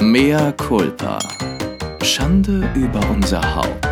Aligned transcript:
Mea 0.00 0.52
culpa. 0.52 1.18
Schande 2.02 2.70
über 2.76 3.00
unser 3.10 3.40
Haupt. 3.56 3.84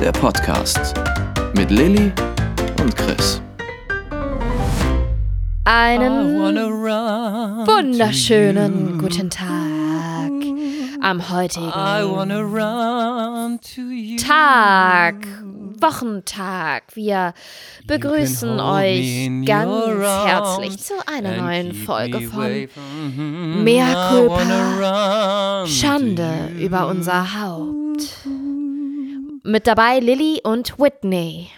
Der 0.00 0.10
Podcast 0.10 0.94
mit 1.54 1.70
Lilly 1.70 2.10
und 2.80 2.96
Chris. 2.96 3.42
Einen 5.64 6.34
wunderschönen 7.66 8.96
guten 8.98 9.28
Tag 9.28 9.67
am 11.08 11.30
heutigen 11.30 11.70
Tag, 14.18 15.26
Wochentag. 15.80 16.82
Wir 16.94 17.32
begrüßen 17.86 18.60
euch 18.60 19.30
ganz 19.46 20.04
herzlich 20.26 20.76
zu 20.76 20.92
einer 21.06 21.40
neuen 21.40 21.72
Folge 21.72 22.20
von 22.20 22.68
Mea 23.64 24.10
culpa, 24.10 25.64
Schande 25.66 26.50
über 26.58 26.88
unser 26.88 27.40
Haupt. 27.40 28.26
Mit 29.44 29.66
dabei 29.66 30.00
Lilly 30.00 30.42
und 30.44 30.78
Whitney. 30.78 31.48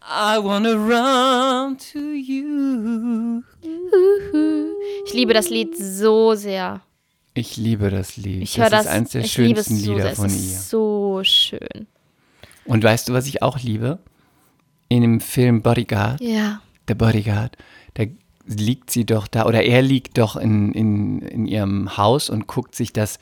I 0.00 0.38
wanna 0.42 0.72
run 0.72 1.76
to 1.92 1.98
you. 1.98 3.42
Ich 5.04 5.12
liebe 5.12 5.34
das 5.34 5.50
Lied 5.50 5.76
so 5.76 6.34
sehr. 6.34 6.80
Ich 7.34 7.56
liebe 7.56 7.90
das 7.90 8.16
Lied. 8.16 8.42
Ich 8.42 8.58
höre 8.58 8.70
das, 8.70 8.86
ist 8.86 8.90
eines 8.90 9.10
der 9.10 9.20
ich 9.22 9.36
liebe 9.38 9.60
es 9.60 9.66
schönsten 9.68 9.84
so 9.84 9.92
Lieder 9.92 10.04
sehr. 10.06 10.16
von 10.16 10.26
es 10.26 10.34
ihr. 10.34 10.40
ist 10.40 10.70
so 10.70 11.20
schön. 11.24 11.86
Und 12.64 12.82
weißt 12.84 13.08
du, 13.08 13.12
was 13.12 13.26
ich 13.26 13.42
auch 13.42 13.58
liebe? 13.60 13.98
In 14.88 15.02
dem 15.02 15.20
Film 15.20 15.62
Bodyguard, 15.62 16.20
Ja. 16.20 16.60
der 16.88 16.94
Bodyguard, 16.94 17.56
da 17.94 18.04
liegt 18.46 18.90
sie 18.90 19.04
doch 19.04 19.28
da, 19.28 19.44
oder 19.46 19.62
er 19.62 19.82
liegt 19.82 20.16
doch 20.18 20.36
in, 20.36 20.72
in, 20.72 21.20
in 21.22 21.46
ihrem 21.46 21.96
Haus 21.96 22.30
und 22.30 22.46
guckt 22.46 22.74
sich 22.74 22.92
das 22.92 23.18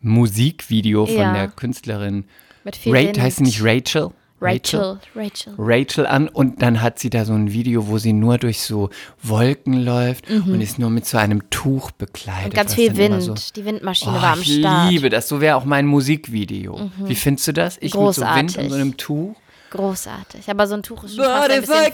Musikvideo 0.00 1.06
von 1.06 1.16
Ja. 1.16 1.32
der 1.32 1.48
Künstlerin 1.48 2.24
Mit 2.64 2.76
viel 2.76 2.94
Ra 2.94 3.00
Wind. 3.02 3.20
heißt 3.20 3.38
sie 3.38 3.42
nicht 3.44 3.62
Rachel? 3.62 4.10
Rachel. 4.40 4.98
Rachel. 5.14 5.54
Rachel 5.58 6.06
an 6.06 6.28
und 6.28 6.62
dann 6.62 6.80
hat 6.80 6.98
sie 6.98 7.10
da 7.10 7.24
so 7.24 7.32
ein 7.32 7.52
Video, 7.52 7.88
wo 7.88 7.98
sie 7.98 8.12
nur 8.12 8.38
durch 8.38 8.60
so 8.62 8.90
Wolken 9.22 9.72
läuft 9.84 10.30
und 10.30 10.60
ist 10.60 10.78
nur 10.78 10.90
mit 10.90 11.06
so 11.06 11.18
einem 11.18 11.48
Tuch 11.50 11.90
bekleidet. 11.90 12.40
Mhm. 12.42 12.46
Und 12.50 12.54
ganz 12.54 12.74
viel 12.74 12.96
Wind. 12.96 13.22
So, 13.22 13.34
Die 13.56 13.64
Windmaschine 13.64 14.12
Oh, 14.16 14.22
war 14.22 14.32
am 14.34 14.40
ich 14.40 14.58
Start. 14.60 14.84
Mhm. 14.84 14.90
liebe 14.90 15.10
das. 15.10 15.28
So 15.28 15.40
wäre 15.40 15.56
auch 15.56 15.64
mein 15.64 15.86
Musikvideo. 15.86 16.90
Wie 17.04 17.14
findest 17.14 17.48
du 17.48 17.52
das? 17.52 17.76
Ich 17.78 17.94
mit 17.94 18.14
so 18.14 18.22
Wind 18.22 18.54
Großartig. 18.54 18.58
und 18.58 18.68
so 18.70 18.74
einem 18.76 18.96
Tuch. 18.96 19.34
Großartig. 19.70 20.48
Aber 20.50 20.66
so 20.66 20.74
ein 20.74 20.82
Tuch 20.82 21.04
ist 21.04 21.16
schon 21.16 21.24
fast 21.24 21.50
ein 21.50 21.60
bisschen 21.60 21.92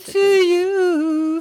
viel. 0.00 1.40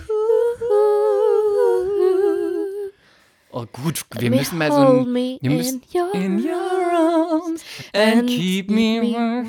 Oh 3.52 3.66
gut, 3.72 4.06
wir 4.20 4.30
me 4.30 4.36
müssen 4.38 4.60
mal 4.60 4.72
so 4.72 4.78
ein, 5.02 5.12
me 5.12 5.40
wir 5.42 5.50
müssen 5.50 5.82
in 5.92 6.00
your 6.00 6.14
in 6.14 6.46
your 6.46 6.94
arms 6.94 7.64
and 7.94 8.28
keep 8.28 8.70
me. 8.70 9.02
Wanna- 9.02 9.40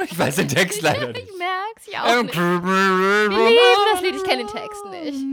Ich 0.04 0.16
weiß 0.16 0.36
den 0.36 0.46
Text 0.48 0.80
leider 0.82 1.08
nicht. 1.12 1.28
Ich 1.28 1.36
merk's, 1.38 1.88
ich 1.88 1.98
auch 1.98 2.04
And 2.04 2.26
nicht. 2.26 2.36
me 2.36 2.60
Ich 3.30 3.36
liebe 3.48 3.84
das 3.92 4.00
Lied, 4.02 4.14
ich 4.16 4.22
kenne 4.24 4.44
den 4.44 4.52
Text 4.52 4.84
nicht. 4.90 5.24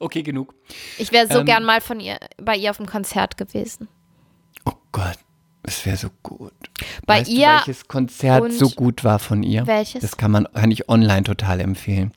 Okay, 0.00 0.22
genug. 0.22 0.54
Ich 0.98 1.12
wäre 1.12 1.26
so 1.28 1.40
Ähm, 1.40 1.46
gern 1.46 1.64
mal 1.64 1.80
von 1.80 2.00
ihr, 2.00 2.18
bei 2.38 2.56
ihr 2.56 2.70
auf 2.70 2.78
dem 2.78 2.86
Konzert 2.86 3.36
gewesen. 3.36 3.88
Oh 4.64 4.72
Gott, 4.90 5.18
es 5.62 5.84
wäre 5.86 5.96
so 5.96 6.08
gut. 6.22 6.52
Bei 7.06 7.20
weißt 7.20 7.30
ihr 7.30 7.46
du, 7.46 7.52
welches 7.66 7.88
Konzert 7.88 8.52
so 8.52 8.68
gut 8.70 9.04
war 9.04 9.18
von 9.18 9.42
ihr? 9.42 9.66
Welches? 9.66 10.00
Das 10.02 10.16
kann 10.16 10.30
man 10.30 10.48
kann 10.54 10.70
ich 10.70 10.88
online 10.88 11.22
total 11.24 11.60
empfehlen. 11.60 12.12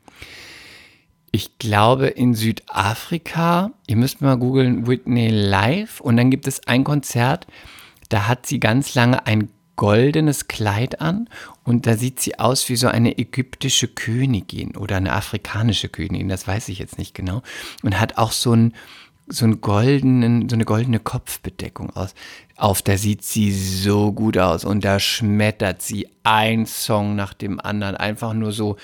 Ich 1.35 1.59
glaube 1.59 2.07
in 2.07 2.33
Südafrika, 2.33 3.71
ihr 3.87 3.97
müsst 3.97 4.21
mal 4.21 4.37
googeln, 4.37 4.87
Whitney 4.87 5.27
Live 5.27 5.99
und 5.99 6.15
dann 6.15 6.31
gibt 6.31 6.47
es 6.47 6.65
ein 6.65 6.85
Konzert, 6.85 7.45
da 8.07 8.29
hat 8.29 8.45
sie 8.45 8.57
ganz 8.57 8.95
lange 8.95 9.27
ein 9.27 9.49
goldenes 9.75 10.47
Kleid 10.47 11.01
an 11.01 11.27
und 11.65 11.87
da 11.87 11.97
sieht 11.97 12.21
sie 12.21 12.39
aus 12.39 12.69
wie 12.69 12.77
so 12.77 12.87
eine 12.87 13.17
ägyptische 13.17 13.89
Königin 13.89 14.77
oder 14.77 14.95
eine 14.95 15.11
afrikanische 15.11 15.89
Königin, 15.89 16.29
das 16.29 16.47
weiß 16.47 16.69
ich 16.69 16.79
jetzt 16.79 16.97
nicht 16.97 17.13
genau 17.13 17.41
und 17.83 17.99
hat 17.99 18.17
auch 18.17 18.31
so 18.31 18.53
ein 18.53 18.73
so 19.27 19.43
einen 19.43 19.59
goldenen, 19.59 20.47
so 20.47 20.55
eine 20.55 20.65
goldene 20.65 20.99
Kopfbedeckung 20.99 21.89
aus. 21.89 22.13
Auf, 22.55 22.81
da 22.81 22.95
sieht 22.95 23.23
sie 23.23 23.51
so 23.51 24.13
gut 24.13 24.37
aus 24.37 24.63
und 24.63 24.85
da 24.85 25.01
schmettert 25.01 25.81
sie 25.81 26.07
ein 26.23 26.65
Song 26.67 27.15
nach 27.15 27.33
dem 27.33 27.59
anderen. 27.59 27.97
Einfach 27.97 28.33
nur 28.33 28.51
so, 28.51 28.77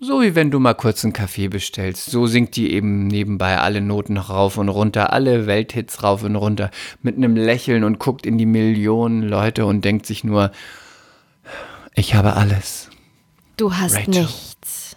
so 0.00 0.22
wie 0.22 0.34
wenn 0.34 0.50
du 0.50 0.58
mal 0.60 0.74
kurz 0.74 1.04
einen 1.04 1.12
Kaffee 1.12 1.48
bestellst. 1.48 2.10
So 2.10 2.26
singt 2.26 2.56
die 2.56 2.72
eben 2.72 3.06
nebenbei 3.06 3.58
alle 3.58 3.80
Noten 3.80 4.16
rauf 4.16 4.56
und 4.56 4.68
runter, 4.68 5.12
alle 5.12 5.46
Welthits 5.46 6.02
rauf 6.02 6.22
und 6.22 6.36
runter, 6.36 6.70
mit 7.02 7.16
einem 7.16 7.36
Lächeln 7.36 7.84
und 7.84 7.98
guckt 7.98 8.26
in 8.26 8.38
die 8.38 8.46
Millionen 8.46 9.22
Leute 9.22 9.66
und 9.66 9.84
denkt 9.84 10.06
sich 10.06 10.22
nur, 10.24 10.52
ich 11.94 12.14
habe 12.14 12.34
alles. 12.34 12.90
Du 13.56 13.74
hast 13.74 13.96
Rachel. 13.96 14.22
nichts. 14.22 14.96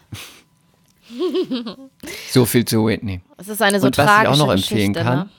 So 2.29 2.45
viel 2.45 2.65
zu 2.65 2.85
Whitney. 2.85 3.21
Es 3.37 3.47
ist 3.47 3.61
eine 3.61 3.79
so 3.79 3.87
Und 3.87 3.97
was 3.97 4.21
ich 4.21 4.27
auch 4.27 4.37
noch 4.37 4.51
empfehlen 4.51 4.93
Geschichte, 4.93 5.03
kann. 5.03 5.19
Ne? 5.19 5.29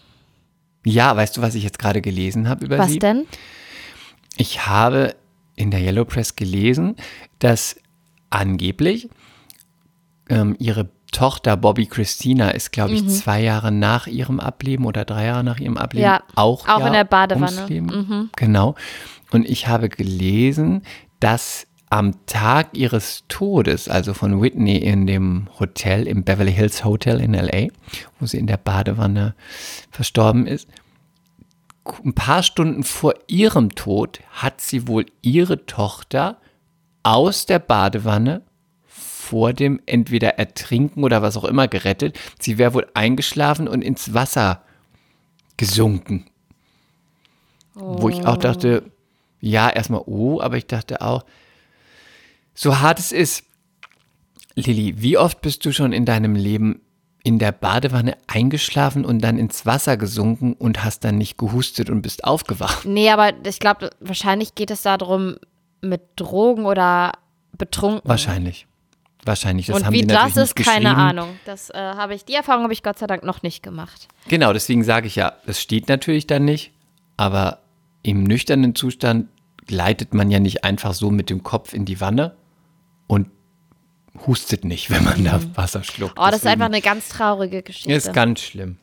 Ja, 0.85 1.17
weißt 1.17 1.37
du, 1.37 1.43
was 1.43 1.55
ich 1.55 1.63
jetzt 1.63 1.79
gerade 1.79 2.03
gelesen 2.03 2.49
habe 2.49 2.65
über 2.65 2.79
Was 2.79 2.91
sie? 2.91 2.99
denn? 2.99 3.27
Ich 4.37 4.67
habe 4.67 5.15
in 5.55 5.71
der 5.71 5.81
Yellow 5.81 6.05
Press 6.05 6.37
gelesen, 6.37 6.97
dass 7.39 7.77
angeblich 8.31 9.09
ähm, 10.33 10.57
ihre 10.59 10.89
Tochter 11.13 11.57
Bobby 11.59 11.87
Christina 11.87 12.51
ist, 12.51 12.73
glaube 12.73 12.93
ich, 12.93 13.07
zwei 13.09 13.43
Jahre 13.43 13.71
nach 13.71 14.07
ihrem 14.07 14.41
Ableben 14.41 14.87
oder 14.87 15.05
drei 15.05 15.27
Jahre 15.27 15.45
nach 15.45 15.61
ihrem 15.61 15.77
Ableben 15.77 16.07
Mhm. 16.07 16.13
Ja, 16.13 16.23
auch, 16.35 16.67
auch 16.69 16.81
ja 16.81 16.87
in 16.87 16.93
der 16.95 17.05
Badewanne. 17.05 17.67
Mhm. 17.69 18.31
Genau. 18.35 18.75
Und 19.31 19.49
ich 19.49 19.69
habe 19.69 19.89
gelesen, 19.89 20.83
dass 21.21 21.67
am 21.91 22.25
Tag 22.25 22.69
ihres 22.73 23.25
Todes, 23.29 23.89
also 23.91 24.15
von 24.15 24.41
Whitney 24.41 24.79
in 24.79 25.07
dem 25.07 25.49
Hotel, 25.61 26.09
im 26.09 26.25
Beverly 26.25 26.53
Hills 26.53 26.85
Hotel 26.85 27.21
in 27.21 27.35
LA, 27.35 27.69
wo 28.19 28.25
sie 28.25 28.39
in 28.39 28.47
der 28.47 28.57
Badewanne 28.57 29.35
verstorben 29.91 30.47
ist, 30.47 30.67
ein 32.05 32.15
paar 32.15 32.43
Stunden 32.43 32.83
vor 32.83 33.15
ihrem 33.27 33.75
Tod 33.75 34.21
hat 34.31 34.61
sie 34.61 34.89
wohl 34.89 35.05
ihre 35.21 35.67
Tochter 35.67 36.39
aus 37.03 37.45
der 37.45 37.59
Badewanne 37.59 38.43
vor 39.23 39.53
dem 39.53 39.81
entweder 39.87 40.39
Ertrinken 40.39 41.05
oder 41.05 41.23
was 41.23 41.37
auch 41.37 41.45
immer 41.45 41.69
gerettet. 41.69 42.19
Sie 42.41 42.59
wäre 42.59 42.75
wohl 42.75 42.89
eingeschlafen 42.93 43.69
und 43.69 43.83
ins 43.83 44.13
Wasser 44.13 44.63
gesunken. 45.57 46.27
Wo 47.75 48.09
ich 48.09 48.27
auch 48.27 48.37
dachte, 48.37 48.91
ja, 49.41 49.71
erstmal 49.71 50.03
oh, 50.07 50.41
aber 50.41 50.57
ich 50.57 50.67
dachte 50.67 51.01
auch, 51.01 51.25
so 52.53 52.81
hart 52.81 52.99
es 52.99 53.13
ist, 53.13 53.45
Lilly, 54.55 55.01
wie 55.01 55.17
oft 55.17 55.41
bist 55.41 55.65
du 55.65 55.73
schon 55.73 55.93
in 55.93 56.05
deinem 56.05 56.35
Leben 56.35 56.83
in 57.25 57.39
der 57.39 57.53
Badewanne 57.53 58.19
eingeschlafen 58.27 59.05
und 59.05 59.21
dann 59.21 59.39
ins 59.39 59.65
Wasser 59.65 59.97
gesunken 59.97 60.55
und 60.55 60.85
hast 60.85 61.05
dann 61.05 61.17
nicht 61.17 61.39
gehustet 61.39 61.89
und 61.89 62.03
bist 62.03 62.25
aufgewacht? 62.25 62.85
Nee, 62.85 63.11
aber 63.11 63.33
ich 63.47 63.61
glaube, 63.61 63.91
wahrscheinlich 64.01 64.57
geht 64.57 64.73
es 64.73 64.83
darum, 64.83 65.37
mit 65.81 66.03
Drogen 66.17 66.67
oder 66.67 67.13
betrunken. 67.57 68.09
Wahrscheinlich. 68.09 68.67
Wahrscheinlich. 69.25 69.67
Das 69.67 69.77
Und 69.77 69.87
haben 69.87 69.93
wie 69.95 70.01
sie 70.01 70.07
das 70.09 70.37
ist, 70.37 70.57
keine. 70.57 70.97
Ahnung. 70.97 71.39
Das 71.45 71.71
äh, 71.71 71.75
habe 71.77 72.15
ich, 72.15 72.25
die 72.25 72.35
Erfahrung 72.35 72.65
habe 72.65 72.73
ich 72.73 72.83
Gott 72.83 72.99
sei 72.99 73.07
Dank 73.07 73.23
noch 73.23 73.43
nicht 73.43 73.63
gemacht. 73.63 74.09
Genau, 74.29 74.53
deswegen 74.53 74.83
sage 74.83 75.07
ich 75.07 75.15
ja, 75.17 75.35
das 75.47 75.61
steht 75.61 75.89
natürlich 75.89 76.27
dann 76.27 76.45
nicht, 76.45 76.73
aber 77.17 77.61
im 78.03 78.25
nüchternen 78.25 78.75
Zustand 78.75 79.29
gleitet 79.67 80.13
man 80.13 80.31
ja 80.31 80.41
nicht 80.41 80.65
einfach 80.65 80.93
so 80.93 81.11
mit 81.11 81.31
dem 81.31 81.45
Kopf 81.45 81.73
in 81.73 81.85
die 81.85 82.01
Wanne 82.01 82.35
und 83.07 83.29
hustet 84.27 84.65
nicht, 84.65 84.91
wenn 84.91 85.05
man 85.05 85.25
da 85.25 85.41
Wasser 85.55 85.85
schluckt. 85.85 86.19
Oh, 86.19 86.23
das 86.25 86.37
ist 86.37 86.45
Deswegen- 86.45 86.53
einfach 86.63 86.67
eine 86.75 86.81
ganz 86.83 87.09
traurige 87.09 87.63
Geschichte. 87.63 87.93
Ist 87.93 88.13
ganz 88.13 88.41
schlimm. 88.41 88.79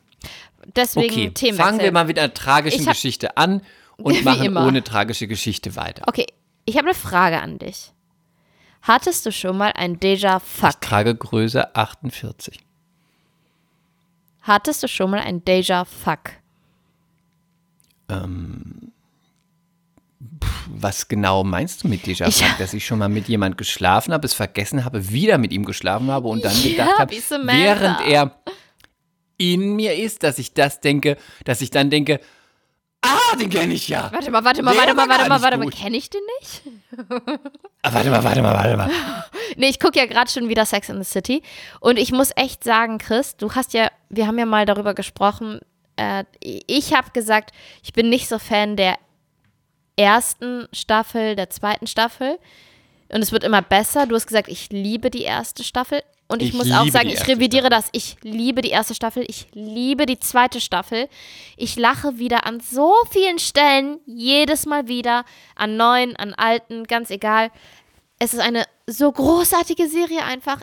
Deswegen 0.76 1.12
Okay, 1.12 1.30
Themenwechsel. 1.30 1.64
fangen 1.64 1.80
wir 1.80 1.92
mal 1.92 2.04
mit 2.04 2.18
einer 2.18 2.32
tragischen 2.32 2.86
hab- 2.86 2.92
Geschichte 2.94 3.36
an 3.36 3.62
und 3.98 4.24
machen 4.24 4.44
immer. 4.44 4.66
ohne 4.66 4.82
tragische 4.84 5.26
Geschichte 5.26 5.76
weiter. 5.76 6.04
Okay, 6.06 6.26
ich 6.64 6.76
habe 6.76 6.86
eine 6.88 6.94
Frage 6.94 7.40
an 7.40 7.58
dich. 7.58 7.92
Hattest 8.82 9.26
du 9.26 9.32
schon 9.32 9.58
mal 9.58 9.72
ein 9.74 9.98
Déjà-Fuck? 9.98 10.70
Ich 10.70 10.76
trage 10.76 11.14
Größe 11.14 11.74
48. 11.76 12.58
Hattest 14.42 14.82
du 14.82 14.88
schon 14.88 15.10
mal 15.10 15.20
ein 15.20 15.42
Déjà-Fuck? 15.44 16.30
Was 20.72 21.08
genau 21.08 21.44
meinst 21.44 21.84
du 21.84 21.88
mit 21.88 22.04
Déjà 22.04 22.26
Ich- 22.28 22.40
Vu? 22.42 22.46
Dass 22.58 22.74
ich 22.74 22.84
schon 22.86 22.98
mal 22.98 23.08
mit 23.08 23.28
jemand 23.28 23.56
geschlafen 23.58 24.12
habe, 24.12 24.26
es 24.26 24.34
vergessen 24.34 24.84
habe, 24.84 25.10
wieder 25.10 25.38
mit 25.38 25.52
ihm 25.52 25.64
geschlafen 25.64 26.10
habe 26.10 26.28
und 26.28 26.44
dann 26.44 26.54
Ja, 26.62 26.70
gedacht 26.70 26.98
habe, 26.98 27.12
während 27.46 28.00
er 28.06 28.34
in 29.36 29.74
mir 29.76 29.94
ist, 29.96 30.22
dass 30.22 30.38
ich 30.38 30.52
das 30.54 30.80
denke, 30.80 31.16
dass 31.44 31.60
ich 31.60 31.70
dann 31.70 31.88
denke, 31.90 32.20
Ah, 33.02 33.36
den 33.36 33.48
kenne 33.48 33.72
ich 33.74 33.88
ja. 33.88 34.10
Warte 34.12 34.30
mal, 34.30 34.44
warte 34.44 34.62
mal, 34.62 34.76
warte 34.76 34.94
mal, 34.94 35.08
war 35.08 35.18
warte 35.18 35.28
mal, 35.28 35.42
warte 35.42 35.58
mal. 35.58 35.70
Kenne 35.70 35.96
ich 35.96 36.10
den 36.10 36.20
nicht? 36.40 36.62
Ah, 37.82 37.94
warte 37.94 38.10
mal, 38.10 38.22
warte 38.22 38.42
mal, 38.42 38.54
warte 38.54 38.76
mal. 38.76 38.90
Nee, 39.56 39.68
ich 39.68 39.80
gucke 39.80 39.98
ja 39.98 40.06
gerade 40.06 40.30
schon 40.30 40.48
wieder 40.48 40.64
Sex 40.64 40.88
in 40.90 41.02
the 41.02 41.10
City. 41.10 41.42
Und 41.80 41.98
ich 41.98 42.12
muss 42.12 42.30
echt 42.36 42.62
sagen, 42.62 42.98
Chris, 42.98 43.36
du 43.36 43.52
hast 43.54 43.72
ja, 43.72 43.90
wir 44.08 44.26
haben 44.26 44.38
ja 44.38 44.46
mal 44.46 44.64
darüber 44.64 44.94
gesprochen. 44.94 45.60
Äh, 45.96 46.24
ich 46.40 46.94
habe 46.94 47.10
gesagt, 47.12 47.52
ich 47.82 47.92
bin 47.92 48.08
nicht 48.10 48.28
so 48.28 48.38
Fan 48.38 48.76
der 48.76 48.96
ersten 49.96 50.68
Staffel, 50.72 51.36
der 51.36 51.50
zweiten 51.50 51.86
Staffel. 51.86 52.38
Und 53.12 53.22
es 53.22 53.32
wird 53.32 53.44
immer 53.44 53.62
besser. 53.62 54.06
Du 54.06 54.14
hast 54.14 54.26
gesagt, 54.26 54.48
ich 54.48 54.70
liebe 54.70 55.10
die 55.10 55.22
erste 55.22 55.64
Staffel. 55.64 56.02
Und 56.30 56.42
ich, 56.42 56.50
Ich 56.50 56.54
muss 56.54 56.70
auch 56.70 56.86
sagen, 56.86 57.08
die 57.08 57.14
ich 57.14 57.26
revidiere 57.26 57.70
das. 57.70 57.88
Ich 57.90 58.16
liebe 58.22 58.62
die 58.62 58.70
erste 58.70 58.94
Staffel. 58.94 59.24
Ich 59.26 59.48
liebe 59.52 60.06
die 60.06 60.20
zweite 60.20 60.60
Staffel. 60.60 61.08
Ich 61.56 61.76
lache 61.76 62.18
wieder 62.18 62.46
an 62.46 62.60
so 62.60 62.94
vielen 63.10 63.40
Stellen, 63.40 63.98
jedes 64.06 64.64
Mal 64.64 64.86
wieder, 64.86 65.24
an 65.56 65.76
neuen, 65.76 66.14
an 66.14 66.32
alten, 66.34 66.84
ganz 66.84 67.10
egal. 67.10 67.50
Es 68.20 68.32
ist 68.32 68.40
eine 68.40 68.64
so 68.86 69.10
großartige 69.10 69.88
Serie 69.88 70.24
einfach. 70.24 70.60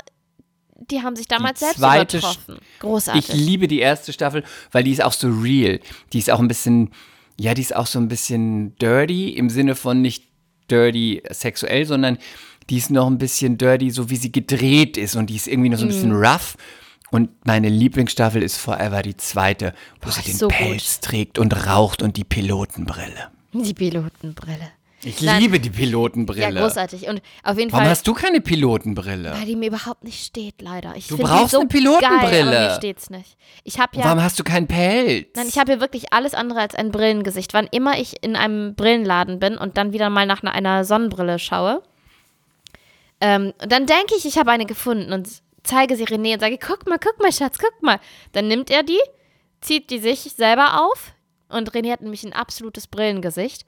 Die 0.90 1.02
haben 1.02 1.18
sich 1.18 1.28
damals 1.28 1.60
selbst 1.60 1.80
zweite 1.80 2.20
übertroffen. 2.20 2.60
Großartig. 2.80 3.28
Ich 3.30 3.36
liebe 3.36 3.68
die 3.68 3.80
erste 3.80 4.14
Staffel, 4.14 4.46
weil 4.72 4.84
die 4.84 4.92
ist 4.92 5.04
auch 5.04 5.12
so 5.12 5.28
real. 5.28 5.82
Die 6.14 6.20
ist 6.20 6.30
auch 6.30 6.40
ein 6.40 6.48
bisschen, 6.48 6.92
ja, 7.38 7.54
die 7.54 7.62
ist 7.62 7.76
auch 7.76 7.88
so 7.88 8.00
ein 8.00 8.08
bisschen 8.08 8.76
dirty 8.78 9.32
im 9.32 9.50
Sinne 9.50 9.76
von 9.76 10.02
nicht 10.02 10.24
dirty 10.72 11.24
sexuell, 11.30 11.86
sondern 11.86 12.20
die 12.70 12.78
ist 12.78 12.90
noch 12.90 13.08
ein 13.08 13.18
bisschen 13.18 13.58
dirty, 13.58 13.90
so 13.92 14.10
wie 14.10 14.16
sie 14.18 14.32
gedreht 14.32 14.98
ist 14.98 15.16
und 15.16 15.30
die 15.30 15.36
ist 15.36 15.48
irgendwie 15.48 15.70
noch 15.70 15.78
so 15.78 15.86
ein 15.86 15.90
bisschen 15.90 16.12
Mhm. 16.16 16.24
rough. 16.26 16.56
Und 17.10 17.30
meine 17.46 17.70
Lieblingsstaffel 17.70 18.44
ist 18.44 18.58
Forever 18.58 19.02
die 19.02 19.16
zweite, 19.16 19.74
wo 20.02 20.10
sie 20.12 20.20
ist 20.20 20.28
den 20.28 20.36
so 20.38 20.48
gut. 20.50 20.58
Pelz 20.58 21.00
trägt 21.00 21.40
und 21.40 21.66
raucht 21.68 22.02
und 22.02 22.18
die 22.18 22.26
Pilotenbrille. 22.26 23.30
die 23.54 23.74
Pilotenbrille. 23.74 24.72
Ich 25.04 25.22
Nein. 25.22 25.42
liebe 25.42 25.60
die 25.60 25.70
Pilotenbrille. 25.70 26.42
Ja, 26.42 26.50
großartig. 26.50 27.08
Und 27.08 27.22
auf 27.44 27.58
jeden 27.58 27.72
Warum 27.72 27.84
Fall. 27.86 27.92
hast 27.92 28.08
du 28.08 28.14
keine 28.16 28.42
Pilotenbrille? 28.42 29.32
weil 29.32 29.46
die 29.46 29.56
mir 29.56 29.68
überhaupt 29.68 30.04
nicht 30.04 30.26
steht, 30.26 30.56
leider. 30.62 30.96
Ich 30.96 31.08
Du 31.08 31.18
brauchst 31.18 31.52
so 31.52 31.60
eine 31.60 31.68
Pilotenbrille. 31.70 32.52
Geil, 32.52 32.70
mir 32.70 32.76
steht's 32.76 33.10
nicht. 33.12 33.38
Ich 33.64 33.78
Und 33.80 33.96
ja. 33.96 34.06
Warum 34.06 34.22
hast 34.24 34.40
du 34.40 34.44
keinen 34.44 34.68
Pelz? 34.68 35.28
Nein, 35.36 35.46
ich 35.48 35.60
habe 35.60 35.72
hier 35.72 35.82
wirklich 35.82 36.12
alles 36.14 36.34
andere 36.34 36.60
als 36.60 36.74
ein 36.76 36.92
Brillengesicht. 36.92 37.54
Wann 37.54 37.68
immer 37.72 38.00
ich 38.00 38.22
in 38.24 38.36
einem 38.36 38.74
Brillenladen 38.76 39.38
bin 39.40 39.58
und 39.58 39.78
dann 39.78 39.94
wieder 39.94 40.10
mal 40.10 40.26
nach 40.26 40.42
einer 40.44 40.84
Sonnenbrille 40.84 41.38
schaue, 41.38 41.84
ähm, 43.22 43.54
dann 43.60 43.86
denke 43.86 44.16
ich, 44.18 44.26
ich 44.26 44.38
habe 44.38 44.52
eine 44.52 44.66
gefunden 44.66 45.14
und 45.14 45.28
zeige 45.64 45.96
sie 45.96 46.06
René 46.06 46.34
und 46.34 46.40
sage, 46.40 46.58
guck 46.58 46.88
mal, 46.88 47.00
guck 47.00 47.20
mal, 47.20 47.32
Schatz, 47.32 47.58
guck 47.58 47.82
mal. 47.82 48.00
Dann 48.32 48.48
nimmt 48.48 48.70
er 48.70 48.84
die, 48.84 49.00
zieht 49.62 49.90
die 49.90 50.00
sich 50.00 50.20
selber 50.20 50.86
auf 50.86 51.14
und 51.50 51.72
René 51.72 51.92
hat 51.92 52.02
nämlich 52.02 52.24
ein 52.24 52.34
absolutes 52.34 52.88
Brillengesicht. 52.88 53.66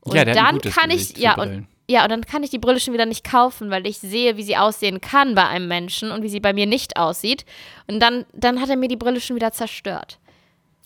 Und 0.00 0.14
Ja, 0.14 0.24
dann 0.24 0.60
kann 0.60 0.90
Gesicht 0.90 1.18
ich, 1.18 1.22
ja, 1.22 1.36
und, 1.36 1.66
ja, 1.88 2.04
und 2.04 2.10
dann 2.10 2.24
kann 2.24 2.42
ich 2.42 2.50
die 2.50 2.58
Brille 2.58 2.80
schon 2.80 2.94
wieder 2.94 3.06
nicht 3.06 3.24
kaufen, 3.24 3.70
weil 3.70 3.86
ich 3.86 3.98
sehe, 3.98 4.36
wie 4.36 4.42
sie 4.42 4.56
aussehen 4.56 5.00
kann 5.00 5.34
bei 5.34 5.46
einem 5.46 5.68
Menschen 5.68 6.10
und 6.10 6.22
wie 6.22 6.28
sie 6.28 6.40
bei 6.40 6.52
mir 6.52 6.66
nicht 6.66 6.96
aussieht. 6.96 7.44
Und 7.86 8.00
dann, 8.00 8.24
dann 8.32 8.60
hat 8.60 8.68
er 8.68 8.76
mir 8.76 8.88
die 8.88 8.96
Brille 8.96 9.20
schon 9.20 9.36
wieder 9.36 9.52
zerstört. 9.52 10.18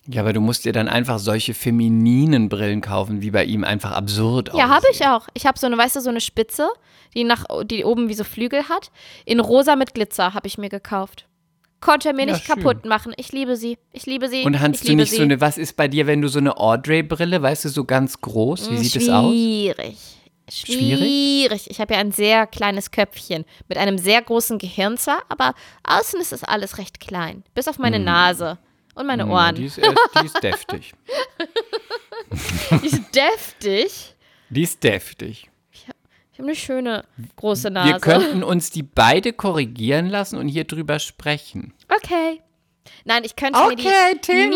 Ja, 0.07 0.21
aber 0.21 0.33
du 0.33 0.41
musst 0.41 0.65
dir 0.65 0.73
dann 0.73 0.87
einfach 0.87 1.19
solche 1.19 1.53
femininen 1.53 2.49
Brillen 2.49 2.81
kaufen, 2.81 3.21
wie 3.21 3.29
bei 3.31 3.45
ihm 3.45 3.63
einfach 3.63 3.91
absurd 3.91 4.49
Ja, 4.55 4.63
habe 4.69 4.87
aussehen. 4.87 4.91
ich 4.93 5.05
auch. 5.07 5.27
Ich 5.35 5.45
habe 5.45 5.59
so 5.59 5.67
eine, 5.67 5.77
weißt 5.77 5.95
du, 5.95 6.01
so 6.01 6.09
eine 6.09 6.21
Spitze, 6.21 6.67
die 7.13 7.23
nach, 7.23 7.45
die 7.65 7.83
oben 7.85 8.09
wie 8.09 8.15
so 8.15 8.23
Flügel 8.23 8.67
hat. 8.67 8.89
In 9.25 9.39
rosa 9.39 9.75
mit 9.75 9.93
Glitzer 9.93 10.33
habe 10.33 10.47
ich 10.47 10.57
mir 10.57 10.69
gekauft. 10.69 11.27
Konnte 11.81 12.09
er 12.09 12.13
mir 12.15 12.25
Ja, 12.27 12.33
nicht 12.33 12.45
schön. 12.45 12.55
kaputt 12.55 12.85
machen. 12.85 13.13
Ich 13.17 13.31
liebe 13.31 13.55
sie. 13.55 13.77
Ich 13.91 14.05
liebe 14.07 14.27
sie. 14.27 14.43
Und 14.43 14.59
hast 14.59 14.87
du 14.87 14.95
nicht 14.95 15.11
sie. 15.11 15.17
so 15.17 15.23
eine, 15.23 15.39
was 15.41 15.57
ist 15.59 15.75
bei 15.77 15.87
dir, 15.87 16.07
wenn 16.07 16.21
du 16.21 16.27
so 16.29 16.39
eine 16.39 16.57
Audrey-Brille, 16.57 17.41
weißt 17.41 17.65
du, 17.65 17.69
so 17.69 17.85
ganz 17.85 18.19
groß, 18.21 18.71
wie 18.71 18.77
sieht 18.77 18.95
es 18.95 19.09
aus? 19.09 19.31
Schwierig. 19.31 19.97
Schwierig. 20.51 21.69
Ich 21.69 21.79
habe 21.79 21.93
ja 21.93 21.99
ein 21.99 22.11
sehr 22.11 22.45
kleines 22.47 22.91
Köpfchen 22.91 23.45
mit 23.67 23.77
einem 23.77 23.97
sehr 23.97 24.21
großen 24.21 24.57
Gehirn 24.57 24.97
zwar, 24.97 25.19
aber 25.29 25.53
außen 25.83 26.19
ist 26.19 26.31
das 26.31 26.43
alles 26.43 26.77
recht 26.77 26.99
klein. 26.99 27.43
Bis 27.53 27.67
auf 27.67 27.77
meine 27.79 27.99
Nase 27.99 28.57
und 28.95 29.05
meine 29.07 29.23
Hm, 29.23 29.31
Ohren. 29.31 29.55
Die 29.55 29.65
ist, 29.65 29.77
die 29.77 30.25
ist 30.25 30.41
deftig. 30.43 30.93
Die 32.81 32.85
ist 32.87 33.13
deftig. 33.15 34.15
Die 34.49 34.63
ist 34.63 34.83
deftig. 34.83 35.49
Ich 35.71 35.83
habe 35.87 35.97
eine 36.37 36.55
schöne 36.55 37.03
große 37.35 37.69
Nase. 37.69 37.93
Wir 37.93 37.99
könnten 37.99 38.41
uns 38.43 38.69
die 38.69 38.83
beide 38.83 39.33
korrigieren 39.33 40.07
lassen 40.07 40.37
und 40.37 40.47
hier 40.47 40.63
drüber 40.63 40.99
sprechen. 40.99 41.73
Okay. 41.89 42.41
Nein, 43.05 43.23
ich 43.23 43.35
könnte 43.35 43.59
mir 43.59 43.65
Okay, 43.73 44.13
die 44.15 44.19
Thema. 44.19 44.49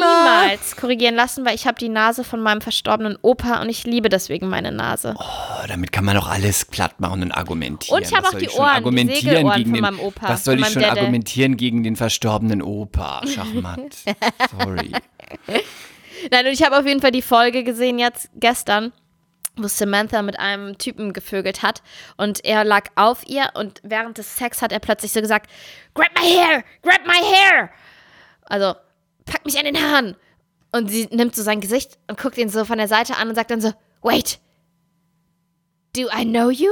niemals 0.43 0.75
korrigieren 0.75 1.15
lassen, 1.15 1.45
weil 1.45 1.55
ich 1.55 1.67
habe 1.67 1.77
die 1.77 1.89
Nase 1.89 2.23
von 2.23 2.41
meinem 2.41 2.61
verstorbenen 2.61 3.17
Opa 3.21 3.61
und 3.61 3.69
ich 3.69 3.85
liebe 3.85 4.09
deswegen 4.09 4.49
meine 4.49 4.71
Nase. 4.71 5.15
Oh, 5.17 5.67
damit 5.67 5.91
kann 5.91 6.05
man 6.05 6.15
doch 6.15 6.27
alles 6.27 6.65
platt 6.65 6.99
machen 6.99 7.21
und 7.23 7.31
argumentieren. 7.31 7.97
Und 7.97 8.07
ich 8.07 8.13
hab 8.15 8.23
Was 8.23 8.33
auch 8.33 8.37
die 8.39 8.49
Ohren, 8.49 8.57
die 8.57 8.75
argumentieren 8.75 9.21
Segelohren 9.21 9.57
gegen 9.57 9.69
von 9.69 9.73
den, 9.75 9.81
meinem 9.81 9.99
Opa, 9.99 10.29
Was 10.29 10.43
soll 10.43 10.59
ich 10.59 10.65
schon 10.67 10.81
Dede. 10.81 10.91
argumentieren 10.91 11.57
gegen 11.57 11.83
den 11.83 11.95
verstorbenen 11.95 12.61
Opa? 12.61 13.21
Schachmatt. 13.27 13.95
Sorry. 14.59 14.91
Nein, 16.31 16.45
und 16.47 16.51
ich 16.53 16.63
habe 16.63 16.77
auf 16.77 16.85
jeden 16.85 17.01
Fall 17.01 17.11
die 17.11 17.21
Folge 17.21 17.63
gesehen 17.63 17.99
jetzt 17.99 18.29
gestern, 18.35 18.91
wo 19.57 19.67
Samantha 19.67 20.21
mit 20.21 20.39
einem 20.39 20.77
Typen 20.77 21.13
gevögelt 21.13 21.61
hat 21.61 21.81
und 22.17 22.43
er 22.43 22.63
lag 22.63 22.89
auf 22.95 23.21
ihr 23.27 23.49
und 23.53 23.79
während 23.83 24.17
des 24.17 24.35
Sex 24.35 24.61
hat 24.61 24.71
er 24.71 24.79
plötzlich 24.79 25.11
so 25.13 25.21
gesagt, 25.21 25.49
grab 25.93 26.09
my 26.19 26.25
hair, 26.27 26.63
grab 26.81 27.05
my 27.05 27.13
hair. 27.23 27.69
Also, 28.45 28.75
pack 29.25 29.45
mich 29.45 29.57
an 29.57 29.65
den 29.65 29.81
Haaren. 29.81 30.15
Und 30.71 30.89
sie 30.89 31.07
nimmt 31.11 31.35
so 31.35 31.43
sein 31.43 31.61
Gesicht 31.61 31.97
und 32.07 32.19
guckt 32.19 32.37
ihn 32.37 32.49
so 32.49 32.65
von 32.65 32.77
der 32.77 32.87
Seite 32.87 33.15
an 33.15 33.29
und 33.29 33.35
sagt 33.35 33.51
dann 33.51 33.61
so, 33.61 33.71
wait, 34.01 34.39
do 35.95 36.07
I 36.13 36.25
know 36.25 36.49
you? 36.49 36.71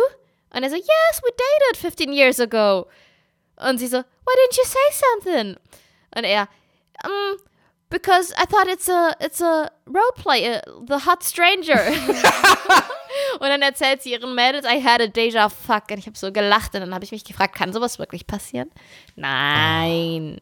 Und 0.54 0.64
er 0.64 0.70
so, 0.70 0.76
yes, 0.76 1.22
we 1.24 1.30
dated 1.32 1.78
15 1.78 2.14
years 2.14 2.40
ago. 2.40 2.88
Und 3.56 3.80
sie 3.80 3.88
so, 3.88 3.98
why 3.98 4.34
didn't 4.36 4.58
you 4.58 4.66
say 4.66 4.92
something? 4.92 5.58
Und 6.16 6.24
er, 6.26 6.48
um, 7.06 7.38
because 7.90 8.34
I 8.38 8.46
thought 8.46 8.68
it's 8.68 8.90
a, 8.90 9.16
it's 9.20 9.42
a 9.42 9.72
roleplay, 9.88 10.58
uh, 10.58 10.86
the 10.88 11.00
hot 11.06 11.24
stranger. 11.24 11.80
und 13.40 13.48
dann 13.48 13.62
erzählt 13.62 14.02
sie 14.02 14.12
ihren 14.12 14.36
Mädels, 14.36 14.66
I 14.66 14.84
had 14.84 15.02
a 15.02 15.08
deja 15.08 15.50
fuck. 15.50 15.90
Und 15.90 15.98
ich 16.00 16.08
habe 16.08 16.18
so 16.18 16.32
gelacht 16.32 16.76
und 16.76 16.82
dann 16.82 16.94
habe 16.94 17.06
ich 17.06 17.12
mich 17.12 17.24
gefragt, 17.24 17.56
kann 17.56 17.74
sowas 17.74 18.00
wirklich 18.00 18.28
passieren? 18.28 18.70
Nein. 19.16 20.42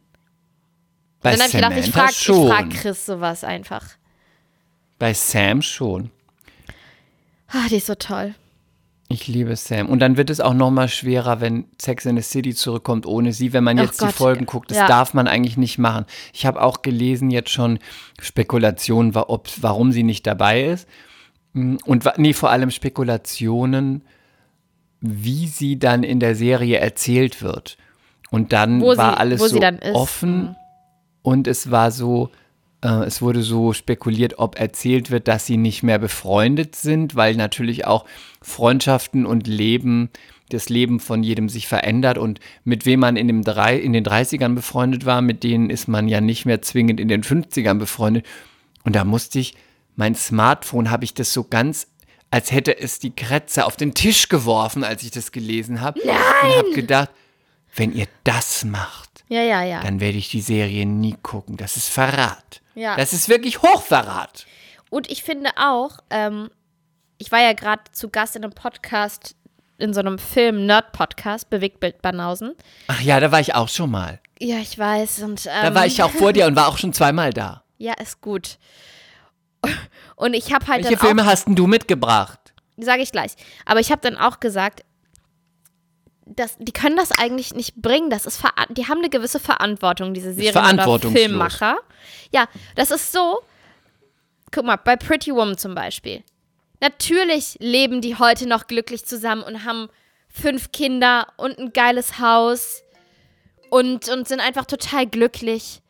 Bei 1.22 1.36
dann 1.36 1.42
habe 1.64 1.80
ich 1.80 1.86
gedacht, 1.88 2.12
ich 2.12 2.26
frage 2.26 2.48
frag 2.48 2.70
Chris 2.72 3.06
sowas 3.06 3.44
einfach. 3.44 3.86
Bei 4.98 5.14
Sam 5.14 5.62
schon. 5.62 6.12
Ah, 7.48 7.68
die 7.70 7.76
ist 7.78 7.88
so 7.88 7.96
toll. 7.96 8.34
Ich 9.10 9.28
liebe 9.28 9.56
Sam. 9.56 9.90
Und 9.90 10.00
dann 10.00 10.16
wird 10.16 10.30
es 10.30 10.40
auch 10.40 10.54
noch 10.54 10.72
mal 10.72 10.88
schwerer, 10.88 11.42
wenn 11.42 11.66
Sex 11.80 12.06
in 12.06 12.16
the 12.16 12.22
City 12.22 12.56
zurückkommt 12.56 13.06
ohne 13.06 13.34
sie, 13.34 13.52
wenn 13.52 13.64
man 13.64 13.78
jetzt 13.78 14.00
Gott, 14.00 14.10
die 14.10 14.14
Folgen 14.14 14.46
guckt. 14.46 14.72
Das 14.72 14.78
ja. 14.78 14.88
darf 14.88 15.14
man 15.14 15.28
eigentlich 15.28 15.58
nicht 15.58 15.78
machen. 15.78 16.06
Ich 16.34 16.46
habe 16.46 16.62
auch 16.62 16.82
gelesen 16.82 17.30
jetzt 17.30 17.50
schon 17.50 17.80
Spekulationen, 18.22 19.14
ob, 19.16 19.50
warum 19.60 19.92
sie 19.92 20.04
nicht 20.04 20.26
dabei 20.28 20.64
ist. 20.64 20.88
Mm, 21.54 21.76
Und 21.86 22.10
nee, 22.18 22.32
vor 22.34 22.52
allem 22.52 22.72
Spekulationen, 22.72 24.04
wie 25.02 25.48
sie 25.48 25.78
dann 25.78 26.04
in 26.04 26.22
der 26.22 26.36
Serie 26.36 26.78
erzählt 26.78 27.42
wird. 27.42 27.78
Und 28.30 28.54
dann 28.54 28.80
Wo 28.80 28.96
war 28.96 29.14
sie- 29.14 29.20
alles 29.20 29.42
so 29.42 29.58
ist. 29.60 29.84
Mhm. 29.84 29.96
offen 29.96 30.56
und 31.22 31.48
es 31.48 31.72
war 31.72 31.92
so, 31.92 32.30
äh, 32.82 33.06
es 33.06 33.22
wurde 33.22 33.44
so 33.44 33.74
spekuliert, 33.74 34.40
ob 34.40 34.60
erzählt 34.60 35.12
wird, 35.12 35.28
dass 35.28 35.46
sie 35.46 35.58
nicht 35.58 35.84
mehr 35.84 36.00
befreundet 36.00 36.76
sind, 36.76 37.16
weil 37.16 37.36
natürlich 37.36 37.86
auch 37.86 38.06
Freundschaften 38.42 39.26
und 39.26 39.48
Leben, 39.48 40.10
das 40.50 40.70
Leben 40.70 41.00
von 41.00 41.24
jedem 41.24 41.48
sich 41.48 41.68
verändert 41.68 42.18
und 42.18 42.40
mit 42.64 42.86
wem 42.86 43.00
man 43.00 43.16
in, 43.16 43.28
dem 43.28 43.44
drei, 43.44 43.78
in 43.78 43.94
den 43.94 44.06
30ern 44.06 44.54
befreundet 44.54 45.06
war, 45.06 45.22
mit 45.22 45.44
denen 45.44 45.70
ist 45.70 45.88
man 45.88 46.08
ja 46.08 46.22
nicht 46.22 46.46
mehr 46.46 46.62
zwingend 46.62 47.00
in 47.00 47.08
den 47.08 47.24
50ern 47.24 47.76
befreundet. 47.76 48.26
Und 48.84 48.96
da 48.96 49.06
musste 49.06 49.40
ich, 49.40 49.56
mein 49.96 50.16
Smartphone 50.16 50.90
habe 50.90 51.04
ich 51.04 51.14
das 51.14 51.32
so 51.32 51.44
ganz, 51.44 51.88
als 52.32 52.52
hätte 52.52 52.80
es 52.80 53.00
die 53.00 53.16
Kretze 53.16 53.66
auf 53.66 53.76
den 53.76 53.94
Tisch 53.94 54.30
geworfen, 54.30 54.84
als 54.84 55.04
ich 55.04 55.12
das 55.12 55.32
gelesen 55.32 55.82
habe. 55.82 56.00
Nein! 56.04 56.16
Und 56.44 56.58
habe 56.58 56.72
gedacht, 56.72 57.10
wenn 57.76 57.94
ihr 57.94 58.08
das 58.24 58.66
macht, 58.66 59.11
Ja, 59.32 59.44
ja, 59.44 59.64
ja. 59.64 59.82
dann 59.82 60.02
werde 60.02 60.18
ich 60.18 60.28
die 60.28 60.42
Serie 60.42 60.86
nie 60.86 61.16
gucken. 61.24 61.56
Das 61.56 61.78
ist 61.78 61.88
Verrat. 61.88 62.62
Ja. 62.76 62.98
Das 62.98 63.14
ist 63.14 63.30
wirklich 63.30 63.62
Hochverrat. 63.62 64.46
Und 64.90 65.10
ich 65.10 65.24
finde 65.24 65.52
auch, 65.56 66.00
ähm, 66.10 66.50
ich 67.18 67.32
war 67.32 67.40
ja 67.40 67.54
gerade 67.54 67.82
zu 67.94 68.10
Gast 68.10 68.36
in 68.36 68.44
einem 68.44 68.52
Podcast, 68.52 69.38
in 69.78 69.94
so 69.94 70.02
einem 70.02 70.20
Film-Nerd-Podcast, 70.20 71.50
Bewegtbild 71.50 72.02
Banausen. 72.02 72.56
Ach 72.90 73.00
ja, 73.00 73.22
da 73.22 73.32
war 73.32 73.40
ich 73.40 73.56
auch 73.56 73.70
schon 73.70 73.90
mal. 73.92 74.20
Ja, 74.38 74.58
ich 74.58 74.78
weiß. 74.78 75.22
Und, 75.22 75.46
ähm, 75.46 75.64
Da 75.64 75.76
war 75.76 75.86
ich 75.86 76.04
auch 76.04 76.12
vor 76.12 76.34
dir 76.34 76.46
und 76.46 76.58
war 76.58 76.68
auch 76.68 76.78
schon 76.78 76.92
zweimal 76.92 77.32
da. 77.32 77.64
Ja, 77.78 77.94
ist 77.94 78.22
gut. 78.22 78.60
Und 80.16 80.36
ich 80.36 80.54
habe 80.54 80.68
halt 80.68 80.84
Welche 80.84 81.00
Filme 81.00 81.26
hast 81.26 81.48
denn 81.48 81.56
du 81.56 81.66
mitgebracht? 81.66 82.54
sage 82.78 83.02
ich 83.02 83.12
gleich, 83.12 83.32
aber 83.66 83.80
ich 83.80 83.92
habe 83.92 84.02
dann 84.02 84.18
auch 84.18 84.40
gesagt, 84.40 84.84
dass, 86.36 86.58
die 86.58 86.72
können 86.72 86.96
das 86.96 87.12
eigentlich 87.12 87.54
nicht 87.54 87.76
bringen. 87.76 88.10
Das 88.10 88.26
ist 88.26 88.42
die 88.72 88.88
haben 88.88 89.00
eine 89.00 89.10
gewisse 89.10 89.40
Verantwortung, 89.40 90.14
diese 90.14 90.34
Serien 90.34 90.80
oder. 90.80 91.00
Filmmacher. 91.12 91.78
Ja, 92.32 92.48
das 92.76 92.92
ist 92.92 93.12
so. 93.12 93.42
guck 94.52 94.66
mal, 94.66 94.78
bei 94.78 94.96
Pretty 94.96 95.34
Woman 95.34 95.58
zum 95.58 95.76
Beispiel. 95.76 96.24
Natürlich 96.82 97.58
leben 97.60 98.02
die 98.02 98.16
heute 98.18 98.48
noch 98.48 98.68
glücklich 98.68 99.06
zusammen 99.06 99.44
und 99.44 99.66
haben 99.66 99.88
fünf 100.28 100.72
Kinder 100.72 101.28
und 101.38 101.60
ein 101.60 101.74
geiles 101.74 102.20
Haus 102.20 102.82
und, 103.70 104.10
und 104.10 104.28
sind 104.28 104.40
einfach 104.40 104.66
total 104.66 105.06
glücklich. 105.06 105.82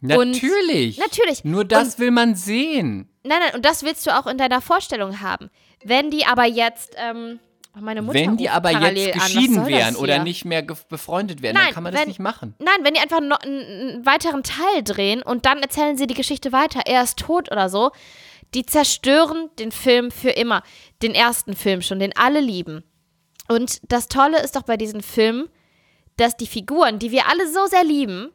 Natürlich. 0.00 0.98
Natürlich. 0.98 1.44
Nur 1.44 1.64
das 1.64 1.94
Und- 1.94 1.98
will 2.00 2.10
man 2.10 2.34
sehen. 2.34 3.08
Nein, 3.24 3.40
nein, 3.44 3.54
und 3.54 3.64
das 3.64 3.82
willst 3.82 4.06
du 4.06 4.16
auch 4.16 4.26
in 4.26 4.38
deiner 4.38 4.60
Vorstellung 4.60 5.20
haben. 5.20 5.50
Wenn 5.84 6.10
die 6.10 6.24
aber 6.24 6.44
jetzt, 6.46 6.94
ähm, 6.96 7.40
meine 7.80 8.02
Mutter 8.02 8.18
Wenn 8.18 8.36
die 8.36 8.48
aber 8.50 8.70
jetzt 8.70 9.14
geschieden 9.14 9.56
das 9.56 9.66
wären 9.68 9.96
oder 9.96 10.22
nicht 10.22 10.44
mehr 10.44 10.62
befreundet 10.62 11.42
wären, 11.42 11.54
Nein, 11.54 11.64
dann 11.66 11.74
kann 11.74 11.82
man 11.82 11.92
das 11.92 12.02
wenn- 12.02 12.08
nicht 12.08 12.20
machen. 12.20 12.54
Nein, 12.58 12.76
wenn 12.82 12.94
die 12.94 13.00
einfach 13.00 13.20
noch 13.20 13.40
einen, 13.40 13.60
einen 13.60 14.06
weiteren 14.06 14.42
Teil 14.42 14.82
drehen 14.84 15.22
und 15.22 15.46
dann 15.46 15.58
erzählen 15.62 15.96
sie 15.96 16.06
die 16.06 16.14
Geschichte 16.14 16.52
weiter, 16.52 16.80
er 16.86 17.02
ist 17.02 17.18
tot 17.18 17.50
oder 17.50 17.68
so, 17.68 17.90
die 18.54 18.64
zerstören 18.64 19.50
den 19.58 19.72
Film 19.72 20.10
für 20.10 20.30
immer. 20.30 20.62
Den 21.02 21.14
ersten 21.14 21.54
Film 21.54 21.82
schon, 21.82 21.98
den 21.98 22.16
alle 22.16 22.40
lieben. 22.40 22.82
Und 23.48 23.80
das 23.90 24.08
Tolle 24.08 24.42
ist 24.42 24.56
doch 24.56 24.62
bei 24.62 24.76
diesen 24.76 25.02
Filmen, 25.02 25.48
dass 26.16 26.36
die 26.36 26.46
Figuren, 26.46 26.98
die 26.98 27.10
wir 27.10 27.28
alle 27.28 27.50
so 27.50 27.66
sehr 27.66 27.84
lieben, 27.84 28.30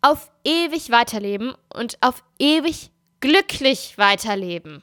auf 0.00 0.30
ewig 0.44 0.90
weiterleben 0.90 1.54
und 1.74 1.98
auf 2.00 2.22
ewig 2.38 2.90
glücklich 3.20 3.94
weiterleben. 3.98 4.82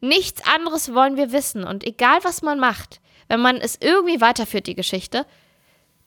Nichts 0.00 0.42
anderes 0.46 0.94
wollen 0.94 1.16
wir 1.16 1.32
wissen. 1.32 1.64
Und 1.64 1.84
egal, 1.84 2.18
was 2.22 2.42
man 2.42 2.58
macht, 2.60 3.00
wenn 3.28 3.40
man 3.40 3.56
es 3.56 3.78
irgendwie 3.80 4.20
weiterführt, 4.20 4.66
die 4.66 4.74
Geschichte, 4.74 5.26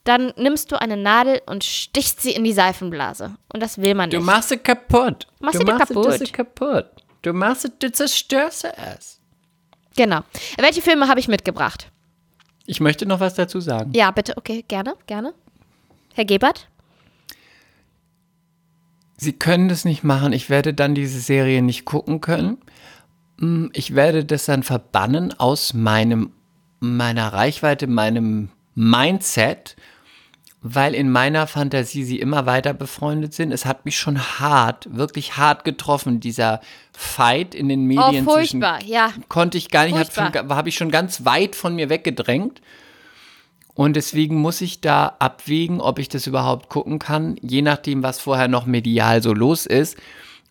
dann 0.04 0.34
nimmst 0.38 0.72
du 0.72 0.82
eine 0.82 0.98
Nadel 0.98 1.42
und 1.46 1.64
stichst 1.64 2.22
sie 2.22 2.32
in 2.32 2.44
die 2.44 2.54
Seifenblase. 2.54 3.36
Und 3.54 3.62
das 3.62 3.78
will 3.80 3.94
man 3.94 4.10
Du 4.10 4.18
nicht. 4.18 4.26
machst 4.26 4.50
sie 4.50 4.58
kaputt. 4.58 5.28
Machst 5.40 5.56
du 5.56 5.60
sie 5.60 5.66
machst 5.66 5.88
kaputt. 5.90 6.14
sie 6.20 6.26
kaputt. 6.32 6.86
Du 7.22 7.34
machst 7.34 7.62
sie, 7.64 7.70
du 7.78 7.92
zerstörst 7.92 8.62
sie 8.62 8.70
es. 8.98 9.20
Genau. 9.96 10.22
Welche 10.58 10.82
Filme 10.82 11.08
habe 11.08 11.20
ich 11.20 11.28
mitgebracht? 11.28 11.92
Ich 12.66 12.80
möchte 12.80 13.06
noch 13.06 13.20
was 13.20 13.36
dazu 13.36 13.60
sagen. 13.60 13.92
Ja, 13.94 14.10
bitte, 14.12 14.38
okay, 14.38 14.64
gerne, 14.68 14.96
gerne. 15.06 15.34
Herr 16.14 16.26
Gebert? 16.26 16.68
Sie 19.18 19.34
können 19.34 19.70
das 19.70 19.86
nicht 19.86 20.04
machen. 20.04 20.34
Ich 20.34 20.50
werde 20.50 20.74
dann 20.74 20.96
diese 20.96 21.20
Serie 21.20 21.62
nicht 21.62 21.86
gucken 21.86 22.22
können. 22.22 22.58
Mm, 23.42 23.68
Ich 23.74 23.96
werde 23.96 24.24
das 24.24 24.46
dann 24.46 24.64
verbannen 24.64 25.38
aus 25.38 25.74
meinem, 25.74 26.32
meiner 26.80 27.34
Reichweite, 27.34 27.88
meinem 27.88 28.50
Mindset, 28.76 29.76
weil 30.64 30.94
in 30.94 31.12
meiner 31.12 31.48
Fantasie 31.48 32.04
sie 32.04 32.20
immer 32.20 32.46
weiter 32.46 32.74
befreundet 32.76 33.34
sind. 33.34 33.52
Es 33.52 33.66
hat 33.66 33.84
mich 33.84 33.98
schon 33.98 34.20
hart, 34.40 34.88
wirklich 34.96 35.36
hart 35.36 35.64
getroffen, 35.66 36.20
dieser 36.20 36.62
Fight 36.96 37.56
in 37.56 37.68
den 37.68 37.82
Oh, 37.82 37.86
Medien 37.86 38.26
zwischen 38.26 38.62
furchtbar, 38.62 38.84
ja. 38.86 39.12
konnte 39.28 39.58
ich 39.58 39.70
gar 39.72 39.86
nicht, 39.86 40.18
habe 40.18 40.70
ich 40.70 40.76
schon 40.76 40.92
ganz 40.92 41.26
weit 41.26 41.56
von 41.56 41.76
mir 41.76 41.90
weggedrängt. 41.90 42.62
Und 43.74 43.96
deswegen 43.96 44.36
muss 44.36 44.62
ich 44.62 44.82
da 44.82 45.16
abwägen, 45.18 45.82
ob 45.82 45.98
ich 45.98 46.10
das 46.10 46.28
überhaupt 46.28 46.70
gucken 46.70 47.00
kann, 47.00 47.38
je 47.42 47.62
nachdem, 47.64 48.04
was 48.04 48.20
vorher 48.20 48.48
noch 48.48 48.66
medial 48.68 49.24
so 49.24 49.34
los 49.34 49.66
ist. 49.66 49.98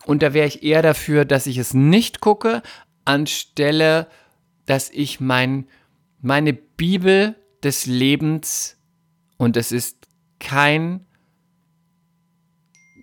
Und 0.05 0.23
da 0.23 0.33
wäre 0.33 0.47
ich 0.47 0.63
eher 0.63 0.81
dafür, 0.81 1.25
dass 1.25 1.45
ich 1.47 1.57
es 1.57 1.73
nicht 1.73 2.21
gucke, 2.21 2.61
anstelle, 3.05 4.07
dass 4.65 4.89
ich 4.89 5.19
mein, 5.19 5.67
meine 6.21 6.53
Bibel 6.53 7.35
des 7.63 7.85
Lebens, 7.85 8.77
und 9.37 9.57
es 9.57 9.71
ist 9.71 10.07
kein, 10.39 11.05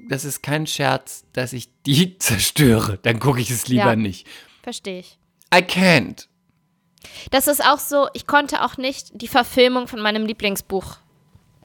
das 0.09 0.25
ist 0.25 0.43
kein 0.43 0.67
Scherz, 0.67 1.25
dass 1.33 1.53
ich 1.53 1.71
die 1.85 2.19
zerstöre. 2.19 2.99
Dann 3.03 3.19
gucke 3.21 3.41
ich 3.41 3.51
es 3.51 3.69
lieber 3.69 3.91
Ja. 3.91 3.97
nicht. 3.97 4.27
Verstehe 4.63 5.01
ich. 5.01 5.19
I 5.55 5.59
can't. 5.59 6.27
Das 7.31 7.47
ist 7.49 7.65
auch 7.65 7.79
so, 7.79 8.09
ich 8.15 8.27
konnte 8.27 8.63
auch 8.65 8.77
nicht 8.77 9.11
die 9.21 9.29
Verfilmung 9.29 9.87
von 9.89 10.01
meinem 10.01 10.27
Lieblingsbuch, 10.27 10.99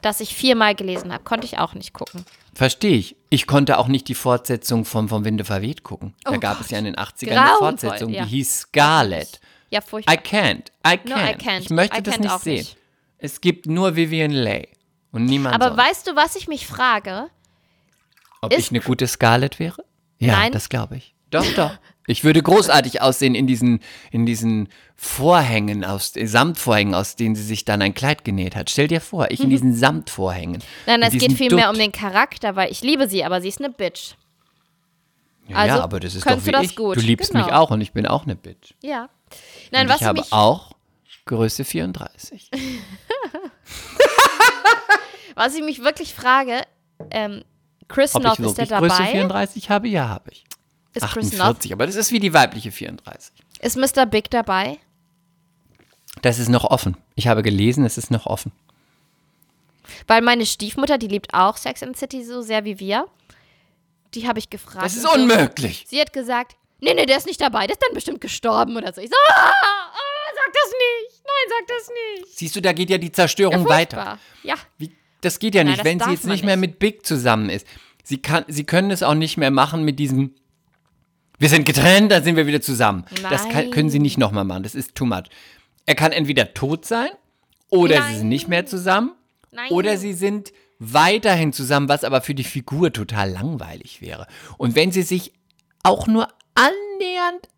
das 0.03 0.19
ich 0.19 0.35
viermal 0.35 0.75
gelesen 0.75 1.11
habe, 1.11 1.23
konnte 1.23 1.45
ich 1.45 1.57
auch 1.57 1.73
nicht 1.73 1.93
gucken. 1.93 2.25
Verstehe 2.53 2.95
ich. 2.97 3.15
Ich 3.29 3.47
konnte 3.47 3.77
auch 3.79 3.87
nicht 3.87 4.07
die 4.07 4.13
Fortsetzung 4.15 4.85
von 4.85 5.09
Vom 5.09 5.25
Winde 5.25 5.43
verweht 5.45 5.83
gucken. 5.83 6.13
Da 6.23 6.31
Oh 6.33 6.39
gab 6.39 6.57
Gott. 6.57 6.65
es 6.65 6.71
ja 6.71 6.77
in 6.77 6.85
den 6.85 6.95
80ern 6.95 7.29
eine 7.31 7.35
Grauenvoll, 7.49 7.59
Fortsetzung, 7.89 8.09
ja. 8.13 8.23
die 8.25 8.29
hieß 8.29 8.59
Scarlet. 8.61 9.39
Ja, 9.71 9.79
I 9.79 9.81
furchtbar. 9.81 10.15
can't. 10.15 10.67
I 10.85 10.91
can't. 10.91 11.09
No, 11.09 11.15
I 11.15 11.33
can't. 11.35 11.61
Ich 11.61 11.69
möchte 11.71 11.97
I 11.97 12.03
das 12.03 12.19
nicht 12.19 12.39
sehen. 12.41 12.57
nicht. 12.57 12.77
Es 13.17 13.41
gibt 13.41 13.65
nur 13.65 13.95
Vivian 13.95 14.31
Leigh 14.31 14.67
und 15.11 15.25
niemand 15.25 15.55
Aber 15.55 15.69
sonst. 15.69 15.77
weißt 15.79 16.07
du, 16.07 16.15
was 16.15 16.35
ich 16.35 16.47
mich 16.47 16.67
frage? 16.67 17.29
Ob 18.41 18.51
ist- 18.53 18.59
ich 18.59 18.69
eine 18.71 18.81
gute 18.81 19.07
Scarlett 19.07 19.57
wäre? 19.59 19.83
Ja, 20.19 20.33
Nein. 20.37 20.51
das 20.51 20.69
glaube 20.69 20.97
ich. 20.97 21.15
Doch, 21.31 21.45
doch. 21.55 21.71
Ich 22.05 22.23
würde 22.23 22.43
großartig 22.43 23.01
aussehen 23.01 23.33
in 23.33 23.47
diesen, 23.47 23.79
in 24.11 24.25
diesen 24.25 24.67
Vorhängen, 24.95 25.85
aus, 25.85 26.13
Samtvorhängen, 26.21 26.95
aus 26.95 27.15
denen 27.15 27.35
sie 27.35 27.43
sich 27.43 27.63
dann 27.63 27.81
ein 27.81 27.93
Kleid 27.93 28.25
genäht 28.25 28.55
hat. 28.55 28.69
Stell 28.69 28.87
dir 28.87 28.99
vor, 28.99 29.31
ich 29.31 29.41
in 29.41 29.49
diesen 29.49 29.73
Samtvorhängen. 29.73 30.61
Nein, 30.85 31.01
in 31.01 31.07
es 31.07 31.13
geht 31.13 31.33
vielmehr 31.33 31.69
um 31.69 31.77
den 31.77 31.93
Charakter, 31.93 32.55
weil 32.55 32.71
ich 32.71 32.81
liebe 32.81 33.07
sie, 33.07 33.23
aber 33.23 33.41
sie 33.41 33.47
ist 33.47 33.59
eine 33.59 33.69
Bitch. 33.69 34.15
Ja, 35.47 35.57
also 35.57 35.75
ja, 35.77 35.83
aber 35.83 35.99
das 35.99 36.15
ist 36.15 36.29
doch 36.29 36.45
wie 36.45 36.51
du 36.51 36.61
ich. 36.61 36.75
gut. 36.75 36.97
Du 36.97 37.01
liebst 37.01 37.31
Genau. 37.31 37.45
mich 37.45 37.53
auch 37.53 37.71
und 37.71 37.81
ich 37.81 37.91
bin 37.91 38.05
auch 38.05 38.23
eine 38.23 38.35
Bitch. 38.35 38.73
Ja. 38.81 39.09
Nein, 39.71 39.87
und 39.87 39.93
was 39.93 40.01
ich 40.01 40.07
habe 40.07 40.19
mich, 40.19 40.31
auch 40.33 40.71
Größe 41.25 41.65
34. 41.65 42.49
was 45.35 45.55
ich 45.55 45.63
mich 45.63 45.83
wirklich 45.83 46.13
frage, 46.13 46.61
ähm, 47.11 47.43
Chris 47.87 48.15
Ob 48.15 48.23
Noth, 48.23 48.39
ich 48.39 48.45
ist 48.45 48.57
der 48.57 48.69
wirklich 48.69 48.89
Größe 48.89 49.01
dabei? 49.03 49.11
34 49.11 49.69
habe? 49.69 49.87
Ja, 49.87 50.09
habe 50.09 50.31
ich. 50.31 50.43
Ist 50.93 51.05
Chris 51.07 51.31
Noth, 51.33 51.41
48, 51.41 51.73
aber 51.73 51.85
das 51.87 51.95
ist 51.95 52.11
wie 52.11 52.19
die 52.19 52.33
weibliche 52.33 52.71
34. 52.71 53.33
ist 53.61 53.77
Mr. 53.77 54.05
Big 54.05 54.29
dabei? 54.29 54.77
Das 56.21 56.39
ist 56.39 56.49
noch 56.49 56.65
offen. 56.65 56.95
Ich 57.15 57.27
habe 57.27 57.41
gelesen, 57.41 57.85
es 57.85 57.97
ist 57.97 58.11
noch 58.11 58.27
offen. 58.27 58.51
Weil 60.07 60.21
meine 60.21 60.45
Stiefmutter, 60.45 60.97
die 60.97 61.07
liebt 61.07 61.33
auch 61.33 61.57
Sex 61.57 61.83
and 61.83 61.97
City 61.97 62.23
so 62.23 62.41
sehr 62.41 62.65
wie 62.65 62.79
wir. 62.79 63.07
Die 64.13 64.27
habe 64.27 64.39
ich 64.39 64.49
gefragt. 64.49 64.85
Das 64.85 64.95
ist 64.95 65.07
unmöglich. 65.07 65.85
Sie 65.87 65.99
hat 65.99 66.13
gesagt, 66.13 66.55
nee, 66.79 66.93
nee, 66.93 67.05
der 67.05 67.17
ist 67.17 67.25
nicht 67.25 67.41
dabei, 67.41 67.65
der 67.65 67.75
ist 67.75 67.83
dann 67.85 67.93
bestimmt 67.93 68.21
gestorben 68.21 68.77
oder 68.77 68.93
so. 68.93 69.01
Ich 69.01 69.09
so, 69.09 69.15
ah, 69.29 69.33
ah, 69.33 70.31
sag 70.35 70.53
das 70.53 70.71
nicht. 70.71 71.23
Nein, 71.25 71.49
sag 71.49 71.67
das 71.67 71.89
nicht. 71.89 72.37
Siehst 72.37 72.55
du, 72.55 72.61
da 72.61 72.73
geht 72.73 72.89
ja 72.89 72.97
die 72.97 73.11
Zerstörung 73.11 73.63
Ja, 73.63 73.69
weiter. 73.69 74.19
Ja, 74.43 74.55
Wie, 74.77 74.95
das 75.21 75.39
geht 75.39 75.55
ja 75.55 75.63
Nein, 75.63 75.73
nicht, 75.73 75.83
wenn 75.83 75.99
sie 75.99 76.11
jetzt 76.11 76.25
nicht 76.25 76.43
mehr 76.43 76.57
mit 76.57 76.79
Big 76.79 77.05
zusammen 77.05 77.49
ist. 77.49 77.65
Sie, 78.03 78.21
kann, 78.21 78.45
sie 78.47 78.65
können 78.65 78.91
es 78.91 79.01
auch 79.01 79.15
nicht 79.15 79.37
mehr 79.37 79.51
machen 79.51 79.83
mit 79.83 79.97
diesem, 79.97 80.35
wir 81.39 81.49
sind 81.49 81.65
getrennt, 81.65 82.11
dann 82.11 82.23
sind 82.23 82.35
wir 82.35 82.47
wieder 82.47 82.61
zusammen. 82.61 83.05
Das 83.29 83.43
kann, 83.43 83.53
Nein. 83.53 83.71
können 83.71 83.89
sie 83.89 83.99
nicht 83.99 84.17
nochmal 84.17 84.45
machen, 84.45 84.63
das 84.63 84.75
ist 84.75 84.95
too 84.95 85.05
much. 85.05 85.23
Er 85.85 85.95
kann 85.95 86.11
entweder 86.11 86.53
tot 86.53 86.85
sein 86.85 87.09
oder 87.69 88.01
sie 88.03 88.13
sind 88.13 88.19
Nein. 88.19 88.29
nicht 88.29 88.47
mehr 88.47 88.65
zusammen 88.65 89.11
nein. 89.51 89.71
oder 89.71 89.97
sie 89.97 90.13
sind 90.13 90.53
weiterhin 90.79 91.53
zusammen, 91.53 91.89
was 91.89 92.03
aber 92.03 92.21
für 92.21 92.35
die 92.35 92.43
Figur 92.43 92.91
total 92.91 93.31
langweilig 93.31 94.01
wäre. 94.01 94.27
Und 94.57 94.75
wenn 94.75 94.91
sie 94.91 95.03
sich 95.03 95.33
auch 95.83 96.07
nur 96.07 96.27
annähernd 96.55 97.49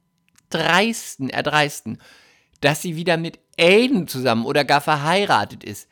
dreisten, 0.49 1.29
erdreisten, 1.29 1.99
dass 2.61 2.81
sie 2.81 2.95
wieder 2.95 3.17
mit 3.17 3.39
Aiden 3.59 4.07
zusammen 4.07 4.45
oder 4.45 4.63
gar 4.63 4.81
verheiratet 4.81 5.63
ist, 5.63 5.87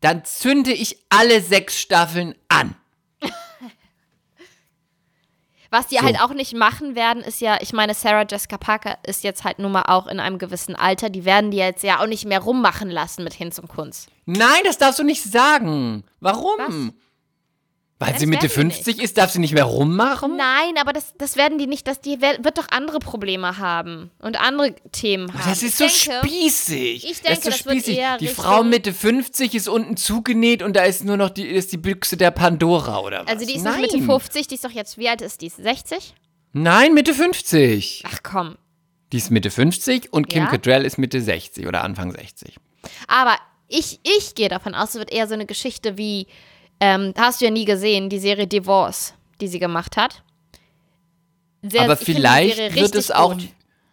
dann 0.00 0.24
zünde 0.24 0.72
ich 0.72 1.04
alle 1.08 1.40
sechs 1.40 1.80
Staffeln 1.80 2.34
an. 2.48 2.74
Was 5.70 5.88
die 5.88 5.96
So. 5.96 6.02
halt 6.02 6.20
auch 6.20 6.32
nicht 6.32 6.54
machen 6.54 6.94
werden, 6.94 7.22
ist 7.22 7.40
ja, 7.40 7.58
ich 7.60 7.72
meine, 7.72 7.94
Sarah 7.94 8.24
Jessica 8.28 8.56
Parker 8.56 8.96
ist 9.06 9.22
jetzt 9.24 9.44
halt 9.44 9.58
nun 9.58 9.72
mal 9.72 9.82
auch 9.82 10.06
in 10.06 10.18
einem 10.20 10.38
gewissen 10.38 10.74
Alter. 10.74 11.10
Die 11.10 11.24
werden 11.24 11.50
die 11.50 11.58
jetzt 11.58 11.82
ja 11.82 12.00
auch 12.00 12.06
nicht 12.06 12.24
mehr 12.24 12.40
rummachen 12.40 12.90
lassen 12.90 13.22
mit 13.24 13.34
Hinz 13.34 13.58
und 13.58 13.68
Kunst. 13.68 14.08
Nein, 14.24 14.62
das 14.64 14.78
darfst 14.78 14.98
du 14.98 15.04
nicht 15.04 15.22
sagen. 15.22 16.04
Warum? 16.20 16.92
Weil 18.00 18.12
Das 18.12 18.20
sie 18.20 18.26
Mitte 18.26 18.42
werden 18.44 18.68
die 18.70 18.76
50 18.76 19.02
ist, 19.02 19.18
darf 19.18 19.32
sie 19.32 19.40
nicht 19.40 19.54
mehr 19.54 19.64
rummachen? 19.64 20.36
Nein, 20.36 20.74
aber 20.80 20.92
das, 20.92 21.14
das 21.18 21.34
werden 21.34 21.58
die 21.58 21.66
nicht, 21.66 21.88
dass 21.88 22.00
die 22.00 22.20
wird 22.20 22.56
doch 22.56 22.68
andere 22.70 23.00
Probleme 23.00 23.58
haben 23.58 24.12
und 24.20 24.40
andere 24.40 24.76
Themen 24.92 25.34
haben. 25.34 25.50
Das 25.50 25.64
ist 25.64 25.80
Ich 25.80 26.04
so 26.04 26.08
denke, 26.12 26.28
spießig. 26.28 26.94
ich 26.96 27.02
das 27.02 27.10
ist 27.10 27.24
denke, 27.26 27.42
so 27.42 27.50
das 27.50 27.58
spießig. 27.58 27.96
Die 28.20 28.26
Richtung- 28.26 28.44
Frau 28.44 28.62
Mitte 28.62 28.92
50 28.94 29.52
ist 29.56 29.68
unten 29.68 29.96
zugenäht 29.96 30.62
und 30.62 30.76
da 30.76 30.84
ist 30.84 31.04
nur 31.04 31.16
noch 31.16 31.30
die, 31.30 31.44
ist 31.46 31.72
die 31.72 31.76
Büchse 31.76 32.16
der 32.16 32.30
Pandora 32.30 33.00
oder 33.00 33.22
was? 33.22 33.28
Also 33.32 33.44
die 33.46 33.56
ist 33.56 33.64
Nein. 33.64 33.80
nicht 33.80 33.92
Mitte 33.94 34.04
50, 34.06 34.46
die 34.46 34.54
ist 34.54 34.64
doch 34.64 34.70
jetzt, 34.70 34.96
wie 34.96 35.08
alt 35.08 35.20
ist 35.20 35.40
die? 35.40 35.48
60? 35.48 36.14
Nein, 36.52 36.94
Mitte 36.94 37.12
50. 37.14 38.04
Ach 38.06 38.18
komm. 38.22 38.56
Die 39.12 39.16
ist 39.16 39.30
Mitte 39.32 39.50
50 39.50 40.12
und 40.12 40.28
Kim 40.28 40.44
Ja? 40.44 40.50
Cattrall 40.50 40.84
ist 40.84 40.98
Mitte 40.98 41.20
60 41.20 41.66
oder 41.66 41.82
Anfang 41.82 42.12
60. 42.12 42.56
Aber 43.08 43.36
ich, 43.66 43.98
ich 44.04 44.36
gehe 44.36 44.48
davon 44.48 44.74
aus, 44.76 44.90
es 44.90 44.94
wird 44.96 45.10
eher 45.12 45.26
so 45.26 45.34
eine 45.34 45.46
Geschichte 45.46 45.98
wie, 45.98 46.26
ähm, 46.80 47.14
hast 47.16 47.40
du 47.40 47.46
ja 47.46 47.50
nie 47.50 47.64
gesehen, 47.64 48.08
die 48.08 48.18
Serie 48.18 48.46
Divorce, 48.46 49.14
die 49.40 49.48
sie 49.48 49.58
gemacht 49.58 49.96
hat. 49.96 50.22
Sehr, 51.62 51.82
Aber 51.82 51.96
vielleicht 51.96 52.74
wird 52.74 52.94
es 52.94 53.10
auch, 53.10 53.34
gut. 53.34 53.48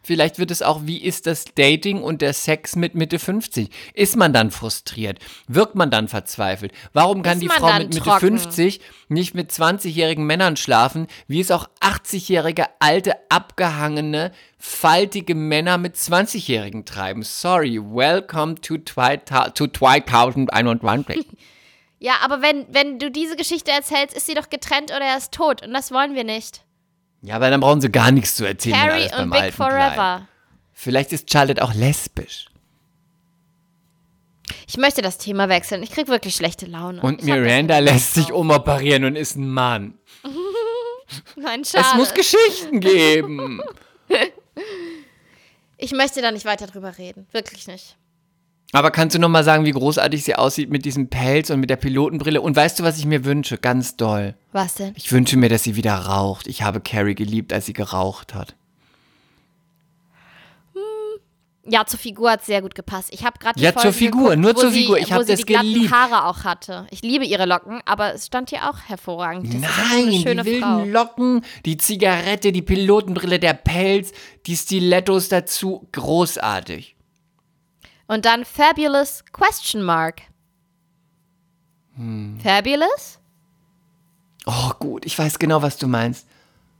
Vielleicht 0.05 0.37
wird 0.37 0.51
es 0.51 0.61
auch, 0.61 0.81
wie 0.83 1.01
ist 1.01 1.25
das 1.25 1.45
Dating 1.55 2.03
und 2.03 2.21
der 2.21 2.33
Sex 2.33 2.75
mit 2.75 2.93
Mitte 2.93 3.17
50? 3.17 3.71
Ist 3.95 4.15
man 4.15 4.33
dann 4.33 4.51
frustriert? 4.51 5.17
Wirkt 5.47 5.73
man 5.73 5.89
dann 5.89 6.07
verzweifelt? 6.07 6.73
Warum 6.93 7.23
kann 7.23 7.39
Ist 7.39 7.41
die 7.41 7.49
Frau 7.49 7.73
mit 7.79 7.91
Mitte 7.91 8.01
trocken? 8.01 8.37
50 8.37 8.81
nicht 9.09 9.33
mit 9.33 9.51
20-jährigen 9.51 10.23
Männern 10.23 10.57
schlafen, 10.57 11.07
wie 11.27 11.39
es 11.39 11.49
auch 11.49 11.67
80-jährige, 11.81 12.67
alte, 12.77 13.13
abgehangene, 13.29 14.31
faltige 14.59 15.33
Männer 15.33 15.79
mit 15.79 15.95
20-jährigen 15.95 16.85
treiben? 16.85 17.23
Sorry, 17.23 17.79
welcome 17.81 18.61
to, 18.61 18.77
twi 18.77 19.17
to 19.55 19.65
2021. 19.65 21.25
Ja, 21.99 22.15
aber 22.23 22.41
wenn, 22.41 22.65
wenn 22.73 22.99
du 22.99 23.09
diese 23.09 23.35
Geschichte 23.35 23.71
erzählst, 23.71 24.15
ist 24.15 24.25
sie 24.25 24.33
doch 24.33 24.49
getrennt 24.49 24.91
oder 24.91 25.01
er 25.05 25.17
ist 25.17 25.31
tot. 25.31 25.65
Und 25.65 25.73
das 25.73 25.91
wollen 25.91 26.15
wir 26.15 26.23
nicht. 26.23 26.63
Ja, 27.21 27.35
aber 27.37 27.49
dann 27.49 27.61
brauchen 27.61 27.81
sie 27.81 27.89
gar 27.91 28.11
nichts 28.11 28.35
zu 28.35 28.45
erzählen, 28.45 28.75
Carrie 28.75 29.09
und 29.21 29.31
Big. 29.31 29.53
Forever. 29.53 30.27
Vielleicht 30.73 31.13
ist 31.13 31.31
Charlotte 31.31 31.63
auch 31.63 31.73
lesbisch. 31.73 32.47
Ich 34.67 34.77
möchte 34.77 35.01
das 35.01 35.17
Thema 35.17 35.49
wechseln. 35.49 35.81
Ich 35.83 35.91
krieg 35.91 36.07
wirklich 36.07 36.35
schlechte 36.35 36.65
Laune. 36.65 37.01
Und 37.01 37.19
Ich 37.21 37.25
Miranda 37.25 37.79
lässt 37.79 38.13
sich 38.13 38.27
drauf. 38.27 38.39
umoperieren 38.39 39.05
und 39.05 39.15
ist 39.15 39.35
ein 39.35 39.49
Mann. 39.49 39.97
Nein, 41.35 41.63
schade. 41.63 41.85
Es 41.91 41.95
muss 41.95 42.13
Geschichten 42.13 42.79
geben. 42.79 43.61
ich 45.77 45.91
möchte 45.91 46.21
da 46.21 46.31
nicht 46.31 46.45
weiter 46.45 46.67
drüber 46.67 46.97
reden. 46.97 47.27
Wirklich 47.31 47.67
nicht. 47.67 47.95
Aber 48.75 48.91
kannst 48.91 49.15
du 49.15 49.19
noch 49.19 49.29
mal 49.29 49.45
sagen, 49.45 49.63
wie 49.63 49.71
großartig 49.71 50.25
sie 50.25 50.35
aussieht 50.35 50.69
mit 50.69 50.83
diesem 50.83 51.07
Pelz 51.07 51.49
und 51.49 51.61
mit 51.61 51.69
der 51.69 51.77
Pilotenbrille? 51.77 52.41
Und 52.41 52.57
weißt 52.57 52.77
du, 52.77 52.83
was 52.83 52.97
ich 52.97 53.05
mir 53.05 53.23
wünsche? 53.23 53.57
Ganz 53.57 53.95
doll. 53.95 54.35
Was 54.51 54.75
denn? 54.75 54.91
Ich 54.97 55.13
wünsche 55.13 55.37
mir, 55.37 55.47
dass 55.47 55.63
sie 55.63 55.77
wieder 55.77 55.95
raucht. 55.95 56.45
Ich 56.45 56.61
habe 56.61 56.81
Carrie 56.81 57.15
geliebt, 57.15 57.53
als 57.53 57.67
sie 57.67 57.71
geraucht 57.71 58.33
hat. 58.33 58.53
Ja, 61.67 61.85
zur 61.85 61.97
Figur 61.97 62.29
hat 62.29 62.43
sehr 62.43 62.61
gut 62.61 62.75
gepasst. 62.75 63.13
Ich 63.13 63.23
habe 63.23 63.39
gerade 63.39 63.57
die 63.57 63.63
Ja, 63.63 63.71
zur 63.71 63.81
Folgen 63.81 63.97
Figur, 63.97 64.21
geguckt, 64.31 64.39
nur 64.41 64.55
zur 64.55 64.71
sie, 64.71 64.81
Figur. 64.81 64.97
Ich 64.97 65.09
wo 65.09 65.15
hab 65.15 65.21
sie 65.23 65.31
das 65.31 65.39
die 65.39 65.45
glatten 65.45 65.73
geliebt. 65.73 65.93
Haare 65.93 66.25
auch 66.25 66.43
hatte. 66.43 66.85
Ich 66.91 67.01
liebe 67.01 67.23
ihre 67.23 67.45
Locken, 67.45 67.79
aber 67.85 68.13
es 68.13 68.25
stand 68.27 68.49
hier 68.49 68.69
auch 68.69 68.77
hervorragend. 68.87 69.53
Das 69.53 69.61
Nein, 69.61 70.11
die 70.11 70.25
wilden 70.25 70.61
Frau. 70.61 70.83
Locken, 70.83 71.45
die 71.65 71.77
Zigarette, 71.77 72.51
die 72.51 72.61
Pilotenbrille, 72.61 73.39
der 73.39 73.53
Pelz, 73.53 74.11
die 74.45 74.57
Stilettos 74.57 75.29
dazu. 75.29 75.87
Großartig. 75.93 76.94
Und 78.07 78.25
dann 78.25 78.45
Fabulous 78.45 79.23
Question 79.31 79.81
Mark. 79.81 80.21
Hm. 81.95 82.39
Fabulous? 82.41 83.19
Oh, 84.45 84.71
gut. 84.79 85.05
Ich 85.05 85.17
weiß 85.17 85.39
genau, 85.39 85.61
was 85.61 85.77
du 85.77 85.87
meinst. 85.87 86.27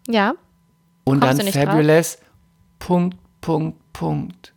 Ja. 0.08 0.34
Und 1.03 1.20
Kommst 1.20 1.39
dann 1.39 1.46
nicht 1.46 1.55
drauf? 1.55 1.65
Fabulous, 1.65 2.17
Punkt, 2.79 3.17
Punkt, 3.41 3.94
Punkt. 3.94 4.53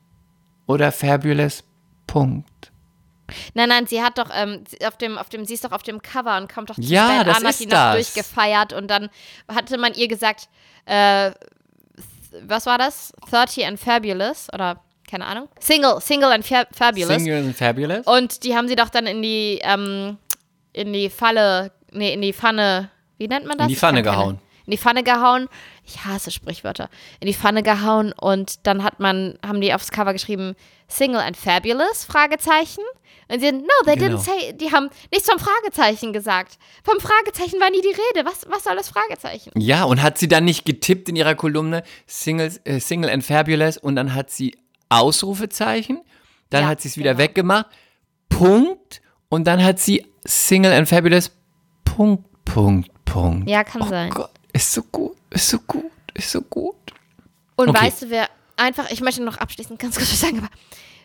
Oder 0.67 0.93
Fabulous, 0.93 1.65
Punkt. 2.07 2.73
Nein, 3.55 3.69
nein, 3.69 3.87
sie 3.87 4.03
hat 4.03 4.17
doch 4.19 4.31
ähm, 4.35 4.65
auf 4.87 4.97
dem, 4.97 5.19
auf 5.19 5.29
dem, 5.29 5.45
sie 5.45 5.55
ist 5.55 5.65
doch 5.65 5.73
auf 5.73 5.83
dem 5.83 6.01
Cover 6.01 6.37
und 6.39 6.51
kommt 6.53 6.71
doch 6.71 6.75
zu 6.77 6.81
Ja, 6.81 7.15
spät 7.17 7.27
das 7.27 7.37
an, 7.37 7.47
hat 7.47 7.61
die 7.61 7.67
das. 7.67 7.95
durchgefeiert 7.95 8.73
und 8.73 8.89
dann 8.89 9.11
hatte 9.49 9.77
man 9.77 9.93
ihr 9.95 10.09
gesagt, 10.09 10.49
äh, 10.87 11.33
was 12.43 12.65
war 12.67 12.79
das? 12.79 13.13
30 13.31 13.67
and 13.67 13.81
Fabulous 13.81 14.49
oder 14.53 14.83
keine 15.11 15.27
Ahnung. 15.27 15.49
Single, 15.59 16.01
Single 16.01 16.33
and 16.33 16.45
fa 16.47 16.65
Fabulous. 16.73 17.17
Single 17.17 17.39
and 17.45 17.57
Fabulous? 17.57 18.07
Und 18.07 18.45
die 18.45 18.55
haben 18.57 18.69
sie 18.69 18.77
doch 18.77 18.89
dann 18.91 19.07
in 19.07 19.23
die, 19.23 19.59
ähm, 19.63 20.19
in 20.73 20.93
die 20.93 21.11
Falle, 21.11 21.73
nee, 21.93 22.13
in 22.13 22.21
die 22.23 22.33
Pfanne, 22.33 22.91
wie 23.17 23.27
nennt 23.29 23.47
man 23.47 23.59
das? 23.59 23.67
In 23.67 23.71
die 23.71 23.77
Pfanne 23.77 24.03
keine- 24.03 24.17
gehauen. 24.17 24.39
In 24.67 24.73
die 24.73 24.79
Pfanne 24.79 25.03
gehauen. 25.03 25.49
Ich 25.87 26.05
hasse 26.05 26.31
Sprichwörter. 26.31 26.91
In 27.21 27.27
die 27.27 27.33
Pfanne 27.35 27.63
gehauen 27.63 28.13
und 28.13 28.67
dann 28.67 28.85
hat 28.85 29.01
man, 29.01 29.39
haben 29.45 29.63
die 29.63 29.73
aufs 29.73 29.91
Cover 29.91 30.13
geschrieben, 30.13 30.55
Single 30.89 31.21
and 31.23 31.37
Fabulous, 31.39 32.05
Fragezeichen. 32.05 32.83
Und 33.31 33.41
sie, 33.41 33.51
no, 33.53 33.63
they 33.87 33.97
Genau. 33.97 34.17
didn't 34.19 34.25
say, 34.25 34.53
die 34.55 34.71
haben 34.73 34.91
nichts 35.11 35.29
vom 35.31 35.39
Fragezeichen 35.39 36.13
gesagt. 36.13 36.59
Vom 36.85 37.01
Fragezeichen 37.01 37.59
war 37.61 37.71
nie 37.71 37.81
die 37.81 37.89
Rede. 37.89 38.27
Was, 38.29 38.47
was 38.51 38.65
soll 38.65 38.77
das 38.77 38.89
Fragezeichen? 38.91 39.51
Ja, 39.59 39.85
und 39.85 40.03
hat 40.03 40.19
sie 40.19 40.29
dann 40.29 40.45
nicht 40.45 40.65
getippt 40.67 41.09
in 41.09 41.17
ihrer 41.17 41.35
Kolumne 41.35 41.83
Singles, 42.07 42.61
äh, 42.65 42.79
Single 42.79 43.11
and 43.11 43.25
Fabulous 43.25 43.79
und 43.79 43.97
dann 43.97 44.15
hat 44.15 44.31
sie 44.31 44.57
Ausrufezeichen, 44.89 46.01
dann 46.51 46.63
Ja, 46.63 46.69
hat 46.69 46.81
sie 46.81 46.89
es 46.89 46.97
wieder 46.97 47.15
genau. 47.15 47.25
weggemacht, 47.25 47.67
Punkt 48.29 49.01
und 49.29 49.45
dann 49.47 49.63
hat 49.63 49.79
sie 49.79 50.07
Single 50.25 50.73
and 50.73 50.89
Fabulous, 50.89 51.31
Punkt, 51.85 52.25
Punkt, 52.45 52.91
Punkt. 53.05 53.49
Ja, 53.49 53.65
kann 53.65 53.83
oh 53.83 53.87
sein. 53.89 54.11
Gott, 54.11 54.31
ist 54.53 54.73
so 54.73 54.83
gut, 54.83 55.17
ist 55.31 55.49
so 55.49 55.59
gut, 55.61 55.91
ist 56.15 56.31
so 56.31 56.41
gut. 56.43 56.75
Und 57.57 57.71
Okay. 57.71 57.83
weißt 57.87 58.03
du, 58.03 58.11
wer 58.11 58.29
einfach, 58.57 58.91
ich 58.91 59.01
möchte 59.01 59.23
noch 59.23 59.39
abschließend 59.39 59.79
ganz 59.79 59.97
kurz 59.97 60.11
was 60.13 60.21
sagen, 60.21 60.39
aber 60.39 60.49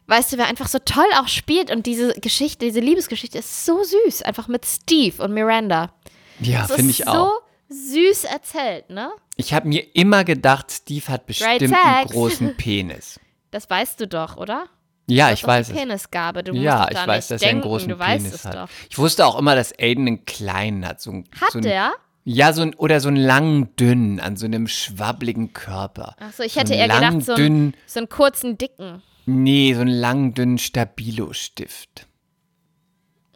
weißt 0.07 0.33
du, 0.33 0.37
wer 0.37 0.47
einfach 0.47 0.67
so 0.67 0.79
toll 0.79 1.05
auch 1.19 1.27
spielt 1.27 1.71
und 1.71 1.85
diese 1.85 2.13
Geschichte, 2.19 2.65
diese 2.65 2.79
Liebesgeschichte 2.79 3.37
ist 3.39 3.65
so 3.65 3.83
süß, 3.83 4.23
einfach 4.23 4.47
mit 4.47 4.65
Steve 4.65 5.21
und 5.23 5.33
Miranda. 5.33 5.93
Ja, 6.39 6.65
finde 6.67 6.91
ich 6.91 6.97
so 7.05 7.11
auch. 7.11 7.41
süß 7.69 8.25
erzählt, 8.25 8.89
ne? 8.89 9.11
Ich 9.35 9.53
habe 9.53 9.67
mir 9.67 9.95
immer 9.95 10.23
gedacht, 10.23 10.71
Steve 10.71 11.07
hat 11.07 11.25
bestimmt 11.25 11.73
einen 11.73 12.07
großen 12.07 12.55
Penis. 12.57 13.19
Das 13.53 13.69
weißt 13.69 13.99
du 14.01 14.07
doch, 14.07 14.35
oder? 14.37 14.65
Ja, 15.07 15.29
Das 15.29 15.39
ich 15.39 15.45
weiß 15.47 15.69
es. 15.69 15.75
Penisgabe. 15.75 16.43
Du 16.43 16.53
Ja, 16.53 16.87
ich 16.89 16.97
weiß, 17.07 17.27
dass 17.27 17.41
denken, 17.41 17.43
er 17.43 17.51
einen 17.51 17.61
großen 17.61 17.89
du 17.89 17.99
weißt 17.99 18.23
Penis 18.25 18.33
es 18.39 18.45
hat. 18.45 18.55
doch. 18.55 18.69
Ich 18.89 18.97
wusste 18.97 19.25
auch 19.27 19.37
immer, 19.37 19.55
dass 19.55 19.71
Aiden 19.77 20.07
einen 20.07 20.25
kleinen 20.25 20.85
hat. 20.87 21.01
So 21.01 21.11
ein, 21.11 21.25
Hat 21.39 21.51
so 21.51 21.59
ein, 21.59 21.61
der? 21.61 21.93
Ja, 22.23 22.51
so 22.53 22.61
ein, 22.63 22.73
oder 22.75 22.99
so 22.99 23.09
einen 23.09 23.17
langen, 23.17 23.75
dünnen, 23.75 24.19
an 24.19 24.37
so 24.37 24.45
einem 24.45 24.67
schwabbligen 24.67 25.53
Körper. 25.53 26.15
Achso, 26.19 26.41
ich 26.43 26.53
So 26.53 26.61
hätte 26.61 26.73
einen 26.73 26.81
eher 26.81 26.87
lang, 26.99 27.19
gedacht, 27.19 27.25
so, 27.27 27.35
dünnen, 27.35 27.73
einen, 27.73 27.73
so 27.85 27.99
einen 27.99 28.09
kurzen, 28.09 28.57
dicken. 28.57 29.03
nee, 29.25 29.73
so 29.75 29.81
einen 29.81 29.91
langen, 29.91 30.33
dünnen 30.33 30.57
Stabilo-Stift. 30.57 32.07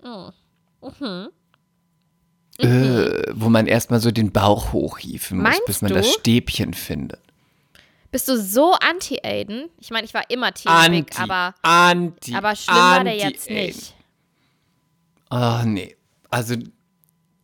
Oh. 0.03 0.29
Mhm. 0.99 1.27
Äh, 2.59 3.23
wo 3.35 3.49
man 3.49 3.67
erstmal 3.67 3.99
so 3.99 4.09
den 4.09 4.31
Bauch 4.31 4.73
hochhieven 4.73 5.37
muss, 5.37 5.43
Meinst 5.43 5.65
bis 5.67 5.81
man 5.83 5.93
das 5.93 6.07
du? 6.07 6.19
Stäbchen 6.19 6.73
findet. 6.73 7.19
Bist 8.11 8.27
du 8.27 8.37
so 8.41 8.73
anti-Aiden? 8.73 9.69
Ich 9.79 9.89
meine, 9.91 10.05
ich 10.05 10.13
war 10.13 10.29
immer 10.29 10.53
Team 10.53 10.71
Anti, 10.71 11.01
Big, 11.01 11.19
aber, 11.19 11.53
anti, 11.61 12.33
aber 12.33 12.55
schlimm 12.55 12.75
war 12.75 13.03
der 13.03 13.13
anti 13.13 13.25
jetzt 13.27 13.49
Aiden. 13.49 13.65
nicht. 13.65 13.93
Oh, 15.29 15.61
nee. 15.65 15.95
Also, 16.29 16.55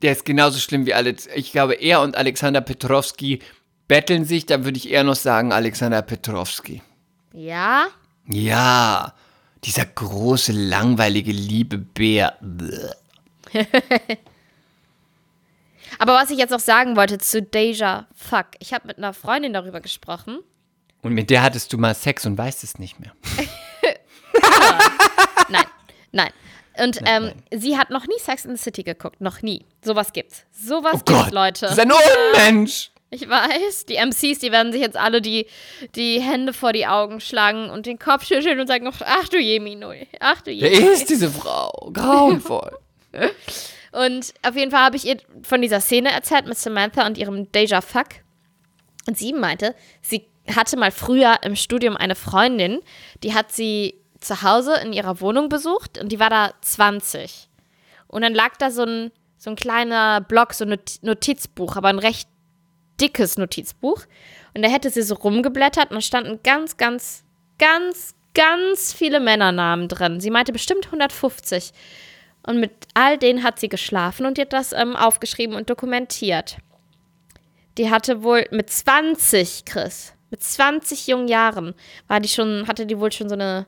der 0.01 0.13
ist 0.13 0.25
genauso 0.25 0.59
schlimm 0.59 0.85
wie 0.85 0.93
alle. 0.93 1.15
Ich 1.35 1.51
glaube, 1.51 1.73
er 1.75 2.01
und 2.01 2.15
Alexander 2.15 2.61
Petrovski 2.61 3.39
betteln 3.87 4.25
sich. 4.25 4.45
Da 4.45 4.63
würde 4.63 4.77
ich 4.77 4.89
eher 4.89 5.03
noch 5.03 5.15
sagen, 5.15 5.51
Alexander 5.51 6.01
Petrovski. 6.01 6.81
Ja? 7.33 7.87
Ja, 8.27 9.13
dieser 9.63 9.85
große, 9.85 10.51
langweilige, 10.53 11.31
liebe 11.31 11.77
Bär. 11.77 12.37
Aber 15.99 16.13
was 16.13 16.31
ich 16.31 16.37
jetzt 16.37 16.51
noch 16.51 16.59
sagen 16.59 16.95
wollte 16.95 17.17
zu 17.17 17.41
Deja 17.41 18.07
Fuck. 18.15 18.47
Ich 18.59 18.73
habe 18.73 18.87
mit 18.87 18.97
einer 18.97 19.13
Freundin 19.13 19.53
darüber 19.53 19.79
gesprochen. 19.81 20.39
Und 21.03 21.13
mit 21.13 21.29
der 21.29 21.43
hattest 21.43 21.71
du 21.73 21.77
mal 21.77 21.93
Sex 21.93 22.25
und 22.25 22.37
weißt 22.37 22.63
es 22.63 22.79
nicht 22.79 22.99
mehr. 22.99 23.11
Nein, 25.49 25.65
nein. 26.11 26.29
Und 26.79 26.99
ähm, 27.05 27.33
sie 27.53 27.77
hat 27.77 27.89
noch 27.91 28.07
nie 28.07 28.17
Sex 28.19 28.45
in 28.45 28.55
the 28.55 28.61
City 28.61 28.81
geguckt. 28.83 29.21
Noch 29.21 29.41
nie. 29.41 29.65
Sowas 29.83 30.11
gibt's. 30.13 30.45
Sowas 30.51 30.93
Oh 30.95 30.97
gibt's, 31.05 31.23
Gott, 31.25 31.31
Leute. 31.31 31.61
das 31.65 31.73
ist 31.73 31.79
ein 31.79 31.91
Unmensch. 31.91 32.89
Ich 33.11 33.29
weiß, 33.29 33.85
die 33.85 33.97
MCs, 33.97 34.39
die 34.39 34.51
werden 34.51 34.71
sich 34.71 34.81
jetzt 34.81 34.97
alle 34.97 35.21
die, 35.21 35.45
die 35.95 36.19
Hände 36.19 36.51
vor 36.51 36.73
die 36.73 36.87
Augen 36.87 37.19
schlagen 37.19 37.69
und 37.69 37.85
den 37.85 37.99
Kopf 37.99 38.25
schütteln 38.25 38.59
und 38.59 38.65
sagen, 38.65 38.89
ach 39.05 39.29
du 39.29 39.37
Jemino, 39.37 39.93
ach 40.19 40.41
du 40.41 40.49
Wer 40.49 40.71
Jemino. 40.71 40.91
ist 40.93 41.09
diese 41.11 41.29
Frau? 41.29 41.91
Grauenvoll. 41.93 42.75
Und 43.91 44.33
auf 44.41 44.55
jeden 44.55 44.71
Fall 44.71 44.79
habe 44.81 44.95
ich 44.95 45.05
ihr 45.05 45.17
von 45.43 45.61
dieser 45.61 45.79
Szene 45.79 46.11
erzählt 46.11 46.47
mit 46.47 46.57
Samantha 46.57 47.05
und 47.05 47.15
ihrem 47.19 47.51
Deja 47.51 47.79
Fuck. 47.81 48.07
Und 49.07 49.19
sie 49.19 49.33
meinte, 49.33 49.75
sie 50.01 50.25
hatte 50.47 50.77
mal 50.77 50.91
früher 50.91 51.37
im 51.43 51.55
Studium 51.55 51.95
eine 51.95 52.15
Freundin, 52.15 52.79
die 53.23 53.33
hat 53.33 53.51
sie 53.51 53.99
zu 54.19 54.41
Hause 54.41 54.75
in 54.83 54.93
ihrer 54.93 55.21
Wohnung 55.21 55.49
besucht 55.49 55.97
und 55.97 56.11
die 56.11 56.19
war 56.19 56.29
da 56.29 56.53
20. 56.61 57.49
Und 58.07 58.21
dann 58.21 58.33
lag 58.33 58.57
da 58.57 58.71
so 58.71 58.83
ein, 58.83 59.11
so 59.37 59.49
ein 59.49 59.55
kleiner 59.55 60.21
Block, 60.21 60.53
so 60.53 60.65
ein 60.65 60.69
Not- 60.69 60.99
Notizbuch, 61.01 61.75
aber 61.75 61.89
ein 61.89 61.99
recht 61.99 62.27
dickes 63.01 63.37
Notizbuch. 63.37 64.03
Und 64.53 64.63
da 64.63 64.69
hätte 64.69 64.89
sie 64.89 65.01
so 65.01 65.15
rumgeblättert 65.15 65.89
und 65.89 65.95
da 65.95 66.01
standen 66.01 66.39
ganz, 66.43 66.77
ganz, 66.77 67.23
ganz, 67.57 68.15
ganz 68.33 68.93
viele 68.93 69.19
Männernamen 69.19 69.87
drin. 69.87 70.19
Sie 70.19 70.29
meinte 70.29 70.51
bestimmt 70.51 70.85
150. 70.85 71.71
Und 72.45 72.59
mit 72.59 72.71
all 72.93 73.17
denen 73.17 73.43
hat 73.43 73.59
sie 73.59 73.69
geschlafen 73.69 74.25
und 74.25 74.37
die 74.37 74.41
hat 74.41 74.53
das 74.53 74.73
ähm, 74.73 74.95
aufgeschrieben 74.95 75.55
und 75.55 75.69
dokumentiert. 75.69 76.57
Die 77.77 77.89
hatte 77.89 78.21
wohl 78.21 78.45
mit 78.51 78.69
20, 78.69 79.65
Chris, 79.65 80.12
mit 80.33 80.41
20 80.41 81.05
jungen 81.05 81.27
Jahren, 81.27 81.75
war 82.07 82.19
die 82.19 82.27
schon, 82.27 82.67
hatte 82.67 82.87
die 82.87 82.97
wohl 82.99 83.11
schon 83.11 83.29
so 83.29 83.35
eine 83.35 83.67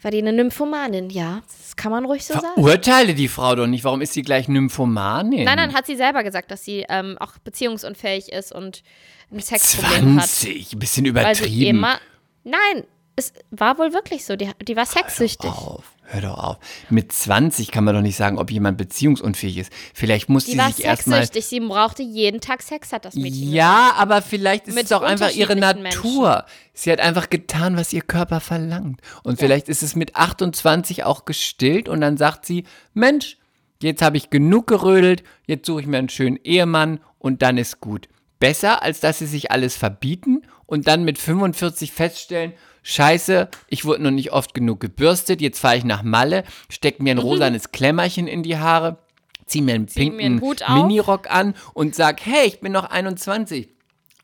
War 0.00 0.10
die 0.10 0.16
eine 0.16 0.32
Nymphomanin? 0.32 1.10
Ja, 1.10 1.42
das 1.46 1.76
kann 1.76 1.92
man 1.92 2.06
ruhig 2.06 2.24
so 2.24 2.32
sagen. 2.32 2.54
Verurteile 2.54 3.14
die 3.14 3.28
Frau 3.28 3.54
doch 3.54 3.66
nicht. 3.66 3.84
Warum 3.84 4.00
ist 4.00 4.14
sie 4.14 4.22
gleich 4.22 4.48
Nymphomanin? 4.48 5.44
Nein, 5.44 5.56
nein, 5.56 5.74
hat 5.74 5.84
sie 5.84 5.96
selber 5.96 6.24
gesagt, 6.24 6.50
dass 6.50 6.64
sie 6.64 6.86
ähm, 6.88 7.18
auch 7.20 7.36
beziehungsunfähig 7.44 8.32
ist 8.32 8.50
und 8.50 8.82
ein 9.30 9.40
Sexproblem 9.40 10.16
hat. 10.22 10.28
20, 10.28 10.72
ein 10.72 10.78
bisschen 10.78 11.04
übertrieben. 11.04 11.76
immer. 11.76 11.98
Nein, 12.44 12.84
es 13.16 13.34
war 13.50 13.76
wohl 13.76 13.92
wirklich 13.92 14.24
so. 14.24 14.36
Die, 14.36 14.50
die 14.62 14.74
war 14.74 14.86
sexsüchtig. 14.86 15.50
auf, 15.50 15.84
hör 16.10 16.22
doch 16.22 16.38
auf. 16.38 16.56
Mit 16.90 17.12
20 17.12 17.70
kann 17.70 17.84
man 17.84 17.94
doch 17.94 18.02
nicht 18.02 18.16
sagen, 18.16 18.38
ob 18.38 18.50
jemand 18.50 18.78
beziehungsunfähig 18.78 19.58
ist. 19.58 19.72
Vielleicht 19.94 20.28
muss 20.28 20.46
Die 20.46 20.52
sie 20.52 20.60
sich 20.72 20.84
erstmal. 20.84 21.20
sexsüchtig. 21.20 21.46
Sie 21.46 21.60
brauchte 21.60 22.02
jeden 22.02 22.40
Tag 22.40 22.62
Sex, 22.62 22.92
hat 22.92 23.04
das 23.04 23.14
Mädchen 23.14 23.52
Ja, 23.52 23.94
aber 23.96 24.22
vielleicht 24.22 24.68
ist 24.68 24.74
Mit 24.74 24.84
es 24.84 24.88
doch 24.90 25.02
einfach 25.02 25.30
ihre 25.30 25.56
Natur. 25.56 26.44
Sie 26.72 26.90
hat 26.90 27.00
einfach 27.00 27.28
getan, 27.28 27.76
was 27.76 27.92
ihr 27.92 28.02
Körper 28.02 28.40
verlangt. 28.40 29.00
Und 29.22 29.38
vielleicht 29.38 29.68
ist 29.68 29.82
es 29.82 29.94
mit 29.96 30.16
28 30.16 31.04
auch 31.04 31.24
gestillt 31.24 31.88
und 31.88 32.00
dann 32.00 32.16
sagt 32.16 32.46
sie, 32.46 32.64
Mensch, 32.94 33.36
jetzt 33.82 34.02
habe 34.02 34.16
ich 34.16 34.30
genug 34.30 34.66
gerödelt, 34.66 35.22
jetzt 35.46 35.66
suche 35.66 35.82
ich 35.82 35.86
mir 35.86 35.98
einen 35.98 36.08
schönen 36.08 36.36
Ehemann 36.42 37.00
und 37.18 37.42
dann 37.42 37.58
ist 37.58 37.80
gut. 37.80 38.08
Besser, 38.40 38.82
als 38.82 39.00
dass 39.00 39.18
sie 39.18 39.26
sich 39.26 39.50
alles 39.50 39.76
verbieten 39.76 40.42
und 40.66 40.86
dann 40.86 41.04
mit 41.04 41.18
45 41.18 41.92
feststellen, 41.92 42.52
Scheiße, 42.82 43.48
ich 43.68 43.84
wurde 43.84 44.02
noch 44.02 44.10
nicht 44.10 44.32
oft 44.32 44.54
genug 44.54 44.80
gebürstet, 44.80 45.40
jetzt 45.40 45.60
fahre 45.60 45.76
ich 45.76 45.84
nach 45.84 46.02
Malle, 46.02 46.44
steck 46.70 47.00
mir 47.00 47.10
ein 47.12 47.18
rosanes 47.18 47.72
Klemmerchen 47.72 48.26
in 48.26 48.42
die 48.42 48.58
Haare, 48.58 48.98
zieh 49.46 49.60
mir 49.62 49.74
einen 49.74 49.88
Mhm. 49.94 50.16
mir 50.16 50.40
pinken. 50.40 50.56
Minirock 50.74 51.30
an 51.30 51.54
und 51.74 51.94
sag, 51.94 52.24
hey, 52.24 52.46
ich 52.46 52.60
bin 52.60 52.72
noch 52.72 52.84
21. 52.90 53.68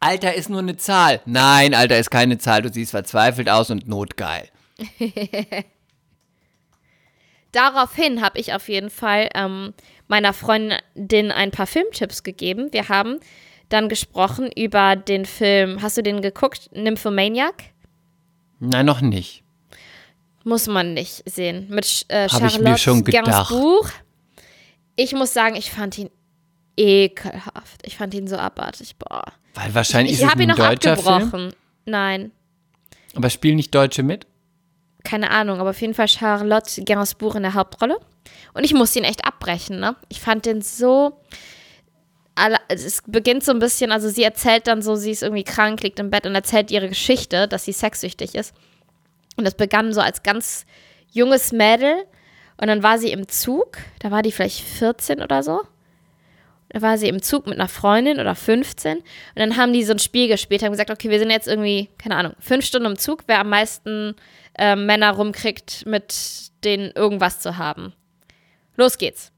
Alter 0.01 0.35
ist 0.35 0.51
nur 0.51 0.59
eine 0.61 0.77
Zahl. 0.77 1.21
Nein, 1.25 1.73
Alter 1.75 1.99
ist 1.99 2.11
keine 2.11 2.37
Zahl. 2.39 2.61
Du 2.63 2.71
siehst 2.71 2.91
verzweifelt 2.91 3.49
aus 3.49 3.71
und 3.71 3.89
notgeil. 3.89 4.49
Daraufhin 7.53 8.21
habe 8.21 8.39
ich 8.39 8.53
auf 8.53 8.69
jeden 8.69 8.91
Fall 8.91 9.29
ähm, 9.35 9.75
meiner 10.09 10.33
Freundin 10.33 11.31
ein 11.31 11.51
paar 11.53 11.67
Filmtipps 11.67 12.23
gegeben. 12.25 12.73
Wir 12.73 12.89
haben 12.89 13.21
dann 13.69 13.89
gesprochen 13.89 14.51
über 14.55 14.97
den 14.97 15.25
Film, 15.25 15.81
hast 15.81 15.97
du 15.97 16.03
den 16.03 16.21
geguckt? 16.21 16.71
Nymphomaniac? 16.75 17.55
Nein, 18.69 18.87
noch 18.87 19.01
nicht. 19.01 19.43
Muss 20.45 20.67
man 20.67 20.95
nicht 20.95 21.23
sehen. 21.29 21.67
Mit 21.71 22.07
äh, 22.09 22.27
ich 22.27 22.33
Charlotte 22.33 23.03
gedacht. 23.03 23.51
Gainsbourg. 23.51 23.93
Ich 24.97 25.13
muss 25.13 25.33
sagen, 25.33 25.57
ich 25.57 25.71
fand 25.71 25.99
ihn 25.99 26.11
ekelhaft. 26.77 27.81
Ich 27.85 27.97
fand 27.97 28.15
ihn 28.15 28.27
so 28.27 28.37
abartig. 28.37 28.97
Boah. 28.97 29.25
Weil 29.55 29.75
wahrscheinlich 29.75 30.15
Ich 30.15 30.19
ist 30.21 30.25
es 30.25 30.31
habe 30.31 30.43
ihn 30.43 30.51
ein 30.51 30.57
noch 30.57 30.67
deutscher 30.67 30.97
Film. 30.97 31.53
Nein, 31.87 32.33
Aber 33.15 33.31
spielen 33.31 33.57
nicht 33.57 33.75
Deutsche 33.75 34.03
mit? 34.03 34.27
keine 35.05 35.31
Ahnung, 35.31 35.61
aber 35.61 35.71
auf 35.71 35.81
jeden 35.81 35.95
Fall 35.95 36.09
Charlotte 36.09 36.83
Gainsbourg 36.83 37.35
in 37.37 37.43
der 37.43 37.55
Hauptrolle. 37.55 37.99
Und 38.55 38.65
ich 38.65 38.73
musste 38.73 38.99
ihn 38.99 39.05
echt 39.05 39.25
abbrechen, 39.27 39.79
ne? 39.79 39.95
Ich 40.09 40.21
fand 40.21 40.47
den 40.47 40.63
so. 40.63 41.21
Alle- 42.35 42.59
Es 42.69 43.03
beginnt 43.07 43.45
so 43.45 43.53
ein 43.53 43.59
bisschen, 43.59 43.93
also 43.93 44.09
sie 44.09 44.23
erzählt 44.25 44.67
dann 44.67 44.83
so, 44.83 44.97
sie 44.97 45.11
ist 45.11 45.23
irgendwie 45.23 45.45
krank, 45.45 45.83
liegt 45.83 45.99
im 45.99 46.11
Bett 46.11 46.27
und 46.27 46.35
erzählt 46.35 46.71
ihre 46.71 46.89
Geschichte, 46.89 47.49
dass 47.49 47.65
sie 47.65 47.73
sexsüchtig 47.73 48.35
ist. 48.35 48.55
Und 49.37 49.45
das 49.45 49.55
begann 49.55 49.93
so 49.93 50.01
als 50.01 50.23
ganz 50.23 50.67
junges 51.13 51.53
Mädel. 51.53 51.95
Und 52.57 52.69
dann 52.69 52.83
war 52.83 52.99
sie 52.99 53.11
im 53.11 53.27
Zug, 53.29 53.79
da 54.01 54.11
war 54.11 54.23
die 54.23 54.31
vielleicht 54.33 54.61
14 54.61 55.21
oder 55.23 55.43
so. 55.43 55.61
Da 56.69 56.83
war 56.83 56.99
sie 56.99 57.09
im 57.09 57.23
Zug 57.23 57.47
mit 57.47 57.59
einer 57.59 57.69
Freundin 57.69 58.19
oder 58.21 58.35
15. 58.35 58.99
Und 58.99 59.05
dann 59.35 59.57
haben 59.57 59.73
die 59.73 59.85
so 59.85 59.93
ein 59.93 59.99
Spiel 60.01 60.29
gespielt, 60.29 60.63
haben 60.63 60.73
gesagt, 60.73 60.91
okay, 60.91 61.11
wir 61.11 61.19
sind 61.21 61.31
jetzt 61.31 61.47
irgendwie, 61.49 61.89
keine 61.99 62.17
Ahnung, 62.17 62.35
fünf 62.41 62.65
Stunden 62.65 62.87
im 62.93 62.99
Zug, 62.99 63.25
wer 63.27 63.41
am 63.41 63.49
meisten 63.49 64.15
äh, 64.59 64.75
Männer 64.77 65.13
rumkriegt, 65.13 65.85
mit 65.87 66.15
denen 66.65 66.91
irgendwas 66.93 67.41
zu 67.41 67.59
haben. 67.59 67.93
Los 68.77 68.99
geht's. 68.99 69.31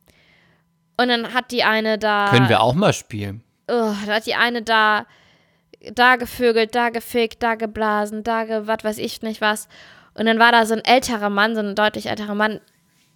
Und 0.97 1.09
dann 1.09 1.35
hat 1.35 1.51
die 1.51 1.65
eine 1.65 1.99
da. 1.99 2.29
Können 2.31 2.49
wir 2.49 2.61
auch 2.61 2.75
mal 2.75 2.93
spielen. 2.93 3.43
Oh, 3.69 3.93
da 4.07 4.15
hat 4.15 4.27
die 4.27 4.35
eine 4.35 4.63
da, 4.63 5.07
da 5.93 6.17
gevögelt, 6.17 6.75
da 6.75 6.91
gefickt, 6.91 7.43
da 7.43 7.55
geblasen, 7.55 8.23
da 8.23 8.45
ge, 8.45 8.63
was 8.65 8.85
weiß 8.85 8.99
ich 8.99 9.23
nicht 9.23 9.41
was. 9.41 9.69
Und 10.15 10.27
dann 10.27 10.39
war 10.39 10.53
da 10.53 10.65
so 10.65 10.75
ein 10.75 10.85
älterer 10.85 11.31
Mann, 11.31 11.55
so 11.55 11.61
ein 11.61 11.75
deutlich 11.75 12.07
älterer 12.07 12.35
Mann. 12.35 12.61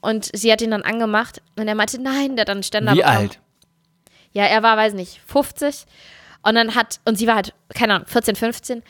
Und 0.00 0.30
sie 0.34 0.52
hat 0.52 0.62
ihn 0.62 0.70
dann 0.70 0.82
angemacht 0.82 1.42
und 1.56 1.68
er 1.68 1.74
meinte, 1.74 2.00
nein, 2.00 2.36
der 2.36 2.42
hat 2.42 2.48
dann 2.48 2.62
Ständer 2.62 2.92
Wie 2.92 2.96
bekommen. 2.98 3.16
alt? 3.16 3.40
Ja, 4.32 4.44
er 4.44 4.62
war, 4.62 4.76
weiß 4.76 4.94
nicht, 4.94 5.20
50. 5.26 5.86
Und 6.42 6.54
dann 6.54 6.74
hat, 6.74 7.00
und 7.04 7.16
sie 7.16 7.26
war 7.26 7.34
halt, 7.36 7.54
keine 7.74 7.94
Ahnung, 7.94 8.06
14, 8.06 8.36
15. 8.36 8.82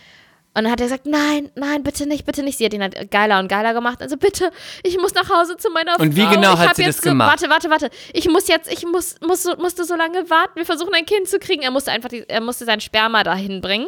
Und 0.53 0.65
dann 0.65 0.73
hat 0.73 0.81
er 0.81 0.87
gesagt, 0.87 1.07
nein, 1.07 1.49
nein, 1.55 1.85
bitte 1.85 2.07
nicht, 2.07 2.25
bitte 2.27 2.43
nicht. 2.43 2.59
Sie 2.59 2.65
hat 2.65 2.75
ihn 2.75 2.83
halt 2.83 3.11
geiler 3.13 3.39
und 3.39 3.47
geiler 3.47 3.73
gemacht. 3.73 4.03
Also 4.03 4.17
bitte, 4.17 4.51
ich 4.83 4.99
muss 4.99 5.15
nach 5.15 5.31
Hause 5.31 5.57
zu 5.57 5.71
meiner 5.71 5.95
Frau. 5.95 6.03
Und 6.03 6.17
wie 6.17 6.27
genau 6.27 6.55
ich 6.55 6.59
hat 6.59 6.75
sie 6.75 6.83
jetzt 6.83 6.97
das 6.99 7.05
so, 7.05 7.11
gemacht? 7.11 7.41
Warte, 7.41 7.49
warte, 7.51 7.71
warte. 7.71 7.91
Ich 8.13 8.29
muss 8.29 8.49
jetzt, 8.49 8.71
ich 8.71 8.85
muss, 8.85 9.15
muss, 9.21 9.45
so- 9.45 9.55
musste 9.57 9.85
so 9.85 9.95
lange 9.95 10.29
warten. 10.29 10.57
Wir 10.57 10.67
versuchen 10.67 10.93
ein 10.93 11.07
Kind 11.07 11.29
zu 11.29 11.39
kriegen. 11.39 11.63
Er 11.63 11.71
musste 11.71 11.93
einfach, 11.93 12.09
die, 12.09 12.29
er 12.29 12.41
musste 12.41 12.65
sein 12.65 12.81
Sperma 12.81 13.23
dahin 13.23 13.61
bringen. 13.61 13.87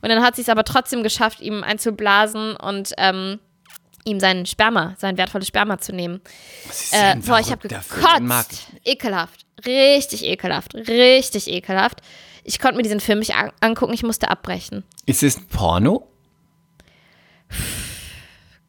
Und 0.00 0.08
dann 0.08 0.22
hat 0.22 0.34
sie 0.36 0.42
es 0.42 0.48
aber 0.48 0.64
trotzdem 0.64 1.02
geschafft, 1.02 1.40
ihm 1.42 1.62
einzublasen 1.62 2.56
und 2.56 2.94
ähm, 2.96 3.38
ihm 4.06 4.18
sein 4.18 4.46
Sperma, 4.46 4.94
sein 4.96 5.18
wertvolles 5.18 5.48
Sperma 5.48 5.76
zu 5.76 5.92
nehmen. 5.92 6.22
Das 6.66 6.84
ist 6.84 6.94
Äh, 6.94 6.96
ein 6.96 7.20
boah, 7.20 7.38
ich 7.38 7.50
habe 7.50 7.68
gekotzt. 7.68 7.90
Ekelhaft. 8.82 9.44
Richtig 9.66 10.24
ekelhaft. 10.24 10.74
Richtig 10.74 11.48
ekelhaft. 11.48 11.98
Ich 12.48 12.58
konnte 12.60 12.76
mir 12.78 12.82
diesen 12.82 13.00
Film 13.00 13.18
nicht 13.18 13.34
an 13.34 13.52
angucken, 13.60 13.92
ich 13.92 14.02
musste 14.02 14.30
abbrechen. 14.30 14.82
Ist 15.04 15.22
es 15.22 15.36
ein 15.36 15.46
Porno? 15.48 16.08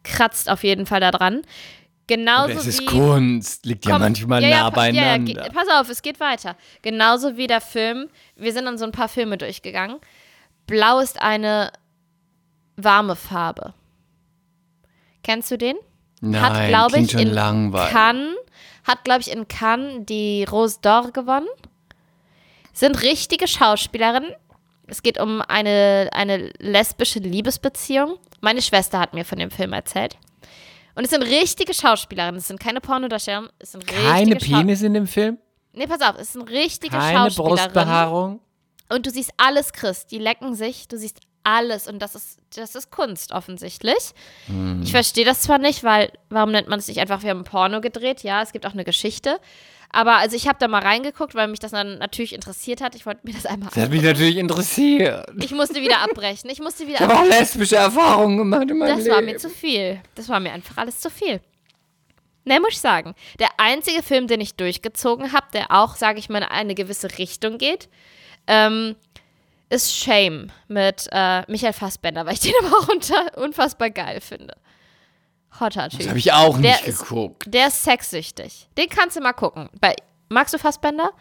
Kratzt 0.04 0.50
auf 0.50 0.64
jeden 0.64 0.86
Fall 0.86 1.00
da 1.00 1.12
dran. 1.12 1.44
Genauso 2.08 2.46
Oder 2.46 2.54
ist 2.56 2.68
es 2.68 2.80
wie. 2.82 2.86
Kunst? 2.88 3.66
Liegt 3.66 3.86
ja 3.86 3.94
Komm, 3.94 4.02
manchmal 4.02 4.42
ja, 4.44 4.50
ja, 4.50 4.64
nah 4.64 4.72
pa- 4.72 4.88
ja, 4.88 4.94
ja, 4.94 5.18
beieinander. 5.18 5.50
pass 5.54 5.68
auf, 5.80 5.90
es 5.90 6.02
geht 6.02 6.20
weiter. 6.20 6.58
Genauso 6.82 7.38
wie 7.38 7.48
der 7.48 7.62
Film. 7.62 8.10
Wir 8.36 8.52
sind 8.52 8.66
dann 8.66 8.78
so 8.78 8.86
ein 8.86 8.92
paar 8.92 9.08
Filme 9.08 9.38
durchgegangen. 9.38 9.98
Blau 10.66 11.00
ist 11.00 11.22
eine 11.22 11.72
warme 12.76 13.16
Farbe. 13.16 13.74
Kennst 15.24 15.52
du 15.52 15.58
den? 15.58 15.76
Nein, 16.22 16.42
hat, 16.42 16.68
glaube 16.68 16.98
ich, 17.00 17.14
in 17.14 17.30
langweilig. 17.30 17.92
Cannes, 17.92 18.36
hat, 18.86 19.04
glaube 19.06 19.22
ich, 19.22 19.32
in 19.32 19.48
Cannes 19.48 20.06
die 20.06 20.44
Rose 20.44 20.80
d'Or 20.84 21.12
gewonnen. 21.12 21.48
Sind 22.80 23.02
richtige 23.04 23.46
Schauspielerinnen. 23.48 24.32
Es 24.88 25.04
geht 25.04 25.20
um 25.20 25.42
eine, 25.42 26.10
eine 26.14 26.52
lesbische 26.60 27.20
Liebesbeziehung. 27.20 28.18
Meine 28.40 28.62
Schwester 28.62 29.00
hat 29.00 29.14
mir 29.14 29.26
von 29.26 29.38
dem 29.38 29.52
Film 29.52 29.74
erzählt. 29.74 30.18
Und 30.96 31.04
es 31.04 31.10
sind 31.12 31.24
richtige 31.24 31.74
Schauspielerinnen. 31.74 32.40
Es 32.40 32.48
sind 32.48 32.60
keine 32.60 32.80
Pornodarsteller. 32.80 33.50
Es 33.60 33.74
sind 33.74 33.86
Keine 33.86 34.32
richtige 34.32 34.46
Schau- 34.46 34.58
Penis 34.60 34.82
in 34.82 34.94
dem 34.94 35.08
Film? 35.08 35.38
Nee, 35.74 35.88
pass 35.88 36.02
auf. 36.02 36.16
Es 36.20 36.32
sind 36.34 36.50
richtige 36.50 36.96
Keine 36.98 37.18
Schauspielerinnen. 37.30 37.58
Brustbehaarung? 37.74 38.40
Und 38.88 39.06
du 39.06 39.10
siehst 39.12 39.32
alles, 39.36 39.74
Chris. 39.74 40.08
Die 40.08 40.18
lecken 40.18 40.56
sich. 40.56 40.88
Du 40.88 40.98
siehst 40.98 41.20
alles. 41.44 41.88
Und 41.88 42.00
das 42.00 42.16
ist, 42.16 42.40
das 42.56 42.76
ist 42.76 42.92
Kunst, 42.92 43.34
offensichtlich. 43.34 44.12
Hm. 44.48 44.82
Ich 44.84 44.92
verstehe 44.92 45.26
das 45.26 45.42
zwar 45.42 45.58
nicht, 45.58 45.84
weil, 45.84 46.12
warum 46.30 46.52
nennt 46.52 46.70
man 46.70 46.80
es 46.80 46.88
nicht 46.88 47.00
einfach, 47.00 47.24
wir 47.24 47.30
haben 47.32 47.44
Porno 47.44 47.82
gedreht? 47.82 48.24
Ja, 48.24 48.42
es 48.42 48.54
gibt 48.54 48.66
auch 48.66 48.74
eine 48.74 48.86
Geschichte. 48.86 49.40
Aber 49.92 50.18
also 50.18 50.36
ich 50.36 50.48
habe 50.48 50.58
da 50.60 50.68
mal 50.68 50.82
reingeguckt, 50.82 51.34
weil 51.34 51.48
mich 51.48 51.60
das 51.60 51.72
dann 51.72 51.98
natürlich 51.98 52.34
interessiert 52.34 52.82
hat. 52.82 52.94
Ich 52.96 53.06
wollte 53.06 53.22
mir 53.24 53.34
das 53.34 53.46
einmal 53.46 53.70
Das 53.74 53.84
hat 53.84 53.90
mich 53.90 54.04
natürlich 54.04 54.38
interessiert. 54.38 55.26
Ich 55.42 55.52
musste 55.52 55.82
wieder 55.82 56.00
abbrechen. 56.02 56.50
Ich 56.50 56.60
musste 56.60 56.86
wieder 56.86 56.98
Ich 56.98 57.02
habe 57.02 57.18
auch 57.18 57.26
lesbische 57.26 57.78
Erfahrungen 57.78 58.38
gemacht 58.38 58.70
in 58.70 58.78
meinem 58.78 58.90
Das 58.96 59.06
Leben. 59.06 59.16
war 59.16 59.22
mir 59.22 59.38
zu 59.38 59.50
viel. 59.50 60.00
Das 60.16 60.30
war 60.30 60.40
mir 60.40 60.52
einfach 60.54 60.78
alles 60.78 61.00
zu 61.00 61.10
viel. 61.10 61.42
Ne, 62.46 62.60
muss 62.60 62.70
ich 62.74 62.80
sagen. 62.80 63.16
Der 63.40 63.50
einzige 63.58 64.04
Film, 64.04 64.28
den 64.28 64.42
ich 64.42 64.56
durchgezogen 64.56 65.34
habe, 65.34 65.48
der 65.54 65.72
auch, 65.72 65.96
sage 65.96 66.20
ich 66.20 66.30
mal, 66.30 66.40
in 66.40 66.44
eine 66.46 66.76
gewisse 66.76 67.18
Richtung 67.18 67.58
geht, 67.58 67.90
ähm, 68.48 68.96
ist 69.70 69.96
Shame 69.96 70.52
mit 70.68 71.08
äh, 71.12 71.44
Michael 71.52 71.74
Fassbender, 71.74 72.26
weil 72.26 72.34
ich 72.34 72.40
den 72.40 72.54
aber 72.64 72.78
auch 72.78 72.88
unter, 72.90 73.38
unfassbar 73.38 73.90
geil 73.90 74.22
finde. 74.22 74.56
Hotter 75.60 75.90
Typ. 75.90 76.00
Das 76.00 76.10
habe 76.10 76.20
ich 76.20 76.32
auch 76.34 76.60
Der 76.60 76.72
nicht 76.72 76.88
ist- 76.88 77.00
geguckt. 77.08 77.44
Der 77.48 77.68
ist 77.68 77.84
sexsüchtig. 77.84 78.68
Den 78.78 78.90
kannst 78.90 79.16
du 79.18 79.22
mal 79.22 79.34
gucken. 79.34 79.70
Bei, 79.80 79.96
magst 80.30 80.54
du 80.54 80.58
Fassbender? 80.58 81.12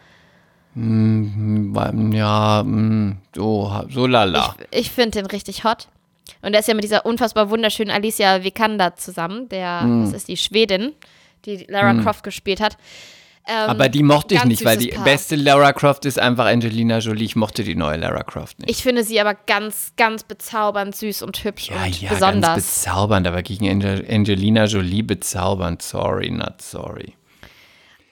Ja, 0.75 2.63
mm, 2.63 3.17
so, 3.35 3.81
so 3.89 4.07
lala. 4.07 4.55
Ich, 4.71 4.79
ich 4.81 4.91
finde 4.91 5.19
den 5.19 5.25
richtig 5.25 5.63
hot. 5.63 5.87
Und 6.41 6.53
er 6.53 6.59
ist 6.59 6.67
ja 6.67 6.73
mit 6.73 6.83
dieser 6.83 7.05
unfassbar 7.05 7.49
wunderschönen 7.49 7.91
Alicia 7.91 8.43
Vikander 8.43 8.95
zusammen, 8.95 9.49
der, 9.49 9.81
Mm. 9.81 10.05
das 10.05 10.13
ist 10.13 10.27
die 10.27 10.37
Schwedin, 10.37 10.93
die 11.45 11.65
Lara 11.67 11.93
Croft 12.01 12.23
gespielt 12.23 12.61
hat. 12.61 12.77
Ähm, 13.51 13.69
Aber 13.71 13.89
die 13.89 14.03
mochte 14.03 14.35
ich 14.35 14.43
nicht, 14.45 14.63
weil 14.63 14.77
die 14.77 14.89
Paar. 14.89 15.03
beste 15.03 15.35
Lara 15.35 15.73
Croft 15.73 16.05
ist 16.05 16.19
einfach 16.19 16.45
Angelina 16.45 16.99
Jolie. 16.99 17.25
Ich 17.25 17.35
mochte 17.35 17.63
die 17.63 17.73
neue 17.75 17.97
Lara 17.97 18.21
Croft 18.21 18.59
nicht. 18.59 18.69
Ich 18.69 18.83
finde 18.83 19.03
sie 19.03 19.19
aber 19.19 19.33
ganz, 19.33 19.93
ganz 19.97 20.23
bezaubernd 20.23 20.95
süß 20.95 21.23
und 21.23 21.43
hübsch 21.43 21.69
ja, 21.69 21.83
und 21.83 21.99
ja, 21.99 22.09
besonders. 22.09 22.55
ganz 22.55 22.83
bezaubernd, 22.83 23.25
aber 23.27 23.41
gegen 23.41 23.67
Angel 23.67 24.05
Angelina 24.07 24.65
Jolie 24.65 25.01
bezaubernd. 25.01 25.81
Sorry, 25.81 26.29
not 26.29 26.61
sorry. 26.61 27.15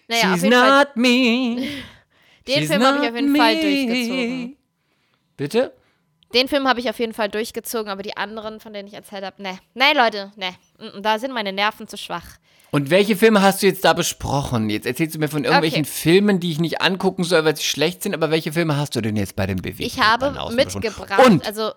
naja, 0.08 0.34
She's 0.34 0.41
jeden 0.41 0.56
Fall, 0.56 0.80
not 0.86 0.95
me. 0.95 1.67
den 2.47 2.56
She's 2.60 2.67
Film 2.69 2.84
habe 2.84 2.95
ich 2.97 3.02
not 3.04 3.10
auf 3.12 3.15
jeden 3.15 3.36
Fall 3.36 3.56
me. 3.56 3.62
durchgezogen. 3.62 4.58
Bitte? 5.38 5.73
Den 6.34 6.47
Film 6.47 6.67
habe 6.67 6.80
ich 6.80 6.89
auf 6.89 7.00
jeden 7.00 7.13
Fall 7.13 7.30
durchgezogen, 7.30 7.89
aber 7.91 8.02
die 8.02 8.17
anderen, 8.17 8.60
von 8.60 8.73
denen 8.73 8.88
ich 8.88 8.93
erzählt 8.95 9.23
habe, 9.23 9.41
ne. 9.41 9.60
Nee, 9.76 9.93
Leute, 9.93 10.32
ne. 10.36 10.50
Mm, 10.80 11.02
Da 11.04 11.19
sind 11.19 11.32
meine 11.32 11.54
Nerven 11.54 11.88
zu 11.88 11.95
schwach. 11.97 12.26
Und 12.71 12.89
welche 12.89 13.15
Filme 13.15 13.41
hast 13.41 13.62
du 13.62 13.67
jetzt 13.67 13.86
da 13.86 13.93
besprochen? 13.93 14.69
Jetzt 14.69 14.86
erzählst 14.86 15.15
du 15.15 15.19
mir 15.19 15.30
von 15.30 15.43
irgendwelchen 15.45 15.82
Okay. 15.84 15.89
Filmen, 15.91 16.39
die 16.39 16.51
ich 16.51 16.60
nicht 16.60 16.82
angucken 16.82 17.23
soll, 17.23 17.45
weil 17.45 17.56
sie 17.56 17.63
schlecht 17.63 18.03
sind, 18.03 18.13
aber 18.13 18.30
welche 18.30 18.51
Filme 18.51 18.75
hast 18.77 18.95
du 18.95 19.01
denn 19.01 19.15
jetzt 19.15 19.36
bei 19.36 19.45
den 19.45 19.58
Bewegungen? 19.58 19.88
Ich 19.88 19.99
habe 20.01 20.34
mitgebracht, 20.53 21.25
Und 21.25 21.45
also 21.47 21.71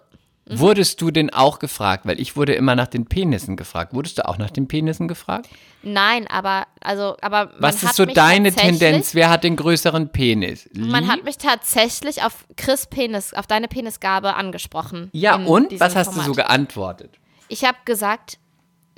wurdest 0.46 1.00
du 1.00 1.12
denn 1.12 1.30
auch 1.32 1.60
gefragt? 1.60 2.06
Weil 2.06 2.20
ich 2.20 2.34
wurde 2.36 2.54
immer 2.54 2.74
nach 2.74 2.88
den 2.88 3.06
Penissen 3.06 3.56
gefragt. 3.56 3.94
Wurdest 3.94 4.18
du 4.18 4.28
auch 4.28 4.36
nach 4.36 4.50
den 4.50 4.66
Penissen 4.66 5.06
gefragt? 5.06 5.48
nein, 5.82 6.26
aber 6.26 6.66
also 6.80 7.16
aber 7.22 7.46
man 7.46 7.54
Was 7.60 7.82
ist 7.84 7.94
so 7.94 8.04
deine 8.04 8.52
Tendenz? 8.52 9.14
Wer 9.14 9.30
hat 9.30 9.44
den 9.44 9.54
größeren 9.54 10.10
Penis? 10.10 10.68
Man 10.74 11.04
Lee? 11.04 11.10
hat 11.10 11.22
mich 11.24 11.38
tatsächlich 11.38 12.22
auf 12.24 12.44
Chris 12.56 12.86
Penis, 12.88 13.32
auf 13.32 13.46
deine 13.46 13.68
Penisgabe 13.68 14.34
angesprochen. 14.34 15.08
ja, 15.12 15.36
und? 15.36 15.78
Was 15.78 15.94
hast 15.94 16.08
du 16.08 16.12
Format. 16.14 16.26
so 16.26 16.32
geantwortet? 16.34 17.12
Ich 17.46 17.64
habe 17.64 17.78
gesagt, 17.84 18.38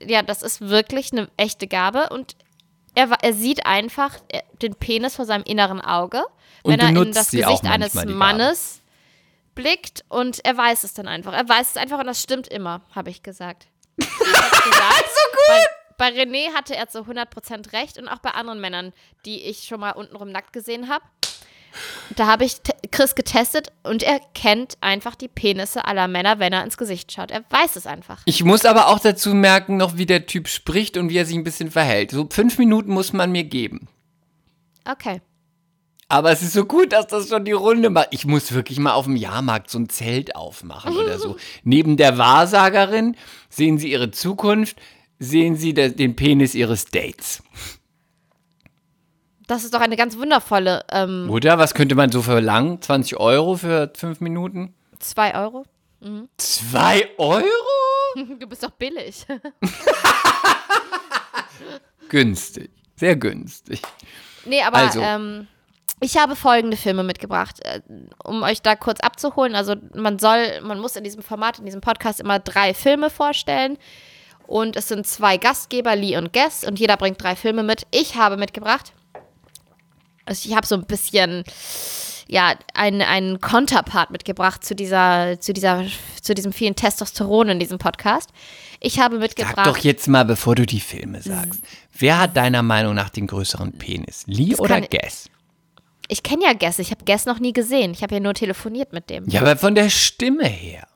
ja, 0.06 0.22
das 0.22 0.42
ist 0.42 0.60
wirklich 0.60 1.12
eine 1.12 1.28
echte 1.36 1.66
Gabe 1.66 2.08
und 2.10 2.36
er, 2.94 3.10
er 3.22 3.32
sieht 3.32 3.66
einfach 3.66 4.16
äh, 4.28 4.42
den 4.60 4.74
Penis 4.74 5.16
vor 5.16 5.24
seinem 5.24 5.44
inneren 5.44 5.80
Auge, 5.80 6.22
wenn 6.64 6.80
er 6.80 6.88
in 6.90 7.12
das 7.12 7.30
Gesicht 7.30 7.64
eines. 7.64 7.94
Mannes 7.94 8.82
blickt 9.54 10.04
und 10.08 10.44
er 10.44 10.56
weiß 10.56 10.84
es 10.84 10.94
dann 10.94 11.08
einfach. 11.08 11.32
Er 11.32 11.48
weiß 11.48 11.70
es 11.70 11.76
einfach 11.76 11.98
und 11.98 12.06
das 12.06 12.22
stimmt 12.22 12.48
immer, 12.48 12.82
habe 12.94 13.10
ich 13.10 13.22
gesagt. 13.22 13.66
Ich 13.96 14.08
gesagt 14.18 15.08
so 15.08 15.30
gut! 15.30 15.68
Bei, 15.98 16.10
bei 16.10 16.22
René 16.22 16.54
hatte 16.54 16.74
er 16.74 16.88
zu 16.88 17.00
100% 17.00 17.72
recht 17.72 17.98
und 17.98 18.08
auch 18.08 18.18
bei 18.18 18.30
anderen 18.30 18.60
Männern, 18.60 18.92
die 19.24 19.42
ich 19.42 19.64
schon 19.64 19.80
mal 19.80 19.92
untenrum 19.92 20.30
nackt 20.30 20.52
gesehen 20.52 20.88
habe. 20.88 21.04
Da 22.16 22.26
habe 22.26 22.44
ich 22.44 22.56
Chris 22.90 23.14
getestet 23.14 23.72
und 23.82 24.02
er 24.02 24.20
kennt 24.34 24.76
einfach 24.80 25.14
die 25.14 25.28
Penisse 25.28 25.84
aller 25.86 26.08
Männer, 26.08 26.38
wenn 26.38 26.52
er 26.52 26.64
ins 26.64 26.76
Gesicht 26.76 27.12
schaut. 27.12 27.30
Er 27.30 27.42
weiß 27.50 27.76
es 27.76 27.86
einfach. 27.86 28.20
Ich 28.26 28.44
muss 28.44 28.64
aber 28.64 28.88
auch 28.88 28.98
dazu 29.00 29.34
merken, 29.34 29.76
noch 29.76 29.96
wie 29.96 30.06
der 30.06 30.26
Typ 30.26 30.48
spricht 30.48 30.96
und 30.96 31.08
wie 31.08 31.16
er 31.16 31.26
sich 31.26 31.36
ein 31.36 31.44
bisschen 31.44 31.70
verhält. 31.70 32.10
So 32.10 32.26
fünf 32.30 32.58
Minuten 32.58 32.92
muss 32.92 33.12
man 33.12 33.32
mir 33.32 33.44
geben. 33.44 33.88
Okay. 34.84 35.20
Aber 36.08 36.30
es 36.30 36.42
ist 36.42 36.52
so 36.52 36.66
gut, 36.66 36.92
dass 36.92 37.06
das 37.06 37.28
schon 37.30 37.46
die 37.46 37.52
Runde 37.52 37.88
macht. 37.88 38.08
Ich 38.10 38.26
muss 38.26 38.52
wirklich 38.52 38.78
mal 38.78 38.92
auf 38.92 39.06
dem 39.06 39.16
Jahrmarkt 39.16 39.70
so 39.70 39.78
ein 39.78 39.88
Zelt 39.88 40.36
aufmachen 40.36 40.94
oder 40.94 41.18
so. 41.18 41.36
Neben 41.64 41.96
der 41.96 42.18
Wahrsagerin 42.18 43.16
sehen 43.48 43.78
Sie 43.78 43.90
Ihre 43.90 44.10
Zukunft, 44.10 44.76
sehen 45.18 45.56
Sie 45.56 45.72
de- 45.72 45.94
den 45.94 46.14
Penis 46.14 46.54
Ihres 46.54 46.84
Dates. 46.84 47.42
Das 49.52 49.64
ist 49.64 49.74
doch 49.74 49.82
eine 49.82 49.96
ganz 49.96 50.16
wundervolle 50.16 50.82
ähm, 50.90 51.28
Oder 51.28 51.58
was 51.58 51.74
könnte 51.74 51.94
man 51.94 52.10
so 52.10 52.22
verlangen? 52.22 52.80
20 52.80 53.20
Euro 53.20 53.54
für 53.54 53.92
fünf 53.94 54.22
Minuten? 54.22 54.74
2 54.98 55.34
Euro. 55.34 55.66
Zwei 56.38 57.10
Euro? 57.18 57.44
Du 58.40 58.46
bist 58.46 58.62
doch 58.62 58.70
billig. 58.70 59.26
Günstig. 62.08 62.70
Sehr 62.96 63.14
günstig. 63.16 63.82
nee, 64.46 64.62
aber 64.62 64.78
Also. 64.78 65.00
ähm, 65.00 65.48
ich 66.00 66.16
habe 66.16 66.34
folgende 66.34 66.78
Filme 66.78 67.02
mitgebracht, 67.04 67.60
äh, 67.64 67.80
um 68.24 68.42
euch 68.42 68.62
da 68.62 68.74
kurz 68.74 69.00
abzuholen. 69.00 69.54
Also 69.54 69.74
man 69.94 70.18
soll, 70.18 70.62
man 70.62 70.78
muss 70.78 70.96
in 70.96 71.04
diesem 71.04 71.22
Format, 71.22 71.58
in 71.58 71.66
diesem 71.66 71.82
Podcast 71.82 72.20
immer 72.20 72.38
drei 72.38 72.72
Filme 72.72 73.10
vorstellen. 73.10 73.76
Und 74.46 74.76
es 74.76 74.88
sind 74.88 75.06
zwei 75.06 75.36
Gastgeber, 75.36 75.94
Lee 75.94 76.16
und 76.16 76.32
Guest, 76.32 76.66
und 76.66 76.78
jeder 76.78 76.96
bringt 76.96 77.22
drei 77.22 77.36
Filme 77.36 77.62
mit. 77.62 77.86
Ich 77.90 78.16
habe 78.16 78.38
mitgebracht. 78.38 78.92
Also 80.32 80.48
ich 80.48 80.56
habe 80.56 80.66
so 80.66 80.74
ein 80.74 80.86
bisschen, 80.86 81.44
ja, 82.26 82.54
einen, 82.72 83.02
einen 83.02 83.40
Konterpart 83.40 84.10
mitgebracht 84.10 84.64
zu 84.64 84.74
dieser, 84.74 85.38
zu 85.40 85.52
dieser, 85.52 85.84
zu 86.22 86.34
diesem 86.34 86.54
vielen 86.54 86.74
Testosteron 86.74 87.50
in 87.50 87.60
diesem 87.60 87.76
Podcast. 87.76 88.30
Ich 88.80 88.98
habe 88.98 89.18
mitgebracht. 89.18 89.56
Sag 89.56 89.64
doch 89.66 89.76
jetzt 89.76 90.08
mal, 90.08 90.24
bevor 90.24 90.54
du 90.54 90.64
die 90.64 90.80
Filme 90.80 91.20
sagst. 91.20 91.60
Wer 91.98 92.18
hat 92.18 92.34
deiner 92.36 92.62
Meinung 92.62 92.94
nach 92.94 93.10
den 93.10 93.26
größeren 93.26 93.72
Penis? 93.72 94.24
Lee 94.26 94.54
oder 94.56 94.80
Guess? 94.80 95.28
Ich 96.08 96.22
kenne 96.22 96.44
ja 96.44 96.54
Guess, 96.54 96.78
ich 96.78 96.90
habe 96.90 97.04
Guess 97.04 97.26
noch 97.26 97.38
nie 97.38 97.52
gesehen. 97.52 97.92
Ich 97.92 98.02
habe 98.02 98.14
ja 98.14 98.20
nur 98.20 98.32
telefoniert 98.32 98.94
mit 98.94 99.10
dem. 99.10 99.28
Ja, 99.28 99.42
aber 99.42 99.56
von 99.56 99.74
der 99.74 99.90
Stimme 99.90 100.48
her. 100.48 100.88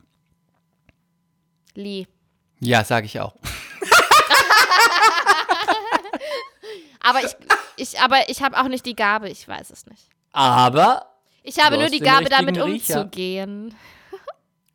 Lee. 1.74 2.06
Ja, 2.60 2.84
sag 2.84 3.04
ich 3.04 3.20
auch. 3.20 3.34
Aber 7.08 7.24
ich, 7.24 7.32
ich, 7.76 8.00
aber 8.00 8.28
ich 8.28 8.42
habe 8.42 8.58
auch 8.60 8.68
nicht 8.68 8.84
die 8.86 8.96
Gabe, 8.96 9.28
ich 9.28 9.46
weiß 9.46 9.70
es 9.70 9.86
nicht. 9.86 10.02
Aber 10.32 11.06
Ich 11.42 11.58
habe 11.62 11.78
nur 11.78 11.88
die 11.88 12.00
Gabe, 12.00 12.26
damit 12.26 12.56
Riecher. 12.62 13.00
umzugehen. 13.02 13.74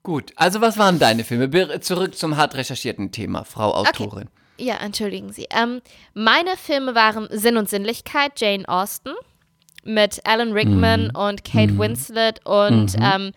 gut. 0.04 0.32
Also 0.36 0.62
was 0.62 0.78
waren 0.78 0.98
deine 1.00 1.24
Filme? 1.24 1.80
Zurück 1.82 2.16
zum 2.16 2.38
hart 2.38 2.56
recherchierten 2.56 3.12
Thema, 3.12 3.44
Frau 3.44 3.74
Autorin. 3.74 4.30
Ja, 4.58 4.76
entschuldigen 4.76 5.32
Sie. 5.34 5.48
Ähm, 5.50 5.82
meine 6.14 6.56
Filme 6.58 6.94
waren 6.96 7.28
Sinn 7.32 7.58
und 7.58 7.70
Sinnlichkeit, 7.70 8.40
Jane 8.40 8.68
Austen, 8.68 9.12
mit 9.84 10.22
Alan 10.28 10.52
Rickman 10.54 11.06
Mhm. 11.08 11.16
und 11.16 11.44
Kate 11.44 11.78
Winslet 11.80 12.46
und 12.46 12.96
ähm, 13.02 13.32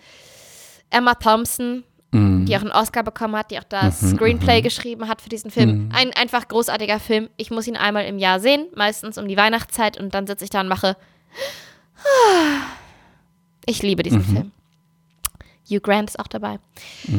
Emma 0.91 1.15
Thompson, 1.15 1.85
Mhm. 2.15 2.47
die 2.47 2.57
auch 2.57 2.61
einen 2.63 2.71
Oscar 2.71 3.03
bekommen 3.03 3.37
hat, 3.37 3.51
die 3.51 3.59
auch 3.59 3.65
das 3.65 4.01
Screenplay 4.11 4.63
geschrieben 4.63 5.09
hat 5.09 5.21
für 5.21 5.29
diesen 5.29 5.51
Film. 5.51 5.87
Mhm. 5.87 5.93
Ein 5.95 6.13
einfach 6.15 6.47
großartiger 6.49 7.01
Film. 7.01 7.29
Ich 7.37 7.51
muss 7.51 7.67
ihn 7.67 7.77
einmal 7.77 8.05
im 8.07 8.19
Jahr 8.19 8.41
sehen, 8.41 8.67
meistens 8.75 9.19
um 9.19 9.27
die 9.29 9.37
Weihnachtszeit 9.37 9.99
und 9.99 10.15
dann 10.15 10.27
sitze 10.27 10.45
ich 10.45 10.51
da 10.51 10.61
und 10.61 10.69
mache. 10.69 10.97
Ich 13.67 13.83
liebe 13.83 14.03
diesen 14.03 14.19
Mhm. 14.21 14.25
Film. 14.25 14.53
Hugh 15.71 15.81
Grant 15.81 16.11
ist 16.11 16.19
auch 16.19 16.27
dabei. 16.27 16.59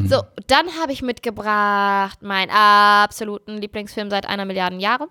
So, 0.05 0.21
dann 0.45 0.67
habe 0.79 0.91
ich 0.91 1.01
mitgebracht 1.01 2.21
meinen 2.21 2.51
absoluten 2.51 3.58
Lieblingsfilm 3.58 4.12
seit 4.12 4.27
einer 4.27 4.45
Milliarde 4.45 4.75
Jahre. 4.77 5.08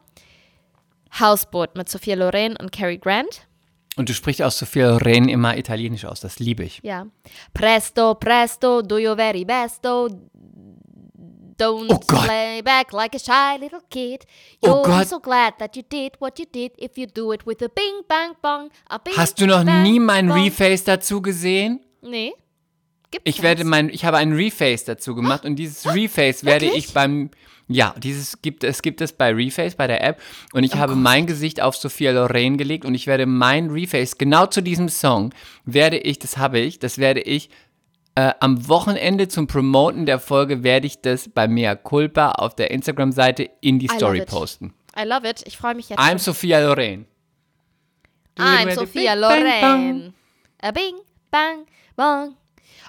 Houseboat 1.19 1.75
mit 1.75 1.89
Sophia 1.89 2.15
Loren 2.15 2.57
und 2.57 2.71
Cary 2.71 2.99
Grant. 2.99 3.47
Und 3.97 4.09
du 4.09 4.15
sprichst 4.15 4.43
auch 4.43 4.51
Sophia 4.51 4.89
Loren 4.91 5.29
immer 5.29 5.57
italienisch 5.57 6.05
aus, 6.05 6.21
das 6.21 6.39
liebe 6.41 6.65
ich. 6.65 6.81
Ja. 6.83 7.07
Presto, 7.53 8.15
presto, 8.15 8.83
do 8.83 8.97
your 8.97 9.15
very 9.17 9.45
besto. 9.45 10.09
Don't 11.57 11.87
Oh 11.89 12.01
Gott. 12.09 12.25
play 12.25 12.63
back 12.63 12.93
like 12.93 13.15
a 13.15 13.19
shy 13.19 13.57
little 13.61 13.79
kid. 13.89 14.25
Oh 14.61 14.67
You'll 14.67 14.83
be 14.83 14.89
Gott. 14.89 15.09
so 15.09 15.21
glad 15.21 15.55
that 15.61 15.77
you 15.77 15.83
did 15.89 16.15
what 16.19 16.37
you 16.41 16.47
did 16.53 16.73
if 16.79 16.97
you 16.99 17.07
do 17.07 17.33
it 17.33 17.47
with 17.47 17.63
a 17.63 17.69
bing 17.69 18.03
bang 18.09 18.33
bong. 18.43 18.71
A 18.89 18.99
bing, 18.99 19.15
Hast 19.17 19.41
du 19.41 19.47
noch 19.47 19.65
bang, 19.65 19.85
nie 19.85 20.01
mein 20.01 20.27
bong. 20.27 20.43
Reface 20.43 20.83
dazu 20.83 21.23
gesehen? 21.23 21.79
Nee. 22.03 22.33
Gibt's 23.13 23.31
Ich 23.31 23.43
werde 23.43 23.63
mein, 23.63 23.89
ich 23.89 24.05
habe 24.05 24.17
ein 24.17 24.33
Reface 24.33 24.85
dazu 24.85 25.15
gemacht 25.15 25.45
und 25.45 25.55
dieses 25.55 25.87
Reface 25.87 26.45
werde 26.45 26.67
Wirklich? 26.67 26.87
ich 26.89 26.93
beim, 26.93 27.31
ja, 27.67 27.95
dieses 27.99 28.43
gibt 28.43 28.63
es 28.63 28.83
gibt 28.83 29.01
es 29.01 29.13
bei 29.13 29.33
Reface 29.33 29.75
bei 29.75 29.87
der 29.87 30.03
App 30.03 30.21
und 30.53 30.65
ich 30.65 30.75
habe 30.75 30.95
mein 30.95 31.27
Gesicht 31.27 31.63
auf 31.63 31.77
Sophia 31.77 32.13
Loren 32.13 32.59
gelegt 32.59 32.85
und 32.85 32.95
ich 32.95 33.07
werde 33.07 33.27
mein 33.27 33.71
Reface 33.71 34.19
genau 34.19 34.47
zu 34.47 34.63
diesem 34.63 34.89
Song 34.89 35.33
werde 35.65 35.99
ich, 35.99 36.19
das 36.19 36.37
habe 36.37 36.59
ich, 36.59 36.79
das 36.79 36.99
werde 36.99 37.21
ich 37.21 37.49
äh, 38.17 38.33
am 38.41 38.69
Wochenende 38.69 39.29
zum 39.29 39.47
Promoten 39.47 40.07
der 40.07 40.19
Folge 40.19 40.63
werde 40.63 40.87
ich 40.87 41.01
das 41.01 41.29
bei 41.29 41.49
Mea 41.49 41.75
Culpa 41.75 42.33
auf 42.33 42.55
der 42.55 42.71
Instagram-Seite 42.71 43.51
in 43.61 43.79
die 43.79 43.87
love 43.87 43.97
Story 43.97 44.25
posten. 44.25 44.75
I 44.97 45.05
love 45.05 45.29
it. 45.29 45.43
Ich 45.47 45.57
freue 45.57 45.75
mich 45.75 45.89
jetzt. 45.89 45.99
I'm 45.99 46.11
schon. 46.11 46.19
Sophia 46.19 46.61
Loren. 46.61 47.07
I'm? 48.39 48.75
Sophia. 48.75 49.15
Loren. 49.15 50.15
A 50.63 50.71
bing, 50.71 50.95
bang, 51.31 51.67
bong. 51.97 52.37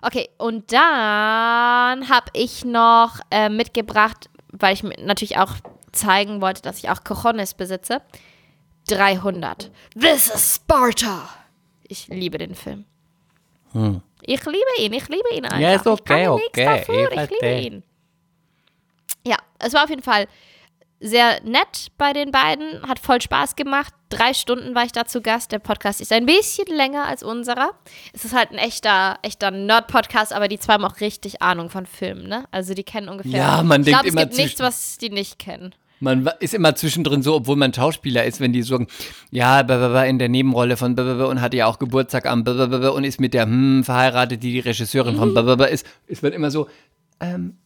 Okay, 0.01 0.29
und 0.37 0.71
dann 0.71 2.09
habe 2.09 2.27
ich 2.33 2.63
noch 2.63 3.19
äh, 3.31 3.49
mitgebracht, 3.49 4.29
weil 4.59 4.73
ich 4.73 4.83
mir 4.83 4.95
natürlich 4.99 5.37
auch 5.37 5.53
zeigen 5.91 6.41
wollte, 6.41 6.61
dass 6.61 6.79
ich 6.79 6.89
auch 6.89 7.03
Cojones 7.03 7.53
besitze. 7.53 8.01
300. 8.87 9.71
This 9.99 10.27
is 10.27 10.55
Sparta. 10.55 11.27
Ich 11.87 12.07
liebe 12.07 12.37
den 12.37 12.55
Film. 12.55 12.85
Ich 14.21 14.45
liebe 14.45 14.57
ihn, 14.79 14.93
ich 14.93 15.07
liebe 15.09 15.29
ihn 15.33 15.45
einfach. 15.45 15.57
Hm. 15.57 15.61
Ja, 15.61 15.73
ist 15.73 15.85
ich 15.85 16.03
kann 16.03 16.27
okay, 16.27 16.27
okay, 16.27 16.65
dafür, 16.65 17.11
ich 17.11 17.19
ich 17.19 17.29
liebe 17.29 17.59
ihn. 17.59 17.83
Ja, 19.27 19.37
es 19.59 19.73
war 19.73 19.83
auf 19.83 19.89
jeden 19.89 20.03
Fall 20.03 20.27
sehr 20.99 21.41
nett 21.43 21.87
bei 21.97 22.13
den 22.13 22.31
beiden, 22.31 22.87
hat 22.87 22.99
voll 22.99 23.21
Spaß 23.21 23.55
gemacht. 23.55 23.93
Drei 24.09 24.33
Stunden 24.33 24.75
war 24.75 24.85
ich 24.85 24.91
da 24.91 25.05
zu 25.05 25.21
Gast. 25.21 25.51
Der 25.51 25.59
Podcast 25.59 25.99
ist 26.01 26.11
ein 26.11 26.25
bisschen 26.25 26.67
länger 26.67 27.05
als 27.05 27.21
unserer. 27.23 27.71
Es 28.13 28.23
ist 28.25 28.33
halt 28.33 28.51
ein 28.51 28.57
echter, 28.57 29.17
echter 29.21 29.51
Nerd-Podcast, 29.51 30.33
aber 30.33 30.47
die 30.47 30.59
zwei 30.59 30.73
haben 30.73 30.85
auch 30.85 31.01
richtig 31.01 31.41
Ahnung 31.41 31.69
von 31.69 31.85
Filmen, 31.85 32.27
ne? 32.27 32.45
Also 32.51 32.73
die 32.73 32.83
kennen 32.83 33.09
ungefähr. 33.09 33.31
Ja, 33.31 33.63
man 33.63 33.81
ich 33.81 33.85
denkt 33.85 34.01
glaube, 34.01 34.07
es 34.07 34.13
immer 34.13 34.25
gibt 34.25 34.37
nichts, 34.37 34.59
was 34.61 34.97
die 34.97 35.09
nicht 35.09 35.39
kennen. 35.39 35.75
Man 36.01 36.29
ist 36.39 36.53
immer 36.53 36.75
zwischendrin 36.75 37.23
so, 37.23 37.35
obwohl 37.35 37.55
man 37.55 37.73
Schauspieler 37.73 38.25
ist, 38.25 38.41
wenn 38.41 38.51
die 38.51 38.63
sagen, 38.63 38.87
ja, 39.31 39.61
in 40.05 40.19
der 40.19 40.29
Nebenrolle 40.29 40.75
von 40.75 40.97
und 40.97 41.41
hatte 41.41 41.57
ja 41.57 41.67
auch 41.67 41.79
Geburtstag 41.79 42.25
am 42.25 42.45
und 42.45 43.03
ist 43.05 43.19
mit 43.19 43.33
der 43.33 43.43
hm, 43.43 43.83
verheiratet, 43.83 44.43
die 44.43 44.51
die 44.51 44.59
Regisseurin 44.59 45.15
von 45.15 45.33
ist, 45.69 45.85
ist 46.07 46.21
man 46.21 46.33
immer 46.33 46.51
so, 46.51 46.67
ähm, 47.21 47.57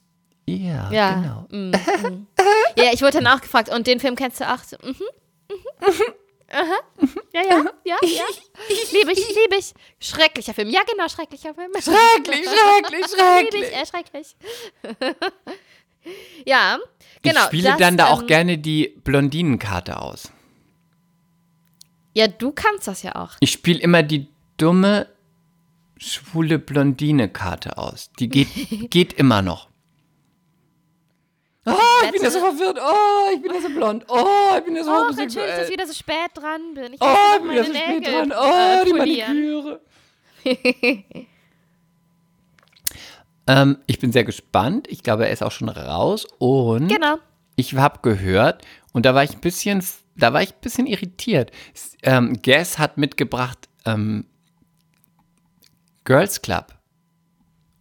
ja, 0.57 0.91
Ja. 0.91 1.13
genau. 1.13 1.47
Mm, 1.49 1.71
mm. 1.71 2.27
ja, 2.75 2.93
ich 2.93 3.01
wurde 3.01 3.21
dann 3.21 3.27
auch 3.27 3.41
gefragt, 3.41 3.69
und 3.69 3.87
den 3.87 3.99
Film 3.99 4.15
kennst 4.15 4.39
du 4.39 4.51
auch? 4.51 4.63
So, 4.63 4.77
mhm, 4.81 4.95
mhm. 5.81 6.13
Ja, 6.51 7.41
ja, 7.43 7.63
ja, 7.85 7.97
ja. 8.01 8.25
Liebe 8.91 9.11
ich, 9.11 9.27
liebe 9.27 9.55
ich. 9.59 9.73
Schrecklicher 9.99 10.53
Film. 10.53 10.69
Ja, 10.69 10.81
genau, 10.89 11.07
schrecklicher 11.07 11.53
Film. 11.53 11.71
Schrecklich, 11.73 12.45
schrecklich, 12.45 13.51
Liebe 13.53 13.65
ich, 13.65 13.75
äh, 13.75 13.85
schrecklich. 13.85 14.35
ja, 16.45 16.79
genau. 17.21 17.41
ich 17.41 17.45
spiele 17.45 17.69
das, 17.69 17.77
dann 17.77 17.97
da 17.97 18.07
auch 18.07 18.21
ähm, 18.21 18.27
gerne 18.27 18.57
die 18.57 18.95
Blondinenkarte 19.03 20.01
aus. 20.01 20.31
Ja, 22.13 22.27
du 22.27 22.51
kannst 22.51 22.87
das 22.87 23.03
ja 23.03 23.15
auch. 23.15 23.33
Ich 23.39 23.51
spiele 23.51 23.79
immer 23.79 24.01
die 24.01 24.27
dumme, 24.57 25.07
schwule 25.97 26.57
Blondine-Karte 26.57 27.77
aus. 27.77 28.09
Die 28.17 28.27
geht, 28.27 28.49
geht 28.89 29.13
immer 29.13 29.41
noch. 29.41 29.68
Oh, 31.65 31.73
ich 32.05 32.11
bin 32.11 32.23
ja 32.23 32.31
so 32.31 32.39
verwirrt. 32.39 32.79
Oh, 32.81 33.33
ich 33.35 33.41
bin 33.41 33.53
ja 33.53 33.61
so 33.61 33.69
blond. 33.69 34.05
Oh, 34.07 34.55
ich 34.57 34.63
bin 34.63 34.75
ja 34.75 34.83
so 34.83 34.91
Oh, 34.91 35.09
natürlich, 35.09 35.33
dass 35.35 35.67
ich 35.67 35.73
wieder 35.73 35.85
so 35.87 35.93
spät 35.93 36.31
dran 36.33 36.73
bin. 36.73 36.93
Ich 36.93 37.01
Oh, 37.01 37.15
ich 37.35 37.41
bin 37.43 37.51
ja 37.51 37.63
so 37.63 37.73
spät 37.73 37.99
Nägel, 37.99 38.13
dran. 38.13 38.33
Oh, 38.35 38.81
äh, 38.81 38.85
die 38.85 38.91
polieren. 38.91 39.27
Maniküre. 39.27 39.81
ähm, 43.47 43.77
ich 43.87 43.99
bin 43.99 44.11
sehr 44.11 44.23
gespannt. 44.23 44.87
Ich 44.89 45.03
glaube, 45.03 45.25
er 45.25 45.31
ist 45.31 45.43
auch 45.43 45.51
schon 45.51 45.69
raus. 45.69 46.25
Und 46.37 46.87
Genau. 46.87 47.17
ich 47.55 47.75
habe 47.75 47.99
gehört, 48.01 48.63
und 48.93 49.05
da 49.05 49.13
war 49.13 49.23
ich 49.23 49.33
ein 49.33 49.41
bisschen, 49.41 49.83
da 50.15 50.33
war 50.33 50.41
ich 50.41 50.53
ein 50.53 50.61
bisschen 50.61 50.87
irritiert. 50.87 51.51
Ähm, 52.03 52.39
Guess 52.41 52.77
hat 52.79 52.97
mitgebracht 52.97 53.67
ähm, 53.85 54.25
Girls 56.05 56.41
Club. 56.41 56.73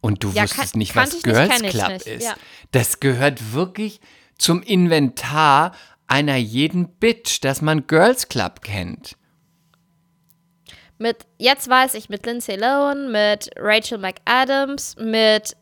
Und 0.08 0.24
du 0.24 0.30
Ja, 0.30 0.44
wusstest 0.44 0.72
kan- 0.72 0.78
nicht, 0.78 0.96
was 0.96 1.12
nicht, 1.12 1.24
Girls 1.24 1.60
ich 1.60 1.68
Club 1.68 1.88
nicht, 1.90 2.06
ist. 2.06 2.24
ja. 2.24 2.34
Das 2.72 2.98
gehört 2.98 3.52
wirklich 3.52 4.00
zum 4.38 4.62
Inventar 4.62 5.72
einer 6.06 6.36
jeden 6.36 6.88
Bitch, 6.88 7.40
dass 7.44 7.60
man 7.60 7.86
Girls 7.86 8.26
Club 8.28 8.62
kennt. 8.62 9.16
Mit, 11.00 11.26
jetzt 11.36 11.68
weiß 11.68 11.92
ich, 11.94 12.08
mit 12.08 12.24
Lindsay 12.24 12.56
Lohan, 12.56 13.12
mit 13.12 13.50
Rachel 13.56 13.98
McAdams, 13.98 14.96
mit 14.98 15.54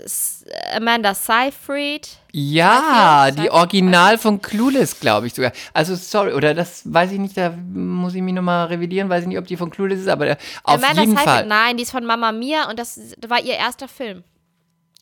Amanda 0.75 1.13
Seyfried. 1.13 2.09
Ja, 2.33 3.25
Seyfried? 3.27 3.45
die 3.45 3.51
Original 3.51 4.17
von 4.19 4.41
Clueless, 4.41 5.01
glaube 5.01 5.27
ich 5.27 5.35
sogar. 5.35 5.51
Also 5.75 5.97
sorry, 5.97 6.33
oder 6.35 6.55
das 6.55 6.83
weiß 6.91 7.11
ich 7.11 7.19
nicht, 7.19 7.37
da 7.37 7.51
muss 7.51 8.15
ich 8.15 8.23
mich 8.23 8.33
nochmal 8.33 8.69
revidieren, 8.69 9.09
weiß 9.11 9.23
ich 9.23 9.29
nicht, 9.29 9.39
ob 9.39 9.47
die 9.49 9.57
von 9.57 9.71
Clueless 9.71 10.01
ist, 10.03 10.09
aber 10.09 10.39
auf 10.63 10.75
Amanda 10.83 11.03
jeden 11.03 11.17
Seyfried, 11.17 11.29
Fall. 11.29 11.47
nein, 11.47 11.77
die 11.77 11.83
ist 11.83 11.91
von 11.91 12.07
Mama 12.07 12.31
Mia 12.31 12.71
und 12.71 12.79
das 12.79 12.99
war 13.27 13.41
ihr 13.43 13.55
erster 13.57 13.89
Film. 13.89 14.23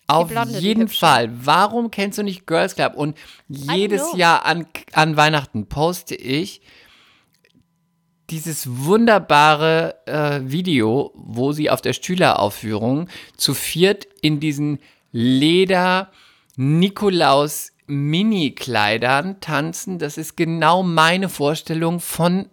Auf 0.07 0.29
Blonde, 0.29 0.59
jeden. 0.59 0.89
Fall. 0.89 1.31
Warum 1.33 1.91
kennst 1.91 2.19
du 2.19 2.23
nicht 2.23 2.47
Girls 2.47 2.75
Club? 2.75 2.95
Und 2.95 3.17
jedes. 3.49 4.15
Jahr 4.17 4.45
an, 4.45 4.67
an 4.93 5.17
Weihnachten 5.17 5.67
poste 5.67 6.15
ich 6.15 6.61
dieses 8.31 8.67
wunderbare 8.85 9.97
äh, 10.07 10.41
Video, 10.45 11.13
wo 11.15 11.53
sie 11.53 11.71
auf 11.71 11.81
der 11.81 11.93
Stühleraufführung 11.93 13.09
zu 13.37 13.55
viert 13.55 14.07
in 14.23 14.41
diesen 14.41 14.79
Leder 15.13 16.11
Nikolaus 16.57 17.73
Mini-Kleidern 17.87 19.41
tanzen. 19.41 19.99
Das 19.99 20.17
ist 20.17 20.37
genau 20.37 20.83
meine 20.83 21.29
Vorstellung 21.29 22.01
von 22.01 22.49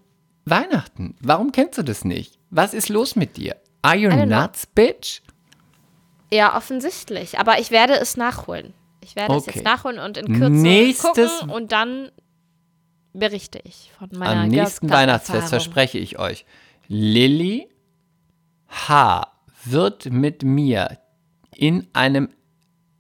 Weihnachten. 0.45 1.15
Warum 1.21 1.51
kennst 1.51 1.77
du 1.77 1.83
das 1.83 2.03
nicht? 2.03 2.37
Was 2.49 2.73
ist 2.73 2.89
los 2.89 3.15
mit 3.15 3.37
dir? 3.37 3.55
Are 3.81 3.95
you 3.95 4.09
don't 4.09 4.25
know. 4.25 4.41
nuts, 4.41 4.65
bitch? 4.65 5.21
Ja, 6.33 6.55
offensichtlich. 6.55 7.39
Aber 7.39 7.59
ich 7.59 7.71
werde 7.71 7.93
es 7.99 8.15
nachholen. 8.17 8.73
Ich 9.03 9.15
werde 9.15 9.35
es 9.35 9.43
Okay. 9.43 9.51
jetzt 9.55 9.63
nachholen 9.65 9.99
und 9.99 10.17
in 10.17 10.27
Kürze 10.37 10.51
Nächstes- 10.51 11.39
gucken 11.39 11.49
und 11.49 11.71
dann 11.71 12.11
berichte 13.13 13.59
ich 13.63 13.91
von 13.97 14.09
meiner 14.17 14.41
Am 14.43 14.47
nächsten 14.47 14.89
Weihnachtsfest 14.89 15.49
verspreche 15.49 15.97
ich 15.97 16.17
euch, 16.19 16.45
Lilly 16.87 17.67
H. 18.67 19.27
wird 19.65 20.05
mit 20.11 20.43
mir 20.43 20.97
in 21.55 21.87
einem 21.93 22.29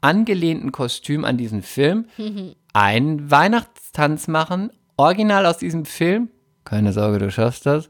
angelehnten 0.01 0.71
Kostüm 0.71 1.23
an 1.23 1.37
diesen 1.37 1.61
Film 1.61 2.05
einen 2.73 3.31
Weihnachtstanz 3.31 4.27
machen, 4.27 4.71
original 4.97 5.45
aus 5.45 5.57
diesem 5.59 5.85
Film. 5.85 6.29
Keine 6.65 6.91
Sorge, 6.93 7.19
du 7.19 7.31
schaffst 7.31 7.65
das. 7.65 7.89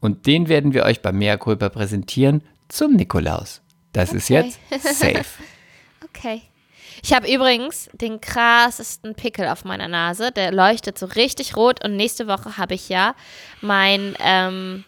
Und 0.00 0.26
den 0.26 0.48
werden 0.48 0.72
wir 0.72 0.84
euch 0.84 1.02
bei 1.02 1.12
Mea 1.12 1.36
Culpa 1.36 1.68
präsentieren 1.68 2.42
zum 2.68 2.94
Nikolaus. 2.94 3.60
Das 3.94 4.12
ist 4.12 4.30
Okay. 4.30 4.52
jetzt 4.70 4.98
safe. 4.98 5.24
Okay. 6.16 6.42
Ich 7.02 7.12
habe 7.12 7.30
übrigens 7.32 7.88
den 7.92 8.20
krassesten 8.20 9.14
Pickel 9.14 9.48
auf 9.48 9.64
meiner 9.64 9.88
Nase. 9.88 10.30
Der 10.32 10.52
leuchtet 10.52 10.96
so 10.98 11.06
richtig 11.06 11.56
rot. 11.56 11.82
Und 11.84 11.96
nächste 11.96 12.28
Woche 12.28 12.56
habe 12.56 12.74
ich 12.74 12.88
ja 12.88 13.14
mein, 13.62 14.14
ähm, 14.20 14.84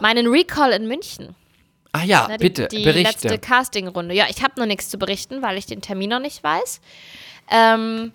meinen 0.00 0.26
Recall 0.26 0.72
in 0.72 0.88
München. 0.88 1.36
Ah 1.92 2.02
ja, 2.02 2.26
Ne, 2.28 2.36
die, 2.38 2.44
bitte, 2.44 2.68
die 2.68 2.84
berichte. 2.84 3.28
letzte 3.28 3.38
Castingrunde. 3.38 4.14
Ja, 4.14 4.26
ich 4.28 4.42
habe 4.42 4.58
noch 4.58 4.66
nichts 4.66 4.88
zu 4.88 4.98
berichten, 4.98 5.40
weil 5.40 5.56
ich 5.56 5.66
den 5.66 5.82
Termin 5.82 6.10
noch 6.10 6.20
nicht 6.20 6.42
weiß. 6.42 6.80
Ähm, 7.50 8.12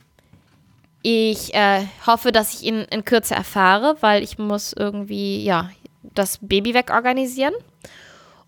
ich 1.04 1.54
äh, 1.54 1.86
hoffe, 2.06 2.32
dass 2.32 2.54
ich 2.54 2.64
ihn 2.64 2.82
in 2.92 3.06
Kürze 3.06 3.36
erfahre, 3.36 3.96
weil 4.02 4.24
ich 4.24 4.38
muss 4.38 4.74
irgendwie, 4.74 5.44
ja, 5.44 5.70
das 6.04 6.40
Baby 6.42 6.74
wegorganisieren. 6.74 7.54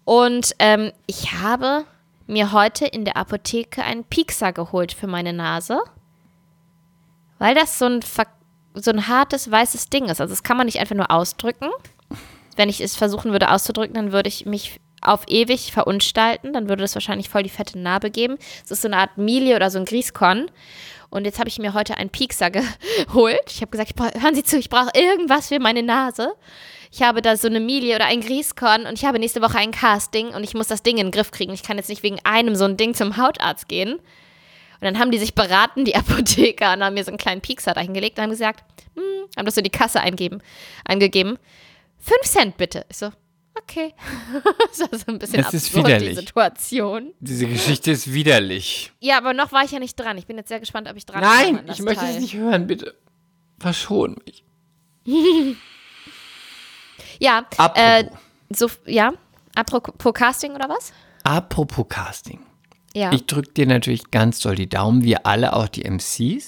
Und 0.07 0.55
ähm, 0.59 0.93
ich 1.05 1.33
habe 1.33 1.83
mir 2.27 2.53
heute 2.53 2.85
in 2.85 3.03
der 3.03 3.17
Apotheke 3.17 3.83
einen 3.83 4.05
Piekser 4.05 4.53
geholt 4.53 4.93
für 4.93 5.05
meine 5.05 5.33
Nase, 5.33 5.81
weil 7.39 7.53
das 7.55 7.77
so 7.77 7.87
ein, 7.87 7.99
so 8.73 8.91
ein 8.91 9.09
hartes, 9.09 9.51
weißes 9.51 9.89
Ding 9.89 10.05
ist. 10.05 10.21
Also 10.21 10.31
das 10.31 10.43
kann 10.43 10.55
man 10.55 10.67
nicht 10.67 10.79
einfach 10.79 10.95
nur 10.95 11.11
ausdrücken. 11.11 11.67
Wenn 12.55 12.69
ich 12.69 12.79
es 12.79 12.95
versuchen 12.95 13.33
würde 13.33 13.51
auszudrücken, 13.51 13.95
dann 13.95 14.13
würde 14.13 14.29
ich 14.29 14.45
mich 14.45 14.79
auf 15.01 15.23
ewig 15.27 15.73
verunstalten. 15.73 16.53
Dann 16.53 16.69
würde 16.69 16.83
das 16.83 16.95
wahrscheinlich 16.95 17.27
voll 17.27 17.43
die 17.43 17.49
fette 17.49 17.77
Narbe 17.77 18.09
geben. 18.09 18.37
Es 18.63 18.71
ist 18.71 18.83
so 18.83 18.87
eine 18.87 18.95
Art 18.95 19.17
Milie 19.17 19.57
oder 19.57 19.69
so 19.69 19.77
ein 19.77 19.83
Grießkorn. 19.83 20.49
Und 21.09 21.25
jetzt 21.25 21.37
habe 21.37 21.49
ich 21.49 21.59
mir 21.59 21.73
heute 21.73 21.97
einen 21.97 22.11
Piekser 22.11 22.49
geholt. 23.07 23.43
Ich 23.49 23.59
habe 23.59 23.71
gesagt, 23.71 23.91
hören 23.99 24.35
Sie 24.35 24.43
zu, 24.43 24.57
ich 24.57 24.69
brauche 24.69 24.91
irgendwas 24.93 25.49
für 25.49 25.59
meine 25.59 25.83
Nase. 25.83 26.33
Ich 26.97 27.03
habe 27.03 27.21
da 27.21 27.37
so 27.37 27.47
eine 27.47 27.59
Milie 27.59 27.95
oder 27.95 28.05
ein 28.05 28.21
Grießkorn 28.21 28.87
und 28.87 28.93
ich 28.97 29.05
habe 29.05 29.19
nächste 29.19 29.39
Woche 29.43 29.59
ein 29.59 29.69
Casting 29.69 30.29
und 30.29 30.43
ich 30.43 30.55
muss 30.55 30.65
das 30.65 30.81
Ding 30.81 30.97
in 30.97 31.05
den 31.05 31.11
Griff 31.11 31.29
kriegen. 31.29 31.53
Ich 31.53 31.61
kann 31.61 31.77
jetzt 31.77 31.89
nicht 31.89 32.01
wegen 32.01 32.17
einem 32.23 32.55
so 32.55 32.65
ein 32.65 32.75
Ding 32.75 32.95
zum 32.95 33.17
Hautarzt 33.17 33.67
gehen. 33.67 33.93
Und 33.97 34.01
dann 34.81 34.97
haben 34.97 35.11
die 35.11 35.19
sich 35.19 35.35
beraten, 35.35 35.85
die 35.85 35.93
Apotheker, 35.95 36.73
und 36.73 36.83
haben 36.83 36.95
mir 36.95 37.03
so 37.03 37.11
einen 37.11 37.19
kleinen 37.19 37.41
Piekser 37.41 37.75
dahingelegt 37.75 38.17
und 38.17 38.23
haben 38.23 38.31
gesagt, 38.31 38.63
hm, 38.95 39.27
haben 39.37 39.45
das 39.45 39.53
so 39.53 39.59
in 39.59 39.65
die 39.65 39.69
Kasse 39.69 40.01
eingeben, 40.01 40.41
eingegeben. 40.85 41.37
Fünf 41.99 42.23
Cent 42.23 42.57
bitte. 42.57 42.83
Ich 42.89 42.97
so, 42.97 43.11
okay. 43.61 43.93
das 44.67 44.79
war 44.79 44.97
so 44.97 45.05
ein 45.09 45.19
bisschen 45.19 45.41
Es 45.41 45.53
ist 45.53 45.67
absurd, 45.67 45.85
widerlich. 45.85 46.09
die 46.09 46.15
Situation. 46.15 47.13
Diese 47.19 47.45
Geschichte 47.45 47.91
ist 47.91 48.11
widerlich. 48.11 48.91
Ja, 49.01 49.19
aber 49.19 49.35
noch 49.35 49.51
war 49.51 49.63
ich 49.63 49.69
ja 49.69 49.77
nicht 49.77 49.99
dran. 49.99 50.17
Ich 50.17 50.25
bin 50.25 50.35
jetzt 50.37 50.49
sehr 50.49 50.59
gespannt, 50.59 50.89
ob 50.89 50.97
ich 50.97 51.05
dran 51.05 51.21
komme 51.21 51.35
Nein, 51.35 51.69
ich 51.71 51.79
möchte 51.79 52.05
Teil. 52.05 52.15
es 52.15 52.21
nicht 52.21 52.33
hören, 52.33 52.65
bitte. 52.65 52.95
Verschon 53.59 54.15
mich. 54.25 54.43
Ja, 57.19 57.45
Apropos. 57.57 57.81
äh, 57.81 58.09
so, 58.49 58.67
ja, 58.85 59.11
apropos 59.55 60.13
Casting 60.13 60.53
oder 60.53 60.69
was? 60.69 60.93
Apropos 61.23 61.85
Casting. 61.89 62.39
Ja. 62.93 63.11
Ich 63.11 63.25
drücke 63.25 63.51
dir 63.51 63.67
natürlich 63.67 64.11
ganz 64.11 64.39
doll 64.39 64.55
die 64.55 64.69
Daumen, 64.69 65.03
wir 65.03 65.25
alle, 65.25 65.53
auch 65.53 65.67
die 65.67 65.83
MCs. 65.83 66.09
Wir 66.09 66.41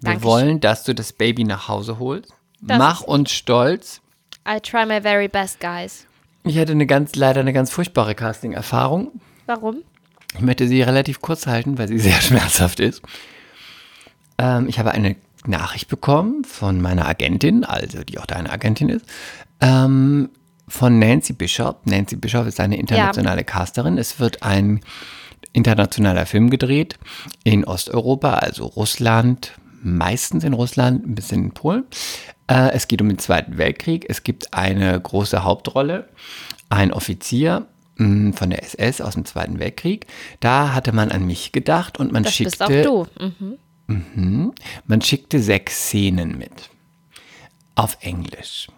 Dankeschön. 0.00 0.22
wollen, 0.22 0.60
dass 0.60 0.84
du 0.84 0.94
das 0.94 1.12
Baby 1.12 1.44
nach 1.44 1.68
Hause 1.68 1.98
holst. 1.98 2.32
Das 2.60 2.78
Mach 2.78 3.00
uns 3.02 3.30
stolz. 3.30 4.00
I 4.48 4.60
try 4.60 4.86
my 4.86 5.00
very 5.00 5.28
best, 5.28 5.60
guys. 5.60 6.06
Ich 6.44 6.58
hatte 6.58 6.72
eine 6.72 6.86
ganz, 6.86 7.14
leider 7.14 7.40
eine 7.40 7.52
ganz 7.52 7.70
furchtbare 7.70 8.14
Casting-Erfahrung. 8.14 9.20
Warum? 9.46 9.82
Ich 10.34 10.40
möchte 10.40 10.66
sie 10.68 10.82
relativ 10.82 11.20
kurz 11.20 11.46
halten, 11.46 11.78
weil 11.78 11.88
sie 11.88 11.98
sehr 12.00 12.20
schmerzhaft 12.20 12.80
ist. 12.80 13.02
Ähm, 14.38 14.68
ich 14.68 14.78
habe 14.78 14.90
eine 14.92 15.16
Nachricht 15.46 15.88
bekommen 15.88 16.44
von 16.44 16.80
meiner 16.80 17.06
Agentin, 17.06 17.64
also 17.64 18.02
die 18.04 18.18
auch 18.18 18.26
deine 18.26 18.50
Agentin 18.50 18.88
ist, 18.88 19.04
ähm, 19.60 20.30
von 20.68 20.98
Nancy 20.98 21.32
Bishop. 21.34 21.86
Nancy 21.86 22.16
Bishop 22.16 22.46
ist 22.46 22.60
eine 22.60 22.76
internationale 22.78 23.44
Casterin. 23.44 23.98
Es 23.98 24.18
wird 24.18 24.42
ein 24.42 24.80
internationaler 25.52 26.26
Film 26.26 26.50
gedreht 26.50 26.98
in 27.44 27.64
Osteuropa, 27.64 28.34
also 28.34 28.66
Russland, 28.66 29.52
meistens 29.82 30.44
in 30.44 30.54
Russland, 30.54 31.06
ein 31.06 31.14
bisschen 31.14 31.44
in 31.44 31.50
Polen. 31.52 31.84
Äh, 32.46 32.70
es 32.72 32.88
geht 32.88 33.00
um 33.00 33.08
den 33.08 33.18
Zweiten 33.18 33.58
Weltkrieg. 33.58 34.06
Es 34.08 34.22
gibt 34.22 34.52
eine 34.54 34.98
große 35.00 35.44
Hauptrolle, 35.44 36.08
ein 36.70 36.92
Offizier 36.92 37.66
mh, 37.96 38.32
von 38.36 38.50
der 38.50 38.62
SS 38.62 39.00
aus 39.00 39.14
dem 39.14 39.24
Zweiten 39.24 39.58
Weltkrieg. 39.58 40.06
Da 40.40 40.72
hatte 40.72 40.92
man 40.92 41.10
an 41.10 41.26
mich 41.26 41.52
gedacht 41.52 41.98
und 41.98 42.12
man 42.12 42.24
Das 42.24 42.36
bist 42.36 42.62
auch 42.62 42.68
schickte 42.68 42.82
du. 42.82 43.06
Mhm. 43.20 43.58
Man 43.86 45.00
schickte 45.02 45.40
sechs 45.40 45.86
Szenen 45.86 46.38
mit. 46.38 46.70
Auf 47.74 47.98
Englisch. 48.00 48.68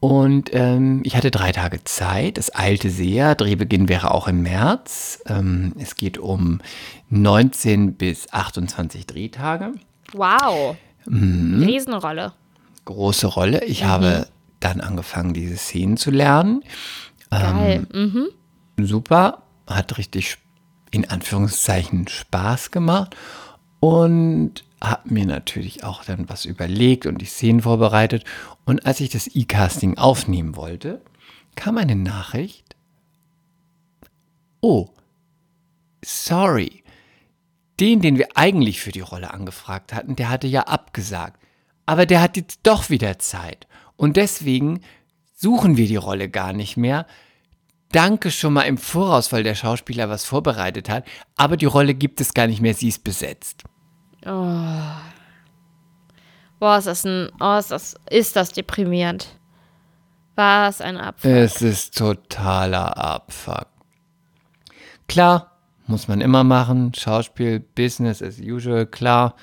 Und 0.00 0.50
ähm, 0.52 1.00
ich 1.04 1.16
hatte 1.16 1.30
drei 1.30 1.52
Tage 1.52 1.82
Zeit. 1.84 2.36
Es 2.38 2.54
eilte 2.54 2.90
sehr. 2.90 3.34
Drehbeginn 3.34 3.88
wäre 3.88 4.10
auch 4.10 4.28
im 4.28 4.42
März. 4.42 5.22
Ähm, 5.26 5.72
es 5.78 5.96
geht 5.96 6.18
um 6.18 6.60
19 7.08 7.94
bis 7.94 8.32
28 8.32 9.06
Drehtage. 9.06 9.72
Wow. 10.12 10.76
Mhm. 11.06 11.62
Riesenrolle. 11.62 12.32
Große 12.84 13.26
Rolle. 13.26 13.64
Ich 13.64 13.84
habe 13.84 14.28
dann 14.60 14.80
angefangen, 14.80 15.32
diese 15.32 15.56
Szenen 15.56 15.96
zu 15.96 16.10
lernen. 16.10 16.62
Geil. 17.30 17.86
Mhm. 17.92 18.28
Super, 18.78 19.42
hat 19.66 19.98
richtig 19.98 20.38
in 20.90 21.08
Anführungszeichen 21.08 22.06
Spaß 22.08 22.70
gemacht 22.70 23.16
und 23.80 24.64
habe 24.80 25.12
mir 25.12 25.26
natürlich 25.26 25.84
auch 25.84 26.04
dann 26.04 26.28
was 26.28 26.44
überlegt 26.44 27.06
und 27.06 27.18
die 27.18 27.26
Szenen 27.26 27.62
vorbereitet. 27.62 28.24
Und 28.64 28.86
als 28.86 29.00
ich 29.00 29.10
das 29.10 29.28
E-Casting 29.34 29.98
aufnehmen 29.98 30.56
wollte, 30.56 31.00
kam 31.54 31.78
eine 31.78 31.96
Nachricht. 31.96 32.76
Oh, 34.60 34.88
sorry. 36.04 36.82
Den, 37.80 38.00
den 38.00 38.16
wir 38.18 38.28
eigentlich 38.34 38.80
für 38.80 38.92
die 38.92 39.00
Rolle 39.00 39.32
angefragt 39.32 39.92
hatten, 39.92 40.16
der 40.16 40.30
hatte 40.30 40.46
ja 40.46 40.62
abgesagt. 40.62 41.40
Aber 41.84 42.06
der 42.06 42.20
hat 42.20 42.36
jetzt 42.36 42.60
doch 42.62 42.90
wieder 42.90 43.18
Zeit. 43.18 43.66
Und 43.96 44.16
deswegen 44.16 44.80
suchen 45.34 45.76
wir 45.76 45.86
die 45.86 45.96
Rolle 45.96 46.28
gar 46.28 46.52
nicht 46.52 46.76
mehr. 46.76 47.06
Danke 47.92 48.30
schon 48.30 48.52
mal 48.52 48.62
im 48.62 48.78
Voraus, 48.78 49.32
weil 49.32 49.42
der 49.42 49.54
Schauspieler 49.54 50.08
was 50.08 50.24
vorbereitet 50.24 50.88
hat. 50.88 51.04
Aber 51.36 51.56
die 51.56 51.66
Rolle 51.66 51.94
gibt 51.94 52.20
es 52.20 52.34
gar 52.34 52.46
nicht 52.46 52.60
mehr, 52.60 52.74
sie 52.74 52.88
ist 52.88 53.04
besetzt. 53.04 53.64
Boah, 54.22 55.02
ist 56.78 56.86
das 56.86 57.04
ein, 57.04 57.30
oh, 57.40 57.56
ist 57.56 57.70
das, 57.70 57.94
ist 58.10 58.34
das 58.36 58.52
deprimierend. 58.52 59.28
Was 60.34 60.80
ein 60.80 60.96
Abfuck. 60.98 61.30
Es 61.30 61.62
ist 61.62 61.96
totaler 61.96 62.96
Abfuck. 62.98 63.68
Klar, 65.08 65.52
muss 65.86 66.08
man 66.08 66.20
immer 66.20 66.44
machen. 66.44 66.92
Schauspiel, 66.94 67.60
Business 67.60 68.22
as 68.22 68.38
usual, 68.40 68.86
klar. 68.86 69.34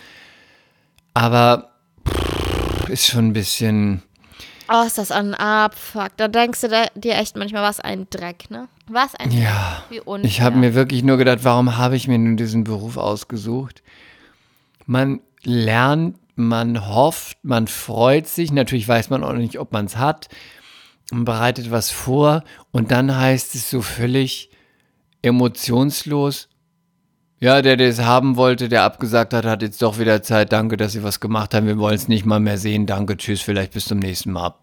Aber 1.13 1.71
pff, 2.07 2.89
ist 2.89 3.07
schon 3.07 3.29
ein 3.29 3.33
bisschen. 3.33 4.03
Oh, 4.69 4.83
ist 4.85 4.97
das 4.97 5.11
ein 5.11 5.33
Abfuck. 5.35 6.11
Da 6.17 6.27
denkst 6.27 6.61
du 6.61 6.67
da- 6.69 6.87
dir 6.95 7.15
echt 7.17 7.35
manchmal, 7.35 7.63
was 7.63 7.79
ein 7.79 8.07
Dreck, 8.09 8.49
ne? 8.49 8.67
Was 8.87 9.15
ein 9.15 9.31
Ja. 9.31 9.83
Dreck. 9.89 9.89
Wie 9.89 9.99
unfair. 10.01 10.29
Ich 10.29 10.41
habe 10.41 10.57
mir 10.57 10.73
wirklich 10.73 11.03
nur 11.03 11.17
gedacht, 11.17 11.39
warum 11.43 11.77
habe 11.77 11.95
ich 11.95 12.07
mir 12.07 12.17
nun 12.17 12.37
diesen 12.37 12.63
Beruf 12.63 12.97
ausgesucht? 12.97 13.83
Man 14.85 15.21
lernt, 15.43 16.17
man 16.35 16.87
hofft, 16.87 17.37
man 17.43 17.67
freut 17.67 18.27
sich. 18.27 18.51
Natürlich 18.51 18.87
weiß 18.87 19.09
man 19.09 19.23
auch 19.23 19.33
nicht, 19.33 19.59
ob 19.59 19.71
man 19.71 19.85
es 19.85 19.97
hat. 19.97 20.27
Man 21.11 21.25
bereitet 21.25 21.69
was 21.71 21.91
vor 21.91 22.43
und 22.71 22.91
dann 22.91 23.15
heißt 23.15 23.55
es 23.55 23.69
so 23.69 23.81
völlig 23.81 24.49
emotionslos. 25.21 26.47
Ja, 27.43 27.61
der, 27.61 27.75
der 27.75 27.89
es 27.89 27.99
haben 27.99 28.37
wollte, 28.37 28.69
der 28.69 28.83
abgesagt 28.83 29.33
hat, 29.33 29.43
hat 29.43 29.61
jetzt 29.61 29.81
doch 29.81 29.99
wieder 29.99 30.23
Zeit. 30.23 30.53
Danke, 30.53 30.77
dass 30.77 30.93
Sie 30.93 31.03
was 31.03 31.19
gemacht 31.19 31.53
haben. 31.53 31.67
Wir 31.67 31.77
wollen 31.77 31.95
es 31.95 32.07
nicht 32.07 32.25
mal 32.25 32.39
mehr 32.39 32.57
sehen. 32.57 32.85
Danke, 32.85 33.17
tschüss, 33.17 33.41
vielleicht 33.41 33.73
bis 33.73 33.83
zum 33.83 33.99
nächsten 33.99 34.31
Mal. 34.31 34.53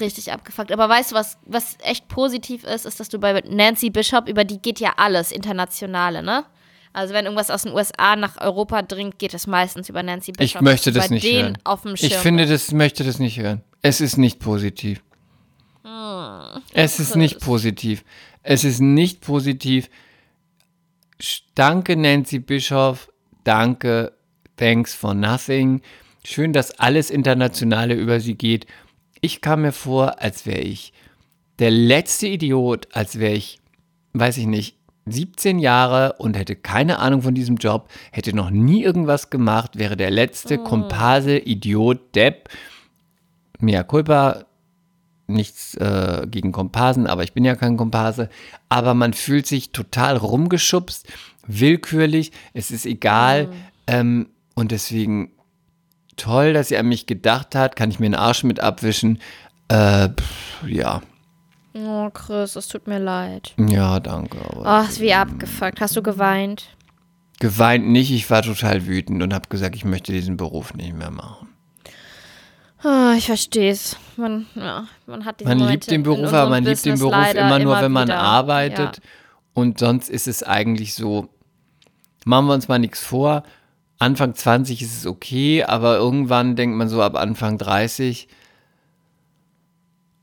Richtig 0.00 0.32
abgefuckt. 0.32 0.72
Aber 0.72 0.88
weißt 0.88 1.12
du, 1.12 1.14
was, 1.14 1.38
was 1.46 1.78
echt 1.84 2.08
positiv 2.08 2.64
ist, 2.64 2.86
ist, 2.86 2.98
dass 2.98 3.08
du 3.08 3.20
bei 3.20 3.40
Nancy 3.48 3.90
Bishop, 3.90 4.28
über 4.28 4.42
die 4.42 4.60
geht 4.60 4.80
ja 4.80 4.94
alles 4.96 5.30
Internationale, 5.30 6.24
ne? 6.24 6.44
Also 6.92 7.14
wenn 7.14 7.26
irgendwas 7.26 7.52
aus 7.52 7.62
den 7.62 7.74
USA 7.74 8.16
nach 8.16 8.40
Europa 8.40 8.82
dringt, 8.82 9.20
geht 9.20 9.32
es 9.32 9.46
meistens 9.46 9.88
über 9.88 10.02
Nancy 10.02 10.32
Bishop. 10.32 10.60
Ich 10.60 10.60
möchte 10.60 10.90
das 10.90 11.06
bei 11.06 11.14
nicht 11.14 11.32
hören. 11.32 11.56
auf 11.62 11.82
dem 11.82 11.96
Schirm 11.96 12.10
Ich 12.10 12.16
finde, 12.16 12.46
das 12.46 12.72
möchte 12.72 13.04
das 13.04 13.20
nicht 13.20 13.38
hören. 13.38 13.62
Es 13.80 14.00
ist 14.00 14.16
nicht 14.16 14.40
positiv. 14.40 15.04
Es 16.72 17.00
ist 17.00 17.16
nicht 17.16 17.40
positiv. 17.40 18.04
Es 18.42 18.64
ist 18.64 18.80
nicht 18.80 19.20
positiv. 19.20 19.88
Danke, 21.54 21.96
Nancy 21.96 22.38
Bischoff. 22.38 23.10
Danke. 23.44 24.12
Thanks 24.56 24.94
for 24.94 25.14
nothing. 25.14 25.82
Schön, 26.24 26.52
dass 26.52 26.78
alles 26.78 27.10
Internationale 27.10 27.94
über 27.94 28.20
sie 28.20 28.34
geht. 28.34 28.66
Ich 29.20 29.40
kam 29.40 29.62
mir 29.62 29.72
vor, 29.72 30.20
als 30.20 30.46
wäre 30.46 30.60
ich 30.60 30.92
der 31.58 31.70
letzte 31.70 32.28
Idiot, 32.28 32.88
als 32.92 33.18
wäre 33.18 33.34
ich, 33.34 33.58
weiß 34.12 34.36
ich 34.38 34.46
nicht, 34.46 34.76
17 35.06 35.58
Jahre 35.58 36.14
und 36.18 36.36
hätte 36.36 36.54
keine 36.54 36.98
Ahnung 36.98 37.22
von 37.22 37.34
diesem 37.34 37.56
Job, 37.56 37.88
hätte 38.12 38.34
noch 38.34 38.50
nie 38.50 38.82
irgendwas 38.82 39.30
gemacht, 39.30 39.78
wäre 39.78 39.96
der 39.96 40.10
letzte 40.10 40.58
Komparse, 40.58 41.38
Idiot, 41.38 42.14
Depp. 42.14 42.48
Mea 43.60 43.82
culpa, 43.82 44.44
nichts 45.28 45.74
äh, 45.74 46.26
gegen 46.28 46.52
Komparsen, 46.52 47.06
aber 47.06 47.22
ich 47.22 47.32
bin 47.32 47.44
ja 47.44 47.54
kein 47.54 47.76
Komparse. 47.76 48.28
Aber 48.68 48.94
man 48.94 49.12
fühlt 49.12 49.46
sich 49.46 49.70
total 49.70 50.16
rumgeschubst, 50.16 51.06
willkürlich, 51.46 52.32
es 52.54 52.70
ist 52.70 52.86
egal. 52.86 53.48
Ähm, 53.86 54.28
und 54.54 54.72
deswegen 54.72 55.30
toll, 56.16 56.52
dass 56.52 56.68
sie 56.68 56.76
an 56.76 56.88
mich 56.88 57.06
gedacht 57.06 57.54
hat, 57.54 57.76
kann 57.76 57.90
ich 57.90 58.00
mir 58.00 58.06
den 58.08 58.14
Arsch 58.14 58.42
mit 58.42 58.60
abwischen. 58.60 59.20
Äh, 59.68 60.08
pff, 60.08 60.64
ja, 60.66 61.02
Oh, 61.74 62.10
Chris, 62.10 62.56
es 62.56 62.66
tut 62.66 62.88
mir 62.88 62.98
leid. 62.98 63.54
ja, 63.56 64.00
danke. 64.00 64.38
Oh, 64.56 64.80
ist 64.88 64.98
wie 65.00 65.12
abgefuckt. 65.14 65.80
Hast 65.80 65.94
du 65.94 66.02
geweint? 66.02 66.74
geweint 67.40 67.86
nicht, 67.86 68.10
ich 68.10 68.28
war 68.30 68.42
total 68.42 68.86
wütend 68.86 69.22
und 69.22 69.32
habe 69.32 69.48
gesagt, 69.48 69.76
ich 69.76 69.84
möchte 69.84 70.12
diesen 70.12 70.36
Beruf 70.36 70.74
nicht 70.74 70.92
mehr 70.94 71.12
machen. 71.12 71.47
Ah, 72.82 73.14
ich 73.16 73.26
verstehe 73.26 73.72
es. 73.72 73.96
Man, 74.16 74.46
ja, 74.54 74.86
man 75.06 75.24
hat 75.24 75.40
diese 75.40 75.48
Man 75.48 75.58
Momente 75.58 75.72
liebt 75.72 75.90
den 75.90 76.02
Beruf, 76.04 76.32
aber 76.32 76.50
man 76.50 76.64
liebt 76.64 76.84
den 76.84 76.92
Business 76.92 77.00
Beruf 77.00 77.34
immer 77.34 77.58
nur, 77.58 77.80
wenn 77.80 77.92
man 77.92 78.08
wieder. 78.08 78.18
arbeitet. 78.18 78.96
Ja. 78.96 79.02
Und 79.54 79.78
sonst 79.78 80.08
ist 80.08 80.28
es 80.28 80.42
eigentlich 80.44 80.94
so, 80.94 81.28
machen 82.24 82.46
wir 82.46 82.54
uns 82.54 82.68
mal 82.68 82.78
nichts 82.78 83.00
vor. 83.00 83.42
Anfang 83.98 84.34
20 84.34 84.80
ist 84.80 84.96
es 84.96 85.06
okay, 85.06 85.64
aber 85.64 85.96
irgendwann 85.96 86.54
denkt 86.54 86.76
man 86.76 86.88
so 86.88 87.02
ab 87.02 87.16
Anfang 87.16 87.58
30, 87.58 88.28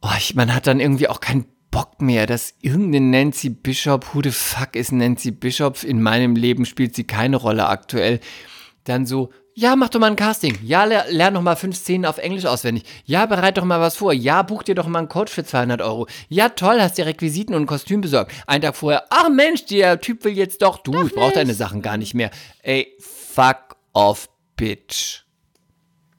oh, 0.01 0.10
ich, 0.18 0.36
man 0.36 0.53
hat 0.53 0.68
dann 0.68 0.80
irgendwie 0.80 1.10
auch 1.10 1.20
keinen 1.20 1.45
Bock 1.72 2.01
mehr, 2.01 2.26
dass 2.26 2.53
irgendeine 2.62 3.06
Nancy 3.06 3.49
Bishop, 3.49 4.14
who 4.14 4.22
the 4.24 4.32
fuck 4.32 4.78
ist 4.78 4.93
Nancy 4.93 5.32
Bishop? 5.32 5.84
In 5.84 6.01
meinem 6.01 6.38
Leben 6.38 6.66
spielt 6.66 6.95
sie 6.95 7.03
keine 7.03 7.36
Rolle 7.36 7.68
aktuell. 7.68 8.22
Dann 8.86 9.06
so, 9.06 9.32
ja, 9.58 9.76
mach 9.78 9.88
doch 9.89 9.99
mal 10.01 10.08
ein 10.08 10.16
Casting. 10.18 10.58
Ja, 10.64 10.84
ler- 10.84 11.06
lern 11.10 11.34
doch 11.34 11.41
mal 11.41 11.56
fünf 11.56 11.78
Szenen 11.78 12.06
auf 12.06 12.18
Englisch 12.18 12.45
auswendig. 12.45 12.84
Ja, 13.06 13.26
bereit 13.26 13.58
doch 13.58 13.64
mal 13.64 13.80
was 13.80 13.95
vor. 13.95 14.12
Ja, 14.14 14.41
buch 14.43 14.64
dir 14.64 14.76
doch 14.76 14.86
mal 14.88 14.99
einen 14.99 15.08
Coach 15.10 15.32
für 15.32 15.45
200 15.45 15.82
Euro. 15.82 16.08
Ja, 16.28 16.49
toll, 16.49 16.82
hast 16.82 16.97
dir 16.97 17.06
Requisiten 17.06 17.56
und 17.56 17.62
ein 17.64 17.66
Kostüm 17.68 18.01
besorgt. 18.01 18.34
Einen 18.47 18.64
Tag 18.64 18.76
vorher, 18.76 19.06
ach 19.10 19.30
Mensch, 19.30 19.66
der 19.66 20.01
Typ 20.01 20.24
will 20.26 20.34
jetzt 20.38 20.62
doch. 20.62 20.80
Du, 20.80 21.06
ich 21.06 21.14
brauch 21.16 21.32
deine 21.32 21.53
Sachen 21.53 21.82
gar 21.82 21.95
nicht 21.97 22.14
mehr. 22.14 22.32
Ey, 22.64 22.93
fuck 22.99 23.78
off, 23.93 24.28
bitch. 24.58 25.22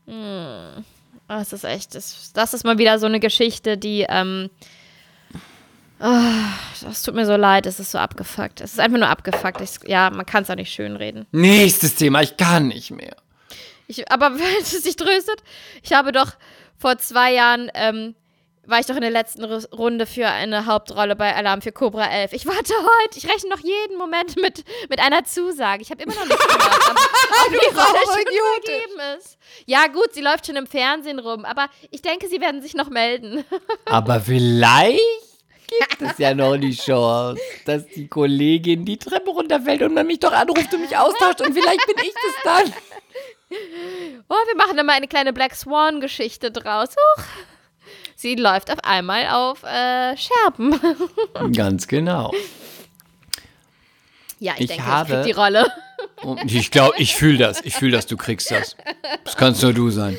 Ah, 0.09 0.82
Das 1.28 1.53
ist 1.53 1.64
echt, 1.64 1.95
das, 1.95 2.30
das 2.32 2.55
ist 2.55 2.64
mal 2.64 2.78
wieder 2.78 2.99
so 2.99 3.07
eine 3.07 3.20
Geschichte, 3.20 3.76
die, 3.76 4.07
ähm, 4.09 4.49
ah, 5.99 6.53
das 6.80 7.03
tut 7.03 7.14
mir 7.14 7.26
so 7.26 7.37
leid, 7.37 7.66
es 7.66 7.80
ist 7.80 7.91
so 7.91 7.99
abgefuckt. 7.99 8.61
Es 8.61 8.72
ist 8.72 8.80
einfach 8.80 8.99
nur 8.99 9.09
abgefuckt. 9.09 9.61
Ich, 9.61 9.89
ja, 9.89 10.11
man 10.11 10.24
kann 10.24 10.45
es 10.45 10.51
auch 10.51 10.55
nicht 10.55 10.72
schönreden. 10.72 11.26
Nächstes 11.32 11.97
Thema, 11.97 12.22
ich 12.22 12.37
kann 12.37 12.68
nicht 12.68 12.91
mehr. 12.93 13.16
Ich, 13.89 14.11
aber 14.11 14.34
wenn 14.39 14.57
es 14.62 14.70
sich 14.70 14.97
tröstet, 14.97 15.43
ich 15.82 15.93
habe 15.93 16.12
doch 16.12 16.32
vor 16.78 16.99
zwei 16.99 17.32
Jahren, 17.32 17.70
ähm, 17.74 18.14
war 18.68 18.80
ich 18.80 18.87
doch 18.87 18.97
in 18.97 19.01
der 19.03 19.12
letzten 19.12 19.45
Ru- 19.45 19.72
Runde 19.76 20.07
für 20.07 20.26
eine 20.26 20.66
Hauptrolle 20.66 21.14
bei 21.14 21.34
Alarm 21.37 21.62
für 21.62 21.70
Cobra 21.70 22.07
11. 22.11 22.32
Ich 22.32 22.47
warte 22.47 22.72
heute, 22.74 23.16
ich 23.16 23.28
rechne 23.32 23.49
noch 23.51 23.61
jeden 23.61 23.97
Moment 23.97 24.34
mit, 24.37 24.64
mit 24.91 24.99
einer 24.99 25.22
Zusage. 25.24 25.82
Ich 25.82 25.91
habe 25.93 26.03
immer 26.03 26.14
noch 26.16 26.24
nicht 26.26 26.37
gehört, 26.37 26.91
ob, 26.91 26.97
ob 27.47 27.51
die 27.53 27.66
Rolle 27.66 28.01
schon 28.05 28.24
vergeben 28.64 29.01
ist. 29.18 29.39
Ja 29.66 29.87
gut, 29.87 30.12
sie 30.14 30.20
läuft 30.20 30.47
schon 30.47 30.57
im 30.57 30.66
Fernsehen 30.66 31.20
rum, 31.20 31.45
aber 31.45 31.68
ich 31.93 32.03
denke, 32.03 32.28
sie 32.28 32.41
werden 32.41 32.61
sich 32.61 32.74
noch 32.74 32.91
melden. 32.91 33.45
Aber 33.84 34.20
vielleicht 34.20 35.01
gibt 35.68 36.03
es 36.03 36.18
ja 36.18 36.34
noch 36.34 36.57
die 36.57 36.74
Chance, 36.74 37.41
dass 37.66 37.87
die 37.87 38.09
Kollegin 38.09 38.84
die 38.84 38.97
Treppe 38.99 39.30
runterfällt 39.30 39.82
und 39.82 39.95
man 39.95 40.07
mich 40.09 40.18
doch 40.20 40.32
anruft 40.32 40.74
und 40.74 40.80
mich 40.80 40.97
austauscht 40.97 41.41
und 41.41 41.53
vielleicht 41.55 41.87
bin 41.87 41.97
ich 42.05 42.12
das 42.14 42.34
dann. 42.45 42.72
Oh, 44.28 44.34
wir 44.34 44.57
machen 44.57 44.76
da 44.76 44.82
mal 44.82 44.94
eine 44.94 45.07
kleine 45.09 45.32
Black 45.32 45.55
Swan-Geschichte 45.55 46.51
draus. 46.51 46.90
Huch. 46.90 47.24
Sie 48.16 48.34
läuft 48.34 48.70
auf 48.72 48.82
einmal 48.82 49.28
auf 49.28 49.62
äh, 49.62 50.16
Scherben. 50.16 50.80
Ganz 51.55 51.86
genau. 51.86 52.32
Ja, 54.40 54.55
ich, 54.55 54.62
Ich 54.62 54.66
denke, 54.68 54.86
habe- 54.86 55.20
ich 55.20 55.26
die 55.26 55.32
Rolle. 55.32 55.66
Und 56.22 56.53
ich 56.53 56.70
glaube, 56.70 56.94
ich 56.99 57.14
fühle 57.14 57.38
das. 57.38 57.61
Ich 57.64 57.74
fühle, 57.74 57.92
dass 57.92 58.07
du 58.07 58.16
kriegst 58.16 58.51
das. 58.51 58.76
Das 59.24 59.36
kannst 59.36 59.62
nur 59.62 59.72
du 59.72 59.90
sein. 59.90 60.18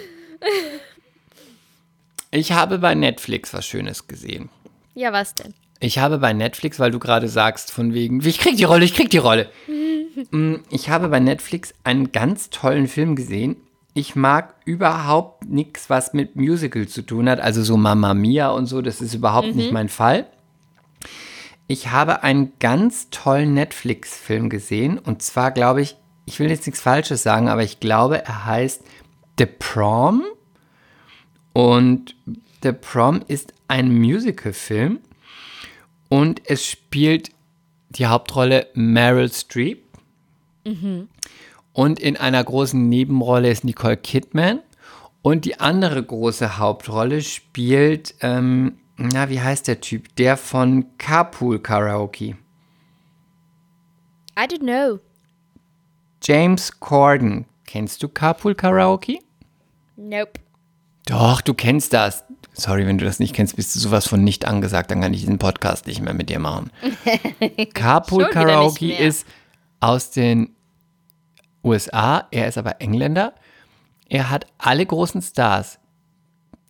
Ich 2.31 2.51
habe 2.51 2.77
bei 2.79 2.95
Netflix 2.95 3.53
was 3.53 3.65
Schönes 3.65 4.07
gesehen. 4.07 4.49
Ja, 4.95 5.11
was 5.11 5.35
denn? 5.35 5.53
Ich 5.79 5.99
habe 5.99 6.17
bei 6.17 6.33
Netflix, 6.33 6.79
weil 6.79 6.91
du 6.91 6.99
gerade 6.99 7.27
sagst, 7.29 7.71
von 7.71 7.93
wegen, 7.93 8.25
ich 8.25 8.39
krieg 8.39 8.57
die 8.57 8.63
Rolle, 8.63 8.85
ich 8.85 8.93
krieg 8.95 9.09
die 9.09 9.17
Rolle. 9.17 9.49
Mm, 10.31 10.55
Ich 10.71 10.89
habe 10.89 11.09
bei 11.09 11.19
Netflix 11.19 11.75
einen 11.83 12.11
ganz 12.11 12.49
tollen 12.49 12.87
Film 12.87 13.15
gesehen. 13.15 13.55
Ich 13.93 14.15
mag 14.15 14.55
überhaupt 14.65 15.47
nichts, 15.47 15.91
was 15.91 16.13
mit 16.13 16.35
Musical 16.35 16.87
zu 16.87 17.03
tun 17.03 17.29
hat. 17.29 17.39
Also 17.39 17.61
so 17.61 17.77
Mamma 17.77 18.15
Mia 18.15 18.49
und 18.49 18.65
so, 18.65 18.81
das 18.81 18.99
ist 18.99 19.13
überhaupt 19.13 19.53
nicht 19.53 19.71
mein 19.71 19.89
Fall. 19.89 20.25
Ich 21.67 21.89
habe 21.91 22.23
einen 22.23 22.53
ganz 22.59 23.11
tollen 23.11 23.53
Netflix-Film 23.53 24.49
gesehen. 24.49 24.97
Und 24.97 25.21
zwar 25.21 25.51
glaube 25.51 25.83
ich, 25.83 25.97
ich 26.25 26.39
will 26.39 26.49
jetzt 26.49 26.65
nichts 26.65 26.81
Falsches 26.81 27.21
sagen, 27.21 27.47
aber 27.47 27.61
ich 27.61 27.79
glaube, 27.79 28.25
er 28.25 28.45
heißt 28.47 28.81
The 29.37 29.45
Prom. 29.45 30.23
Und 31.53 32.15
The 32.63 32.71
Prom 32.71 33.21
ist 33.27 33.53
ein 33.67 33.93
Musicalfilm. 33.93 34.99
Und 36.09 36.41
es 36.45 36.65
spielt 36.65 37.31
die 37.89 38.05
Hauptrolle 38.07 38.67
Meryl 38.73 39.31
Streep. 39.31 39.83
Und 41.73 41.99
in 41.99 42.17
einer 42.17 42.43
großen 42.43 42.89
Nebenrolle 42.89 43.49
ist 43.49 43.63
Nicole 43.63 43.97
Kidman. 43.97 44.61
Und 45.21 45.45
die 45.45 45.59
andere 45.59 46.01
große 46.03 46.57
Hauptrolle 46.57 47.21
spielt, 47.21 48.15
ähm, 48.21 48.77
na, 48.97 49.29
wie 49.29 49.41
heißt 49.41 49.67
der 49.67 49.81
Typ? 49.81 50.15
Der 50.15 50.37
von 50.37 50.85
Carpool 50.97 51.59
Karaoke. 51.59 52.35
I 54.39 54.43
don't 54.43 54.59
know. 54.59 54.99
James 56.23 56.79
Corden. 56.79 57.45
Kennst 57.65 58.01
du 58.01 58.09
Carpool 58.09 58.55
Karaoke? 58.55 59.19
Nope. 59.95 60.39
Doch, 61.05 61.41
du 61.41 61.53
kennst 61.53 61.93
das. 61.93 62.23
Sorry, 62.59 62.87
wenn 62.87 62.97
du 62.97 63.05
das 63.05 63.19
nicht 63.19 63.35
kennst, 63.35 63.55
bist 63.55 63.75
du 63.75 63.79
sowas 63.79 64.07
von 64.07 64.23
nicht 64.23 64.45
angesagt, 64.45 64.89
dann 64.89 65.01
kann 65.01 65.13
ich 65.13 65.19
diesen 65.21 65.37
Podcast 65.37 65.85
nicht 65.85 66.01
mehr 66.01 66.15
mit 66.15 66.29
dir 66.29 66.39
machen. 66.39 66.71
Carpool 67.73 68.29
Karaoke 68.29 68.93
ist 68.93 69.27
aus 69.79 70.09
den 70.09 70.55
USA, 71.63 72.27
er 72.31 72.47
ist 72.47 72.57
aber 72.57 72.81
Engländer. 72.81 73.33
Er 74.09 74.31
hat 74.31 74.47
alle 74.57 74.85
großen 74.85 75.21
Stars. 75.21 75.79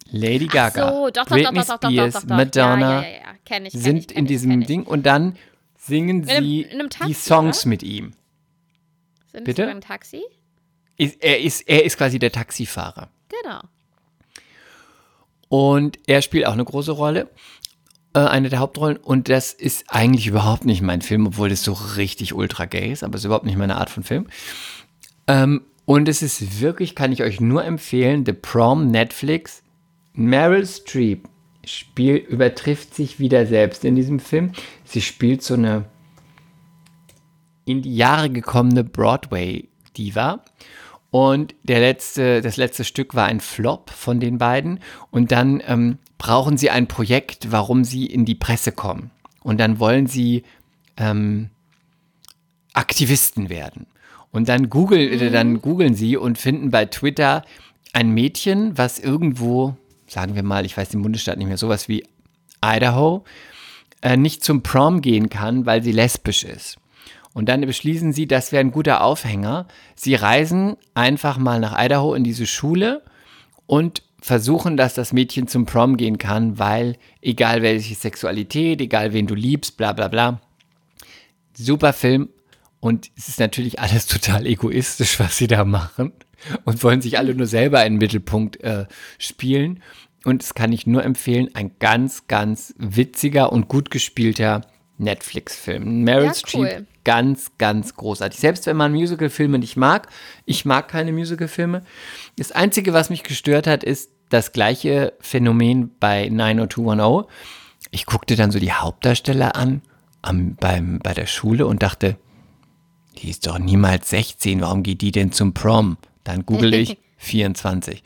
Lady 0.09 0.47
Gaga, 0.47 0.89
so, 0.89 1.05
doch, 1.09 1.23
doch, 1.23 1.25
Britney 1.27 1.59
doch, 1.59 1.77
Spears. 1.77 2.25
Madonna 2.25 3.01
Ja, 3.01 3.01
ja, 3.01 3.09
ja. 3.09 3.19
Kenn 3.45 3.65
ich, 3.65 3.73
kenn 3.73 3.81
sind 3.81 4.11
ich, 4.11 4.17
in 4.17 4.25
ich, 4.25 4.29
diesem. 4.29 4.65
Ding 4.65 4.83
und 4.83 5.05
dann 5.05 5.37
singen 5.77 6.27
einem- 6.27 6.43
sie 6.43 6.61
in 6.63 6.79
einem 6.79 6.89
Taxi, 6.89 7.07
die 7.07 7.13
Songs 7.13 7.61
oder? 7.61 7.69
mit 7.69 7.83
ihm. 7.83 8.13
Sind 9.31 9.45
Bitte? 9.45 9.63
Sie 9.63 9.67
beim 9.71 9.81
Taxi? 9.81 10.21
Ist, 10.97 11.21
er, 11.21 11.39
ist, 11.41 11.61
er 11.67 11.85
ist 11.85 11.97
quasi 11.97 12.19
der 12.19 12.31
Taxifahrer. 12.31 13.09
Genau. 13.29 13.61
Und 15.49 15.97
er 16.07 16.21
spielt 16.21 16.45
auch 16.45 16.53
eine 16.53 16.65
große 16.65 16.91
Rolle, 16.91 17.29
äh, 18.13 18.19
eine 18.19 18.49
der 18.49 18.59
Hauptrollen. 18.59 18.97
Und 18.97 19.29
das 19.29 19.53
ist 19.53 19.85
eigentlich 19.87 20.27
überhaupt 20.27 20.65
nicht 20.65 20.81
mein 20.81 21.01
Film, 21.01 21.27
obwohl 21.27 21.49
das 21.49 21.63
so 21.63 21.73
richtig 21.73 22.33
ultra 22.33 22.65
gay 22.65 22.91
ist, 22.91 23.03
aber 23.03 23.15
es 23.15 23.21
ist 23.21 23.25
überhaupt 23.25 23.45
nicht 23.45 23.57
meine 23.57 23.77
Art 23.77 23.89
von 23.89 24.03
Film. 24.03 24.27
Ähm, 25.27 25.61
und 25.85 26.09
es 26.09 26.21
ist 26.21 26.59
wirklich, 26.59 26.95
kann 26.95 27.11
ich 27.11 27.23
euch 27.23 27.39
nur 27.39 27.63
empfehlen, 27.63 28.25
The 28.25 28.33
Prom 28.33 28.91
Netflix. 28.91 29.63
Meryl 30.13 30.65
Streep 30.65 31.29
spielt, 31.63 32.27
übertrifft 32.27 32.95
sich 32.95 33.19
wieder 33.19 33.45
selbst 33.45 33.85
in 33.85 33.95
diesem 33.95 34.19
Film. 34.19 34.51
Sie 34.83 35.01
spielt 35.01 35.43
so 35.43 35.53
eine 35.53 35.85
in 37.65 37.81
die 37.81 37.95
Jahre 37.95 38.29
gekommene 38.29 38.83
Broadway-Diva. 38.83 40.43
Und 41.09 41.55
der 41.63 41.79
letzte, 41.79 42.41
das 42.41 42.57
letzte 42.57 42.83
Stück 42.83 43.15
war 43.15 43.25
ein 43.25 43.39
Flop 43.39 43.89
von 43.89 44.19
den 44.19 44.37
beiden. 44.37 44.79
Und 45.09 45.31
dann 45.31 45.63
ähm, 45.65 45.97
brauchen 46.17 46.57
sie 46.57 46.69
ein 46.69 46.87
Projekt, 46.87 47.51
warum 47.51 47.83
sie 47.83 48.05
in 48.05 48.25
die 48.25 48.35
Presse 48.35 48.71
kommen. 48.71 49.11
Und 49.41 49.59
dann 49.59 49.79
wollen 49.79 50.07
sie 50.07 50.43
ähm, 50.97 51.49
Aktivisten 52.73 53.49
werden. 53.49 53.87
Und 54.31 54.49
dann, 54.49 54.69
Google, 54.69 54.99
äh, 54.99 55.31
dann 55.31 55.61
googeln 55.61 55.95
sie 55.95 56.17
und 56.17 56.37
finden 56.37 56.69
bei 56.69 56.85
Twitter 56.85 57.43
ein 57.93 58.11
Mädchen, 58.11 58.77
was 58.77 58.99
irgendwo, 58.99 59.75
sagen 60.07 60.35
wir 60.35 60.43
mal, 60.43 60.65
ich 60.65 60.77
weiß 60.77 60.89
den 60.89 61.01
Bundesstaat 61.01 61.37
nicht 61.37 61.47
mehr, 61.47 61.57
sowas 61.57 61.87
wie 61.87 62.03
Idaho, 62.63 63.23
äh, 64.01 64.17
nicht 64.17 64.43
zum 64.43 64.61
Prom 64.61 65.01
gehen 65.01 65.29
kann, 65.29 65.65
weil 65.65 65.81
sie 65.81 65.91
lesbisch 65.91 66.43
ist. 66.43 66.77
Und 67.37 67.49
dann 67.49 67.61
beschließen 67.61 68.13
sie, 68.13 68.25
das 68.25 68.51
wäre 68.51 68.61
ein 68.61 68.71
guter 68.71 69.01
Aufhänger. 69.01 69.67
Sie 69.93 70.15
reisen 70.15 70.75
einfach 70.95 71.37
mal 71.37 71.59
nach 71.59 71.77
Idaho 71.77 72.15
in 72.15 72.23
diese 72.23 72.47
Schule 72.47 73.03
und 73.67 74.01
versuchen, 74.19 74.75
dass 74.75 74.95
das 74.95 75.13
Mädchen 75.13 75.47
zum 75.47 75.67
Prom 75.67 75.97
gehen 75.97 76.17
kann, 76.17 76.57
weil 76.57 76.95
egal 77.21 77.61
welche 77.61 77.93
Sexualität, 77.93 78.81
egal 78.81 79.13
wen 79.13 79.27
du 79.27 79.35
liebst, 79.35 79.77
bla 79.77 79.93
bla 79.93 80.07
bla. 80.07 80.41
Super 81.53 81.93
Film. 81.93 82.29
Und 82.79 83.11
es 83.15 83.27
ist 83.27 83.39
natürlich 83.39 83.79
alles 83.79 84.05
total 84.07 84.47
egoistisch, 84.47 85.19
was 85.19 85.37
sie 85.37 85.45
da 85.45 85.63
machen. 85.63 86.13
Und 86.65 86.83
wollen 86.83 87.01
sich 87.01 87.19
alle 87.19 87.35
nur 87.35 87.45
selber 87.45 87.85
in 87.85 87.93
den 87.93 87.99
Mittelpunkt 87.99 88.63
äh, 88.63 88.87
spielen. 89.19 89.83
Und 90.25 90.41
es 90.41 90.55
kann 90.55 90.71
ich 90.71 90.87
nur 90.87 91.03
empfehlen, 91.03 91.53
ein 91.53 91.69
ganz, 91.77 92.25
ganz 92.25 92.73
witziger 92.79 93.51
und 93.51 93.67
gut 93.67 93.91
gespielter 93.91 94.61
Netflix-Film. 94.97 96.03
Meryl 96.03 96.25
Ja, 96.25 96.33
Streep, 96.33 96.55
cool. 96.55 96.87
Ganz, 97.07 97.53
ganz 97.57 97.95
großartig. 97.95 98.37
Selbst 98.37 98.65
wenn 98.65 98.75
man 98.75 98.91
Musicalfilme 98.91 99.59
nicht 99.59 99.77
mag, 99.77 100.09
ich 100.45 100.65
mag 100.65 100.89
keine 100.89 101.13
Musicalfilme. 101.13 101.81
Das 102.35 102.51
Einzige, 102.51 102.91
was 102.91 103.09
mich 103.09 103.23
gestört 103.23 103.65
hat, 103.65 103.85
ist 103.85 104.11
das 104.27 104.51
gleiche 104.51 105.13
Phänomen 105.21 105.91
bei 106.01 106.27
90210. 106.27 107.31
Ich 107.91 108.05
guckte 108.05 108.35
dann 108.35 108.51
so 108.51 108.59
die 108.59 108.73
Hauptdarsteller 108.73 109.55
an 109.55 109.83
am, 110.21 110.55
beim, 110.55 110.99
bei 110.99 111.13
der 111.13 111.27
Schule 111.27 111.65
und 111.65 111.81
dachte, 111.81 112.17
die 113.19 113.29
ist 113.29 113.47
doch 113.47 113.57
niemals 113.57 114.09
16, 114.09 114.59
warum 114.59 114.83
geht 114.83 114.99
die 114.99 115.13
denn 115.13 115.31
zum 115.31 115.53
Prom? 115.53 115.95
Dann 116.25 116.45
google 116.45 116.73
ich 116.73 116.97
24. 117.19 118.03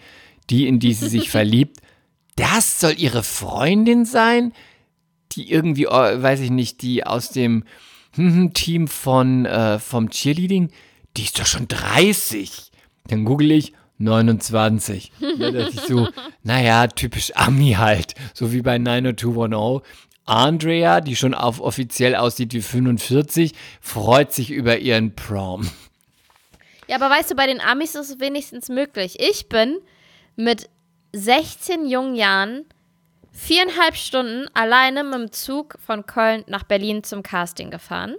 Die, 0.51 0.67
in 0.67 0.77
die 0.79 0.93
sie 0.93 1.09
sich 1.09 1.29
verliebt, 1.31 1.77
das 2.35 2.79
soll 2.79 2.93
ihre 2.99 3.23
Freundin 3.23 4.05
sein? 4.05 4.53
Die 5.31 5.51
irgendwie, 5.51 5.87
oh, 5.87 5.91
weiß 5.91 6.41
ich 6.41 6.51
nicht, 6.51 6.83
die 6.83 7.03
aus 7.03 7.29
dem 7.29 7.63
Team 8.53 8.87
von, 8.87 9.45
äh, 9.45 9.79
vom 9.79 10.09
Cheerleading, 10.09 10.71
die 11.17 11.23
ist 11.23 11.39
doch 11.39 11.45
schon 11.45 11.67
30. 11.67 12.71
Dann 13.07 13.25
google 13.25 13.51
ich 13.51 13.73
29. 13.97 15.11
Da 15.39 15.51
dachte 15.51 15.71
ich 15.73 15.81
so, 15.81 16.07
naja, 16.43 16.87
typisch 16.87 17.31
Ami 17.35 17.73
halt, 17.73 18.15
so 18.33 18.51
wie 18.51 18.61
bei 18.61 18.77
90210. 18.77 19.81
Andrea, 20.25 21.01
die 21.01 21.15
schon 21.15 21.33
auf 21.33 21.59
offiziell 21.59 22.15
aussieht 22.15 22.53
wie 22.53 22.61
45, 22.61 23.53
freut 23.81 24.31
sich 24.31 24.51
über 24.51 24.77
ihren 24.77 25.15
Prom. 25.15 25.69
Ja, 26.87 26.97
aber 26.97 27.09
weißt 27.09 27.31
du, 27.31 27.35
bei 27.35 27.47
den 27.47 27.59
Amis 27.59 27.95
ist 27.95 28.09
es 28.09 28.19
wenigstens 28.19 28.69
möglich. 28.69 29.17
Ich 29.19 29.49
bin 29.49 29.79
mit 30.35 30.69
16 31.13 31.85
jungen 31.87 32.15
Jahren 32.15 32.65
viereinhalb 33.31 33.95
Stunden 33.95 34.47
alleine 34.53 35.03
mit 35.03 35.13
dem 35.13 35.31
Zug 35.31 35.77
von 35.85 36.05
Köln 36.05 36.43
nach 36.47 36.63
Berlin 36.63 37.03
zum 37.03 37.23
Casting 37.23 37.71
gefahren. 37.71 38.15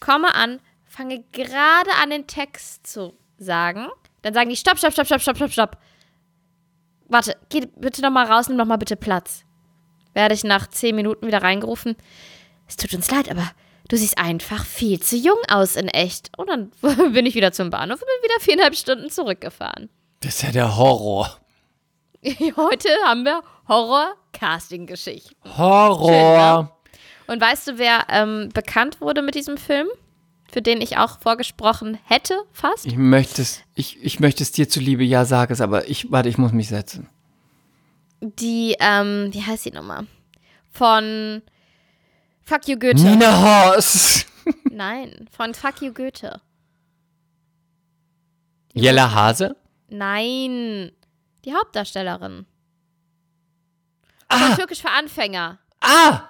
Komme 0.00 0.34
an, 0.34 0.60
fange 0.84 1.24
gerade 1.32 1.90
an, 2.02 2.10
den 2.10 2.26
Text 2.26 2.86
zu 2.86 3.14
sagen. 3.38 3.88
Dann 4.22 4.34
sagen 4.34 4.50
die: 4.50 4.56
Stopp, 4.56 4.78
stopp, 4.78 4.92
stopp, 4.92 5.06
stopp, 5.06 5.20
stopp, 5.20 5.36
stopp, 5.36 5.52
stopp. 5.52 5.78
Warte, 7.08 7.36
geh 7.48 7.66
bitte 7.76 8.02
nochmal 8.02 8.26
raus, 8.26 8.48
nimm 8.48 8.56
nochmal 8.56 8.78
bitte 8.78 8.96
Platz. 8.96 9.44
Werde 10.12 10.34
ich 10.34 10.44
nach 10.44 10.66
10 10.66 10.96
Minuten 10.96 11.26
wieder 11.26 11.42
reingerufen. 11.42 11.96
Es 12.66 12.76
tut 12.76 12.92
uns 12.94 13.10
leid, 13.10 13.30
aber 13.30 13.48
du 13.88 13.96
siehst 13.96 14.18
einfach 14.18 14.64
viel 14.64 15.00
zu 15.00 15.16
jung 15.16 15.38
aus 15.48 15.76
in 15.76 15.88
echt. 15.88 16.30
Und 16.36 16.48
dann 16.48 16.70
bin 17.12 17.26
ich 17.26 17.34
wieder 17.34 17.52
zum 17.52 17.70
Bahnhof 17.70 18.00
und 18.00 18.06
bin 18.06 18.30
wieder 18.30 18.40
viereinhalb 18.40 18.74
Stunden 18.74 19.10
zurückgefahren. 19.10 19.88
Das 20.20 20.36
ist 20.36 20.42
ja 20.42 20.50
der 20.50 20.76
Horror. 20.76 21.38
Heute 22.56 22.88
haben 23.04 23.24
wir 23.24 23.42
Horror-Casting-Geschichten. 23.68 25.36
Horror. 25.56 26.76
Und 27.28 27.40
weißt 27.40 27.68
du, 27.68 27.78
wer 27.78 28.06
ähm, 28.08 28.48
bekannt 28.52 29.00
wurde 29.00 29.22
mit 29.22 29.34
diesem 29.34 29.56
Film? 29.56 29.86
Für 30.50 30.62
den 30.62 30.80
ich 30.80 30.96
auch 30.96 31.20
vorgesprochen 31.20 31.98
hätte, 32.04 32.34
fast? 32.52 32.86
Ich 32.86 32.96
möchte 32.96 33.42
es, 33.42 33.62
ich, 33.74 34.02
ich 34.02 34.20
möchte 34.20 34.42
es 34.42 34.52
dir 34.52 34.68
zuliebe, 34.68 35.02
ja, 35.04 35.24
sag 35.24 35.50
es, 35.50 35.60
aber 35.60 35.88
ich, 35.88 36.10
warte, 36.10 36.28
ich 36.28 36.38
muss 36.38 36.52
mich 36.52 36.68
setzen. 36.68 37.08
Die, 38.20 38.76
ähm, 38.78 39.28
wie 39.32 39.42
heißt 39.42 39.64
sie 39.64 39.72
nochmal? 39.72 40.06
Von 40.70 41.42
Fuck 42.44 42.68
You 42.68 42.78
Goethe. 42.78 43.02
Nina 43.02 43.72
Horst. 43.72 44.26
Nein, 44.70 45.28
von 45.30 45.52
Fuck 45.52 45.82
You 45.82 45.92
Goethe. 45.92 46.40
Jella 48.72 49.12
Hase? 49.12 49.56
Nein, 49.88 50.92
die 51.46 51.54
Hauptdarstellerin. 51.54 52.46
Von 54.30 54.56
Türkisch 54.56 54.82
für 54.82 54.90
Anfänger. 54.90 55.58
Ah! 55.80 56.22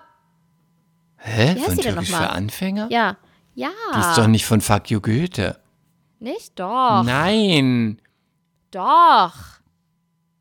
Hä? 1.17 1.55
Wie 1.55 1.61
heißt 1.61 1.65
Von 1.65 1.77
sie 1.77 1.83
denn 1.83 1.95
Türkisch 1.95 2.11
mal? 2.11 2.19
für 2.19 2.31
Anfänger? 2.31 2.89
Ja. 2.91 3.17
Ja. 3.55 3.71
Die 3.95 4.01
ist 4.01 4.19
doch 4.19 4.27
nicht 4.27 4.45
von 4.45 4.61
Fuck 4.61 4.91
You 4.91 5.01
Goethe. 5.01 5.59
Nicht? 6.19 6.59
Doch. 6.59 7.03
Nein. 7.05 8.01
Doch. 8.71 9.35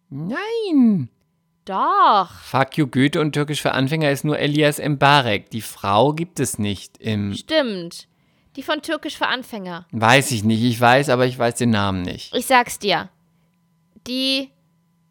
Nein. 0.10 1.10
Doch. 1.64 2.32
Fuck 2.42 2.78
You 2.78 2.88
Goethe 2.88 3.20
und 3.20 3.32
Türkisch 3.32 3.62
für 3.62 3.72
Anfänger 3.72 4.12
ist 4.12 4.26
nur 4.26 4.38
Elias 4.38 4.80
Mbarek. 4.80 5.50
Die 5.50 5.62
Frau 5.62 6.14
gibt 6.14 6.40
es 6.40 6.60
nicht 6.60 6.98
im. 6.98 7.34
Stimmt. 7.34 8.08
Die 8.56 8.64
von 8.64 8.82
Türkisch 8.82 9.18
für 9.18 9.28
Anfänger. 9.28 9.86
Weiß 9.92 10.32
ich 10.32 10.44
nicht. 10.44 10.64
Ich 10.64 10.80
weiß, 10.80 11.10
aber 11.10 11.26
ich 11.26 11.38
weiß 11.38 11.56
den 11.56 11.72
Namen 11.72 12.04
nicht. 12.04 12.36
Ich 12.36 12.46
sag's 12.46 12.80
dir. 12.80 13.10
Die. 14.08 14.52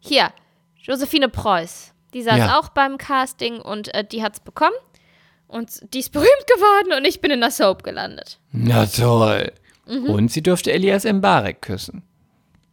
Hier. 0.05 0.31
Josephine 0.77 1.29
Preuß. 1.29 1.93
Die 2.13 2.21
saß 2.21 2.37
Ja. 2.37 2.59
auch 2.59 2.69
beim 2.69 2.97
Casting 2.97 3.59
und 3.59 3.93
äh, 3.93 4.03
die 4.05 4.23
hat's 4.23 4.39
bekommen. 4.39 4.75
Und 5.47 5.93
die 5.93 5.99
ist 5.99 6.11
berühmt 6.13 6.47
geworden 6.47 6.93
und 6.97 7.05
ich 7.05 7.21
bin 7.21 7.31
in 7.31 7.41
der 7.41 7.51
Soap 7.51 7.83
gelandet. 7.83 8.39
Na 8.51 8.85
toll. 8.85 9.51
Mhm. 9.87 10.09
Und 10.09 10.31
sie 10.31 10.41
durfte 10.43 10.71
Elias 10.71 11.03
Mbarek 11.03 11.61
küssen. 11.61 12.03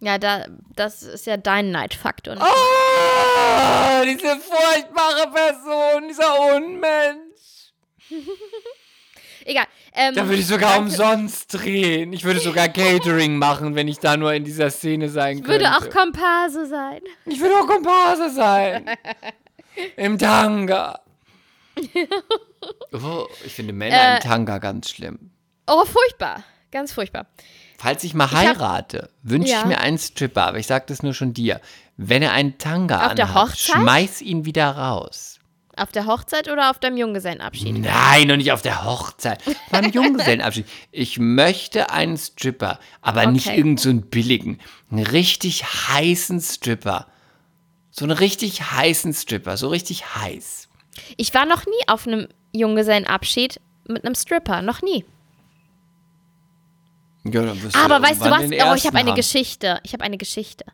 Ja, 0.01 0.18
da, 0.18 0.47
das 0.74 1.03
ist 1.03 1.26
ja 1.26 1.37
dein 1.37 1.70
Neidfaktor. 1.70 2.37
Oh, 2.41 4.05
diese 4.05 4.37
furchtbare 4.41 5.30
Person, 5.33 6.09
dieser 6.09 6.57
Unmensch. 6.57 7.72
Egal. 9.45 9.64
Ähm, 9.95 10.14
Da 10.14 10.24
würde 10.26 10.36
ich 10.40 10.47
sogar 10.47 10.74
danke. 10.74 10.90
umsonst 10.90 11.53
drehen. 11.55 12.12
Ich 12.12 12.24
würde 12.24 12.40
sogar 12.40 12.68
Catering 12.70 13.36
machen, 13.36 13.74
wenn 13.74 13.88
ich 13.88 13.99
da 13.99 14.16
nur 14.16 14.32
in 14.32 14.45
dieser 14.45 14.70
Szene 14.70 15.09
sein 15.09 15.36
könnte. 15.43 15.49
Würde 15.51 15.70
auch 15.76 15.88
Komparse 15.90 16.66
sein. 16.66 17.01
Ich 17.26 17.40
würde 17.40 17.55
auch 17.57 17.66
Komparse 17.66 18.30
sein. 18.30 18.86
Im 19.97 20.18
Tanga. 20.18 21.01
Oh, 22.93 23.26
ich 23.45 23.55
finde 23.55 23.72
Männer 23.72 23.97
Äh, 23.97 24.14
im 24.16 24.20
Tanga 24.20 24.59
ganz 24.59 24.90
schlimm. 24.90 25.30
Oh, 25.66 25.84
furchtbar. 25.84 26.45
Ganz 26.70 26.93
furchtbar. 26.93 27.26
Falls 27.78 28.05
ich 28.05 28.14
mal 28.14 28.30
heirate, 28.30 29.11
wünsche 29.22 29.51
Ja. 29.51 29.61
ich 29.61 29.64
mir 29.66 29.80
einen 29.80 29.99
Stripper, 29.99 30.47
aber 30.47 30.59
ich 30.59 30.66
sage 30.68 30.84
das 30.86 31.03
nur 31.03 31.12
schon 31.14 31.34
dir. 31.34 31.61
Wenn 31.97 32.22
er 32.22 32.32
einen 32.32 32.59
Tanga 32.59 33.07
Auf 33.07 33.14
der 33.14 33.26
anhat, 33.30 33.59
schmeiß 33.59 34.22
ihn 34.22 34.45
wieder 34.45 34.70
raus. 34.70 35.40
Auf 35.76 35.90
der 35.90 36.06
Hochzeit 36.06 36.48
oder 36.50 36.70
auf 36.70 36.78
deinem 36.78 36.98
Junggesellenabschied? 36.98 37.78
Nein, 37.78 38.28
noch 38.28 38.36
nicht 38.36 38.52
auf 38.52 38.60
der 38.62 38.84
Hochzeit. 38.84 39.42
Beim 39.70 39.90
Junggesellenabschied. 39.90 40.66
Ich 40.90 41.18
möchte 41.18 41.90
einen 41.90 42.18
Stripper, 42.18 42.78
aber 43.00 43.26
nicht 43.26 43.46
Okay. 43.46 43.56
irgendeinen 43.56 43.78
so 43.78 43.88
einen 43.88 44.02
billigen. 44.02 44.58
Einen 44.90 45.06
richtig 45.06 45.64
heißen 45.64 46.40
Stripper. 46.40 47.06
So 47.90 48.04
einen 48.04 48.16
richtig 48.16 48.62
heißen 48.62 49.14
Stripper, 49.14 49.56
so 49.56 49.68
richtig 49.68 50.14
heiß. 50.14 50.68
Ich 51.16 51.32
war 51.32 51.46
noch 51.46 51.64
nie 51.64 51.88
auf 51.88 52.06
einem 52.06 52.28
Junggesellenabschied 52.52 53.60
mit 53.88 54.04
einem 54.04 54.14
Stripper. 54.14 54.60
Noch 54.62 54.82
nie. 54.82 55.04
Ja, 57.24 57.42
dann 57.42 57.62
wirst 57.62 57.76
Aber 57.76 58.02
weißt 58.02 58.20
du 58.20 58.30
was? 58.30 58.42
Oh, 58.44 58.74
ich 58.74 58.86
habe 58.86 58.98
eine 58.98 59.10
haben. 59.10 59.16
Geschichte. 59.16 59.80
Ich 59.84 59.92
habe 59.92 60.04
eine 60.04 60.18
Geschichte. 60.18 60.64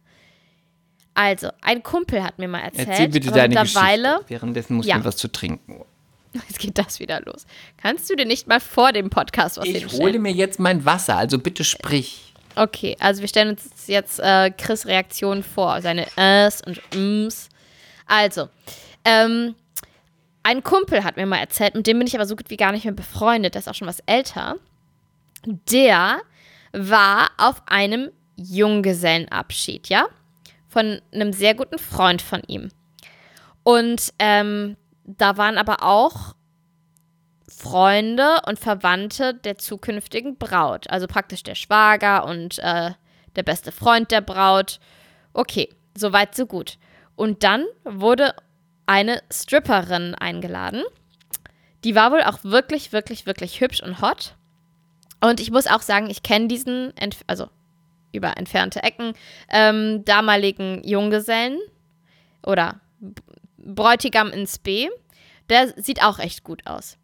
Also, 1.20 1.48
ein 1.62 1.82
Kumpel 1.82 2.22
hat 2.22 2.38
mir 2.38 2.46
mal 2.46 2.60
erzählt. 2.60 2.86
Erzähl 2.90 3.08
bitte 3.08 3.32
deine 3.32 3.60
mittlerweile, 3.60 4.02
Geschichte. 4.12 4.24
Währenddessen 4.30 4.76
muss 4.76 4.86
Ja. 4.86 4.94
ich 4.94 4.98
mir 5.00 5.04
was 5.04 5.16
zu 5.16 5.26
trinken. 5.26 5.84
Jetzt 6.32 6.60
geht 6.60 6.78
das 6.78 7.00
wieder 7.00 7.20
los. 7.22 7.44
Kannst 7.76 8.08
du 8.08 8.14
dir 8.14 8.24
nicht 8.24 8.46
mal 8.46 8.60
vor 8.60 8.92
dem 8.92 9.10
Podcast 9.10 9.56
was 9.56 9.66
Ich 9.66 9.84
hole 9.94 10.20
mir 10.20 10.30
jetzt 10.30 10.60
mein 10.60 10.84
Wasser, 10.84 11.16
also 11.16 11.40
bitte 11.40 11.64
sprich. 11.64 12.34
Okay, 12.54 12.96
also 13.00 13.20
wir 13.20 13.28
stellen 13.28 13.48
uns 13.48 13.88
jetzt 13.88 14.20
äh, 14.20 14.50
Chris 14.50 14.86
Reaktion 14.86 15.42
vor, 15.42 15.82
seine 15.82 16.06
Äs 16.16 16.62
und 16.64 16.80
Ms. 16.94 17.48
Also, 18.06 18.48
ähm, 19.04 19.56
ein 20.44 20.62
Kumpel 20.62 21.02
hat 21.02 21.16
mir 21.16 21.26
mal 21.26 21.38
erzählt, 21.38 21.74
mit 21.74 21.88
dem 21.88 21.98
bin 21.98 22.06
ich 22.06 22.14
aber 22.14 22.26
so 22.26 22.36
gut 22.36 22.48
wie 22.48 22.56
gar 22.56 22.70
nicht 22.70 22.84
mehr 22.84 22.94
befreundet, 22.94 23.54
der 23.54 23.60
ist 23.60 23.68
auch 23.68 23.74
schon 23.74 23.88
was 23.88 24.00
älter. 24.06 24.54
Der 25.46 26.20
war 26.72 27.30
auf 27.38 27.62
einem 27.66 28.10
Junggesellenabschied, 28.36 29.88
ja? 29.88 30.06
Von 30.78 31.02
einem 31.12 31.32
sehr 31.32 31.56
guten 31.56 31.76
Freund 31.76 32.22
von 32.22 32.40
ihm. 32.46 32.68
Und 33.64 34.14
ähm, 34.20 34.76
da 35.02 35.36
waren 35.36 35.58
aber 35.58 35.82
auch 35.82 36.36
Freunde 37.48 38.42
und 38.46 38.60
Verwandte 38.60 39.34
der 39.34 39.58
zukünftigen 39.58 40.38
Braut. 40.38 40.88
Also 40.88 41.08
praktisch 41.08 41.42
der 41.42 41.56
Schwager 41.56 42.24
und 42.26 42.60
äh, 42.60 42.92
der 43.34 43.42
beste 43.42 43.72
Freund 43.72 44.12
der 44.12 44.20
Braut. 44.20 44.78
Okay, 45.32 45.68
soweit, 45.96 46.36
so 46.36 46.46
gut. 46.46 46.78
Und 47.16 47.42
dann 47.42 47.64
wurde 47.82 48.36
eine 48.86 49.20
Stripperin 49.32 50.14
eingeladen. 50.14 50.84
Die 51.82 51.96
war 51.96 52.12
wohl 52.12 52.22
auch 52.22 52.44
wirklich, 52.44 52.92
wirklich, 52.92 53.26
wirklich 53.26 53.60
hübsch 53.60 53.82
und 53.82 54.00
hot. 54.00 54.36
Und 55.20 55.40
ich 55.40 55.50
muss 55.50 55.66
auch 55.66 55.82
sagen, 55.82 56.08
ich 56.08 56.22
kenne 56.22 56.46
diesen, 56.46 56.96
entf 56.96 57.24
also 57.26 57.48
über 58.12 58.36
entfernte 58.36 58.82
Ecken, 58.82 59.14
ähm, 59.50 60.04
damaligen 60.04 60.82
Junggesellen 60.84 61.58
oder 62.44 62.80
Bräutigam 63.58 64.30
ins 64.30 64.58
B. 64.58 64.88
Der 65.48 65.72
sieht 65.76 66.02
auch 66.02 66.18
echt 66.18 66.44
gut 66.44 66.66
aus. 66.66 66.98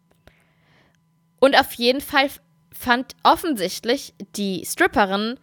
Und 1.39 1.59
auf 1.59 1.73
jeden 1.73 2.01
Fall 2.01 2.29
fand 2.71 3.15
offensichtlich 3.23 4.13
die 4.35 4.65
Stripperin, 4.65 5.39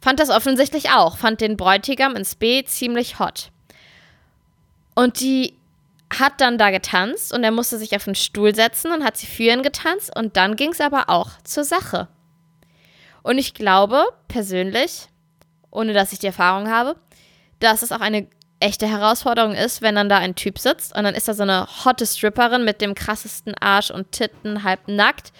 fand 0.00 0.20
das 0.20 0.30
offensichtlich 0.30 0.90
auch, 0.90 1.16
fand 1.16 1.40
den 1.40 1.56
Bräutigam 1.56 2.14
ins 2.16 2.34
B 2.34 2.64
ziemlich 2.64 3.18
hot. 3.18 3.50
Und 4.94 5.20
die 5.20 5.54
hat 6.10 6.40
dann 6.40 6.58
da 6.58 6.70
getanzt 6.70 7.32
und 7.32 7.42
er 7.42 7.50
musste 7.50 7.78
sich 7.78 7.94
auf 7.96 8.04
den 8.04 8.14
Stuhl 8.14 8.54
setzen 8.54 8.92
und 8.92 9.04
hat 9.04 9.16
sie 9.16 9.26
für 9.26 9.44
ihn 9.44 9.62
getanzt 9.62 10.14
und 10.14 10.36
dann 10.36 10.56
ging 10.56 10.72
es 10.72 10.80
aber 10.80 11.10
auch 11.10 11.30
zur 11.42 11.64
Sache. 11.64 12.08
Und 13.26 13.38
ich 13.38 13.54
glaube 13.54 14.04
persönlich, 14.28 15.08
ohne 15.72 15.92
dass 15.92 16.12
ich 16.12 16.20
die 16.20 16.28
Erfahrung 16.28 16.70
habe, 16.70 16.94
dass 17.58 17.82
es 17.82 17.90
auch 17.90 18.00
eine 18.00 18.28
echte 18.60 18.86
Herausforderung 18.86 19.52
ist, 19.52 19.82
wenn 19.82 19.96
dann 19.96 20.08
da 20.08 20.18
ein 20.18 20.36
Typ 20.36 20.60
sitzt 20.60 20.94
und 20.94 21.02
dann 21.02 21.16
ist 21.16 21.26
da 21.26 21.34
so 21.34 21.42
eine 21.42 21.66
hotte 21.84 22.06
Stripperin 22.06 22.64
mit 22.64 22.80
dem 22.80 22.94
krassesten 22.94 23.56
Arsch 23.56 23.90
und 23.90 24.12
Titten 24.12 24.62
halb 24.62 24.86
nackt 24.86 25.32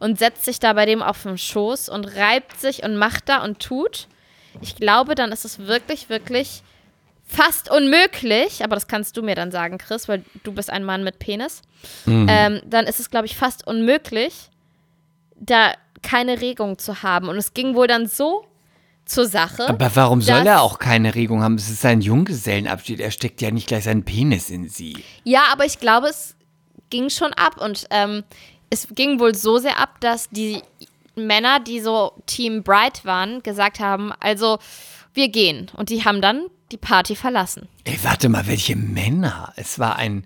und 0.00 0.18
setzt 0.18 0.44
sich 0.44 0.60
da 0.60 0.74
bei 0.74 0.84
dem 0.84 1.00
auf 1.02 1.22
den 1.22 1.38
Schoß 1.38 1.88
und 1.88 2.14
reibt 2.14 2.60
sich 2.60 2.82
und 2.82 2.96
macht 2.96 3.30
da 3.30 3.42
und 3.42 3.58
tut. 3.58 4.06
Ich 4.60 4.76
glaube, 4.76 5.14
dann 5.14 5.32
ist 5.32 5.46
es 5.46 5.60
wirklich, 5.60 6.10
wirklich 6.10 6.62
fast 7.24 7.70
unmöglich, 7.70 8.62
aber 8.62 8.76
das 8.76 8.86
kannst 8.86 9.16
du 9.16 9.22
mir 9.22 9.34
dann 9.34 9.50
sagen, 9.50 9.78
Chris, 9.78 10.08
weil 10.08 10.26
du 10.42 10.52
bist 10.52 10.68
ein 10.68 10.84
Mann 10.84 11.04
mit 11.04 11.18
Penis. 11.18 11.62
Ähm, 12.28 12.60
dann 12.66 12.86
ist 12.86 13.00
es, 13.00 13.08
glaube 13.08 13.24
ich, 13.24 13.34
fast 13.34 13.66
unmöglich, 13.66 14.50
da 15.36 15.72
keine 16.02 16.40
Regung 16.40 16.78
zu 16.78 17.02
haben. 17.02 17.28
Und 17.28 17.36
es 17.36 17.54
ging 17.54 17.74
wohl 17.74 17.86
dann 17.86 18.06
so 18.06 18.44
zur 19.04 19.26
Sache. 19.26 19.68
Aber 19.68 19.94
warum 19.96 20.22
soll 20.22 20.46
er 20.46 20.62
auch 20.62 20.78
keine 20.78 21.14
Regung 21.14 21.42
haben? 21.42 21.56
Es 21.56 21.68
ist 21.68 21.80
sein 21.80 22.00
Junggesellenabschied. 22.00 23.00
Er 23.00 23.10
steckt 23.10 23.40
ja 23.40 23.50
nicht 23.50 23.66
gleich 23.66 23.84
seinen 23.84 24.04
Penis 24.04 24.50
in 24.50 24.68
sie. 24.68 25.04
Ja, 25.24 25.44
aber 25.52 25.64
ich 25.64 25.78
glaube, 25.78 26.08
es 26.08 26.36
ging 26.90 27.10
schon 27.10 27.32
ab 27.32 27.60
und 27.60 27.86
ähm, 27.90 28.22
es 28.70 28.88
ging 28.94 29.18
wohl 29.18 29.34
so 29.34 29.58
sehr 29.58 29.78
ab, 29.78 30.00
dass 30.00 30.30
die 30.30 30.62
Männer, 31.16 31.60
die 31.60 31.80
so 31.80 32.12
Team 32.26 32.62
Bright 32.62 33.04
waren, 33.04 33.42
gesagt 33.42 33.80
haben, 33.80 34.12
also 34.20 34.58
wir 35.12 35.28
gehen. 35.28 35.70
Und 35.76 35.90
die 35.90 36.04
haben 36.04 36.22
dann 36.22 36.46
die 36.70 36.76
Party 36.76 37.16
verlassen. 37.16 37.68
Ey, 37.84 37.98
warte 38.02 38.28
mal, 38.28 38.46
welche 38.46 38.76
Männer? 38.76 39.52
Es 39.56 39.78
war 39.78 39.96
ein. 39.96 40.24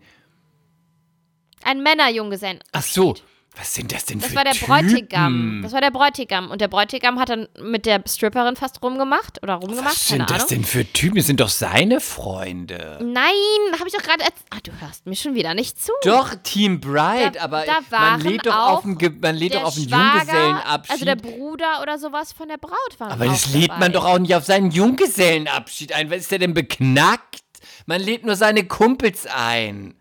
Ein 1.63 1.83
Männerjunggesellen. 1.83 2.61
Ach 2.73 2.83
so, 2.83 3.15
was 3.57 3.73
sind 3.75 3.93
das 3.93 4.05
denn 4.05 4.19
Das 4.19 4.31
für 4.31 4.37
war 4.37 4.45
der 4.45 4.53
Typen? 4.55 4.67
Bräutigam. 4.69 5.61
Das 5.63 5.73
war 5.73 5.81
der 5.81 5.91
Bräutigam. 5.91 6.51
Und 6.51 6.61
der 6.61 6.69
Bräutigam 6.69 7.21
hat 7.21 7.29
dann 7.29 7.49
mit 7.61 7.87
der 7.87 8.03
Stripperin 8.07 8.57
fast 8.57 8.83
rumgemacht 8.83 9.43
oder 9.43 9.55
rumgemacht. 9.55 9.87
Was 9.95 10.09
sind 10.09 10.23
das 10.29 10.33
Ahnung. 10.37 10.49
denn 10.49 10.65
für 10.65 10.85
Typen? 10.93 11.17
Das 11.17 11.27
sind 11.27 11.39
doch 11.41 11.49
seine 11.49 12.01
Freunde. 12.01 12.99
Nein, 13.03 13.33
habe 13.79 13.87
ich 13.87 13.93
doch 13.95 14.03
gerade 14.03 14.25
erzählt. 14.25 14.45
Ah, 14.51 14.59
du 14.63 14.73
hörst 14.81 15.07
mir 15.07 15.15
schon 15.15 15.35
wieder 15.35 15.55
nicht 15.55 15.81
zu. 15.81 15.93
Doch, 16.03 16.35
Team 16.43 16.81
Bride, 16.81 17.33
Da- 17.33 17.41
aber 17.43 17.65
da 17.65 17.79
man 17.91 18.21
lädt 18.21 18.45
doch 18.47 18.57
auf 18.57 18.85
einen, 18.85 18.99
Ge- 18.99 19.13
man 19.21 19.37
lädt 19.37 19.53
der 19.55 19.61
doch 19.61 19.69
auf 19.69 19.77
einen 19.77 19.89
Schwager, 19.89 20.15
Junggesellenabschied. 20.19 20.91
Also 20.93 21.05
der 21.05 21.17
Bruder 21.17 21.83
oder 21.83 21.99
sowas 21.99 22.33
von 22.33 22.49
der 22.49 22.59
Braut 22.59 22.99
war 22.99 23.11
aber 23.13 23.27
das 23.27 23.53
lädt 23.55 23.71
dabei. 23.71 23.81
man 23.81 23.93
doch 23.93 24.05
auch 24.05 24.19
nicht 24.19 24.35
auf 24.35 24.45
seinen 24.45 24.71
Junggesellenabschied 24.73 25.93
ein. 25.93 26.11
Was 26.11 26.19
ist 26.19 26.31
der 26.33 26.39
denn 26.41 26.55
beknackt? 26.55 27.43
Man 27.87 28.01
lädt 28.01 28.25
nur 28.25 28.35
seine 28.37 28.65
Kumpels 28.67 29.27
ein. 29.27 29.95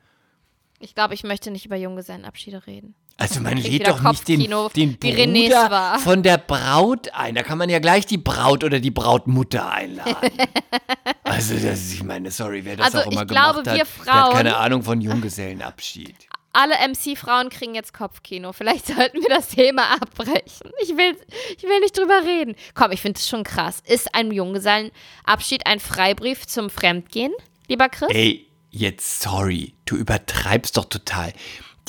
Ich 0.80 0.96
glaube, 0.96 1.14
ich 1.14 1.24
möchte 1.24 1.50
nicht 1.52 1.66
über 1.66 1.76
Junggesellenabschiede 1.78 2.66
reden. 2.68 2.96
Also 3.18 3.40
man 3.42 3.58
lädt 3.58 3.88
doch 3.88 4.02
nicht 4.02 4.28
den, 4.28 4.40
den 4.76 4.98
Bruder 4.98 5.70
war. 5.70 6.00
von 6.00 6.24
der 6.24 6.38
Braut 6.40 7.14
ein. 7.14 7.36
Da 7.36 7.44
kann 7.44 7.58
man 7.58 7.70
ja 7.70 7.80
gleich 7.80 8.06
die 8.06 8.18
Braut 8.18 8.64
oder 8.64 8.80
die 8.80 8.92
Brautmutter 8.92 9.72
einladen. 9.72 10.16
also 11.24 11.54
das 11.54 11.64
ist, 11.80 11.94
ich 11.94 12.04
meine, 12.04 12.32
sorry, 12.32 12.66
wer 12.66 12.76
das 12.78 12.88
Also 12.88 13.00
auch 13.08 13.12
immer 13.12 13.22
ich 13.22 13.28
glaube, 13.28 13.62
gemacht 13.64 13.68
hat, 13.68 13.68
wir 13.68 13.74
der 13.74 13.82
hat 13.82 13.88
Frauen- 13.88 14.34
keine 14.34 14.58
Ahnung 14.58 14.84
von 14.84 15.00
Junggesellenabschied. 15.00 16.16
Alle 16.56 16.76
MC-Frauen 16.88 17.50
kriegen 17.50 17.74
jetzt 17.76 17.94
Kopfkino. 17.94 18.52
Vielleicht 18.54 18.86
sollten 18.96 19.22
wir 19.22 19.30
das 19.30 19.50
Thema 19.50 19.94
abbrechen. 19.94 20.72
Ich 20.82 20.90
will, 20.90 21.16
ich 21.58 21.64
will 21.64 21.80
nicht 21.80 21.98
drüber 21.98 22.22
reden. 22.26 22.56
Komm, 22.76 22.92
ich 22.92 23.02
finde 23.02 23.20
es 23.20 23.28
schon 23.28 23.44
krass. 23.44 23.82
Ist 23.88 24.14
ein 24.16 24.32
Junggesellenabschied 24.32 25.66
ein 25.66 25.80
Freibrief 25.80 26.46
zum 26.48 26.70
Fremdgehen, 26.70 27.34
lieber 27.68 27.90
Chris? 27.90 28.10
Ey, 28.12 28.48
jetzt 28.70 29.22
sorry, 29.22 29.76
du 29.86 29.96
übertreibst 29.96 30.78
doch 30.78 30.86
total. 30.86 31.34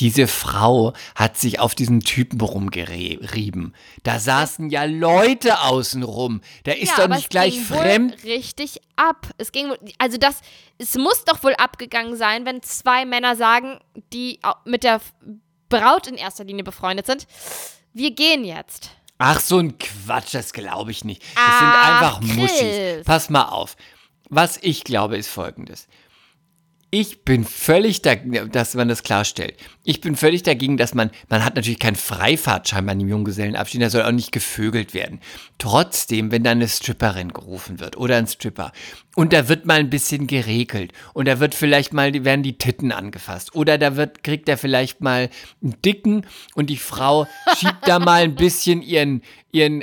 Diese 0.01 0.27
Frau 0.27 0.93
hat 1.15 1.37
sich 1.37 1.61
auf 1.61 1.75
diesen 1.75 2.01
Typen 2.01 2.41
rumgerieben. 2.41 3.75
Da 4.03 4.19
saßen 4.19 4.69
ja 4.71 4.85
Leute 4.85 5.61
außenrum. 5.61 6.41
Der 6.67 6.81
ist 6.81 6.97
ja, 6.97 7.07
doch 7.07 7.15
nicht 7.15 7.31
gleich 7.31 7.61
fremd. 7.61 8.25
Richtig 8.25 8.81
ab. 8.97 9.29
Es 9.39 9.53
ging 9.53 9.73
also 9.99 10.19
das 10.19 10.41
es 10.79 10.97
muss 10.97 11.25
doch 11.25 11.43
wohl 11.43 11.55
abgegangen 11.55 12.17
sein, 12.17 12.45
wenn 12.45 12.63
zwei 12.63 13.05
Männer 13.05 13.37
sagen, 13.37 13.79
die 14.13 14.41
mit 14.65 14.83
der 14.83 15.01
Braut 15.69 16.07
in 16.07 16.17
erster 16.17 16.45
Linie 16.45 16.65
befreundet 16.65 17.07
sind. 17.07 17.27
Wir 17.93 18.11
gehen 18.11 18.45
jetzt. 18.45 18.91
Ach, 19.19 19.39
so 19.39 19.59
ein 19.59 19.79
Quatsch, 19.79 20.35
das 20.35 20.53
glaube 20.53 20.91
ich 20.91 21.05
nicht. 21.05 21.23
Das 21.23 21.45
Ach, 21.47 21.59
sind 21.61 21.69
einfach 21.69 22.21
Chris. 22.21 22.37
Muschis. 22.37 23.05
Pass 23.05 23.31
mal 23.31 23.45
auf. 23.45 23.77
Was 24.29 24.59
ich 24.63 24.83
glaube, 24.83 25.17
ist 25.17 25.29
folgendes. 25.29 25.87
Ich 26.95 27.25
bin 27.25 27.45
völlig 27.45 28.03
dagegen, 28.03 28.53
dass 28.53 28.77
man 28.77 28.87
das 28.87 29.03
klarstellt. 29.03 29.57
Ich 29.83 30.01
bin 30.01 30.15
völlig 30.15 30.45
dagegen, 30.45 30.77
dass 30.77 30.95
man, 30.95 31.11
man 31.29 31.45
hat 31.45 31.57
natürlich 31.57 31.81
keinen 31.81 31.97
Freifahrtschein 31.97 32.87
bei 32.87 32.93
einem 32.93 33.09
Junggesellenabschied, 33.09 33.81
der 33.81 33.91
soll 33.91 34.05
auch 34.05 34.13
nicht 34.13 34.31
gevögelt 34.31 34.95
werden. 34.95 35.19
Trotzdem, 35.59 36.31
wenn 36.31 36.45
da 36.45 36.53
eine 36.53 36.69
Stripperin 36.69 37.33
gerufen 37.33 37.81
wird 37.81 37.97
oder 37.97 38.17
ein 38.17 38.29
Stripper 38.29 38.71
und 39.17 39.33
da 39.33 39.49
wird 39.49 39.67
mal 39.67 39.81
ein 39.81 39.91
bisschen 39.91 40.29
geregelt 40.29 40.93
und 41.15 41.27
da 41.27 41.41
wird 41.41 41.57
vielleicht 41.57 41.93
mal, 41.93 42.13
werden 42.25 42.45
die 42.45 42.59
Titten 42.59 42.93
angefasst 42.93 43.57
oder 43.57 43.77
da 43.77 43.97
wird, 43.97 44.23
kriegt 44.23 44.49
er 44.49 44.57
vielleicht 44.57 45.01
mal 45.01 45.31
einen 45.65 45.75
Dicken 45.85 46.25
und 46.55 46.71
die 46.71 46.77
Frau 46.77 47.27
schiebt 47.59 47.89
da 47.89 47.99
mal 47.99 48.23
ein 48.23 48.37
bisschen 48.37 48.83
ihren, 48.83 49.23
ihren 49.51 49.83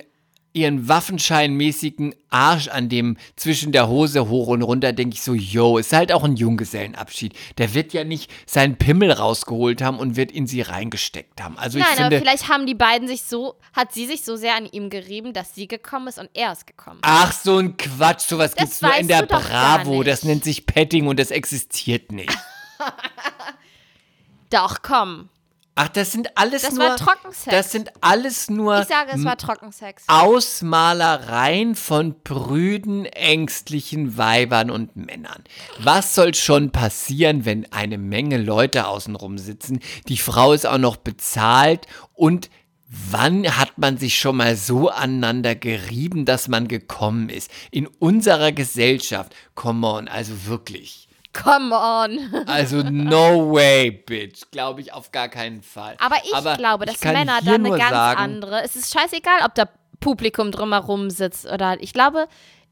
ihren 0.53 0.87
waffenscheinmäßigen 0.87 2.13
Arsch 2.29 2.67
an 2.67 2.89
dem 2.89 3.17
zwischen 3.35 3.71
der 3.71 3.87
Hose 3.87 4.27
hoch 4.27 4.47
und 4.47 4.61
runter, 4.61 4.93
denke 4.93 5.15
ich 5.15 5.21
so, 5.21 5.33
yo, 5.33 5.77
ist 5.77 5.93
halt 5.93 6.11
auch 6.11 6.23
ein 6.23 6.35
Junggesellenabschied. 6.35 7.33
Der 7.57 7.73
wird 7.73 7.93
ja 7.93 8.03
nicht 8.03 8.31
seinen 8.45 8.77
Pimmel 8.77 9.11
rausgeholt 9.11 9.81
haben 9.81 9.97
und 9.99 10.15
wird 10.15 10.31
in 10.31 10.47
sie 10.47 10.61
reingesteckt 10.61 11.41
haben. 11.41 11.57
Also 11.57 11.79
Nein, 11.79 11.87
ich 11.89 11.95
finde, 11.95 12.17
aber 12.17 12.25
vielleicht 12.25 12.49
haben 12.49 12.65
die 12.65 12.75
beiden 12.75 13.07
sich 13.07 13.23
so, 13.23 13.55
hat 13.73 13.93
sie 13.93 14.05
sich 14.05 14.23
so 14.23 14.35
sehr 14.35 14.55
an 14.55 14.65
ihm 14.65 14.89
gerieben, 14.89 15.33
dass 15.33 15.55
sie 15.55 15.67
gekommen 15.67 16.07
ist 16.07 16.19
und 16.19 16.29
er 16.33 16.51
ist 16.51 16.67
gekommen. 16.67 16.99
ach 17.01 17.31
so 17.31 17.57
ein 17.57 17.77
Quatsch, 17.77 18.21
sowas 18.21 18.53
Das 18.53 18.65
gibt's 18.65 18.81
nur 18.81 18.95
in 18.95 19.07
der 19.07 19.25
Bravo. 19.25 20.03
Das 20.03 20.23
nennt 20.23 20.43
sich 20.43 20.65
Petting 20.65 21.07
und 21.07 21.19
das 21.19 21.31
existiert 21.31 22.11
nicht. 22.11 22.37
Doch, 24.49 24.81
komm. 24.81 25.29
Ach, 25.75 25.87
das 25.87 26.11
sind 26.11 26.37
alles 26.37 26.63
Das 26.63 26.73
nur. 26.73 26.83
war 26.83 26.97
Trockensex. 26.97 27.45
Das 27.45 27.71
sind 27.71 27.91
alles 28.01 28.49
nur 28.49 28.81
Ich 28.81 28.87
sage, 28.87 29.11
es 29.15 29.23
war 29.23 29.37
Trockensex. 29.37 30.03
Ausmalereien 30.07 31.75
von 31.75 32.21
prüden, 32.23 33.05
ängstlichen 33.05 34.17
Weibern 34.17 34.69
und 34.69 34.95
Männern. 34.95 35.43
Was 35.79 36.13
soll 36.13 36.35
schon 36.35 36.71
passieren, 36.71 37.45
wenn 37.45 37.71
eine 37.71 37.97
Menge 37.97 38.37
Leute 38.37 38.87
außenrum 38.87 39.37
sitzen? 39.37 39.79
Die 40.07 40.17
Frau 40.17 40.53
ist 40.53 40.67
auch 40.67 40.77
noch 40.77 40.97
bezahlt 40.97 41.87
und 42.13 42.49
Wann 42.93 43.45
hat 43.57 43.77
man 43.77 43.97
sich 43.97 44.19
schon 44.19 44.35
mal 44.35 44.57
so 44.57 44.89
aneinander 44.89 45.55
gerieben, 45.55 46.25
dass 46.25 46.49
man 46.49 46.67
gekommen 46.67 47.29
ist? 47.29 47.49
In 47.71 47.87
unserer 47.87 48.51
Gesellschaft. 48.51 49.33
Come 49.55 49.87
on, 49.87 50.09
also 50.09 50.45
wirklich. 50.45 51.07
Come 51.33 51.73
on. 51.73 52.45
Also 52.47 52.83
no 52.83 53.51
way, 53.53 53.91
bitch. 53.91 54.51
Glaube 54.51 54.81
ich 54.81 54.93
auf 54.93 55.11
gar 55.11 55.29
keinen 55.29 55.61
Fall. 55.61 55.95
Aber 55.99 56.17
ich 56.23 56.57
glaube, 56.57 56.85
dass 56.85 56.99
kann 56.99 57.13
Männer 57.13 57.39
da 57.43 57.53
eine 57.53 57.69
ganz 57.69 57.89
sagen, 57.89 58.19
andere. 58.19 58.63
Es 58.63 58.75
ist 58.75 58.93
scheißegal, 58.93 59.39
ob 59.45 59.55
da 59.55 59.69
Publikum 59.99 60.51
drumherum 60.51 61.09
sitzt 61.09 61.45
oder. 61.45 61.81
Ich 61.81 61.93
glaube, 61.93 62.27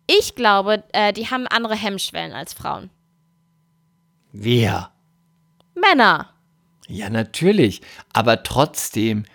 ich 0.07 0.35
glaube, 0.35 0.83
äh, 0.91 1.13
die 1.13 1.29
haben 1.29 1.47
andere 1.47 1.75
Hemmschwellen 1.75 2.33
als 2.33 2.53
Frauen. 2.53 2.89
Wer? 4.31 4.91
Männer. 5.75 6.29
Ja, 6.87 7.09
natürlich. 7.09 7.81
Aber 8.13 8.43
trotzdem 8.43 9.25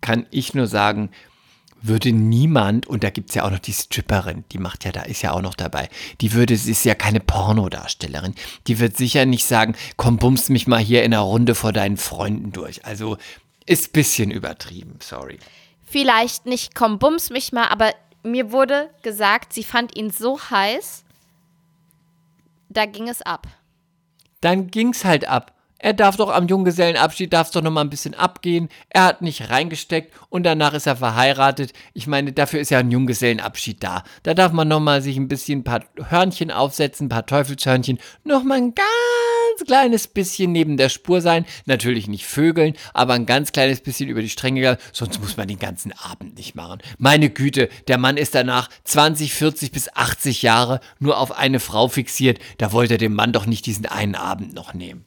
kann 0.00 0.26
ich 0.30 0.54
nur 0.54 0.66
sagen, 0.66 1.10
würde 1.82 2.12
niemand, 2.12 2.86
und 2.86 3.04
da 3.04 3.10
gibt 3.10 3.30
es 3.30 3.34
ja 3.34 3.44
auch 3.44 3.50
noch 3.50 3.58
die 3.58 3.72
Stripperin, 3.72 4.44
die 4.52 4.58
macht 4.58 4.84
ja, 4.84 4.92
da 4.92 5.02
ist 5.02 5.22
ja 5.22 5.32
auch 5.32 5.42
noch 5.42 5.54
dabei, 5.54 5.88
die 6.20 6.32
würde, 6.32 6.56
sie 6.56 6.70
ist 6.70 6.84
ja 6.84 6.94
keine 6.94 7.20
Pornodarstellerin, 7.20 8.34
die 8.66 8.78
wird 8.78 8.96
sicher 8.96 9.26
nicht 9.26 9.44
sagen, 9.44 9.74
komm, 9.96 10.16
bummst 10.16 10.50
mich 10.50 10.66
mal 10.66 10.80
hier 10.80 11.02
in 11.02 11.12
einer 11.12 11.22
Runde 11.22 11.54
vor 11.54 11.72
deinen 11.72 11.96
Freunden 11.96 12.52
durch. 12.52 12.84
Also 12.84 13.16
ist 13.66 13.88
ein 13.88 13.92
bisschen 13.92 14.30
übertrieben, 14.30 14.98
sorry. 15.00 15.38
Vielleicht 15.84 16.46
nicht, 16.46 16.74
komm, 16.74 16.98
bums 16.98 17.30
mich 17.30 17.52
mal, 17.52 17.68
aber 17.68 17.92
mir 18.22 18.52
wurde 18.52 18.90
gesagt, 19.02 19.52
sie 19.52 19.64
fand 19.64 19.96
ihn 19.96 20.10
so 20.10 20.38
heiß, 20.38 21.04
da 22.68 22.86
ging 22.86 23.08
es 23.08 23.22
ab. 23.22 23.46
Dann 24.40 24.70
ging's 24.70 25.04
halt 25.04 25.28
ab. 25.28 25.52
Er 25.82 25.94
darf 25.94 26.16
doch 26.16 26.30
am 26.30 26.46
Junggesellenabschied, 26.46 27.32
darf 27.32 27.50
doch 27.50 27.60
noch 27.60 27.72
mal 27.72 27.80
ein 27.80 27.90
bisschen 27.90 28.14
abgehen. 28.14 28.68
Er 28.88 29.02
hat 29.02 29.20
nicht 29.20 29.50
reingesteckt 29.50 30.14
und 30.28 30.44
danach 30.44 30.74
ist 30.74 30.86
er 30.86 30.94
verheiratet. 30.94 31.72
Ich 31.92 32.06
meine, 32.06 32.32
dafür 32.32 32.60
ist 32.60 32.70
ja 32.70 32.78
ein 32.78 32.92
Junggesellenabschied 32.92 33.82
da. 33.82 34.04
Da 34.22 34.32
darf 34.32 34.52
man 34.52 34.68
noch 34.68 34.78
mal 34.78 35.02
sich 35.02 35.16
ein 35.16 35.26
bisschen 35.26 35.60
ein 35.60 35.64
paar 35.64 35.82
Hörnchen 36.08 36.52
aufsetzen, 36.52 37.06
ein 37.06 37.08
paar 37.08 37.26
Teufelshörnchen, 37.26 37.98
noch 38.22 38.44
mal 38.44 38.58
ein 38.58 38.76
ganz 38.76 39.66
kleines 39.66 40.06
bisschen 40.06 40.52
neben 40.52 40.76
der 40.76 40.88
Spur 40.88 41.20
sein. 41.20 41.44
Natürlich 41.66 42.06
nicht 42.06 42.26
vögeln, 42.26 42.74
aber 42.94 43.14
ein 43.14 43.26
ganz 43.26 43.50
kleines 43.50 43.80
bisschen 43.80 44.08
über 44.08 44.22
die 44.22 44.28
Stränge 44.28 44.60
gehen. 44.60 44.76
Sonst 44.92 45.20
muss 45.20 45.36
man 45.36 45.48
den 45.48 45.58
ganzen 45.58 45.92
Abend 45.98 46.36
nicht 46.36 46.54
machen. 46.54 46.80
Meine 46.98 47.28
Güte, 47.28 47.68
der 47.88 47.98
Mann 47.98 48.18
ist 48.18 48.36
danach 48.36 48.70
20, 48.84 49.34
40 49.34 49.72
bis 49.72 49.92
80 49.92 50.42
Jahre 50.42 50.78
nur 51.00 51.18
auf 51.18 51.36
eine 51.36 51.58
Frau 51.58 51.88
fixiert. 51.88 52.38
Da 52.58 52.70
wollte 52.70 52.94
er 52.94 52.98
dem 52.98 53.14
Mann 53.14 53.32
doch 53.32 53.46
nicht 53.46 53.66
diesen 53.66 53.86
einen 53.86 54.14
Abend 54.14 54.54
noch 54.54 54.74
nehmen. 54.74 55.06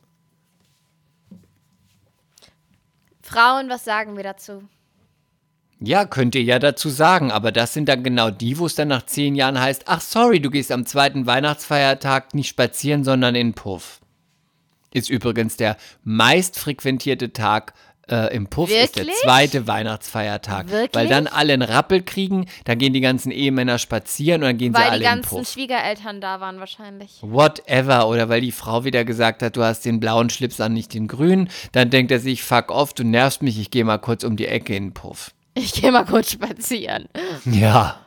Frauen, 3.36 3.67
was 3.67 3.83
sagen 3.83 4.15
wir 4.15 4.23
dazu? 4.23 4.63
Ja, 5.81 6.05
könnt 6.05 6.36
ihr 6.36 6.43
ja 6.43 6.57
dazu 6.57 6.88
sagen, 6.88 7.33
aber 7.33 7.51
das 7.51 7.73
sind 7.73 7.89
dann 7.89 8.01
genau 8.01 8.29
die, 8.29 8.57
wo 8.57 8.65
es 8.65 8.75
dann 8.75 8.88
nach 8.88 9.05
zehn 9.05 9.36
Jahren 9.36 9.59
heißt, 9.59 9.83
ach 9.88 9.99
sorry, 9.99 10.39
du 10.39 10.49
gehst 10.49 10.71
am 10.71 10.86
zweiten 10.86 11.25
Weihnachtsfeiertag 11.25 12.33
nicht 12.33 12.47
spazieren, 12.47 13.03
sondern 13.03 13.36
in 13.36 13.53
Puff. 13.53 13.99
Ist 14.93 15.09
übrigens 15.09 15.57
der 15.57 15.75
meist 16.05 16.57
frequentierte 16.57 17.33
Tag 17.33 17.73
äh, 18.10 18.36
im 18.36 18.47
Puff, 18.47 18.70
ist 18.70 18.95
der 18.95 19.03
Wirklich? 19.06 19.22
zweite 19.22 19.68
Weihnachtsfeiertag. 19.68 20.68
Weil 20.70 20.82
Wirklich? 20.82 21.10
dann 21.10 21.28
alle 21.28 21.53
einen 21.53 21.62
Rappel 21.62 22.01
kriegen, 22.03 22.47
dann 22.66 22.78
gehen 22.78 22.93
die 22.93 23.01
ganzen 23.01 23.32
Ehemänner 23.32 23.80
spazieren 23.80 24.43
und 24.43 24.49
dann 24.49 24.58
gehen 24.58 24.74
sie 24.74 24.80
Weil 24.80 24.89
alle 24.89 24.99
die 24.99 25.06
in 25.06 25.12
den 25.12 25.22
ganzen 25.22 25.38
Puff. 25.38 25.51
Schwiegereltern 25.51 26.22
da 26.22 26.39
waren 26.39 26.60
wahrscheinlich. 26.60 27.18
Whatever. 27.22 28.08
Oder 28.08 28.30
weil 28.30 28.41
die 28.41 28.51
Frau 28.51 28.84
wieder 28.84 29.06
gesagt 29.06 29.41
hat, 29.41 29.56
du 29.58 29.64
hast 29.64 29.86
den 29.86 29.99
blauen 29.99 30.30
Schlips 30.30 30.60
an, 30.62 30.74
nicht 30.74 30.93
den 30.93 31.08
grünen. 31.08 31.49
Dann 31.72 31.89
denkt 31.89 32.12
er 32.12 32.20
sich, 32.20 32.43
fuck 32.43 32.72
off, 32.72 32.93
du 32.93 33.03
nervst 33.03 33.41
mich, 33.41 33.60
ich 33.60 33.72
gehe 33.72 33.86
mal 33.86 33.97
kurz 33.97 34.24
um 34.24 34.36
die 34.36 34.47
Ecke 34.47 34.76
in 34.76 34.86
den 34.86 34.93
Puff. 34.93 35.32
Ich 35.53 35.74
gehe 35.74 35.91
mal 35.91 36.06
kurz 36.06 36.32
spazieren. 36.32 37.08
Ja. 37.45 37.99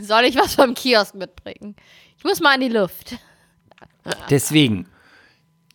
Soll 0.00 0.24
ich 0.24 0.36
was 0.36 0.54
vom 0.54 0.74
Kiosk 0.74 1.14
mitbringen? 1.14 1.76
Ich 2.16 2.24
muss 2.24 2.40
mal 2.40 2.54
in 2.54 2.62
die 2.62 2.76
Luft. 2.76 3.16
Deswegen, 4.30 4.88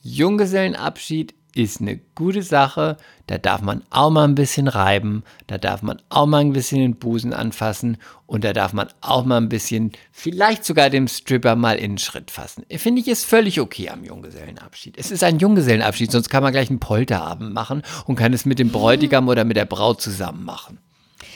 Junggesellenabschied 0.01 1.33
ist 1.55 1.81
eine 1.81 1.97
gute 2.15 2.41
Sache. 2.41 2.97
Da 3.27 3.37
darf 3.37 3.61
man 3.61 3.83
auch 3.89 4.09
mal 4.09 4.25
ein 4.25 4.35
bisschen 4.35 4.67
reiben. 4.67 5.23
Da 5.47 5.57
darf 5.57 5.81
man 5.81 6.01
auch 6.09 6.25
mal 6.25 6.39
ein 6.39 6.53
bisschen 6.53 6.79
den 6.79 6.95
Busen 6.95 7.33
anfassen. 7.33 7.97
Und 8.25 8.43
da 8.43 8.53
darf 8.53 8.73
man 8.73 8.87
auch 9.01 9.23
mal 9.25 9.37
ein 9.37 9.49
bisschen, 9.49 9.91
vielleicht 10.11 10.65
sogar 10.65 10.89
dem 10.89 11.07
Stripper 11.07 11.55
mal 11.55 11.77
in 11.77 11.93
den 11.93 11.97
Schritt 11.99 12.31
fassen. 12.31 12.65
Finde 12.69 13.01
ich, 13.01 13.07
ist 13.07 13.25
völlig 13.25 13.59
okay 13.59 13.89
am 13.89 14.03
Junggesellenabschied. 14.03 14.97
Es 14.97 15.11
ist 15.11 15.23
ein 15.23 15.39
Junggesellenabschied, 15.39 16.11
sonst 16.11 16.29
kann 16.29 16.43
man 16.43 16.51
gleich 16.51 16.69
einen 16.69 16.79
Polterabend 16.79 17.53
machen 17.53 17.83
und 18.05 18.15
kann 18.15 18.33
es 18.33 18.45
mit 18.45 18.59
dem 18.59 18.71
Bräutigam 18.71 19.27
oder 19.27 19.45
mit 19.45 19.57
der 19.57 19.65
Braut 19.65 20.01
zusammen 20.01 20.43
machen. 20.43 20.79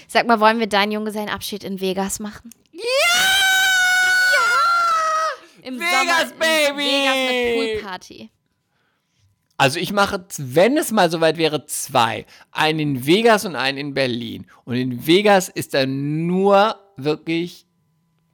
Sag 0.07 0.25
mal, 0.25 0.39
wollen 0.39 0.59
wir 0.59 0.67
deinen 0.67 0.91
Junggesellenabschied 0.91 1.63
in 1.63 1.79
Vegas 1.79 2.19
machen? 2.19 2.49
Ja! 2.71 2.81
Im 5.61 5.75
Vegas, 5.79 6.29
Sommer, 6.29 6.39
baby! 6.39 6.79
Vegas 6.79 7.71
mit 7.71 7.81
Poolparty. 7.81 8.29
Also 9.57 9.79
ich 9.79 9.91
mache, 9.91 10.23
wenn 10.37 10.77
es 10.77 10.91
mal 10.91 11.09
soweit 11.09 11.37
wäre, 11.37 11.65
zwei. 11.65 12.25
Einen 12.51 12.79
in 12.79 13.05
Vegas 13.07 13.43
und 13.43 13.55
einen 13.55 13.77
in 13.79 13.93
Berlin. 13.95 14.45
Und 14.65 14.75
in 14.75 15.07
Vegas 15.07 15.49
ist 15.49 15.73
dann 15.73 16.27
nur 16.27 16.75
wirklich 16.95 17.65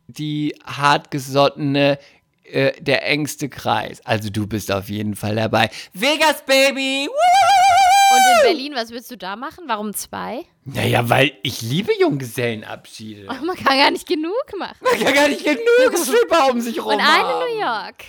die 0.07 0.53
hartgesottene, 0.65 1.97
äh, 2.43 2.73
der 2.81 3.07
engste 3.07 3.47
Kreis. 3.47 4.01
Also 4.05 4.29
du 4.29 4.47
bist 4.47 4.69
auf 4.71 4.89
jeden 4.89 5.15
Fall 5.15 5.35
dabei. 5.35 5.69
Vegas, 5.93 6.43
Baby! 6.45 7.07
Woo! 7.09 8.15
Und 8.15 8.19
in 8.37 8.53
Berlin, 8.55 8.73
was 8.75 8.91
willst 8.91 9.09
du 9.09 9.17
da 9.17 9.35
machen? 9.35 9.63
Warum 9.67 9.93
zwei? 9.93 10.45
Naja, 10.65 11.09
weil 11.09 11.31
ich 11.41 11.61
liebe 11.61 11.91
Junggesellenabschiede. 11.99 13.27
Oh, 13.29 13.45
man 13.45 13.55
kann 13.55 13.77
gar 13.77 13.89
nicht 13.91 14.07
genug 14.07 14.33
machen. 14.59 14.77
Man 14.81 14.99
kann 15.01 15.13
gar 15.13 15.27
nicht 15.29 15.43
genug 15.43 15.97
Stripper 15.97 16.51
um 16.51 16.61
sich 16.61 16.79
rum 16.83 16.93
Und 16.93 16.99
eine 16.99 17.03
haben. 17.03 17.39
New 17.39 17.59
York. 17.59 18.03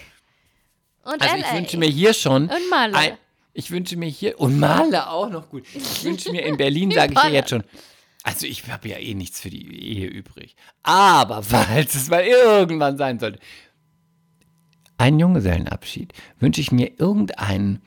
Und 1.04 1.22
Also 1.22 1.36
LA. 1.36 1.46
ich 1.46 1.52
wünsche 1.54 1.76
mir 1.78 1.88
hier 1.88 2.14
schon. 2.14 2.48
Und 2.48 2.70
Malle. 2.70 2.96
Ein, 2.96 3.18
ich 3.52 3.70
wünsche 3.70 3.96
mir 3.96 4.08
hier. 4.08 4.40
Und 4.40 4.58
Male 4.58 5.08
auch 5.08 5.28
noch 5.30 5.48
gut. 5.50 5.64
Ich 5.74 6.02
wünsche 6.04 6.32
mir 6.32 6.42
in 6.44 6.56
Berlin, 6.56 6.90
sage 6.94 7.12
ich 7.14 7.22
ja 7.22 7.28
jetzt 7.28 7.50
schon. 7.50 7.62
Also 8.22 8.46
ich 8.46 8.66
habe 8.68 8.88
ja 8.88 8.96
eh 8.96 9.12
nichts 9.14 9.40
für 9.40 9.50
die 9.50 9.96
Ehe 9.96 10.06
übrig. 10.08 10.56
Aber 10.82 11.42
falls 11.42 11.94
es 11.94 12.08
mal 12.08 12.24
irgendwann 12.24 12.96
sein 12.96 13.18
sollte. 13.18 13.38
Einen 14.96 15.18
Junggesellenabschied 15.20 16.12
wünsche 16.38 16.60
ich 16.60 16.70
mir 16.72 16.92
irgendeinen 16.98 17.82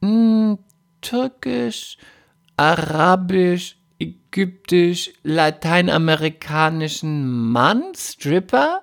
mh, 0.00 0.58
türkisch, 1.00 1.96
arabisch, 2.56 3.76
ägyptisch, 3.98 5.10
lateinamerikanischen 5.22 7.50
Mann, 7.50 7.82
Stripper. 7.96 8.82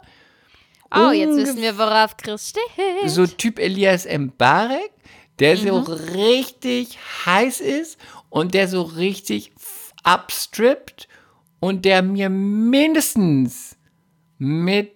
Oh, 0.96 1.12
jetzt 1.12 1.36
wissen 1.38 1.62
wir, 1.62 1.78
worauf 1.78 2.16
Chris 2.18 2.50
steht. 2.50 3.10
so 3.10 3.26
Typ 3.28 3.60
Elias 3.60 4.06
Mbarek, 4.06 4.92
der 5.40 5.58
so 5.58 5.80
Mhm. 5.82 5.88
richtig 6.14 6.98
heiß 7.26 7.60
ist 7.62 7.98
und 8.30 8.54
der 8.54 8.68
so 8.68 8.82
richtig 8.84 9.52
abstrippt 10.04 11.08
und 11.60 11.86
der 11.86 12.02
mir 12.02 12.30
mindestens 12.30 13.76
mit 14.38 14.92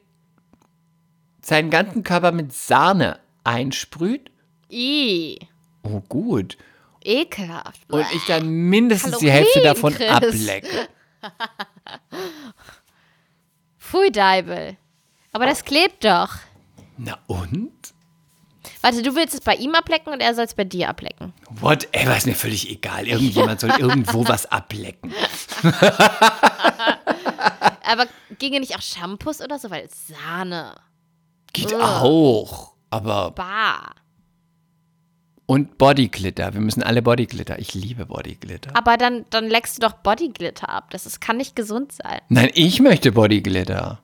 seinen 1.41 1.69
ganzen 1.69 2.03
Körper 2.03 2.31
mit 2.31 2.51
Sahne 2.53 3.19
einsprüht. 3.43 4.29
I. 4.69 5.39
Oh, 5.83 6.01
gut. 6.09 6.57
Ekelhaft. 7.03 7.81
Und 7.89 8.05
ich 8.13 8.25
dann 8.25 8.47
mindestens 8.49 9.17
die 9.19 9.31
Halloween, 9.31 9.43
Hälfte 9.53 9.61
davon 9.61 9.93
Chris. 9.93 10.09
ablecke. 10.11 10.89
Pfui, 13.79 14.11
Deibel. 14.11 14.75
Aber 15.37 15.45
das 15.45 15.63
klebt 15.65 16.03
doch. 16.03 16.29
Na 16.97 17.15
und? 17.27 17.93
Warte, 18.81 19.03
du 19.03 19.15
willst 19.15 19.35
es 19.35 19.41
bei 19.41 19.53
ihm 19.53 19.75
ablecken 19.75 20.11
und 20.11 20.19
er 20.19 20.33
soll 20.33 20.45
es 20.45 20.55
bei 20.55 20.63
dir 20.63 20.89
ablecken. 20.89 21.31
Whatever, 21.51 22.17
ist 22.17 22.25
mir 22.25 22.33
völlig 22.33 22.71
egal. 22.71 23.05
Irgendjemand 23.05 23.59
soll 23.59 23.69
irgendwo 23.77 24.27
was 24.27 24.47
ablecken. 24.47 25.13
Aber 27.83 28.07
ginge 28.39 28.61
nicht 28.61 28.75
auch 28.75 28.81
Shampoos 28.81 29.39
oder 29.39 29.59
so, 29.59 29.69
weil 29.69 29.87
Sahne. 29.91 30.73
Geht 31.53 31.71
Ugh. 31.71 31.83
auch. 31.83 32.73
Aber. 32.89 33.29
Bah. 33.29 33.91
Und 35.45 35.77
Bodyglitter. 35.77 36.55
Wir 36.55 36.61
müssen 36.61 36.81
alle 36.81 37.03
Bodyglitter. 37.03 37.59
Ich 37.59 37.75
liebe 37.75 38.07
Bodyglitter. 38.07 38.75
Aber 38.75 38.97
dann, 38.97 39.27
dann 39.29 39.47
leckst 39.47 39.77
du 39.77 39.81
doch 39.81 39.93
Bodyglitter 39.93 40.67
ab. 40.67 40.89
Das 40.89 41.05
ist, 41.05 41.21
kann 41.21 41.37
nicht 41.37 41.55
gesund 41.55 41.91
sein. 41.91 42.21
Nein, 42.27 42.49
ich 42.55 42.79
möchte 42.79 43.11
Bodyglitter. 43.11 44.01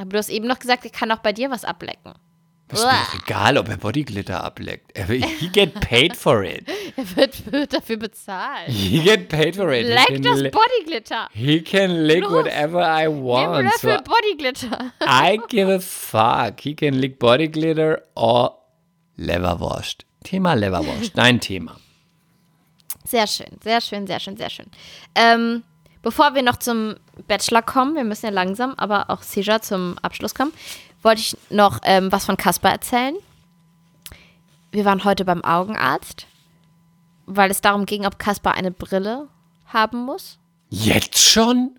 Aber 0.00 0.08
du 0.10 0.16
hast 0.18 0.30
eben 0.30 0.46
noch 0.46 0.58
gesagt, 0.58 0.84
er 0.86 0.90
kann 0.90 1.12
auch 1.12 1.18
bei 1.18 1.32
dir 1.34 1.50
was 1.50 1.62
ablecken. 1.62 2.14
Ist 2.72 2.84
mir 2.84 2.90
doch 2.90 3.22
egal, 3.26 3.58
ob 3.58 3.68
er 3.68 3.76
Bodyglitter 3.76 4.42
ableckt. 4.42 4.96
Er 4.96 5.06
He 5.06 5.48
get 5.48 5.78
paid 5.80 6.16
for 6.16 6.42
it. 6.42 6.64
Er 6.96 7.16
wird, 7.16 7.52
wird 7.52 7.72
dafür 7.72 7.96
bezahlt. 7.96 8.68
He 8.68 9.00
get 9.00 9.28
paid 9.28 9.56
for 9.56 9.70
it. 9.72 9.86
Leck 9.86 10.22
das 10.22 10.38
li- 10.40 10.50
Bodyglitter. 10.50 11.28
He 11.32 11.60
can 11.62 11.90
lick 12.06 12.22
Los. 12.22 12.32
whatever 12.32 12.80
I 12.80 13.08
Nimm 13.08 13.24
want. 13.24 13.72
So 13.80 13.88
Löffel 13.88 14.02
Bodyglitter. 14.04 14.92
I 15.02 15.38
give 15.48 15.68
a 15.70 15.80
fuck. 15.80 16.60
He 16.60 16.74
can 16.74 16.94
lick 16.94 17.18
Bodyglitter 17.18 18.02
or 18.14 18.56
Leverwurst. 19.16 20.06
Thema 20.24 20.54
Leverwurst. 20.54 21.16
Dein 21.18 21.40
Thema. 21.40 21.76
Sehr 23.04 23.26
schön, 23.26 23.58
sehr 23.62 23.80
schön, 23.80 24.06
sehr 24.06 24.20
schön, 24.20 24.36
sehr 24.36 24.50
schön. 24.50 24.66
Ähm, 25.14 25.64
bevor 26.02 26.34
wir 26.34 26.42
noch 26.42 26.56
zum 26.56 26.96
Bachelor 27.26 27.62
kommen, 27.62 27.94
wir 27.94 28.04
müssen 28.04 28.26
ja 28.26 28.32
langsam, 28.32 28.74
aber 28.76 29.10
auch 29.10 29.22
sicher 29.22 29.62
zum 29.62 29.96
Abschluss 30.02 30.34
kommen, 30.34 30.52
wollte 31.02 31.20
ich 31.20 31.36
noch 31.50 31.80
ähm, 31.84 32.12
was 32.12 32.24
von 32.24 32.36
Kasper 32.36 32.70
erzählen. 32.70 33.16
Wir 34.72 34.84
waren 34.84 35.04
heute 35.04 35.24
beim 35.24 35.42
Augenarzt, 35.44 36.26
weil 37.26 37.50
es 37.50 37.60
darum 37.60 37.86
ging, 37.86 38.06
ob 38.06 38.18
Kasper 38.18 38.52
eine 38.52 38.70
Brille 38.70 39.28
haben 39.66 40.04
muss. 40.04 40.38
Jetzt 40.68 41.18
schon? 41.18 41.76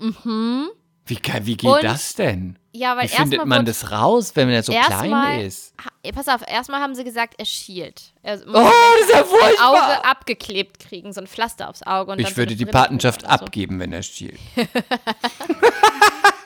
Mhm. 0.00 0.68
Wie, 1.06 1.18
wie 1.42 1.56
geht 1.56 1.68
Und- 1.70 1.82
das 1.84 2.14
denn? 2.14 2.58
Ja, 2.74 2.96
weil 2.96 3.04
Wie 3.04 3.08
findet 3.08 3.44
man 3.44 3.66
das 3.66 3.90
raus, 3.90 4.32
wenn 4.34 4.48
er 4.48 4.62
so 4.62 4.72
klein 4.72 5.40
ist? 5.40 5.74
ha- 5.84 6.10
pass 6.14 6.26
auf, 6.28 6.40
erstmal 6.48 6.80
haben 6.80 6.94
sie 6.94 7.04
gesagt, 7.04 7.34
er 7.36 7.44
schielt. 7.44 8.14
Er 8.22 8.36
muss 8.38 8.46
Oh, 8.46 8.70
das 9.00 9.08
ist 9.08 9.14
ja 9.14 9.24
furchtbar. 9.24 9.68
Auge 9.68 10.04
abgeklebt 10.06 10.78
kriegen, 10.78 11.12
so 11.12 11.20
ein 11.20 11.26
Pflaster 11.26 11.68
aufs 11.68 11.82
Auge. 11.82 12.14
Ich 12.16 12.34
würde 12.38 12.56
die 12.56 12.64
Patenschaft 12.64 13.22
so. 13.22 13.26
abgeben, 13.26 13.78
wenn 13.78 13.92
er 13.92 14.02
stiehlt. 14.02 14.38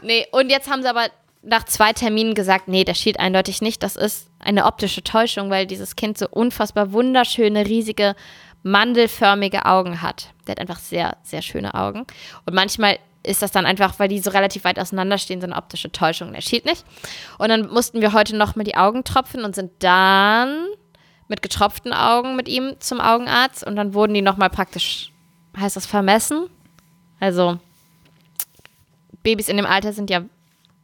Nee, 0.03 0.27
und 0.31 0.51
jetzt 0.51 0.71
haben 0.71 0.83
sie 0.83 0.89
aber 0.89 1.07
nach 1.43 1.65
zwei 1.65 1.93
Terminen 1.93 2.35
gesagt, 2.35 2.69
nee, 2.69 2.85
der 2.85 2.95
schielt 2.95 3.19
eindeutig 3.19 3.61
nicht. 3.63 3.83
Das 3.83 3.97
ist 3.97 4.29
eine 4.39 4.67
optische 4.67 5.03
Täuschung, 5.03 5.51
weil 5.51 5.67
dieses 5.67 5.97
Kind 5.97 6.19
so 6.19 6.29
unfassbar 6.29 6.93
wunderschöne, 6.93 7.67
riesige, 7.67 8.15
mandelförmige 8.63 9.65
Augen 9.65 10.03
hat. 10.03 10.33
Der 10.47 10.53
hat 10.53 10.61
einfach 10.61 10.79
sehr, 10.79 11.17
sehr 11.23 11.43
schöne 11.43 11.75
Augen. 11.75 12.01
Und 12.45 12.55
manchmal 12.55 12.99
ist 13.27 13.43
das 13.43 13.51
dann 13.51 13.66
einfach, 13.66 13.99
weil 13.99 14.09
die 14.09 14.20
so 14.20 14.31
relativ 14.31 14.64
weit 14.64 14.79
auseinanderstehen, 14.79 15.41
so 15.41 15.47
eine 15.47 15.57
optische 15.57 15.93
Täuschung. 15.93 16.33
Der 16.33 16.41
schielt 16.41 16.64
nicht. 16.64 16.85
Und 17.39 17.49
dann 17.49 17.68
mussten 17.68 18.01
wir 18.01 18.12
heute 18.12 18.37
nochmal 18.37 18.64
die 18.64 18.77
Augen 18.77 19.05
tropfen 19.05 19.45
und 19.45 19.55
sind 19.55 19.72
dann 19.81 20.66
mit 21.29 21.43
getropften 21.43 21.93
Augen 21.93 22.37
mit 22.37 22.49
ihm 22.49 22.77
zum 22.79 23.01
Augenarzt. 23.01 23.66
Und 23.66 23.77
dann 23.77 23.95
wurden 23.95 24.14
die 24.14 24.22
nochmal 24.22 24.51
praktisch, 24.51 25.12
heißt 25.57 25.77
das, 25.77 25.87
vermessen. 25.87 26.49
Also 27.20 27.59
Babys 29.22 29.49
in 29.49 29.57
dem 29.57 29.66
Alter 29.66 29.93
sind 29.93 30.11
ja 30.11 30.22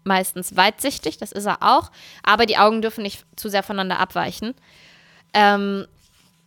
meistens 0.05 0.57
weitsichtig, 0.57 1.19
das 1.19 1.31
ist 1.31 1.47
er 1.47 1.59
auch, 1.63 1.93
aber 2.25 2.45
die 2.47 2.59
Augen 2.59 2.83
dürfen 2.83 3.03
nicht 3.03 3.25
zu 3.37 3.49
sehr 3.49 3.63
voneinander 3.63 4.01
abweichen. 4.01 4.55
Ähm, 5.33 5.87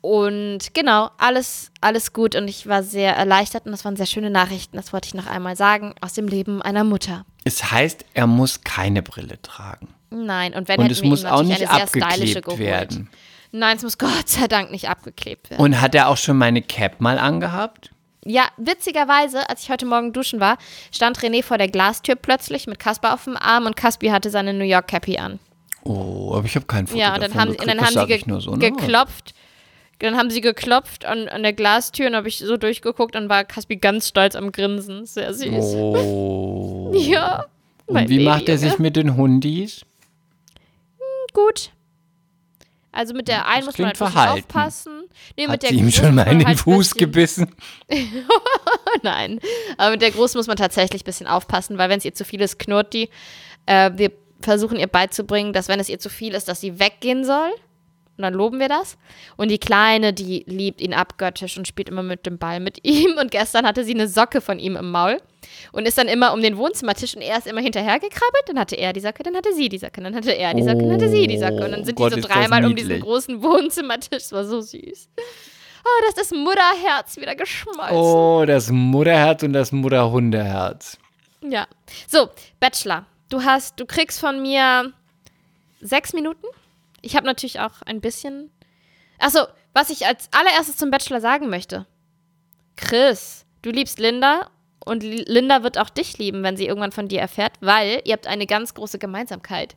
und 0.05 0.75
genau, 0.75 1.09
alles, 1.17 1.71
alles 1.81 2.13
gut 2.13 2.35
und 2.35 2.47
ich 2.47 2.67
war 2.67 2.83
sehr 2.83 3.15
erleichtert 3.15 3.65
und 3.65 3.71
das 3.71 3.85
waren 3.85 3.95
sehr 3.95 4.05
schöne 4.05 4.29
Nachrichten, 4.29 4.77
das 4.77 4.93
wollte 4.93 5.07
ich 5.07 5.15
noch 5.15 5.25
einmal 5.25 5.55
sagen, 5.55 5.95
aus 5.99 6.13
dem 6.13 6.27
Leben 6.27 6.61
einer 6.61 6.83
Mutter. 6.83 7.25
Es 7.43 7.71
heißt, 7.71 8.05
er 8.13 8.27
muss 8.27 8.63
keine 8.63 9.01
Brille 9.01 9.41
tragen. 9.41 9.87
Nein, 10.11 10.53
und 10.53 10.67
wenn 10.67 10.79
Und 10.79 10.91
es 10.91 11.01
muss 11.03 11.25
auch 11.25 11.41
nicht 11.41 11.67
abgeklebt 11.67 12.59
werden. 12.59 13.09
Nein, 13.51 13.77
es 13.77 13.83
muss 13.83 13.97
Gott 13.97 14.29
sei 14.29 14.47
Dank 14.47 14.69
nicht 14.69 14.89
abgeklebt 14.89 15.49
werden. 15.49 15.63
Und 15.63 15.81
hat 15.81 15.95
er 15.95 16.09
auch 16.09 16.17
schon 16.17 16.37
meine 16.37 16.61
Cap 16.61 17.01
mal 17.01 17.17
angehabt? 17.17 17.89
Ja, 18.25 18.47
witzigerweise, 18.57 19.49
als 19.49 19.63
ich 19.63 19.71
heute 19.71 19.87
Morgen 19.87 20.13
duschen 20.13 20.39
war, 20.39 20.57
stand 20.91 21.17
René 21.19 21.43
vor 21.43 21.57
der 21.57 21.67
Glastür 21.67 22.15
plötzlich 22.15 22.67
mit 22.67 22.77
Kasper 22.77 23.13
auf 23.13 23.23
dem 23.23 23.37
Arm 23.37 23.65
und 23.65 23.75
Kaspi 23.75 24.09
hatte 24.09 24.29
seine 24.29 24.53
New 24.53 24.65
York 24.65 24.87
Cappy 24.87 25.17
an. 25.17 25.39
Oh, 25.83 26.33
aber 26.35 26.45
ich 26.45 26.55
habe 26.55 26.65
kein 26.65 26.87
Foto 26.87 26.99
Ja, 26.99 27.13
und 27.13 27.21
dann 27.21 27.33
haben, 27.35 27.51
gekriegt. 27.51 27.69
dann 27.69 27.81
haben 27.81 27.93
sie 27.93 28.05
ge 28.07 28.39
so, 28.39 28.55
ne? 28.55 28.71
geklopft. 28.71 29.34
Dann 29.99 30.17
haben 30.17 30.29
sie 30.29 30.41
geklopft 30.41 31.05
an, 31.05 31.27
an 31.29 31.41
der 31.43 31.53
Glastür 31.53 32.07
und 32.07 32.15
habe 32.15 32.27
ich 32.27 32.39
so 32.39 32.57
durchgeguckt 32.57 33.15
und 33.15 33.29
war 33.29 33.45
Kaspi 33.45 33.77
ganz 33.77 34.09
stolz 34.09 34.35
am 34.35 34.51
Grinsen. 34.51 35.05
Sehr 35.05 35.33
süß. 35.33 35.75
Oh. 35.75 36.91
Ja. 36.95 37.45
Und 37.87 38.09
wie 38.09 38.23
macht 38.23 38.41
er 38.49 38.55
Baby, 38.55 38.69
sich 38.69 38.79
mit 38.79 38.95
den 38.95 39.15
Hundis? 39.15 39.81
Gut. 41.33 41.71
Also 42.91 43.13
mit 43.13 43.27
der 43.27 43.45
einen 43.47 43.65
das 43.65 43.65
muss 43.65 43.77
man 43.77 43.87
halt 43.87 43.97
verhalten. 43.97 44.39
aufpassen. 44.45 45.03
Nee, 45.37 45.47
Hat 45.47 45.61
sie 45.63 45.75
ihm 45.75 45.91
schon 45.91 46.15
mal 46.15 46.23
in 46.23 46.39
den 46.39 46.47
halt 46.47 46.59
Fuß 46.59 46.91
bisschen- 46.93 46.97
gebissen? 46.99 47.55
Nein. 49.03 49.39
Aber 49.77 49.91
mit 49.91 50.01
der 50.01 50.11
Großen 50.11 50.37
muss 50.37 50.47
man 50.47 50.55
tatsächlich 50.57 51.01
ein 51.01 51.05
bisschen 51.05 51.27
aufpassen, 51.27 51.77
weil 51.77 51.89
wenn 51.89 51.97
es 51.99 52.05
ihr 52.05 52.13
zu 52.13 52.23
viel 52.25 52.41
ist, 52.41 52.57
knurrt 52.57 52.93
die. 52.93 53.09
Äh, 53.65 53.91
wir 53.95 54.11
versuchen 54.41 54.77
ihr 54.77 54.87
beizubringen, 54.87 55.51
dass 55.53 55.67
wenn 55.67 55.79
es 55.79 55.89
ihr 55.89 55.99
zu 55.99 56.09
viel 56.09 56.33
ist, 56.33 56.47
dass 56.47 56.61
sie 56.61 56.79
weggehen 56.79 57.25
soll. 57.25 57.51
Und 58.17 58.21
dann 58.21 58.33
loben 58.33 58.59
wir 58.59 58.69
das. 58.69 58.97
Und 59.35 59.49
die 59.51 59.57
Kleine, 59.57 60.13
die 60.13 60.43
liebt 60.47 60.79
ihn 60.79 60.93
abgöttisch 60.93 61.57
und 61.57 61.67
spielt 61.67 61.89
immer 61.89 62.03
mit 62.03 62.25
dem 62.25 62.37
Ball 62.37 62.59
mit 62.59 62.79
ihm. 62.83 63.17
Und 63.17 63.31
gestern 63.31 63.65
hatte 63.65 63.83
sie 63.83 63.93
eine 63.93 64.07
Socke 64.07 64.39
von 64.41 64.57
ihm 64.59 64.75
im 64.75 64.91
Maul 64.91 65.21
und 65.73 65.87
ist 65.87 65.97
dann 65.97 66.07
immer 66.07 66.33
um 66.33 66.41
den 66.41 66.57
Wohnzimmertisch 66.57 67.15
und 67.15 67.21
er 67.21 67.37
ist 67.37 67.47
immer 67.47 67.61
hinterhergekrabbelt. 67.61 68.43
Dann 68.47 68.59
hatte 68.59 68.75
er 68.75 68.93
die 68.93 69.01
Socke, 69.01 69.23
dann 69.23 69.35
hatte 69.35 69.53
sie 69.53 69.67
die 69.69 69.77
Socke, 69.77 70.01
dann 70.01 70.15
hatte 70.15 70.31
er 70.31 70.53
die 70.53 70.63
Socke, 70.63 70.77
dann 70.79 70.93
hatte 70.93 71.09
sie 71.09 71.27
die 71.27 71.37
Socke. 71.37 71.65
Und 71.65 71.71
dann 71.71 71.83
sind 71.83 71.99
Oh 71.99 72.03
Gott, 72.03 72.15
die 72.15 72.21
so 72.21 72.27
dreimal 72.27 72.65
um 72.65 72.75
diesen 72.75 72.99
großen 73.01 73.43
Wohnzimmertisch. 73.43 74.09
Das 74.09 74.31
war 74.31 74.45
so 74.45 74.61
süß. 74.61 75.09
Oh, 75.83 76.01
das 76.01 76.09
ist 76.09 76.31
das 76.31 76.31
Mutterherz 76.31 77.17
wieder 77.17 77.35
geschmolzen. 77.35 77.95
Oh, 77.95 78.43
das 78.47 78.71
Mutterherz 78.71 79.43
und 79.43 79.53
das 79.53 79.71
Mutterhundeherz. 79.71 80.97
Ja. 81.41 81.67
So, 82.07 82.29
Bachelor. 82.59 83.05
Du 83.29 83.43
hast, 83.43 83.79
du 83.79 83.85
kriegst 83.85 84.19
von 84.19 84.41
mir 84.41 84.91
sechs 85.81 86.13
Minuten. 86.13 86.47
Ich 87.05 87.15
habe 87.15 87.25
natürlich 87.27 87.59
auch 87.59 87.81
ein 87.85 88.01
bisschen. 88.01 88.49
Achso, 89.19 89.45
was 89.73 89.89
ich 89.91 90.05
als 90.07 90.27
allererstes 90.33 90.75
zum 90.77 90.89
Bachelor 90.89 91.21
sagen 91.21 91.49
möchte. 91.49 91.85
Chris, 92.75 93.45
du 93.61 93.69
liebst 93.69 93.99
Linda 93.99 94.49
und 94.83 95.03
Li- 95.03 95.23
Linda 95.27 95.63
wird 95.63 95.77
auch 95.77 95.89
dich 95.89 96.17
lieben, 96.17 96.43
wenn 96.43 96.57
sie 96.57 96.65
irgendwann 96.65 96.91
von 96.91 97.07
dir 97.07 97.21
erfährt, 97.21 97.53
weil 97.61 98.01
ihr 98.05 98.13
habt 98.13 98.27
eine 98.27 98.47
ganz 98.47 98.73
große 98.73 98.97
Gemeinsamkeit. 98.99 99.75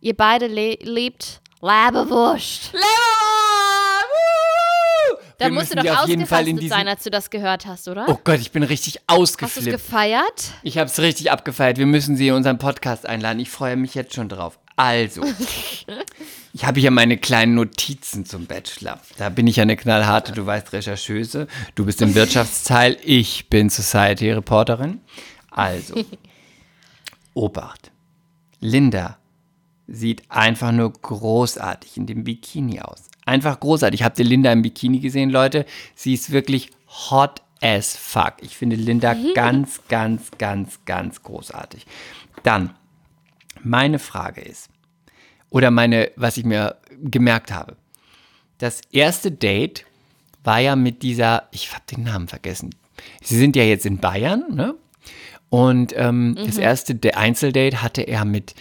Ihr 0.00 0.14
beide 0.16 0.46
le 0.46 0.74
liebt 0.82 1.40
Leberwurst. 1.62 2.72
Da 5.38 5.46
Wir 5.46 5.52
musst 5.52 5.72
du 5.72 5.76
doch 5.82 6.04
diesen- 6.06 6.68
sein, 6.68 6.86
als 6.88 7.02
du 7.02 7.10
das 7.10 7.28
gehört 7.30 7.66
hast, 7.66 7.88
oder? 7.88 8.04
Oh 8.08 8.18
Gott, 8.22 8.38
ich 8.38 8.52
bin 8.52 8.62
richtig 8.62 9.00
hast 9.08 9.08
du 9.08 9.14
es 9.14 9.20
ausgeflippt. 9.32 9.70
gefeiert? 9.72 10.52
Ich 10.62 10.78
habe 10.78 10.86
es 10.88 10.98
richtig 11.00 11.32
abgefeiert. 11.32 11.76
Wir 11.78 11.86
müssen 11.86 12.16
sie 12.16 12.28
in 12.28 12.34
unseren 12.34 12.58
Podcast 12.58 13.04
einladen. 13.06 13.40
Ich 13.40 13.50
freue 13.50 13.76
mich 13.76 13.94
jetzt 13.94 14.14
schon 14.14 14.28
drauf. 14.28 14.58
Also, 14.76 15.22
ich 16.52 16.64
habe 16.64 16.80
hier 16.80 16.90
meine 16.90 17.16
kleinen 17.16 17.54
Notizen 17.54 18.26
zum 18.26 18.46
Bachelor. 18.46 19.00
Da 19.18 19.28
bin 19.28 19.46
ich 19.46 19.56
ja 19.56 19.62
eine 19.62 19.76
knallharte, 19.76 20.32
du 20.32 20.44
weißt, 20.44 20.72
Rechercheuse. 20.72 21.46
Du 21.74 21.84
bist 21.84 22.02
im 22.02 22.14
Wirtschaftsteil, 22.14 22.96
ich 23.04 23.48
bin 23.48 23.70
Society-Reporterin. 23.70 25.00
Also, 25.50 25.94
Obacht. 27.34 27.92
Linda 28.60 29.18
sieht 29.86 30.22
einfach 30.30 30.72
nur 30.72 30.92
großartig 30.92 31.96
in 31.96 32.06
dem 32.06 32.24
Bikini 32.24 32.80
aus. 32.80 33.04
Einfach 33.26 33.60
großartig. 33.60 34.02
Habt 34.02 34.18
ihr 34.18 34.24
Linda 34.24 34.52
im 34.52 34.62
Bikini 34.62 35.00
gesehen, 35.00 35.30
Leute? 35.30 35.66
Sie 35.94 36.14
ist 36.14 36.30
wirklich 36.30 36.70
hot 37.10 37.42
as 37.60 37.96
fuck. 37.96 38.34
Ich 38.40 38.56
finde 38.56 38.76
Linda 38.76 39.14
ganz, 39.34 39.80
ganz, 39.88 40.30
ganz, 40.38 40.80
ganz 40.84 41.22
großartig. 41.22 41.86
Dann, 42.42 42.74
meine 43.62 43.98
Frage 43.98 44.40
ist, 44.40 44.68
oder 45.50 45.70
meine, 45.70 46.10
was 46.16 46.36
ich 46.36 46.44
mir 46.44 46.76
gemerkt 46.90 47.52
habe. 47.52 47.76
Das 48.58 48.80
erste 48.90 49.30
Date 49.30 49.84
war 50.42 50.58
ja 50.58 50.76
mit 50.76 51.02
dieser, 51.02 51.48
ich 51.52 51.72
habe 51.72 51.84
den 51.90 52.04
Namen 52.04 52.28
vergessen. 52.28 52.74
Sie 53.22 53.36
sind 53.36 53.56
ja 53.56 53.62
jetzt 53.62 53.86
in 53.86 53.98
Bayern, 53.98 54.44
ne? 54.54 54.74
Und 55.48 55.92
ähm, 55.96 56.36
das 56.36 56.58
erste 56.58 56.98
Einzeldate 57.16 57.80
hatte 57.82 58.02
er 58.02 58.24
mit 58.24 58.54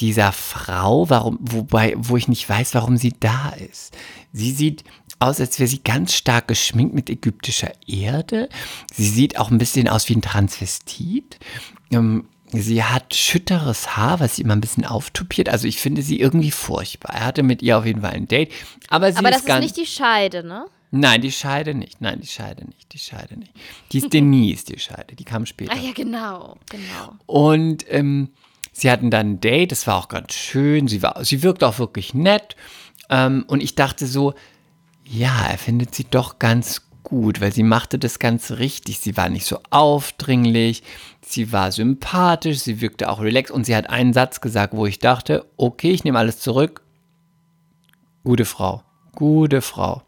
dieser 0.00 0.32
Frau, 0.32 1.08
warum, 1.08 1.38
wobei, 1.40 1.94
wo 1.96 2.16
ich 2.16 2.26
nicht 2.26 2.48
weiß, 2.48 2.74
warum 2.74 2.96
sie 2.96 3.14
da 3.20 3.50
ist. 3.50 3.96
Sie 4.32 4.50
sieht 4.50 4.82
aus, 5.20 5.38
als 5.38 5.60
wäre 5.60 5.68
sie 5.68 5.84
ganz 5.84 6.14
stark 6.14 6.48
geschminkt 6.48 6.94
mit 6.94 7.08
ägyptischer 7.08 7.72
Erde. 7.86 8.48
Sie 8.92 9.08
sieht 9.08 9.38
auch 9.38 9.52
ein 9.52 9.58
bisschen 9.58 9.88
aus 9.88 10.08
wie 10.08 10.16
ein 10.16 10.22
Transvestit. 10.22 11.38
Ähm, 11.92 12.24
sie 12.52 12.84
hat 12.84 13.14
schütteres 13.14 13.96
Haar, 13.96 14.20
was 14.20 14.36
sie 14.36 14.42
immer 14.42 14.54
ein 14.54 14.60
bisschen 14.60 14.84
auftupiert. 14.84 15.48
Also 15.48 15.66
ich 15.66 15.78
finde 15.78 16.02
sie 16.02 16.20
irgendwie 16.20 16.50
furchtbar. 16.50 17.14
Er 17.14 17.24
hatte 17.26 17.42
mit 17.42 17.62
ihr 17.62 17.78
auf 17.78 17.86
jeden 17.86 18.02
Fall 18.02 18.12
ein 18.12 18.28
Date. 18.28 18.52
Aber 18.88 19.10
sie 19.12 19.18
Aber 19.18 19.30
ist 19.30 19.48
das 19.48 19.56
ist 19.56 19.60
nicht 19.60 19.76
die 19.76 19.86
Scheide, 19.86 20.44
ne? 20.46 20.66
Nein, 20.90 21.22
die 21.22 21.32
Scheide 21.32 21.74
nicht. 21.74 22.02
Nein, 22.02 22.20
die 22.20 22.26
Scheide 22.26 22.66
nicht. 22.66 22.92
Die 22.92 22.98
Scheide 22.98 23.38
nicht. 23.38 23.52
Die 23.92 23.98
ist 23.98 24.12
Denise, 24.12 24.64
die 24.68 24.78
Scheide. 24.78 25.16
Die 25.16 25.24
kam 25.24 25.46
später. 25.46 25.72
Ah 25.72 25.78
ja, 25.78 25.92
genau, 25.92 26.58
genau. 26.68 27.16
Und 27.24 27.86
ähm, 27.88 28.28
sie 28.72 28.90
hatten 28.90 29.10
dann 29.10 29.30
ein 29.32 29.40
Date, 29.40 29.72
das 29.72 29.86
war 29.86 29.96
auch 29.96 30.08
ganz 30.08 30.34
schön. 30.34 30.88
Sie, 30.88 31.02
war, 31.02 31.24
sie 31.24 31.42
wirkte 31.42 31.66
auch 31.66 31.78
wirklich 31.78 32.12
nett. 32.12 32.56
Ähm, 33.08 33.44
und 33.48 33.62
ich 33.62 33.74
dachte 33.74 34.06
so, 34.06 34.34
ja, 35.04 35.46
er 35.46 35.58
findet 35.58 35.94
sie 35.94 36.04
doch 36.04 36.38
ganz 36.38 36.82
gut, 37.12 37.42
weil 37.42 37.52
sie 37.52 37.62
machte 37.62 37.98
das 37.98 38.18
Ganze 38.18 38.58
richtig. 38.58 38.98
Sie 38.98 39.18
war 39.18 39.28
nicht 39.28 39.44
so 39.44 39.58
aufdringlich, 39.68 40.82
sie 41.20 41.52
war 41.52 41.70
sympathisch, 41.70 42.60
sie 42.60 42.80
wirkte 42.80 43.10
auch 43.10 43.20
relaxed 43.20 43.54
und 43.54 43.66
sie 43.66 43.76
hat 43.76 43.90
einen 43.90 44.14
Satz 44.14 44.40
gesagt, 44.40 44.74
wo 44.74 44.86
ich 44.86 44.98
dachte, 44.98 45.44
okay, 45.58 45.90
ich 45.90 46.04
nehme 46.04 46.18
alles 46.18 46.38
zurück. 46.38 46.80
Gute 48.24 48.46
Frau, 48.46 48.82
gute 49.14 49.60
Frau. 49.60 50.00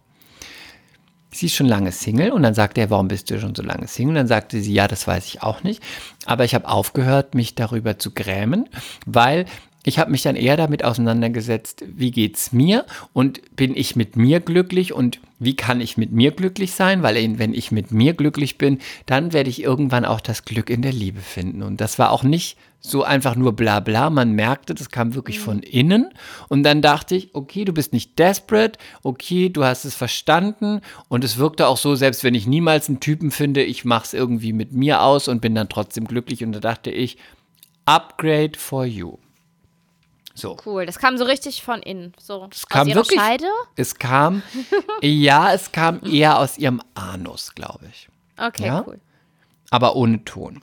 Sie 1.31 1.47
ist 1.47 1.55
schon 1.55 1.67
lange 1.67 1.93
Single 1.93 2.33
und 2.33 2.43
dann 2.43 2.55
sagte 2.55 2.81
er, 2.81 2.89
warum 2.89 3.09
bist 3.09 3.31
du 3.31 3.39
schon 3.39 3.55
so 3.55 3.63
lange 3.63 3.87
Single? 3.87 4.13
Und 4.13 4.15
dann 4.15 4.27
sagte 4.27 4.63
sie, 4.63 4.73
ja, 4.73 4.89
das 4.89 5.07
weiß 5.07 5.27
ich 5.27 5.43
auch 5.43 5.63
nicht. 5.63 5.83
Aber 6.25 6.47
ich 6.47 6.55
habe 6.55 6.67
aufgehört, 6.67 7.35
mich 7.35 7.55
darüber 7.55 7.99
zu 7.99 8.13
grämen, 8.13 8.67
weil 9.05 9.45
ich 9.85 9.99
habe 9.99 10.11
mich 10.11 10.23
dann 10.23 10.35
eher 10.35 10.57
damit 10.57 10.83
auseinandergesetzt, 10.83 11.85
wie 11.87 12.11
geht's 12.11 12.53
mir 12.53 12.87
und 13.13 13.41
bin 13.55 13.77
ich 13.77 13.97
mit 13.97 14.17
mir 14.17 14.41
glücklich 14.41 14.93
und 14.93 15.21
wie 15.39 15.55
kann 15.55 15.81
ich 15.81 15.97
mit 15.99 16.11
mir 16.11 16.31
glücklich 16.31 16.73
sein, 16.73 17.03
weil 17.03 17.39
wenn 17.39 17.53
ich 17.53 17.71
mit 17.71 17.93
mir 17.93 18.15
glücklich 18.15 18.57
bin, 18.57 18.79
dann 19.05 19.33
werde 19.33 19.51
ich 19.51 19.63
irgendwann 19.63 20.07
auch 20.07 20.21
das 20.21 20.45
Glück 20.45 20.71
in 20.71 20.81
der 20.81 20.93
Liebe 20.93 21.21
finden. 21.21 21.63
Und 21.63 21.81
das 21.83 21.99
war 21.99 22.11
auch 22.13 22.23
nicht 22.23 22.57
so 22.81 23.03
einfach 23.03 23.35
nur 23.35 23.55
bla 23.55 23.81
bla, 23.81 24.11
man 24.11 24.33
merkte, 24.33 24.75
das 24.75 24.91
kam 24.91 25.15
wirklich 25.15 25.41
von 25.41 25.61
innen. 25.61 26.11
Und 26.49 26.63
dann 26.63 26.83
dachte 26.83 27.17
ich, 27.17 27.35
okay, 27.35 27.65
du 27.65 27.73
bist 27.73 27.93
nicht 27.93 28.19
desperate, 28.19 28.79
okay, 29.03 29.49
du 29.49 29.65
hast 29.65 29.85
es 29.85 29.95
verstanden. 29.95 30.81
Und 31.09 31.25
es 31.25 31.39
wirkte 31.39 31.67
auch 31.67 31.79
so, 31.79 31.95
selbst 31.95 32.25
wenn 32.25 32.35
ich 32.35 32.47
niemals 32.47 32.89
einen 32.89 33.01
Typen 33.01 33.31
finde, 33.31 33.63
ich 33.63 33.85
mache 33.85 34.05
es 34.05 34.15
irgendwie 34.15 34.53
mit 34.53 34.73
mir 34.73 35.03
aus 35.03 35.29
und 35.29 35.41
bin 35.41 35.55
dann 35.55 35.69
trotzdem 35.69 36.07
glücklich. 36.07 36.45
Und 36.45 36.53
da 36.53 36.61
dachte 36.61 36.91
ich, 36.91 37.17
Upgrade 37.87 38.59
for 38.59 38.85
you. 38.85 39.17
So. 40.35 40.57
Cool, 40.67 40.85
das 40.85 40.99
kam 40.99 41.17
so 41.17 41.23
richtig 41.25 41.63
von 41.63 41.81
innen. 41.81 42.13
So 42.19 42.49
Es 42.51 42.67
kam 42.67 42.93
wirklich. 42.93 43.19
Scheide? 43.21 43.47
Es 43.77 43.95
kam, 43.95 44.43
ja, 45.01 45.53
es 45.55 45.71
kam 45.71 46.01
eher 46.05 46.41
aus 46.41 46.59
ihrem 46.59 46.83
Anus, 46.95 47.55
glaube 47.55 47.87
ich. 47.91 48.09
Okay, 48.37 48.67
Ja? 48.67 48.85
cool. 48.87 49.01
aber 49.71 49.95
ohne 49.97 50.25
Ton. 50.25 50.61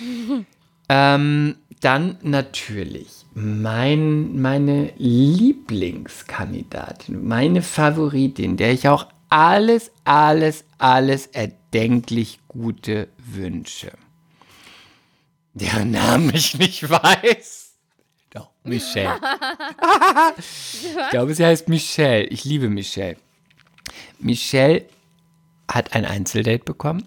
ähm, 0.88 1.56
dann 1.80 2.18
natürlich 2.22 3.24
mein, 3.34 4.40
meine 4.40 4.92
Lieblingskandidatin, 4.96 7.24
meine 7.24 7.62
Favoritin, 7.62 8.56
der 8.56 8.72
ich 8.72 8.88
auch 8.88 9.06
alles, 9.30 9.92
alles, 10.04 10.64
alles 10.78 11.26
erdenklich 11.28 12.40
Gute 12.48 13.08
wünsche. 13.18 13.92
Deren 15.54 15.90
Namen 15.92 16.34
ich 16.34 16.58
nicht 16.58 16.90
weiß. 16.90 17.57
Michelle. 18.64 19.14
ich 20.38 21.10
glaube, 21.10 21.34
sie 21.34 21.44
heißt 21.44 21.68
Michelle. 21.68 22.24
Ich 22.24 22.44
liebe 22.44 22.68
Michelle. 22.68 23.16
Michelle 24.18 24.86
hat 25.70 25.94
ein 25.94 26.04
Einzeldate 26.04 26.64
bekommen. 26.64 27.06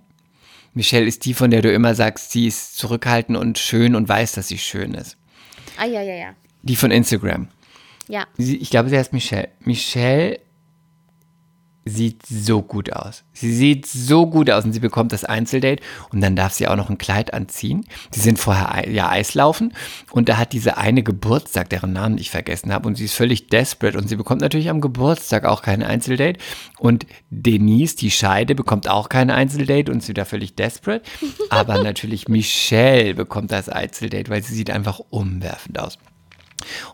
Michelle 0.74 1.06
ist 1.06 1.26
die, 1.26 1.34
von 1.34 1.52
der 1.52 1.62
du 1.62 1.72
immer 1.72 1.95
sagst, 1.95 2.32
sie 2.32 2.47
ist 2.47 2.78
zurückhaltend 2.78 3.38
und 3.38 3.60
schön 3.60 3.95
und 3.95 4.08
weiß, 4.08 4.34
dass 4.34 4.47
sie 4.47 4.58
schön 4.58 4.93
ist. 4.93 5.18
Ah, 5.78 5.86
ja, 5.86 6.02
ja, 6.02 6.16
ja. 6.16 6.36
Die 6.62 6.76
von 6.76 6.91
Instagram. 6.91 7.49
Ja. 8.08 8.26
Sie, 8.38 8.58
ich 8.58 8.70
glaube, 8.70 8.89
sie 8.89 8.97
heißt 8.97 9.14
Michelle. 9.14 9.49
Michelle 9.60 10.39
sieht 11.86 12.25
so 12.25 12.61
gut 12.61 12.93
aus. 12.93 13.23
Sie 13.34 13.53
sieht 13.53 13.88
so 13.88 14.27
gut 14.27 14.51
aus 14.51 14.65
und 14.65 14.73
sie 14.73 14.79
bekommt 14.79 15.11
das 15.11 15.25
Einzeldate 15.25 15.82
und 16.11 16.21
dann 16.21 16.36
darf 16.36 16.53
sie 16.53 16.67
auch 16.67 16.75
noch 16.75 16.89
ein 16.89 16.99
Kleid 16.99 17.34
anziehen. 17.34 17.86
Sie 18.11 18.19
sind 18.19 18.38
vorher 18.38 18.89
ja 18.89 19.09
Eislaufen 19.09 19.73
und 20.11 20.29
da 20.29 20.38
hat 20.38 20.53
diese 20.53 20.77
eine 20.77 21.01
Geburtstag, 21.01 21.69
deren 21.69 21.93
Namen 21.93 22.19
ich 22.19 22.29
vergessen 22.29 22.71
habe 22.71 22.88
und 22.88 22.95
sie 22.95 23.05
ist 23.05 23.15
völlig 23.15 23.47
desperate 23.47 23.97
und 23.97 24.07
sie 24.07 24.15
bekommt 24.15 24.41
natürlich 24.41 24.69
am 24.69 24.79
Geburtstag 24.79 25.45
auch 25.45 25.63
kein 25.63 25.82
Einzeldate 25.82 26.39
und 26.77 27.07
Denise, 27.29 27.95
die 27.95 28.11
Scheide, 28.11 28.53
bekommt 28.53 28.88
auch 28.88 29.09
kein 29.09 29.32
Einzeldate 29.32 29.91
und 29.91 29.99
ist 29.99 30.09
wieder 30.09 30.25
völlig 30.25 30.55
desperate, 30.55 31.03
aber 31.49 31.82
natürlich 31.84 32.27
Michelle 32.27 33.15
bekommt 33.15 33.51
das 33.51 33.69
Einzeldate, 33.69 34.29
weil 34.29 34.43
sie 34.43 34.53
sieht 34.53 34.69
einfach 34.69 34.99
umwerfend 35.09 35.79
aus. 35.79 35.97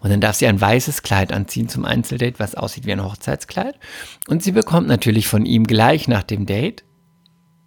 Und 0.01 0.09
dann 0.09 0.22
darf 0.22 0.36
sie 0.36 0.47
ein 0.47 0.59
weißes 0.59 1.01
Kleid 1.03 1.32
anziehen 1.32 1.70
zum 1.70 1.86
Einzeldate, 1.86 2.39
was 2.39 2.55
aussieht 2.55 2.86
wie 2.86 2.91
ein 2.91 3.03
Hochzeitskleid. 3.03 3.76
Und 4.28 4.43
sie 4.43 4.51
bekommt 4.51 4.88
natürlich 4.88 5.28
von 5.28 5.45
ihm 5.45 5.65
gleich 5.65 6.07
nach 6.07 6.24
dem 6.24 6.45
Date 6.45 6.84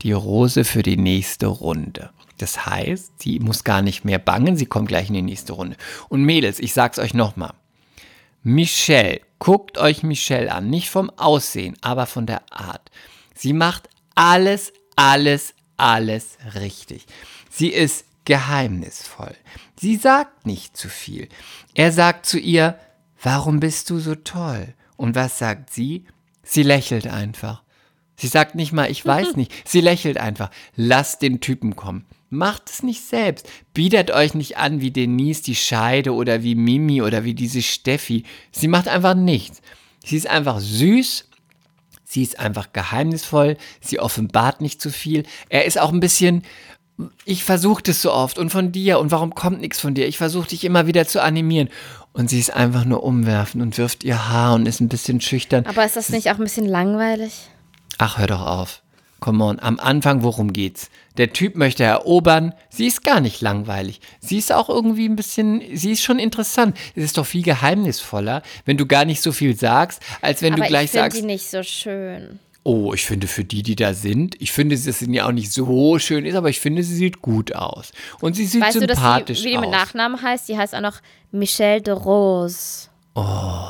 die 0.02 0.12
Rose 0.12 0.64
für 0.64 0.82
die 0.82 0.96
nächste 0.96 1.46
Runde. 1.46 2.10
Das 2.38 2.64
heißt, 2.64 3.20
sie 3.20 3.38
muss 3.38 3.64
gar 3.64 3.82
nicht 3.82 4.04
mehr 4.04 4.18
bangen, 4.18 4.56
sie 4.56 4.66
kommt 4.66 4.88
gleich 4.88 5.08
in 5.08 5.14
die 5.14 5.22
nächste 5.22 5.52
Runde. 5.52 5.76
Und 6.08 6.24
Mädels, 6.24 6.58
ich 6.58 6.72
sag's 6.72 6.98
euch 6.98 7.12
nochmal. 7.12 7.52
Michelle, 8.42 9.20
guckt 9.38 9.76
euch 9.76 10.02
Michelle 10.02 10.50
an, 10.50 10.70
nicht 10.70 10.88
vom 10.88 11.10
Aussehen, 11.10 11.76
aber 11.82 12.06
von 12.06 12.24
der 12.24 12.42
Art. 12.50 12.90
Sie 13.34 13.52
macht 13.52 13.90
alles, 14.14 14.72
alles, 14.96 15.54
alles 15.76 16.38
richtig. 16.54 17.06
Sie 17.50 17.68
ist 17.68 18.06
geheimnisvoll. 18.24 19.34
Sie 19.78 19.96
sagt 19.96 20.46
nicht 20.46 20.76
zu 20.76 20.88
viel. 20.88 21.28
Er 21.74 21.92
sagt 21.92 22.26
zu 22.26 22.38
ihr, 22.38 22.78
warum 23.22 23.60
bist 23.60 23.90
du 23.90 23.98
so 23.98 24.14
toll? 24.14 24.74
Und 24.96 25.14
was 25.14 25.38
sagt 25.38 25.72
sie? 25.72 26.04
Sie 26.42 26.62
lächelt 26.62 27.06
einfach. 27.06 27.62
Sie 28.16 28.26
sagt 28.26 28.54
nicht 28.54 28.72
mal, 28.72 28.90
ich 28.90 29.04
weiß 29.04 29.34
nicht. 29.36 29.52
Sie 29.66 29.80
lächelt 29.80 30.18
einfach. 30.18 30.50
Lasst 30.76 31.22
den 31.22 31.40
Typen 31.40 31.76
kommen. 31.76 32.04
Macht 32.28 32.70
es 32.70 32.82
nicht 32.82 33.02
selbst. 33.02 33.48
Bietet 33.74 34.10
euch 34.10 34.34
nicht 34.34 34.56
an 34.56 34.80
wie 34.80 34.90
Denise 34.90 35.42
die 35.42 35.56
Scheide 35.56 36.14
oder 36.14 36.42
wie 36.42 36.54
Mimi 36.54 37.02
oder 37.02 37.24
wie 37.24 37.34
diese 37.34 37.62
Steffi. 37.62 38.24
Sie 38.52 38.68
macht 38.68 38.86
einfach 38.86 39.14
nichts. 39.14 39.62
Sie 40.04 40.16
ist 40.16 40.28
einfach 40.28 40.60
süß. 40.60 41.28
Sie 42.04 42.22
ist 42.22 42.38
einfach 42.38 42.72
geheimnisvoll. 42.72 43.56
Sie 43.80 43.98
offenbart 43.98 44.60
nicht 44.60 44.80
zu 44.80 44.90
viel. 44.90 45.24
Er 45.48 45.64
ist 45.64 45.78
auch 45.78 45.92
ein 45.92 46.00
bisschen. 46.00 46.42
Ich 47.24 47.44
versuche 47.44 47.82
das 47.82 48.02
so 48.02 48.12
oft 48.12 48.38
und 48.38 48.50
von 48.50 48.72
dir 48.72 48.98
und 48.98 49.10
warum 49.10 49.34
kommt 49.34 49.60
nichts 49.60 49.80
von 49.80 49.94
dir? 49.94 50.06
Ich 50.06 50.18
versuche 50.18 50.48
dich 50.48 50.64
immer 50.64 50.86
wieder 50.86 51.06
zu 51.06 51.22
animieren. 51.22 51.68
Und 52.12 52.28
sie 52.28 52.40
ist 52.40 52.50
einfach 52.54 52.84
nur 52.84 53.04
umwerfen 53.04 53.62
und 53.62 53.78
wirft 53.78 54.02
ihr 54.02 54.28
Haar 54.28 54.54
und 54.54 54.66
ist 54.66 54.80
ein 54.80 54.88
bisschen 54.88 55.20
schüchtern. 55.20 55.64
Aber 55.66 55.84
ist 55.84 55.96
das 55.96 56.08
nicht 56.10 56.28
auch 56.30 56.38
ein 56.38 56.44
bisschen 56.44 56.66
langweilig? 56.66 57.48
Ach, 57.98 58.18
hör 58.18 58.26
doch 58.26 58.44
auf. 58.44 58.82
Come 59.20 59.44
on, 59.44 59.60
am 59.60 59.78
Anfang, 59.78 60.22
worum 60.22 60.52
geht's? 60.52 60.90
Der 61.18 61.32
Typ 61.32 61.54
möchte 61.54 61.84
erobern. 61.84 62.54
Sie 62.70 62.86
ist 62.86 63.04
gar 63.04 63.20
nicht 63.20 63.42
langweilig. 63.42 64.00
Sie 64.18 64.38
ist 64.38 64.50
auch 64.50 64.70
irgendwie 64.70 65.06
ein 65.06 65.16
bisschen, 65.16 65.62
sie 65.74 65.92
ist 65.92 66.02
schon 66.02 66.18
interessant. 66.18 66.76
Es 66.94 67.04
ist 67.04 67.18
doch 67.18 67.26
viel 67.26 67.42
geheimnisvoller, 67.42 68.42
wenn 68.64 68.78
du 68.78 68.86
gar 68.86 69.04
nicht 69.04 69.20
so 69.20 69.30
viel 69.30 69.56
sagst, 69.56 70.00
als 70.22 70.40
wenn 70.40 70.54
Aber 70.54 70.62
du 70.62 70.68
gleich 70.68 70.86
ich 70.86 70.90
finde 70.92 71.04
sagst, 71.04 71.18
die 71.18 71.26
nicht 71.26 71.50
so 71.50 71.62
schön. 71.62 72.40
Oh, 72.62 72.92
ich 72.92 73.04
finde 73.06 73.26
für 73.26 73.44
die, 73.44 73.62
die 73.62 73.76
da 73.76 73.94
sind, 73.94 74.40
ich 74.40 74.52
finde, 74.52 74.76
dass 74.76 74.98
sie 74.98 75.12
ja 75.14 75.26
auch 75.26 75.32
nicht 75.32 75.50
so 75.52 75.98
schön 75.98 76.26
ist, 76.26 76.34
aber 76.34 76.50
ich 76.50 76.60
finde, 76.60 76.82
sie 76.82 76.94
sieht 76.94 77.22
gut 77.22 77.54
aus. 77.54 77.92
Und 78.20 78.34
sie 78.36 78.44
sieht 78.46 78.60
Weißt 78.62 78.76
du, 78.76 78.86
dass 78.86 78.98
sympathisch 78.98 79.38
die, 79.40 79.46
wie 79.46 79.50
die 79.52 79.58
mit 79.58 79.68
aus. 79.68 79.72
Nachnamen 79.72 80.20
heißt? 80.20 80.48
Die 80.48 80.56
heißt 80.58 80.74
auch 80.74 80.80
noch 80.80 81.00
Michelle 81.32 81.80
de 81.80 81.94
Rose. 81.94 82.88
Oh. 83.14 83.64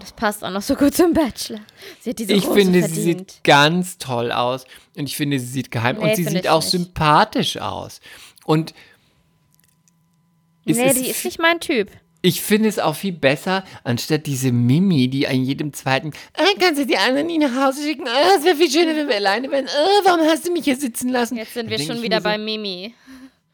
Das 0.00 0.12
passt 0.12 0.44
auch 0.44 0.50
noch 0.50 0.62
so 0.62 0.74
gut 0.74 0.94
zum 0.94 1.12
Bachelor. 1.12 1.60
Sie 2.00 2.10
hat 2.10 2.18
diese 2.18 2.32
Ich 2.32 2.46
Rose 2.46 2.54
finde, 2.54 2.82
sie 2.82 2.94
verdient. 2.94 3.30
sieht 3.32 3.44
ganz 3.44 3.98
toll 3.98 4.32
aus 4.32 4.64
und 4.96 5.04
ich 5.06 5.16
finde, 5.16 5.38
sie 5.38 5.46
sieht 5.46 5.70
geheim 5.70 5.96
Nee, 5.98 6.10
und 6.10 6.16
sie 6.16 6.24
sieht 6.24 6.48
auch 6.48 6.60
nicht. 6.62 6.70
sympathisch 6.70 7.56
aus. 7.58 8.00
Und 8.44 8.74
nee, 10.64 10.92
die 10.94 11.08
ist 11.08 11.24
nicht 11.24 11.38
mein 11.40 11.60
Typ. 11.60 11.90
Ich 12.20 12.40
finde 12.40 12.68
es 12.68 12.80
auch 12.80 12.96
viel 12.96 13.12
besser, 13.12 13.64
anstatt 13.84 14.26
diese 14.26 14.50
Mimi, 14.50 15.08
die 15.08 15.28
an 15.28 15.44
jedem 15.44 15.72
zweiten, 15.72 16.12
äh, 16.34 16.58
kannst 16.58 16.80
du 16.80 16.86
die 16.86 16.96
anderen 16.96 17.28
nie 17.28 17.38
nach 17.38 17.54
Hause 17.54 17.82
schicken? 17.82 18.06
Äh, 18.06 18.36
es 18.36 18.44
wäre 18.44 18.56
viel 18.56 18.70
schöner, 18.70 18.96
wenn 18.96 19.06
wir 19.06 19.16
alleine 19.16 19.50
wären. 19.50 19.66
Äh, 19.66 20.04
warum 20.04 20.26
hast 20.26 20.46
du 20.46 20.52
mich 20.52 20.64
hier 20.64 20.76
sitzen 20.76 21.10
lassen? 21.10 21.36
Jetzt 21.36 21.54
sind 21.54 21.70
wir 21.70 21.78
schon 21.78 22.02
wieder 22.02 22.18
so, 22.18 22.24
bei 22.24 22.36
Mimi. 22.36 22.92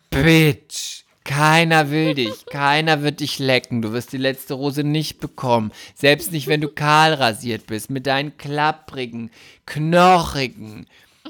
Bitch, 0.08 1.04
keiner 1.24 1.90
will 1.90 2.14
dich, 2.14 2.46
keiner 2.46 3.02
wird 3.02 3.20
dich 3.20 3.38
lecken. 3.38 3.82
Du 3.82 3.92
wirst 3.92 4.12
die 4.12 4.18
letzte 4.18 4.54
Rose 4.54 4.82
nicht 4.82 5.20
bekommen. 5.20 5.70
Selbst 5.94 6.32
nicht, 6.32 6.46
wenn 6.46 6.62
du 6.62 6.68
kahl 6.74 7.12
rasiert 7.12 7.66
bist, 7.66 7.90
mit 7.90 8.06
deinen 8.06 8.38
klapprigen, 8.38 9.30
knochigen, 9.66 10.86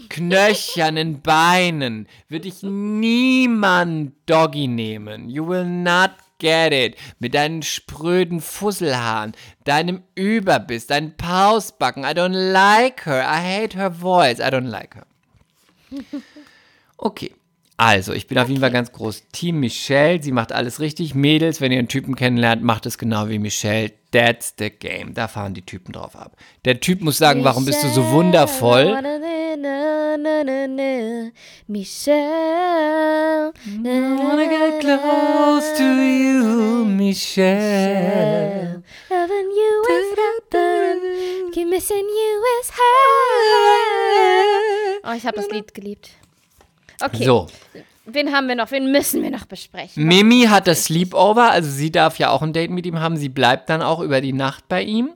knöchernen 0.09 1.20
Beinen 1.20 2.09
wird 2.28 2.45
dich 2.45 2.62
niemand 2.62 4.12
Doggy 4.26 4.66
nehmen. 4.66 5.28
You 5.30 5.47
will 5.47 5.64
not 5.64 6.11
get 6.45 6.72
it. 6.72 6.97
Mit 7.18 7.34
deinen 7.34 7.62
spröden 7.62 8.40
Fusselhaaren, 8.40 9.32
deinem 9.64 10.03
Überbiss, 10.14 10.86
deinen 10.86 11.16
Pausbacken. 11.16 12.05
I 12.05 12.12
don't 12.12 12.34
like 12.34 13.07
her. 13.07 13.24
I 13.26 13.40
hate 13.40 13.74
her 13.78 13.90
voice. 13.90 14.40
I 14.40 14.51
don't 14.51 14.70
like 14.70 14.95
her. 14.95 15.07
Okay. 16.97 17.34
Also, 17.77 18.12
ich 18.12 18.29
bin 18.29 18.39
auf 18.39 18.49
jeden 18.49 18.61
Fall 18.61 18.70
ganz 18.70 18.93
groß 18.93 19.25
Team 19.33 19.59
Michelle. 19.59 20.22
Sie 20.22 20.31
macht 20.31 20.53
alles 20.53 20.79
richtig. 20.79 21.16
Mädels, 21.16 21.61
wenn 21.61 21.72
ihr 21.72 21.81
einen 21.81 21.89
Typen 21.89 22.14
kennenlernt, 22.14 22.62
macht 22.62 22.87
es 22.87 22.99
genau 22.99 23.29
wie 23.29 23.41
Michelle. 23.41 23.91
That's 24.12 24.55
the 24.59 24.70
game. 24.70 25.12
Da 25.12 25.27
fahren 25.27 25.55
die 25.55 25.62
Typen 25.62 25.93
drauf 25.93 26.14
ab. 26.14 26.37
Der 26.64 26.79
Typ 26.79 27.01
muss 27.01 27.18
sagen, 27.18 27.43
warum 27.43 27.64
bist 27.64 27.83
du 27.83 27.89
so 27.89 28.12
wundervoll? 28.12 28.97
Michelle. 31.66 33.53
I 33.66 34.16
wanna 34.18 34.47
get 34.47 34.81
close 34.81 35.75
to 35.77 35.83
you, 35.83 36.85
Michelle. 36.85 38.83
Loving 39.11 39.51
you 39.51 39.83
is 39.91 40.14
heaven. 40.16 41.51
Keep 41.53 41.68
missing 41.68 41.97
you 41.97 42.43
is 42.61 42.70
hell. 42.70 42.85
Oh, 45.03 45.12
ich 45.16 45.27
habe 45.27 45.37
das 45.37 45.51
Lied 45.51 45.75
geliebt. 45.75 46.11
Okay. 47.01 47.24
So, 47.24 47.49
Wen 48.07 48.32
haben 48.32 48.49
wir 48.49 48.55
noch? 48.55 48.70
Wen 48.70 48.92
müssen 48.92 49.22
wir 49.22 49.30
noch 49.30 49.47
besprechen? 49.47 50.05
Mimi 50.05 50.42
hat 50.42 50.66
das 50.66 50.84
Sleepover, 50.84 51.51
also 51.51 51.70
sie 51.70 51.90
darf 51.90 52.18
ja 52.18 52.30
auch 52.30 52.42
ein 52.42 52.53
Date 52.53 52.70
mit 52.70 52.84
ihm 52.84 53.01
haben. 53.01 53.16
Sie 53.16 53.30
bleibt 53.30 53.70
dann 53.70 53.80
auch 53.80 54.01
über 54.01 54.20
die 54.20 54.34
Nacht 54.34 54.68
bei 54.68 54.82
ihm. 54.82 55.11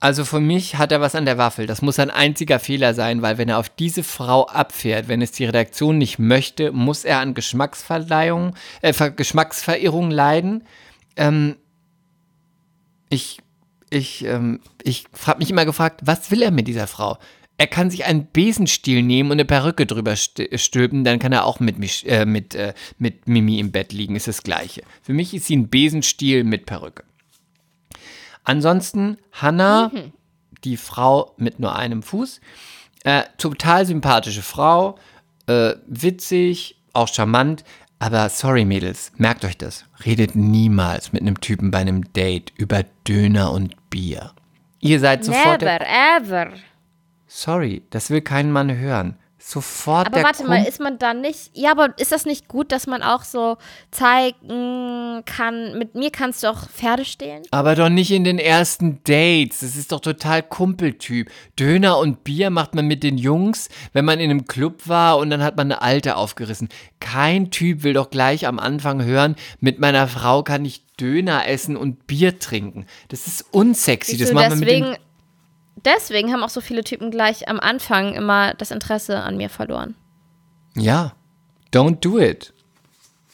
Also 0.00 0.24
für 0.24 0.40
mich 0.40 0.76
hat 0.76 0.92
er 0.92 1.00
was 1.00 1.14
an 1.14 1.24
der 1.24 1.38
Waffel. 1.38 1.66
Das 1.66 1.82
muss 1.82 1.98
ein 1.98 2.10
einziger 2.10 2.58
Fehler 2.58 2.94
sein, 2.94 3.22
weil 3.22 3.38
wenn 3.38 3.48
er 3.48 3.58
auf 3.58 3.68
diese 3.68 4.02
Frau 4.02 4.46
abfährt, 4.46 5.08
wenn 5.08 5.22
es 5.22 5.32
die 5.32 5.44
Redaktion 5.44 5.98
nicht 5.98 6.18
möchte, 6.18 6.72
muss 6.72 7.04
er 7.04 7.20
an 7.20 7.34
Geschmacksverleihung, 7.34 8.54
äh, 8.82 8.92
Ver 8.92 9.10
Geschmacksverirrung 9.10 10.10
leiden. 10.10 10.64
Ähm, 11.16 11.56
ich, 13.08 13.38
ich, 13.90 14.24
ähm, 14.24 14.60
ich 14.82 15.06
habe 15.26 15.38
mich 15.38 15.50
immer 15.50 15.64
gefragt, 15.64 16.00
was 16.04 16.30
will 16.30 16.42
er 16.42 16.50
mit 16.50 16.68
dieser 16.68 16.86
Frau? 16.86 17.18
Er 17.58 17.66
kann 17.66 17.88
sich 17.90 18.04
einen 18.04 18.26
Besenstiel 18.30 19.02
nehmen 19.02 19.30
und 19.30 19.36
eine 19.36 19.46
Perücke 19.46 19.86
drüber 19.86 20.12
st- 20.12 20.58
stülpen, 20.58 21.04
dann 21.04 21.18
kann 21.18 21.32
er 21.32 21.46
auch 21.46 21.58
mit, 21.58 21.78
Mich 21.78 22.06
äh, 22.06 22.26
mit, 22.26 22.54
äh, 22.54 22.74
mit 22.98 23.26
Mimi 23.28 23.58
im 23.58 23.72
Bett 23.72 23.92
liegen, 23.92 24.14
ist 24.14 24.28
das 24.28 24.42
Gleiche. 24.42 24.82
Für 25.02 25.14
mich 25.14 25.32
ist 25.32 25.46
sie 25.46 25.56
ein 25.56 25.68
Besenstiel 25.68 26.44
mit 26.44 26.66
Perücke. 26.66 27.04
Ansonsten 28.44 29.16
Hannah, 29.32 29.90
die 30.64 30.76
Frau 30.76 31.34
mit 31.36 31.58
nur 31.58 31.74
einem 31.76 32.02
Fuß, 32.02 32.40
äh, 33.04 33.22
total 33.38 33.86
sympathische 33.86 34.42
Frau, 34.42 34.98
äh, 35.46 35.74
witzig, 35.86 36.76
auch 36.92 37.08
charmant, 37.08 37.64
aber 37.98 38.28
sorry 38.28 38.64
Mädels, 38.64 39.12
merkt 39.16 39.44
euch 39.44 39.56
das, 39.56 39.84
redet 40.04 40.34
niemals 40.36 41.12
mit 41.12 41.22
einem 41.22 41.40
Typen 41.40 41.70
bei 41.70 41.78
einem 41.78 42.12
Date 42.12 42.52
über 42.56 42.84
Döner 43.08 43.50
und 43.52 43.74
Bier. 43.90 44.32
Ihr 44.80 45.00
seid 45.00 45.24
sofort 45.24 45.62
Never, 45.62 45.80
ever. 45.80 46.48
Sorry, 47.26 47.82
das 47.90 48.10
will 48.10 48.20
kein 48.20 48.50
Mann 48.52 48.76
hören. 48.76 49.16
Sofort 49.38 50.06
Aber 50.08 50.16
der 50.16 50.24
warte 50.24 50.44
mal, 50.44 50.56
Kump- 50.56 50.68
ist 50.68 50.80
man 50.80 50.98
dann 50.98 51.20
nicht. 51.20 51.50
Ja, 51.52 51.70
aber 51.70 51.96
ist 51.98 52.10
das 52.10 52.24
nicht 52.26 52.48
gut, 52.48 52.72
dass 52.72 52.88
man 52.88 53.02
auch 53.02 53.22
so 53.22 53.58
zeigen 53.92 55.22
kann, 55.24 55.78
mit 55.78 55.94
mir 55.94 56.10
kannst 56.10 56.42
du 56.42 56.48
auch 56.48 56.68
Pferde 56.68 57.04
stehlen? 57.04 57.42
Aber 57.52 57.74
doch 57.76 57.88
nicht 57.88 58.10
in 58.10 58.24
den 58.24 58.38
ersten 58.38 59.00
Dates. 59.04 59.60
Das 59.60 59.76
ist 59.76 59.92
doch 59.92 60.00
total 60.00 60.42
Kumpeltyp. 60.42 61.30
Döner 61.58 61.98
und 61.98 62.24
Bier 62.24 62.50
macht 62.50 62.74
man 62.74 62.86
mit 62.86 63.02
den 63.04 63.18
Jungs, 63.18 63.68
wenn 63.92 64.04
man 64.04 64.18
in 64.18 64.30
einem 64.30 64.46
Club 64.46 64.88
war 64.88 65.18
und 65.18 65.30
dann 65.30 65.42
hat 65.44 65.56
man 65.56 65.70
eine 65.70 65.82
Alte 65.82 66.16
aufgerissen. 66.16 66.68
Kein 66.98 67.50
Typ 67.50 67.82
will 67.84 67.92
doch 67.92 68.10
gleich 68.10 68.46
am 68.48 68.58
Anfang 68.58 69.04
hören, 69.04 69.36
mit 69.60 69.78
meiner 69.78 70.08
Frau 70.08 70.42
kann 70.42 70.64
ich 70.64 70.84
Döner 70.96 71.46
essen 71.46 71.76
und 71.76 72.06
Bier 72.06 72.38
trinken. 72.38 72.86
Das 73.08 73.26
ist 73.26 73.44
unsexy. 73.52 74.12
Siehst 74.16 74.22
Das 74.30 74.32
macht 74.32 74.50
man 74.50 74.58
mit 74.58 74.70
den 74.70 74.96
deswegen, 75.84 76.32
haben 76.32 76.42
auch 76.42 76.48
so 76.50 76.60
viele 76.60 76.84
Typen 76.84 77.10
gleich 77.10 77.48
am 77.48 77.60
Anfang 77.60 78.14
immer 78.14 78.54
das 78.54 78.70
Interesse 78.70 79.18
an 79.20 79.36
mir 79.36 79.50
verloren. 79.50 79.94
Ja. 80.74 81.14
Don't 81.72 82.00
do 82.00 82.18
it. 82.18 82.52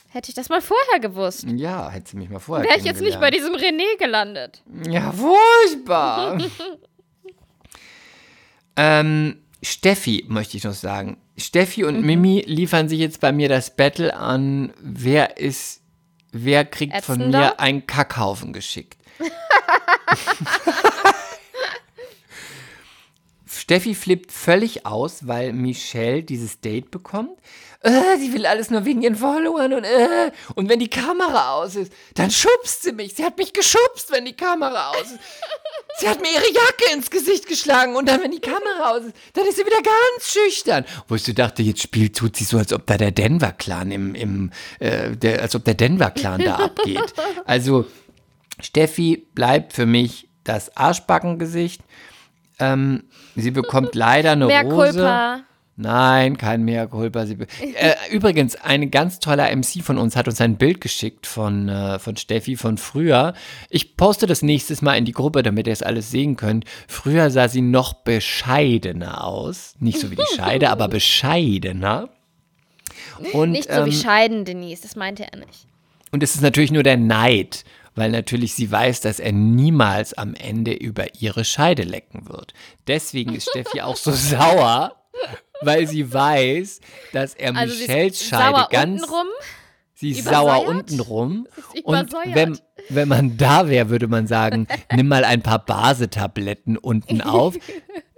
Hätte 0.08 0.28
ich 0.30 0.34
das 0.34 0.48
mal 0.50 0.60
vorher 0.60 1.00
gewusst, 1.00 1.44
Ja, 1.48 1.88
hätte 1.90 2.10
sie 2.10 2.16
mich 2.18 2.28
mal 2.28 2.38
vorher 2.38 2.66
wäre 2.68 2.78
ich 2.78 2.84
jetzt 2.84 3.00
nicht 3.00 3.18
bei 3.20 3.30
diesem 3.30 3.54
René 3.54 3.96
gelandet. 3.98 4.62
Ja, 4.88 5.12
furchtbar. 5.12 6.38
ähm, 8.76 9.38
Steffi 9.62 10.24
möchte 10.28 10.56
ich 10.56 10.64
noch 10.64 10.74
sagen. 10.74 11.18
Steffi 11.38 11.82
Mhm. 11.82 11.88
und 11.88 12.02
Mimi 12.02 12.42
liefern 12.46 12.88
sich 12.88 12.98
jetzt 12.98 13.20
bei 13.20 13.32
mir 13.32 13.48
das 13.48 13.74
Battle 13.74 14.14
an, 14.14 14.72
wer 14.80 15.38
ist, 15.38 15.80
wer 16.32 16.64
kriegt 16.64 17.04
von 17.04 17.20
Ätzender? 17.20 17.38
mir 17.38 17.60
einen 17.60 17.86
Kackhaufen 17.86 18.52
geschickt. 18.52 18.98
Steffi 23.72 23.94
flippt 23.94 24.32
völlig 24.32 24.84
aus, 24.84 25.26
weil 25.26 25.54
Michelle 25.54 26.22
dieses 26.22 26.60
Date 26.60 26.90
bekommt. 26.90 27.38
Äh, 27.80 28.18
sie 28.18 28.34
will 28.34 28.44
alles 28.44 28.68
nur 28.68 28.84
wegen 28.84 29.00
ihren 29.00 29.16
Followern 29.16 29.72
und 29.72 29.84
äh, 29.84 30.30
und 30.56 30.68
wenn 30.68 30.78
die 30.78 30.90
Kamera 30.90 31.54
aus 31.54 31.76
ist, 31.76 31.90
dann 32.14 32.30
schubst 32.30 32.82
sie 32.82 32.92
mich. 32.92 33.14
Sie 33.14 33.24
hat 33.24 33.38
mich 33.38 33.54
geschubst, 33.54 34.10
wenn 34.10 34.26
die 34.26 34.36
Kamera 34.36 34.90
aus 34.90 35.12
ist. 35.12 35.18
Sie 36.00 36.06
hat 36.06 36.20
mir 36.20 36.28
ihre 36.28 36.52
Jacke 36.52 36.92
ins 36.92 37.10
Gesicht 37.10 37.46
geschlagen 37.46 37.96
und 37.96 38.10
dann, 38.10 38.22
wenn 38.22 38.32
die 38.32 38.40
Kamera 38.40 38.90
aus 38.90 39.04
ist, 39.04 39.16
dann 39.32 39.46
ist 39.46 39.56
sie 39.56 39.64
wieder 39.64 39.80
ganz 39.80 40.30
schüchtern. 40.30 40.84
Wo 41.08 41.14
ich 41.14 41.22
so 41.22 41.32
dachte, 41.32 41.62
jetzt 41.62 41.80
spielt, 41.80 42.14
tut 42.14 42.36
sie 42.36 42.44
so, 42.44 42.58
als 42.58 42.74
ob 42.74 42.86
da 42.86 42.98
der 42.98 43.10
Denver-Clan 43.10 43.90
im, 43.90 44.14
im 44.14 44.50
äh, 44.80 45.16
der, 45.16 45.40
als 45.40 45.54
ob 45.54 45.64
der 45.64 45.74
Denver-Clan 45.74 46.44
da 46.44 46.56
abgeht. 46.56 47.14
Also, 47.46 47.86
Steffi 48.60 49.26
bleibt 49.34 49.72
für 49.72 49.86
mich 49.86 50.28
das 50.44 50.76
Arschbackengesicht. 50.76 51.80
Ähm, 52.62 53.04
sie 53.36 53.50
bekommt 53.50 53.94
leider 53.94 54.32
eine 54.32 54.46
Mehr 54.46 54.64
Rose. 54.64 54.92
Culpa. 54.92 55.44
Nein, 55.76 56.36
kein 56.36 56.64
Mea 56.64 56.86
culpa. 56.86 57.24
Sie 57.24 57.38
äh, 57.60 57.94
übrigens, 58.10 58.56
ein 58.56 58.90
ganz 58.90 59.20
toller 59.20 59.54
MC 59.54 59.82
von 59.82 59.96
uns 59.96 60.16
hat 60.16 60.28
uns 60.28 60.40
ein 60.40 60.56
Bild 60.56 60.82
geschickt 60.82 61.26
von, 61.26 61.68
äh, 61.68 61.98
von 61.98 62.16
Steffi 62.16 62.56
von 62.56 62.76
früher. 62.76 63.32
Ich 63.70 63.96
poste 63.96 64.26
das 64.26 64.42
nächstes 64.42 64.82
Mal 64.82 64.94
in 64.96 65.06
die 65.06 65.12
Gruppe, 65.12 65.42
damit 65.42 65.66
ihr 65.66 65.72
es 65.72 65.82
alles 65.82 66.10
sehen 66.10 66.36
könnt. 66.36 66.66
Früher 66.88 67.30
sah 67.30 67.48
sie 67.48 67.62
noch 67.62 67.94
bescheidener 67.94 69.24
aus. 69.24 69.74
Nicht 69.78 69.98
so 69.98 70.10
wie 70.10 70.16
die 70.16 70.36
Scheide, 70.36 70.68
aber 70.68 70.88
bescheidener. 70.88 72.10
Und, 73.32 73.52
Nicht 73.52 73.72
so 73.72 73.86
wie 73.86 73.90
ähm, 73.90 73.96
Scheiden, 73.96 74.44
Denise, 74.44 74.82
das 74.82 74.96
meinte 74.96 75.24
er 75.24 75.38
nicht. 75.38 75.66
und 76.10 76.22
es 76.22 76.34
ist 76.34 76.42
natürlich 76.42 76.70
nur 76.70 76.82
der 76.82 76.98
Neid, 76.98 77.64
weil 77.94 78.10
natürlich 78.10 78.54
sie 78.54 78.70
weiß, 78.70 79.00
dass 79.00 79.20
er 79.20 79.32
niemals 79.32 80.14
am 80.14 80.34
Ende 80.34 80.72
über 80.72 81.14
ihre 81.20 81.44
Scheide 81.44 81.82
lecken 81.82 82.28
wird. 82.28 82.54
Deswegen 82.86 83.34
ist 83.34 83.50
Steffi 83.50 83.80
auch 83.80 83.96
so 83.96 84.10
sauer, 84.12 84.96
weil 85.60 85.86
sie 85.86 86.12
weiß, 86.12 86.80
dass 87.12 87.34
er 87.34 87.56
Also 87.56 87.74
ist 87.74 87.88
Scheide 87.88 88.14
sauer 88.14 88.68
ganz. 88.70 89.02
untenrum. 89.02 89.26
Sie 89.94 90.10
ist 90.10 90.20
übersäuert? 90.22 90.66
sauer 90.66 90.68
untenrum. 90.68 91.46
ist 91.74 91.84
Und 91.84 92.12
wenn, 92.34 92.58
wenn 92.88 93.08
man 93.08 93.36
da 93.36 93.68
wäre, 93.68 93.88
würde 93.88 94.08
man 94.08 94.26
sagen, 94.26 94.66
nimm 94.92 95.06
mal 95.06 95.24
ein 95.24 95.42
paar 95.42 95.64
Basetabletten 95.64 96.76
unten 96.76 97.20
auf, 97.20 97.54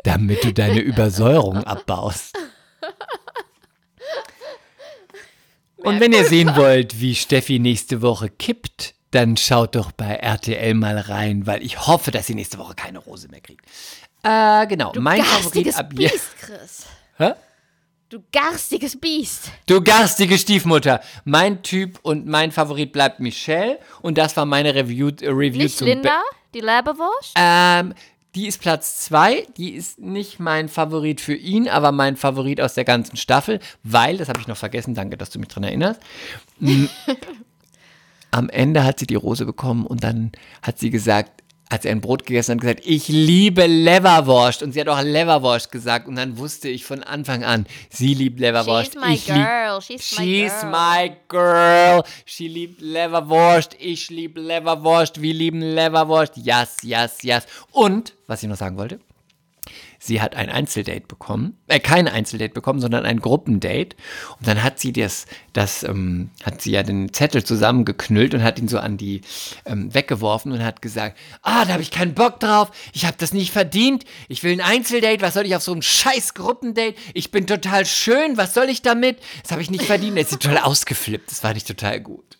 damit 0.02 0.44
du 0.44 0.52
deine 0.52 0.80
Übersäuerung 0.80 1.58
abbaust. 1.64 2.34
Und 5.76 6.00
wenn 6.00 6.14
ihr 6.14 6.24
sehen 6.24 6.56
wollt, 6.56 7.00
wie 7.00 7.14
Steffi 7.14 7.58
nächste 7.58 8.00
Woche 8.00 8.30
kippt, 8.30 8.93
dann 9.14 9.36
schaut 9.36 9.74
doch 9.76 9.92
bei 9.92 10.14
RTL 10.14 10.74
mal 10.74 10.98
rein, 10.98 11.46
weil 11.46 11.62
ich 11.62 11.86
hoffe, 11.86 12.10
dass 12.10 12.26
sie 12.26 12.34
nächste 12.34 12.58
Woche 12.58 12.74
keine 12.74 12.98
Rose 12.98 13.28
mehr 13.28 13.40
kriegt. 13.40 13.64
Äh, 14.22 14.66
genau, 14.66 14.92
mein 14.98 15.22
Favorit 15.22 15.42
garstiges 15.42 15.76
ab 15.76 15.92
jetzt. 15.96 16.12
Biest, 16.12 16.38
Chris. 16.40 16.86
Hä? 17.18 17.32
Du 18.08 18.22
garstiges 18.32 18.98
Biest. 18.98 19.50
Du 19.66 19.82
garstige 19.82 20.38
Stiefmutter. 20.38 21.00
Mein 21.24 21.62
Typ 21.62 21.98
und 22.02 22.26
mein 22.26 22.52
Favorit 22.52 22.92
bleibt 22.92 23.20
Michelle. 23.20 23.78
Und 24.02 24.18
das 24.18 24.36
war 24.36 24.46
meine 24.46 24.74
Review, 24.74 25.10
äh, 25.20 25.28
Review 25.28 25.62
Nicht 25.62 25.78
zum 25.78 25.88
Linda, 25.88 26.22
die 26.54 26.60
Leberwurst? 26.60 27.34
Ähm, 27.36 27.94
die 28.34 28.46
ist 28.46 28.60
Platz 28.60 29.00
zwei. 29.00 29.46
Die 29.56 29.74
ist 29.74 30.00
nicht 30.00 30.40
mein 30.40 30.68
Favorit 30.68 31.20
für 31.20 31.34
ihn, 31.34 31.68
aber 31.68 31.92
mein 31.92 32.16
Favorit 32.16 32.60
aus 32.60 32.74
der 32.74 32.84
ganzen 32.84 33.16
Staffel, 33.16 33.60
weil, 33.82 34.16
das 34.16 34.28
habe 34.28 34.40
ich 34.40 34.48
noch 34.48 34.56
vergessen, 34.56 34.94
danke, 34.94 35.16
dass 35.16 35.30
du 35.30 35.38
mich 35.38 35.48
dran 35.48 35.64
erinnerst. 35.64 36.00
Am 38.34 38.48
Ende 38.48 38.82
hat 38.82 38.98
sie 38.98 39.06
die 39.06 39.14
Rose 39.14 39.46
bekommen 39.46 39.86
und 39.86 40.02
dann 40.02 40.32
hat 40.60 40.80
sie 40.80 40.90
gesagt, 40.90 41.44
hat 41.70 41.82
sie 41.82 41.88
ein 41.88 42.00
Brot 42.00 42.26
gegessen 42.26 42.52
und 42.52 42.60
gesagt, 42.62 42.80
ich 42.84 43.06
liebe 43.06 43.64
Leverwurst. 43.64 44.60
Und 44.64 44.72
sie 44.72 44.80
hat 44.80 44.88
auch 44.88 45.00
Leverwurst 45.00 45.70
gesagt. 45.70 46.08
Und 46.08 46.16
dann 46.16 46.36
wusste 46.36 46.68
ich 46.68 46.84
von 46.84 47.04
Anfang 47.04 47.44
an, 47.44 47.64
sie 47.90 48.12
liebt 48.12 48.40
Leverwurst. 48.40 48.94
She's 48.94 49.00
my 49.00 49.14
ich 49.14 49.26
girl. 49.26 49.80
She's 49.80 50.18
my 50.18 50.24
She's 50.24 50.60
girl. 50.62 50.70
my 50.72 51.16
girl. 51.28 52.02
She 52.26 52.48
liebt 52.48 52.80
Leverwurst. 52.80 53.76
Ich 53.78 54.10
liebe 54.10 54.40
Leverwurst. 54.40 55.22
Wir 55.22 55.32
lieben 55.32 55.60
Leverwurst. 55.60 56.36
Yes, 56.36 56.78
yes, 56.82 57.22
yes. 57.22 57.46
Und, 57.70 58.14
was 58.26 58.42
ich 58.42 58.48
noch 58.48 58.56
sagen 58.56 58.76
wollte, 58.76 58.98
sie 60.06 60.20
hat 60.20 60.36
ein 60.36 60.50
Einzeldate 60.50 61.00
bekommen, 61.08 61.56
äh, 61.66 61.80
kein 61.80 62.08
Einzeldate 62.08 62.52
bekommen, 62.52 62.78
sondern 62.80 63.06
ein 63.06 63.20
Gruppendate. 63.20 63.96
Und 64.38 64.46
dann 64.46 64.62
hat 64.62 64.78
sie 64.78 64.92
das, 64.92 65.24
das 65.54 65.82
ähm, 65.82 66.30
hat 66.42 66.60
sie 66.60 66.72
ja 66.72 66.82
den 66.82 67.12
Zettel 67.12 67.42
zusammengeknüllt 67.42 68.34
und 68.34 68.42
hat 68.42 68.58
ihn 68.58 68.68
so 68.68 68.78
an 68.78 68.96
die 68.98 69.22
ähm, 69.64 69.94
weggeworfen 69.94 70.52
und 70.52 70.62
hat 70.62 70.82
gesagt, 70.82 71.18
ah, 71.42 71.64
da 71.64 71.72
habe 71.72 71.82
ich 71.82 71.90
keinen 71.90 72.12
Bock 72.14 72.38
drauf, 72.40 72.70
ich 72.92 73.06
habe 73.06 73.16
das 73.18 73.32
nicht 73.32 73.50
verdient, 73.50 74.04
ich 74.28 74.42
will 74.42 74.52
ein 74.52 74.60
Einzeldate, 74.60 75.22
was 75.22 75.34
soll 75.34 75.46
ich 75.46 75.56
auf 75.56 75.62
so 75.62 75.72
einem 75.72 75.82
scheiß 75.82 76.34
Gruppendate? 76.34 76.94
Ich 77.14 77.30
bin 77.30 77.46
total 77.46 77.86
schön, 77.86 78.36
was 78.36 78.52
soll 78.54 78.68
ich 78.68 78.82
damit? 78.82 79.18
Das 79.42 79.52
habe 79.52 79.62
ich 79.62 79.70
nicht 79.70 79.84
verdient. 79.84 80.16
Jetzt 80.18 80.32
ist 80.32 80.42
sie 80.42 80.48
total 80.48 80.64
ausgeflippt, 80.64 81.30
das 81.30 81.40
fand 81.40 81.56
ich 81.56 81.64
total 81.64 82.00
gut. 82.00 82.38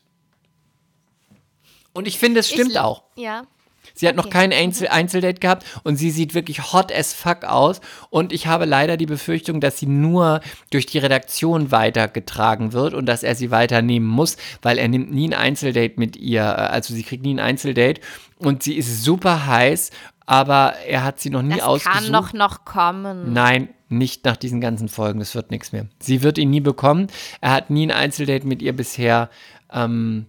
Und 1.95 2.07
ich 2.09 2.19
finde, 2.19 2.41
es 2.41 2.49
stimmt 2.51 2.73
Ich- 2.73 2.79
auch. 2.79 3.05
Ja. 3.17 3.45
Sie 3.95 4.09
hat 4.09 4.17
noch 4.17 4.27
Okay. 4.27 4.33
kein 4.49 4.53
Einzel 4.53 4.89
Einzeldate 4.89 5.39
gehabt 5.41 5.65
und 5.85 5.97
sie 5.97 6.11
sieht 6.11 6.35
wirklich 6.35 6.73
hot 6.73 6.93
as 6.93 7.15
fuck 7.15 7.45
aus. 7.45 7.81
Und 8.11 8.33
ich 8.33 8.47
habe 8.49 8.65
leider 8.65 8.97
die 8.97 9.07
Befürchtung, 9.07 9.61
dass 9.61 9.79
sie 9.79 9.87
nur 9.87 10.41
durch 10.71 10.87
die 10.87 10.99
Redaktion 10.99 11.71
weitergetragen 11.71 12.73
wird 12.73 12.93
und 12.95 13.07
dass 13.07 13.23
er 13.23 13.35
sie 13.35 13.51
weiternehmen 13.51 14.09
muss, 14.09 14.37
weil 14.63 14.79
er 14.79 14.89
nimmt 14.89 15.13
nie 15.13 15.29
ein 15.29 15.35
Einzeldate 15.35 15.95
mit 15.97 16.17
ihr. 16.17 16.43
äh, 16.43 16.45
Also 16.75 16.93
sie 16.95 17.03
kriegt 17.05 17.23
nie 17.23 17.35
ein 17.35 17.41
Einzeldate 17.41 18.01
und 18.39 18.63
sie 18.63 18.75
ist 18.75 19.05
super 19.05 19.47
heiß, 19.47 19.91
aber 20.27 20.75
er 20.89 21.05
hat 21.05 21.21
sie 21.21 21.31
noch 21.31 21.43
nie 21.43 21.55
Das 21.55 21.63
ausgesucht. 21.63 22.03
kann 22.05 22.13
doch 22.13 22.33
noch 22.33 22.65
kommen. 22.65 23.33
Nein, 23.33 23.69
nicht 23.89 24.25
nach 24.25 24.37
diesen 24.37 24.61
ganzen 24.61 24.89
Folgen. 24.89 25.21
Das 25.21 25.35
wird 25.35 25.51
nichts 25.51 25.71
mehr. 25.73 25.87
Sie 26.01 26.23
wird 26.23 26.39
ihn 26.39 26.51
nie 26.51 26.61
bekommen. 26.61 27.07
Er 27.41 27.53
hat 27.53 27.71
nie 27.71 27.87
ein 27.87 27.91
Einzeldate 27.93 28.47
mit 28.47 28.61
ihr 28.63 28.75
bisher 28.75 29.31
ähm, 29.73 30.27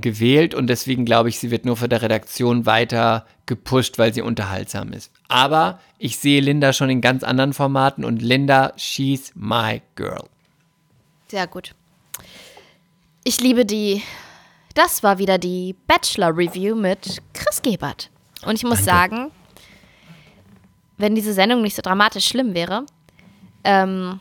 gewählt 0.00 0.54
und 0.54 0.68
deswegen 0.68 1.04
glaube 1.04 1.28
ich, 1.28 1.38
sie 1.38 1.50
wird 1.50 1.64
nur 1.64 1.76
von 1.76 1.90
der 1.90 2.02
Redaktion 2.02 2.66
weiter 2.66 3.26
gepusht, 3.46 3.98
weil 3.98 4.14
sie 4.14 4.22
unterhaltsam 4.22 4.92
ist. 4.92 5.10
Aber 5.28 5.80
ich 5.98 6.18
sehe 6.18 6.40
Linda 6.40 6.72
schon 6.72 6.90
in 6.90 7.00
ganz 7.00 7.22
anderen 7.24 7.52
Formaten 7.52 8.04
und 8.04 8.22
Linda, 8.22 8.72
she's 8.76 9.32
my 9.34 9.82
girl. 9.96 10.24
Sehr 11.28 11.46
gut. 11.46 11.74
Ich 13.24 13.40
liebe 13.40 13.66
die. 13.66 14.02
Das 14.74 15.02
war 15.02 15.18
wieder 15.18 15.38
die 15.38 15.74
Bachelor 15.86 16.36
Review 16.36 16.76
mit 16.76 17.20
Chris 17.32 17.60
Gebert. 17.60 18.10
Und 18.46 18.54
ich 18.54 18.62
muss 18.62 18.84
sagen, 18.84 19.32
wenn 20.98 21.14
diese 21.14 21.32
Sendung 21.32 21.62
nicht 21.62 21.74
so 21.74 21.82
dramatisch 21.82 22.26
schlimm 22.26 22.54
wäre, 22.54 22.86
ähm, 23.64 24.20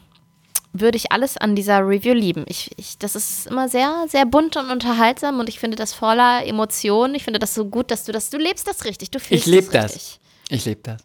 würde 0.79 0.97
ich 0.97 1.11
alles 1.11 1.37
an 1.37 1.55
dieser 1.55 1.79
Review 1.79 2.13
lieben. 2.13 2.43
Ich, 2.47 2.71
ich, 2.77 2.97
das 2.97 3.15
ist 3.15 3.47
immer 3.47 3.69
sehr, 3.69 4.05
sehr 4.09 4.25
bunt 4.25 4.55
und 4.57 4.69
unterhaltsam 4.69 5.39
und 5.39 5.49
ich 5.49 5.59
finde 5.59 5.77
das 5.77 5.93
voller 5.93 6.45
Emotionen. 6.45 7.15
Ich 7.15 7.23
finde 7.23 7.39
das 7.39 7.53
so 7.53 7.65
gut, 7.65 7.91
dass 7.91 8.03
du 8.05 8.11
das, 8.11 8.29
du 8.29 8.37
lebst 8.37 8.67
das 8.67 8.85
richtig. 8.85 9.11
Du 9.11 9.17
Ich 9.19 9.23
fühlst 9.25 9.45
lebe 9.47 9.71
das. 9.71 9.91
das. 9.91 9.95
richtig. 9.95 10.19
Ich 10.49 10.65
lebe 10.65 10.81
das. 10.83 10.97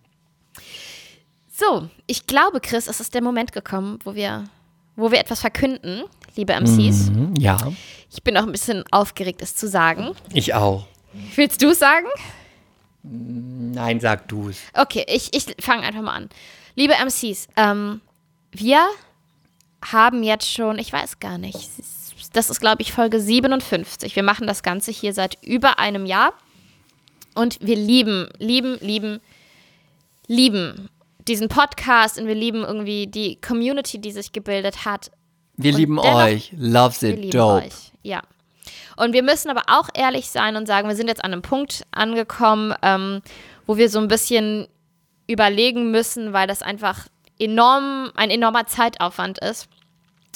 So, 1.55 1.89
ich 2.07 2.27
glaube, 2.27 2.61
Chris, 2.61 2.87
es 2.89 3.01
ist 3.01 3.15
der 3.15 3.23
Moment 3.23 3.53
gekommen, 3.53 3.99
wo 4.05 4.15
wir, 4.15 4.45
wo 4.97 5.11
wir 5.13 5.21
etwas 5.21 5.41
verkünden, 5.41 6.03
liebe 6.35 6.53
MCs. 6.59 7.11
Mhm, 7.11 7.35
ja, 7.39 7.59
Ich 8.11 8.23
bin 8.23 8.37
auch 8.37 8.43
ein 8.45 8.53
bisschen 8.53 8.85
aufgeregt, 8.91 9.43
es 9.43 9.55
zu 9.55 9.69
sagen. 9.69 10.13
ich 10.33 10.55
auch. 10.55 10.87
Willst 11.37 11.61
du 11.63 11.71
es 11.71 11.79
sagen? 11.79 12.07
Nein, 13.03 14.01
sag 14.01 14.29
du 14.29 14.49
es. 14.49 14.59
Okay, 14.75 15.05
ich, 15.09 15.31
ich 15.35 15.45
fange 15.61 15.83
einfach 15.83 16.03
mal 16.03 16.15
an. 16.15 16.29
Liebe 16.75 16.95
MCs, 16.95 17.49
ähm, 17.57 18.01
wir 18.53 18.87
haben 19.91 20.23
jetzt 20.23 20.51
schon, 20.51 20.79
ich 20.79 20.93
weiß 20.93 21.19
gar 21.21 21.39
nicht, 21.39 21.69
das 22.33 22.51
ist, 22.51 22.61
glaube 22.61 22.83
ich, 22.83 22.93
Folge 22.93 23.21
57. 23.21 24.15
Wir 24.17 24.23
machen 24.23 24.47
das 24.47 24.63
Ganze 24.63 24.91
hier 24.91 25.13
seit 25.13 25.39
über 25.45 25.79
einem 25.79 26.07
Jahr. 26.07 26.33
Und 27.35 27.59
wir 27.61 27.77
lieben, 27.77 28.29
lieben, 28.39 28.79
lieben, 28.81 29.21
lieben 30.27 30.89
diesen 31.29 31.49
Podcast 31.49 32.19
und 32.19 32.27
wir 32.27 32.35
lieben 32.35 32.63
irgendwie 32.63 33.07
die 33.07 33.37
Community, 33.41 33.99
die 33.99 34.13
sich 34.13 34.33
gebildet 34.33 34.85
hat. 34.85 35.11
Wir 35.57 35.73
Und 35.73 35.79
lieben 35.79 35.97
dennoch- 35.97 36.15
euch. 36.25 36.53
Loves 36.57 37.03
Wir 37.03 37.11
it 37.11 37.17
lieben 37.17 37.31
dope. 37.31 37.67
euch. 37.67 37.73
Ja. 38.03 38.23
Und 38.97 39.13
wir 39.13 39.23
müssen 39.23 39.51
aber 39.51 39.63
auch 39.69 39.89
ehrlich 39.95 40.29
sein 40.31 40.57
und 40.57 40.67
sagen, 40.67 40.89
wir 40.89 40.97
sind 40.97 41.09
jetzt 41.09 41.25
an 41.25 41.33
einem 41.33 41.43
Punkt 41.43 41.85
angekommen, 41.93 42.75
ähm, 42.83 43.23
wo 43.67 43.77
wir 43.77 43.89
so 43.89 43.99
ein 43.99 44.09
bisschen 44.09 44.67
überlegen 45.27 45.91
müssen, 45.91 46.33
weil 46.33 46.47
das 46.47 46.63
einfach 46.63 47.07
enorm, 47.39 48.11
ein 48.15 48.31
enormer 48.31 48.67
Zeitaufwand 48.67 49.39
ist, 49.39 49.69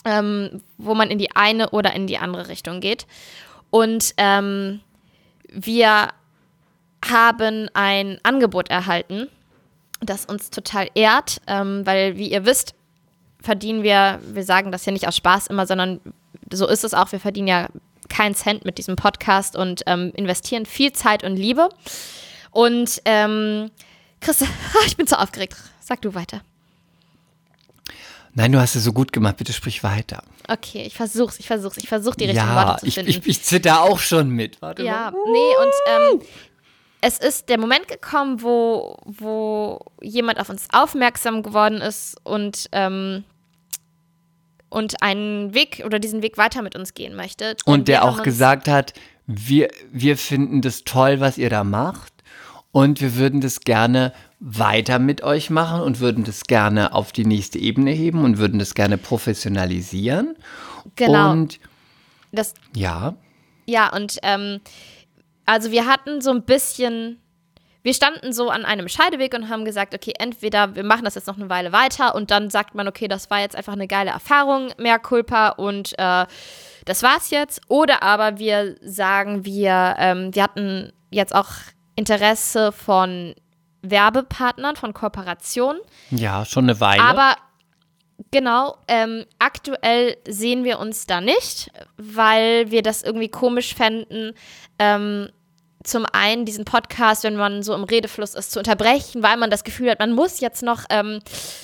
ähm, 0.07 0.62
wo 0.78 0.95
man 0.95 1.11
in 1.11 1.19
die 1.19 1.35
eine 1.35 1.70
oder 1.70 1.93
in 1.93 2.07
die 2.07 2.16
andere 2.16 2.49
Richtung 2.49 2.81
geht. 2.81 3.07
Und 3.70 4.15
ähm, 4.16 4.81
wir 5.53 6.09
haben 7.05 7.69
ein 7.74 8.19
Angebot 8.23 8.70
erhalten, 8.70 9.28
das 10.01 10.24
uns 10.24 10.51
total 10.51 10.89
ehrt, 10.95 11.41
ähm, 11.47 11.85
weil, 11.85 12.16
wie 12.16 12.31
ihr 12.31 12.47
wisst, 12.47 12.74
verdienen 13.43 13.83
wir, 13.83 14.20
wir 14.33 14.45
sagen 14.45 14.73
das 14.73 14.87
ja 14.87 14.93
nicht 14.93 15.09
aus 15.09 15.16
Spaß 15.16 15.49
immer, 15.49 15.66
sondern 15.66 16.01
so 16.53 16.66
ist 16.69 16.85
es 16.85 16.95
auch, 16.95 17.11
wir 17.12 17.20
verdienen 17.20 17.49
ja 17.49 17.69
keinen 18.09 18.35
Cent 18.35 18.65
mit 18.65 18.78
diesem 18.78 18.97
Podcast 18.97 19.57
und 19.57 19.83
ähm, 19.87 20.12
investieren 20.15 20.66
viel 20.66 20.93
Zeit 20.93 21.24
und 21.24 21.37
Liebe. 21.37 21.69
Und 22.53 23.03
ähm, 23.05 23.70
Chris, 24.20 24.45
ich 24.87 24.97
bin 24.97 25.07
so 25.07 25.16
aufgeregt. 25.16 25.57
Sag 25.81 26.03
du 26.03 26.15
weiter. 26.15 26.43
Nein, 28.36 28.52
du 28.52 28.60
hast 28.60 28.76
es 28.76 28.84
so 28.84 28.92
gut 28.92 29.14
gemacht. 29.14 29.38
Bitte 29.38 29.54
sprich 29.54 29.82
weiter. 29.82 30.22
Okay, 30.46 30.82
ich 30.86 30.94
versuch's, 30.94 31.40
ich 31.40 31.46
versuch's, 31.46 31.78
ich 31.78 31.88
versuch 31.88 32.14
die 32.14 32.26
richtigen 32.26 32.46
ja, 32.46 32.66
Worte 32.66 32.80
zu 32.80 32.86
ich, 32.86 32.94
finden. 32.94 33.10
ich, 33.10 33.26
ich 33.26 33.42
zitter 33.42 33.80
auch 33.80 33.98
schon 33.98 34.28
mit. 34.28 34.60
Warte 34.60 34.82
Ja, 34.84 35.10
mal. 35.10 35.32
nee, 35.32 35.56
und 35.62 36.20
ähm, 36.20 36.28
es 37.00 37.16
ist 37.16 37.48
der 37.48 37.58
Moment 37.58 37.88
gekommen, 37.88 38.42
wo, 38.42 38.98
wo 39.06 39.80
jemand 40.02 40.38
auf 40.38 40.50
uns 40.50 40.68
aufmerksam 40.70 41.42
geworden 41.42 41.80
ist 41.80 42.18
und, 42.24 42.68
ähm, 42.72 43.24
und 44.68 45.02
einen 45.02 45.54
Weg 45.54 45.82
oder 45.86 45.98
diesen 45.98 46.20
Weg 46.20 46.36
weiter 46.36 46.60
mit 46.60 46.76
uns 46.76 46.92
gehen 46.92 47.16
möchte. 47.16 47.56
Und 47.64 47.88
der 47.88 48.04
auch 48.04 48.22
gesagt 48.22 48.68
hat, 48.68 48.92
wir, 49.26 49.70
wir 49.90 50.18
finden 50.18 50.60
das 50.60 50.84
toll, 50.84 51.20
was 51.20 51.38
ihr 51.38 51.48
da 51.48 51.64
macht. 51.64 52.12
Und 52.70 53.00
wir 53.00 53.16
würden 53.16 53.40
das 53.40 53.60
gerne 53.60 54.12
weiter 54.38 54.98
mit 54.98 55.22
euch 55.22 55.50
machen 55.50 55.80
und 55.80 56.00
würden 56.00 56.24
das 56.24 56.44
gerne 56.44 56.92
auf 56.92 57.12
die 57.12 57.24
nächste 57.24 57.58
Ebene 57.58 57.90
heben 57.90 58.24
und 58.24 58.38
würden 58.38 58.58
das 58.58 58.74
gerne 58.74 58.98
professionalisieren. 58.98 60.36
Genau. 60.94 61.32
Und 61.32 61.58
Das, 62.32 62.54
ja, 62.74 63.16
ja, 63.66 63.92
und 63.92 64.18
ähm, 64.22 64.60
also 65.44 65.70
wir 65.70 65.86
hatten 65.86 66.20
so 66.20 66.30
ein 66.30 66.42
bisschen, 66.42 67.20
wir 67.82 67.94
standen 67.94 68.32
so 68.32 68.48
an 68.48 68.64
einem 68.64 68.88
Scheideweg 68.88 69.34
und 69.34 69.48
haben 69.48 69.64
gesagt, 69.64 69.94
okay, 69.94 70.12
entweder 70.18 70.74
wir 70.74 70.84
machen 70.84 71.04
das 71.04 71.16
jetzt 71.16 71.26
noch 71.26 71.36
eine 71.36 71.50
Weile 71.50 71.72
weiter 71.72 72.14
und 72.14 72.30
dann 72.30 72.48
sagt 72.48 72.74
man, 72.74 72.88
okay, 72.88 73.08
das 73.08 73.28
war 73.30 73.40
jetzt 73.40 73.56
einfach 73.56 73.74
eine 73.74 73.88
geile 73.88 74.10
Erfahrung, 74.10 74.70
mehr 74.78 74.98
Culpa 74.98 75.50
und 75.50 75.98
äh, 75.98 76.26
das 76.84 77.02
war's 77.02 77.30
jetzt. 77.30 77.60
Oder 77.68 78.02
aber 78.02 78.38
wir 78.38 78.76
sagen, 78.82 79.44
wir, 79.44 79.96
ähm, 79.98 80.34
wir 80.34 80.44
hatten 80.44 80.92
jetzt 81.10 81.34
auch 81.34 81.50
Interesse 81.96 82.70
von 82.70 83.34
Werbepartnern, 83.90 84.76
von 84.76 84.92
Kooperationen. 84.94 85.80
ja, 86.10 86.44
schon 86.44 86.64
eine 86.64 86.80
Weile. 86.80 87.02
Aber 87.02 87.36
genau, 88.30 88.76
ähm, 88.88 89.24
aktuell 89.38 90.16
sehen 90.28 90.64
wir 90.64 90.78
uns 90.78 91.06
da 91.06 91.20
nicht, 91.20 91.70
weil 91.96 92.70
wir 92.70 92.82
das 92.82 93.02
irgendwie 93.02 93.28
komisch 93.28 93.74
fänden, 93.74 94.32
ähm, 94.78 95.28
zum 95.86 96.06
einen 96.12 96.44
diesen 96.44 96.64
Podcast, 96.64 97.24
wenn 97.24 97.36
man 97.36 97.62
so 97.62 97.74
im 97.74 97.84
Redefluss 97.84 98.34
ist, 98.34 98.52
zu 98.52 98.58
unterbrechen, 98.58 99.22
weil 99.22 99.36
man 99.36 99.50
das 99.50 99.64
Gefühl 99.64 99.90
hat, 99.90 99.98
man 99.98 100.12
muss 100.12 100.40
jetzt 100.40 100.62
noch 100.62 100.84
ähm, 100.90 101.20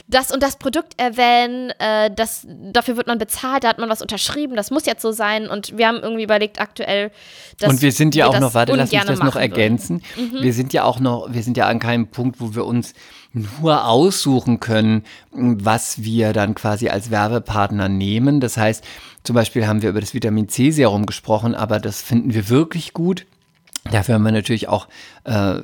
das 0.06 0.32
und 0.32 0.42
das 0.42 0.56
Produkt 0.56 0.94
erwähnen, 0.96 1.70
äh, 1.78 2.10
das, 2.14 2.46
dafür 2.46 2.96
wird 2.96 3.06
man 3.06 3.18
bezahlt, 3.18 3.64
da 3.64 3.68
hat 3.68 3.78
man 3.78 3.88
was 3.88 4.02
unterschrieben, 4.02 4.56
das 4.56 4.70
muss 4.70 4.86
jetzt 4.86 5.02
so 5.02 5.12
sein 5.12 5.48
und 5.48 5.76
wir 5.76 5.88
haben 5.88 5.98
irgendwie 6.00 6.24
überlegt 6.24 6.60
aktuell, 6.60 7.10
dass 7.58 7.70
und 7.70 7.82
wir 7.82 7.92
sind 7.92 8.14
ja 8.14 8.26
auch 8.26 8.32
das 8.32 8.40
noch, 8.40 8.54
warte, 8.54 8.74
lass 8.74 8.92
mich 8.92 9.02
das 9.02 9.18
noch 9.18 9.36
ergänzen. 9.36 10.02
Wir 10.40 10.52
sind 10.52 10.72
ja 10.72 10.84
auch 10.84 11.00
noch, 11.00 11.32
wir 11.32 11.42
sind 11.42 11.56
ja 11.56 11.66
an 11.66 11.78
keinem 11.78 12.08
Punkt, 12.08 12.40
wo 12.40 12.54
wir 12.54 12.64
uns 12.64 12.94
nur 13.32 13.86
aussuchen 13.86 14.60
können, 14.60 15.04
was 15.30 16.02
wir 16.02 16.32
dann 16.32 16.54
quasi 16.54 16.88
als 16.88 17.10
Werbepartner 17.10 17.88
nehmen. 17.88 18.40
Das 18.40 18.56
heißt, 18.56 18.84
zum 19.24 19.34
Beispiel 19.34 19.66
haben 19.66 19.82
wir 19.82 19.90
über 19.90 20.00
das 20.00 20.14
Vitamin 20.14 20.48
C 20.48 20.70
Serum 20.70 21.06
gesprochen, 21.06 21.54
aber 21.54 21.78
das 21.78 22.02
finden 22.02 22.34
wir 22.34 22.48
wirklich 22.48 22.92
gut. 22.92 23.26
Dafür 23.90 24.14
haben 24.14 24.22
wir 24.22 24.30
natürlich 24.30 24.68
auch 24.68 24.86
äh, 25.24 25.56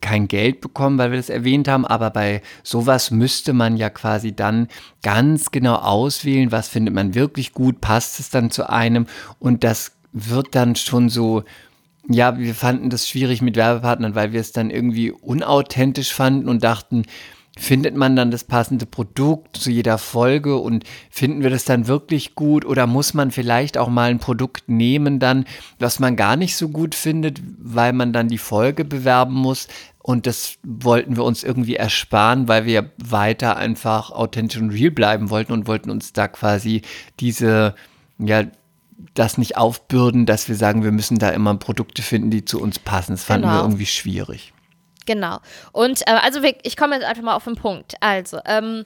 kein 0.00 0.28
Geld 0.28 0.62
bekommen, 0.62 0.96
weil 0.96 1.10
wir 1.10 1.18
das 1.18 1.28
erwähnt 1.28 1.68
haben, 1.68 1.86
aber 1.86 2.10
bei 2.10 2.40
sowas 2.62 3.10
müsste 3.10 3.52
man 3.52 3.76
ja 3.76 3.90
quasi 3.90 4.34
dann 4.34 4.68
ganz 5.02 5.50
genau 5.50 5.74
auswählen, 5.74 6.52
was 6.52 6.68
findet 6.68 6.94
man 6.94 7.14
wirklich 7.14 7.52
gut, 7.52 7.82
passt 7.82 8.18
es 8.18 8.30
dann 8.30 8.50
zu 8.50 8.70
einem. 8.70 9.06
Und 9.38 9.62
das 9.62 9.92
wird 10.12 10.54
dann 10.54 10.74
schon 10.74 11.10
so, 11.10 11.44
ja, 12.08 12.38
wir 12.38 12.54
fanden 12.54 12.88
das 12.88 13.08
schwierig 13.08 13.42
mit 13.42 13.56
Werbepartnern, 13.56 14.14
weil 14.14 14.32
wir 14.32 14.40
es 14.40 14.52
dann 14.52 14.70
irgendwie 14.70 15.10
unauthentisch 15.10 16.14
fanden 16.14 16.48
und 16.48 16.64
dachten, 16.64 17.04
findet 17.58 17.96
man 17.96 18.14
dann 18.16 18.30
das 18.30 18.44
passende 18.44 18.84
Produkt 18.84 19.56
zu 19.56 19.70
jeder 19.70 19.96
Folge 19.96 20.56
und 20.56 20.84
finden 21.10 21.42
wir 21.42 21.48
das 21.50 21.64
dann 21.64 21.86
wirklich 21.86 22.34
gut 22.34 22.66
oder 22.66 22.86
muss 22.86 23.14
man 23.14 23.30
vielleicht 23.30 23.78
auch 23.78 23.88
mal 23.88 24.10
ein 24.10 24.18
Produkt 24.18 24.68
nehmen 24.68 25.18
dann, 25.18 25.46
was 25.78 25.98
man 25.98 26.16
gar 26.16 26.36
nicht 26.36 26.54
so 26.56 26.68
gut 26.68 26.94
findet, 26.94 27.40
weil 27.58 27.94
man 27.94 28.12
dann 28.12 28.28
die 28.28 28.38
Folge 28.38 28.84
bewerben 28.84 29.34
muss. 29.34 29.68
Und 29.98 30.26
das 30.26 30.58
wollten 30.62 31.16
wir 31.16 31.24
uns 31.24 31.42
irgendwie 31.42 31.76
ersparen, 31.76 32.46
weil 32.46 32.66
wir 32.66 32.92
weiter 33.02 33.56
einfach 33.56 34.10
authentisch 34.10 34.60
und 34.60 34.70
real 34.70 34.90
bleiben 34.90 35.30
wollten 35.30 35.52
und 35.52 35.66
wollten 35.66 35.90
uns 35.90 36.12
da 36.12 36.28
quasi 36.28 36.82
diese, 37.18 37.74
ja, 38.18 38.44
das 39.14 39.38
nicht 39.38 39.56
aufbürden, 39.56 40.26
dass 40.26 40.48
wir 40.48 40.56
sagen, 40.56 40.84
wir 40.84 40.92
müssen 40.92 41.18
da 41.18 41.30
immer 41.30 41.54
Produkte 41.56 42.02
finden, 42.02 42.30
die 42.30 42.44
zu 42.44 42.60
uns 42.60 42.78
passen. 42.78 43.12
Das 43.12 43.24
fanden 43.24 43.48
Genau. 43.48 43.56
wir 43.56 43.62
irgendwie 43.62 43.86
schwierig. 43.86 44.52
Genau. 45.06 45.38
Und 45.72 46.02
äh, 46.06 46.12
also 46.22 46.40
ich 46.62 46.76
komme 46.76 46.96
jetzt 46.96 47.04
einfach 47.04 47.22
mal 47.22 47.34
auf 47.34 47.44
den 47.44 47.56
Punkt. 47.56 47.94
Also, 48.00 48.38
ähm, 48.44 48.84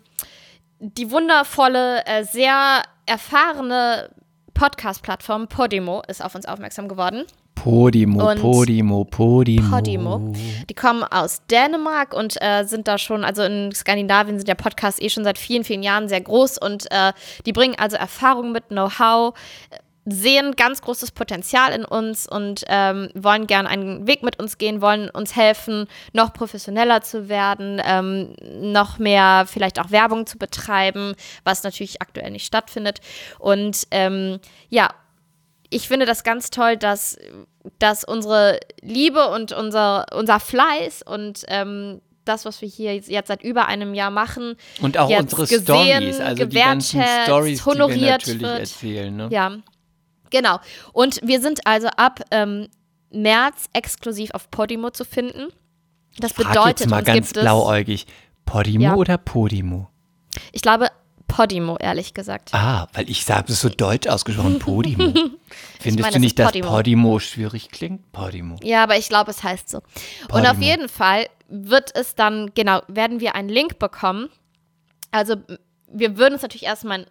die 0.79 1.11
wundervolle, 1.11 2.07
äh, 2.07 2.25
sehr 2.25 2.83
erfahrene 3.07 4.11
Podcast-Plattform 4.55 5.49
Podimo 5.49 6.03
ist 6.09 6.25
auf 6.25 6.35
uns 6.35 6.47
aufmerksam 6.47 6.89
geworden. 6.89 7.25
Podimo, 7.55 8.31
Und 8.31 8.41
Podimo, 8.41 9.05
Podimo. 9.05 9.69
Podimo. 9.69 10.33
Die 10.69 10.75
kommen 10.75 11.03
aus 11.03 11.43
Dänemark 11.51 12.15
und 12.15 12.41
äh, 12.41 12.65
sind 12.65 12.89
da 12.89 12.97
schon, 12.97 13.23
also 13.23 13.43
in 13.43 13.71
Skandinavien 13.73 14.39
sind 14.39 14.49
ja 14.49 14.55
Podcasts 14.55 15.01
eh 15.01 15.11
schon 15.11 15.25
seit 15.25 15.37
vielen, 15.37 15.65
vielen 15.65 15.83
Jahren 15.83 16.09
sehr 16.09 16.23
groß 16.23 16.57
und 16.57 16.91
äh, 16.91 17.13
die 17.45 17.53
bringen 17.53 17.75
also 17.79 17.97
Erfahrung 17.97 18.53
mit, 18.53 18.69
Know-how, 18.69 19.35
sehen 20.07 20.57
ganz 20.57 20.83
großes 20.83 21.13
Potenzial 21.13 21.73
in 21.73 21.85
uns 21.85 22.27
und 22.27 22.65
ähm, 22.69 23.11
wollen 23.15 23.47
gern 23.47 23.67
einen 23.67 24.07
Weg 24.07 24.23
mit 24.23 24.39
uns 24.39 24.59
gehen, 24.59 24.81
wollen 24.81 25.11
uns 25.11 25.37
helfen, 25.37 25.87
noch 26.13 26.33
professioneller 26.33 27.03
zu 27.03 27.29
werden, 27.29 27.81
ähm, 27.85 28.35
noch 28.73 28.99
mehr 28.99 29.45
vielleicht 29.47 29.79
auch 29.79 29.91
Werbung 29.91 30.27
zu 30.27 30.39
betreiben, 30.39 31.15
was 31.45 31.63
natürlich 31.63 32.01
aktuell 32.01 32.31
nicht 32.31 32.47
stattfindet. 32.47 33.01
Und 33.39 33.87
ähm, 33.91 34.41
ja, 34.69 34.91
ich 35.69 35.87
finde 35.87 36.07
das 36.07 36.25
ganz 36.25 36.51
toll, 36.51 36.77
dass, 36.77 37.19
dass 37.79 38.05
unsere 38.05 38.59
Liebe 38.81 39.29
und 39.29 39.53
unser, 39.53 40.07
unser 40.13 40.41
Fleiß 40.41 41.03
und 41.03 41.45
ähm, 41.49 42.01
das, 42.25 42.45
was 42.45 42.61
wir 42.61 42.69
hier 42.69 42.97
jetzt 42.97 43.29
seit 43.29 43.43
über 43.43 43.67
einem 43.67 43.95
Jahr 43.95 44.11
machen, 44.11 44.57
Und 44.81 44.99
auch 44.99 45.11
unsere 45.11 45.43
gesehen, 45.43 45.63
Stories, 45.63 46.21
also 46.21 46.45
die 46.45 46.57
ganzen 46.57 47.03
Stories, 47.25 47.59
die 47.59 47.67
wir 47.67 47.73
honoriert 47.73 48.21
natürlich 48.21 48.43
wird. 48.43 48.61
erzählen. 48.61 49.17
Ne? 49.17 49.29
ja, 49.31 49.57
genau. 50.31 50.59
Und 50.93 51.20
wir 51.23 51.40
sind 51.40 51.66
also 51.66 51.89
ab 51.97 52.20
ähm, 52.31 52.69
März 53.11 53.66
exklusiv 53.73 54.31
auf 54.32 54.51
Podimo 54.51 54.90
zu 54.90 55.05
finden. 55.05 55.48
Das 56.19 56.32
Frag 56.32 56.48
bedeutet, 56.48 56.81
jetzt 56.81 56.89
mal 56.90 57.02
ganz 57.02 57.32
blauäugig, 57.32 58.07
Podimo 58.44 58.85
Ja. 58.85 58.94
oder 58.94 59.19
Podimo? 59.19 59.89
ich 60.52 60.62
glaube, 60.62 60.89
Podimo, 61.27 61.77
ehrlich 61.78 62.12
gesagt. 62.12 62.51
Ah, 62.52 62.89
weil 62.93 63.09
ich 63.09 63.24
sage 63.24 63.52
es 63.52 63.61
so 63.61 63.69
deutsch 63.69 64.09
ausgesprochen, 64.09 64.59
Podimo. 64.59 65.12
Findest 65.81 66.01
meine, 66.02 66.12
du 66.15 66.19
nicht, 66.19 66.31
ist 66.32 66.39
dass 66.40 66.47
Podimo. 66.48 66.69
Podimo 66.69 67.19
schwierig 67.20 67.69
klingt? 67.70 68.11
Podimo. 68.11 68.57
Ja, 68.65 68.82
aber 68.82 68.97
ich 68.98 69.09
glaube, 69.09 69.31
es 69.31 69.43
heißt 69.44 69.69
so. 69.69 69.78
Und 69.78 70.28
Podimo. 70.28 70.51
auf 70.51 70.59
jeden 70.61 70.89
Fall 70.89 71.27
wird 71.48 71.94
es 71.97 72.16
dann, 72.16 72.51
genau, 72.55 72.82
werden 72.89 73.20
wir 73.20 73.36
einen 73.36 73.48
Link 73.48 73.78
bekommen. 73.78 74.28
Also, 75.12 75.36
wir 75.89 76.16
würden 76.19 76.35
uns 76.35 76.43
natürlich 76.43 76.65
erstmal, 76.65 77.07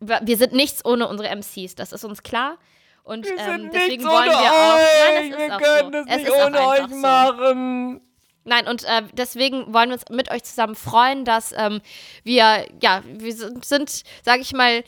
wir 0.00 0.20
wir 0.22 0.36
sind 0.36 0.52
nichts 0.52 0.84
ohne 0.84 1.08
unsere 1.08 1.28
MCs, 1.34 1.74
das 1.74 1.92
ist 1.92 2.04
uns 2.04 2.22
klar. 2.22 2.58
Und 3.02 3.26
ähm, 3.26 3.70
deswegen 3.72 4.04
wollen 4.04 4.28
wir 4.28 4.52
auch. 4.52 4.78
Nein, 5.08 5.32
ist 5.32 5.50
auch 5.50 5.60
so. 5.60 5.98
es 6.06 6.22
ist 6.22 6.30
auch 6.30 6.70
einfach 6.70 6.88
so. 6.88 6.96
machen. 6.96 8.00
Nein, 8.44 8.66
und 8.68 8.84
äh, 8.84 9.02
deswegen 9.12 9.72
wollen 9.72 9.90
wir 9.90 9.94
uns 9.94 10.04
mit 10.10 10.30
euch 10.30 10.44
zusammen 10.44 10.74
freuen, 10.74 11.24
dass 11.24 11.52
ähm, 11.56 11.80
wir, 12.24 12.66
ja, 12.82 13.02
wir 13.04 13.32
sind, 13.34 13.64
sind 13.64 14.02
sage 14.22 14.40
ich 14.40 14.52
mal, 14.52 14.82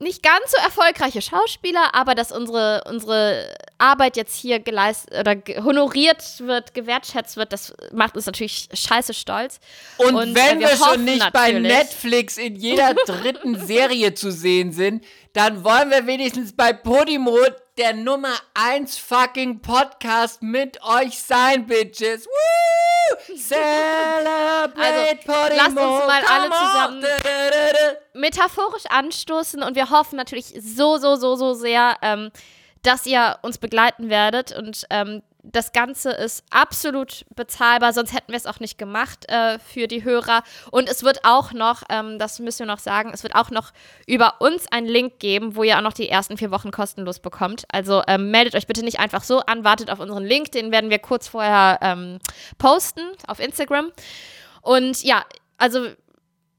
nicht 0.00 0.22
ganz 0.22 0.50
so 0.50 0.56
erfolgreiche 0.62 1.20
Schauspieler, 1.20 1.94
aber 1.94 2.14
dass 2.14 2.30
unsere, 2.32 2.84
unsere 2.88 3.52
Arbeit 3.78 4.16
jetzt 4.16 4.36
hier 4.36 4.60
geleistet 4.60 5.12
oder 5.18 5.34
honoriert 5.64 6.22
wird, 6.40 6.74
gewertschätzt 6.74 7.36
wird, 7.36 7.52
das 7.52 7.74
macht 7.92 8.14
uns 8.16 8.26
natürlich 8.26 8.68
scheiße 8.72 9.12
stolz. 9.14 9.58
Und, 9.98 10.14
Und, 10.14 10.34
wenn 10.34 10.58
äh, 10.58 10.60
wir 10.60 10.68
wir, 10.68 10.76
schon 10.76 11.04
nicht 11.04 11.32
bei 11.32 11.52
natürlich- 11.52 11.72
Netflix 11.72 12.36
in 12.38 12.54
jeder 12.56 12.94
dritten 13.06 13.66
Serie 13.66 14.14
zu 14.14 14.30
sehen 14.30 14.72
sind, 14.72 15.04
dann 15.32 15.64
wollen 15.64 15.90
wir 15.90 16.06
wenigstens 16.06 16.54
bei 16.54 16.72
Podimo 16.72 17.36
der 17.78 17.94
Nummer 17.94 18.34
1 18.54 18.98
fucking 18.98 19.60
Podcast 19.62 20.42
mit 20.42 20.82
euch 20.82 21.18
sein, 21.22 21.66
Bitches. 21.66 22.26
Woo! 22.26 23.36
Celebrate 23.36 24.74
Also, 24.76 25.56
lasst 25.56 25.68
uns 25.68 26.06
mal 26.06 26.22
alle 26.28 26.50
zusammen- 26.50 27.04
metaphorisch 28.14 28.84
anstoßen 28.88 29.62
und 29.62 29.76
wir 29.76 29.90
hoffen 29.90 30.16
natürlich 30.16 30.52
so, 30.60 30.98
so, 30.98 31.14
so, 31.16 31.36
so 31.36 31.54
sehr, 31.54 31.96
ähm, 32.02 32.30
dass 32.82 33.06
ihr 33.06 33.38
uns 33.42 33.58
begleiten 33.58 34.10
werdet 34.10 34.52
und 34.56 34.84
ähm, 34.90 35.22
das 35.52 35.72
Ganze 35.72 36.10
ist 36.10 36.44
absolut 36.50 37.24
bezahlbar, 37.34 37.92
sonst 37.92 38.12
hätten 38.12 38.32
wir 38.32 38.36
es 38.36 38.46
auch 38.46 38.60
nicht 38.60 38.78
gemacht 38.78 39.28
äh, 39.28 39.58
für 39.58 39.86
die 39.86 40.04
Hörer. 40.04 40.42
Und 40.70 40.88
es 40.88 41.02
wird 41.02 41.24
auch 41.24 41.52
noch, 41.52 41.82
ähm, 41.88 42.18
das 42.18 42.38
müssen 42.38 42.60
wir 42.60 42.66
noch 42.66 42.78
sagen, 42.78 43.10
es 43.12 43.22
wird 43.22 43.34
auch 43.34 43.50
noch 43.50 43.72
über 44.06 44.40
uns 44.40 44.70
einen 44.70 44.86
Link 44.86 45.18
geben, 45.18 45.56
wo 45.56 45.62
ihr 45.62 45.78
auch 45.78 45.82
noch 45.82 45.92
die 45.92 46.08
ersten 46.08 46.36
vier 46.36 46.50
Wochen 46.50 46.70
kostenlos 46.70 47.20
bekommt. 47.20 47.64
Also 47.72 48.02
ähm, 48.06 48.30
meldet 48.30 48.54
euch 48.54 48.66
bitte 48.66 48.82
nicht 48.82 49.00
einfach 49.00 49.22
so 49.22 49.40
an, 49.40 49.64
wartet 49.64 49.90
auf 49.90 50.00
unseren 50.00 50.24
Link, 50.24 50.52
den 50.52 50.70
werden 50.72 50.90
wir 50.90 50.98
kurz 50.98 51.28
vorher 51.28 51.78
ähm, 51.82 52.18
posten 52.58 53.02
auf 53.26 53.40
Instagram. 53.40 53.90
Und 54.62 55.02
ja, 55.02 55.24
also 55.56 55.86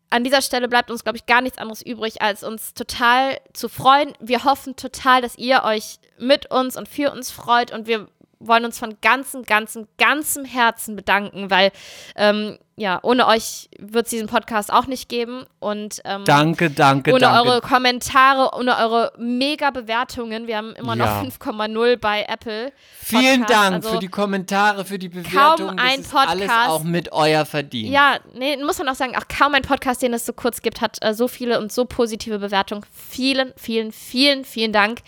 an 0.10 0.24
dieser 0.24 0.42
Stelle 0.42 0.68
bleibt 0.68 0.90
uns, 0.90 1.04
glaube 1.04 1.18
ich, 1.18 1.26
gar 1.26 1.42
nichts 1.42 1.60
anderes 1.60 1.84
übrig, 1.84 2.22
als 2.22 2.44
uns 2.44 2.74
total 2.74 3.40
zu 3.54 3.70
freuen. 3.70 4.14
Wir 4.20 4.44
hoffen 4.44 4.76
total, 4.76 5.22
dass 5.22 5.38
ihr 5.38 5.64
euch 5.64 6.00
mit 6.18 6.50
uns 6.50 6.76
und 6.76 6.88
für 6.88 7.12
uns 7.12 7.30
freut 7.30 7.72
und 7.72 7.88
wir 7.88 8.08
wollen 8.40 8.66
uns 8.66 8.80
von 8.80 8.98
ganzem, 9.02 9.44
ganzem, 9.44 9.88
ganzem 9.98 10.46
Herzen 10.46 10.96
bedanken, 10.96 11.52
weil 11.52 11.72
ähm, 12.16 12.58
ja, 12.80 13.00
ohne 13.04 13.28
euch 13.28 13.68
wird 13.78 14.06
es 14.06 14.12
diesen 14.12 14.28
Podcast 14.28 14.72
auch 14.72 14.88
nicht 14.88 15.10
geben 15.10 15.44
und 15.60 16.00
ähm, 16.06 16.24
Danke, 16.24 16.70
danke, 16.70 17.12
ohne 17.12 17.20
danke. 17.20 17.50
eure 17.50 17.62
Kommentare, 17.62 18.58
ohne 18.58 18.78
eure 18.78 19.12
mega 19.18 19.70
Bewertungen. 19.70 20.48
Wir 20.48 20.56
haben 20.56 20.74
immer 20.76 20.96
Ja. 20.96 21.22
noch 21.22 21.30
5,0 21.30 21.98
bei 21.98 22.24
Apple. 22.30 22.72
Vielen 23.02 23.42
Podcast. 23.42 23.50
Dank 23.64 23.76
Also, 23.76 23.90
für 23.90 24.00
die 24.00 24.08
Kommentare, 24.08 24.86
für 24.86 24.98
die 24.98 25.10
Bewertungen. 25.10 25.76
Das 25.76 25.86
ein 25.86 26.00
ist 26.00 26.16
alles 26.16 26.48
Podcast- 26.48 26.70
auch 26.70 26.84
mit 26.84 27.12
euer 27.12 27.46
Verdienst. 27.46 27.92
Ja, 27.92 28.18
nee, 28.34 28.56
muss 28.58 28.78
man 28.80 28.88
auch 28.88 28.96
sagen, 28.96 29.16
auch 29.18 29.28
kaum 29.28 29.54
ein 29.56 29.64
Podcast, 29.64 30.02
den 30.02 30.14
es 30.14 30.26
so 30.26 30.32
kurz 30.32 30.62
gibt, 30.62 30.80
hat 30.80 30.98
äh, 31.02 31.14
so 31.14 31.28
viele 31.28 31.60
und 31.60 31.74
so 31.74 31.84
positive 31.84 32.40
Bewertungen. 32.40 32.86
Vielen, 32.94 33.52
vielen, 33.58 33.92
vielen, 33.92 34.46
vielen 34.46 34.72
Dank. 34.72 35.00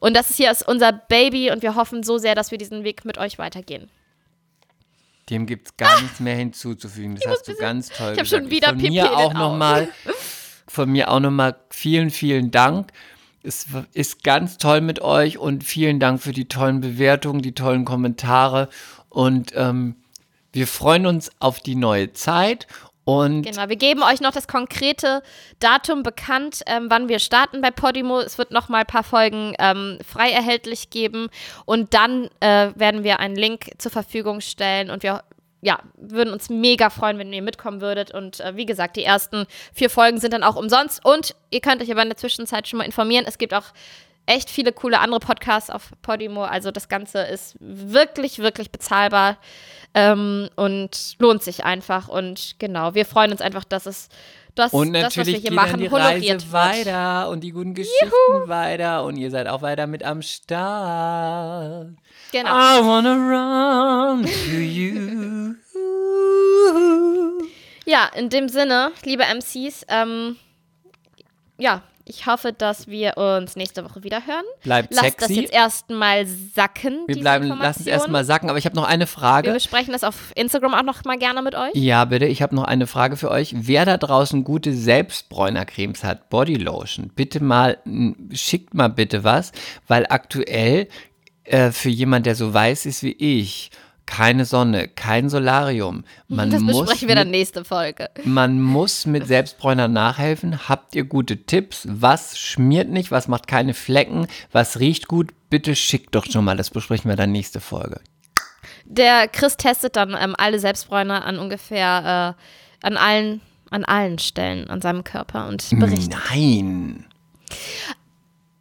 Und 0.00 0.16
das 0.16 0.30
ist 0.30 0.36
hier 0.36 0.50
ist 0.50 0.66
unser 0.66 0.92
Baby 0.92 1.50
und 1.50 1.60
wir 1.62 1.74
hoffen 1.74 2.02
so 2.02 2.16
sehr, 2.16 2.34
dass 2.34 2.50
wir 2.50 2.56
diesen 2.56 2.84
Weg 2.84 3.04
mit 3.04 3.18
euch 3.18 3.38
weitergehen. 3.38 3.90
Dem 5.30 5.46
gibt 5.46 5.68
es 5.68 5.76
gar 5.76 6.00
nichts 6.00 6.20
mehr 6.20 6.34
hinzuzufügen. 6.34 7.16
Das 7.16 7.26
hast 7.26 7.48
du 7.48 7.54
ganz 7.54 7.88
toll 7.90 8.12
ich 8.12 8.20
gesagt. 8.20 8.42
schon 8.42 8.50
wieder 8.50 8.68
Von 8.74 8.78
mir 8.78 9.12
auch 9.12 9.34
noch 9.34 9.56
mal, 9.56 9.88
Von 10.66 10.90
mir 10.90 11.10
auch 11.10 11.20
nochmal 11.20 11.56
vielen, 11.70 12.10
vielen 12.10 12.50
Dank. 12.50 12.92
Es 13.42 13.66
ist 13.92 14.24
ganz 14.24 14.58
toll 14.58 14.80
mit 14.80 15.00
euch 15.00 15.38
und 15.38 15.64
vielen 15.64 16.00
Dank 16.00 16.20
für 16.22 16.32
die 16.32 16.48
tollen 16.48 16.80
Bewertungen, 16.80 17.40
die 17.40 17.52
tollen 17.54 17.84
Kommentare. 17.84 18.68
Und 19.08 19.52
ähm, 19.54 19.96
wir 20.52 20.66
freuen 20.66 21.06
uns 21.06 21.30
auf 21.38 21.60
die 21.60 21.74
neue 21.74 22.12
Zeit. 22.12 22.66
Und 23.08 23.40
Genau, 23.40 23.70
wir 23.70 23.76
geben 23.76 24.02
euch 24.02 24.20
noch 24.20 24.32
das 24.32 24.46
konkrete 24.46 25.22
Datum 25.60 26.02
bekannt, 26.02 26.60
ähm, 26.66 26.90
wann 26.90 27.08
wir 27.08 27.20
starten 27.20 27.62
bei 27.62 27.70
Podimo. 27.70 28.20
Es 28.20 28.36
wird 28.36 28.50
noch 28.50 28.68
mal 28.68 28.80
ein 28.80 28.86
paar 28.86 29.02
Folgen 29.02 29.54
ähm, 29.58 29.98
frei 30.06 30.30
erhältlich 30.30 30.90
geben 30.90 31.30
und 31.64 31.94
dann 31.94 32.28
äh, 32.40 32.70
werden 32.74 33.04
wir 33.04 33.18
einen 33.18 33.34
Link 33.34 33.70
zur 33.78 33.90
Verfügung 33.90 34.42
stellen 34.42 34.90
und 34.90 35.02
wir 35.02 35.24
ja, 35.62 35.78
würden 35.96 36.34
uns 36.34 36.50
mega 36.50 36.90
freuen, 36.90 37.16
wenn 37.16 37.32
ihr 37.32 37.40
mitkommen 37.40 37.80
würdet. 37.80 38.12
Und 38.12 38.40
äh, 38.40 38.56
wie 38.56 38.66
gesagt, 38.66 38.96
die 38.96 39.04
ersten 39.04 39.46
vier 39.72 39.88
Folgen 39.88 40.20
sind 40.20 40.34
dann 40.34 40.44
auch 40.44 40.56
umsonst. 40.56 41.02
Und 41.02 41.34
ihr 41.50 41.60
könnt 41.60 41.82
euch 41.82 41.90
aber 41.90 42.02
in 42.02 42.10
der 42.10 42.18
Zwischenzeit 42.18 42.68
schon 42.68 42.76
mal 42.76 42.84
informieren. 42.84 43.24
Es 43.26 43.38
gibt 43.38 43.54
auch 43.54 43.72
echt 44.28 44.50
viele 44.50 44.72
coole 44.72 45.00
andere 45.00 45.20
Podcasts 45.20 45.70
auf 45.70 45.90
Podimo. 46.02 46.44
Also 46.44 46.70
das 46.70 46.88
Ganze 46.88 47.20
ist 47.22 47.56
wirklich, 47.60 48.38
wirklich 48.38 48.70
bezahlbar 48.70 49.38
ähm, 49.94 50.48
und 50.54 51.16
lohnt 51.18 51.42
sich 51.42 51.64
einfach. 51.64 52.08
Und 52.08 52.56
genau, 52.58 52.94
wir 52.94 53.06
freuen 53.06 53.32
uns 53.32 53.40
einfach, 53.40 53.64
dass 53.64 53.86
es 53.86 54.08
das, 54.54 54.72
Und 54.72 54.92
das 54.92 55.04
was 55.04 55.16
wir 55.16 55.20
natürlich 55.20 55.40
hier 55.40 55.50
geht 55.50 55.56
machen, 55.56 55.80
die 55.80 55.90
honoriert 55.90 56.42
Reise 56.52 56.52
wird. 56.52 56.52
weiter 56.52 57.30
und 57.30 57.40
die 57.40 57.52
guten 57.52 57.74
Geschichten 57.74 58.08
weiter 58.46 59.04
und 59.04 59.16
ihr 59.16 59.30
seid 59.30 59.46
auch 59.46 59.62
weiter 59.62 59.86
mit 59.86 60.02
am 60.02 60.20
Start. 60.20 61.90
Genau. 62.32 62.50
I 62.50 62.84
wanna 62.84 63.14
run 63.14 64.24
to 64.24 64.58
you. 64.58 65.54
Ja, 67.86 68.10
in 68.14 68.28
dem 68.28 68.48
Sinne, 68.48 68.90
liebe 69.04 69.22
MCs, 69.22 69.86
ähm, 69.88 70.36
ja, 71.56 71.82
Ich 72.08 72.26
hoffe, 72.26 72.54
dass 72.54 72.88
wir 72.88 73.18
uns 73.18 73.54
nächste 73.54 73.84
Woche 73.84 74.02
wieder 74.02 74.26
hören. 74.26 74.44
Bleibt 74.62 74.94
Lasst 74.94 75.04
das 75.20 75.28
sexy. 75.28 75.40
jetzt 75.42 75.52
erstmal 75.52 76.26
sacken. 76.26 77.00
Wir 77.06 77.20
bleiben, 77.20 77.48
lassen 77.48 77.82
es 77.82 77.86
erstmal 77.86 78.24
sacken, 78.24 78.48
aber 78.48 78.58
ich 78.58 78.64
habe 78.64 78.74
noch 78.76 78.84
eine 78.86 79.02
Wir 79.02 79.06
Frage. 79.06 79.52
besprechen 79.52 79.92
das 79.92 80.04
auf 80.04 80.32
Instagram 80.34 80.72
auch 80.74 80.82
noch 80.82 81.04
mal 81.04 81.18
gerne 81.18 81.42
mit 81.42 81.54
euch. 81.54 81.74
Ja, 81.74 82.06
bitte, 82.06 82.24
ich 82.24 82.40
habe 82.40 82.54
noch 82.54 82.64
eine 82.64 82.86
Frage 82.86 83.16
für 83.16 83.30
euch. 83.30 83.54
Wer 83.56 83.84
da 83.84 83.98
draußen 83.98 84.42
gute 84.42 84.72
Selbstbräunercremes 84.72 86.02
hat, 86.02 86.30
Bodylotion, 86.30 87.10
bitte 87.14 87.42
mal, 87.42 87.78
schickt 88.32 88.72
mal 88.74 88.88
bitte 88.88 89.22
was, 89.22 89.52
weil 89.86 90.06
aktuell 90.08 90.88
äh, 91.44 91.70
für 91.72 91.90
jemand, 91.90 92.24
der 92.26 92.34
so 92.34 92.54
weiß 92.54 92.86
ist 92.86 93.02
wie 93.02 93.12
ich, 93.12 93.70
keine 94.08 94.46
Sonne, 94.46 94.88
kein 94.88 95.28
Solarium. 95.28 96.02
Man 96.28 96.50
das 96.50 96.62
muss 96.62 96.80
besprechen 96.80 97.08
wir 97.08 97.14
mit 97.14 97.24
dann 97.24 97.30
nächste 97.30 97.62
Folge. 97.62 98.08
Man 98.24 98.60
muss 98.60 99.04
mit 99.04 99.26
Selbstbräunern 99.26 99.92
nachhelfen. 99.92 100.66
Habt 100.68 100.96
ihr 100.96 101.04
gute 101.04 101.44
Tipps? 101.44 101.86
Was 101.88 102.38
schmiert 102.38 102.88
nicht? 102.88 103.10
Was 103.10 103.28
macht 103.28 103.46
keine 103.46 103.74
Flecken? 103.74 104.26
Was 104.50 104.80
riecht 104.80 105.08
gut? 105.08 105.32
Bitte 105.50 105.76
schickt 105.76 106.14
doch 106.14 106.24
schon 106.24 106.44
mal. 106.44 106.56
Das 106.56 106.70
besprechen 106.70 107.10
wir 107.10 107.16
dann 107.16 107.32
nächste 107.32 107.60
Folge. 107.60 108.00
Der 108.86 109.28
Chris 109.28 109.58
testet 109.58 109.96
dann 109.96 110.16
ähm, 110.18 110.34
alle 110.38 110.58
Selbstbräuner 110.58 111.24
an 111.26 111.38
ungefähr 111.38 112.34
äh, 112.82 112.86
an 112.86 112.96
allen 112.96 113.42
an 113.70 113.84
allen 113.84 114.18
Stellen 114.18 114.70
an 114.70 114.80
seinem 114.80 115.04
Körper 115.04 115.46
und 115.48 115.68
berichtet. 115.78 116.16
Nein. 116.30 117.04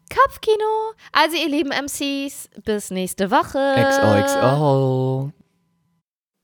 Kopfkino. 0.10 0.92
Also 1.14 1.38
ihr 1.38 1.50
lieben 1.50 1.70
MCs, 1.70 2.50
bis 2.66 2.92
nächste 2.92 3.32
Woche. 3.32 3.76
XOXO. 3.78 5.32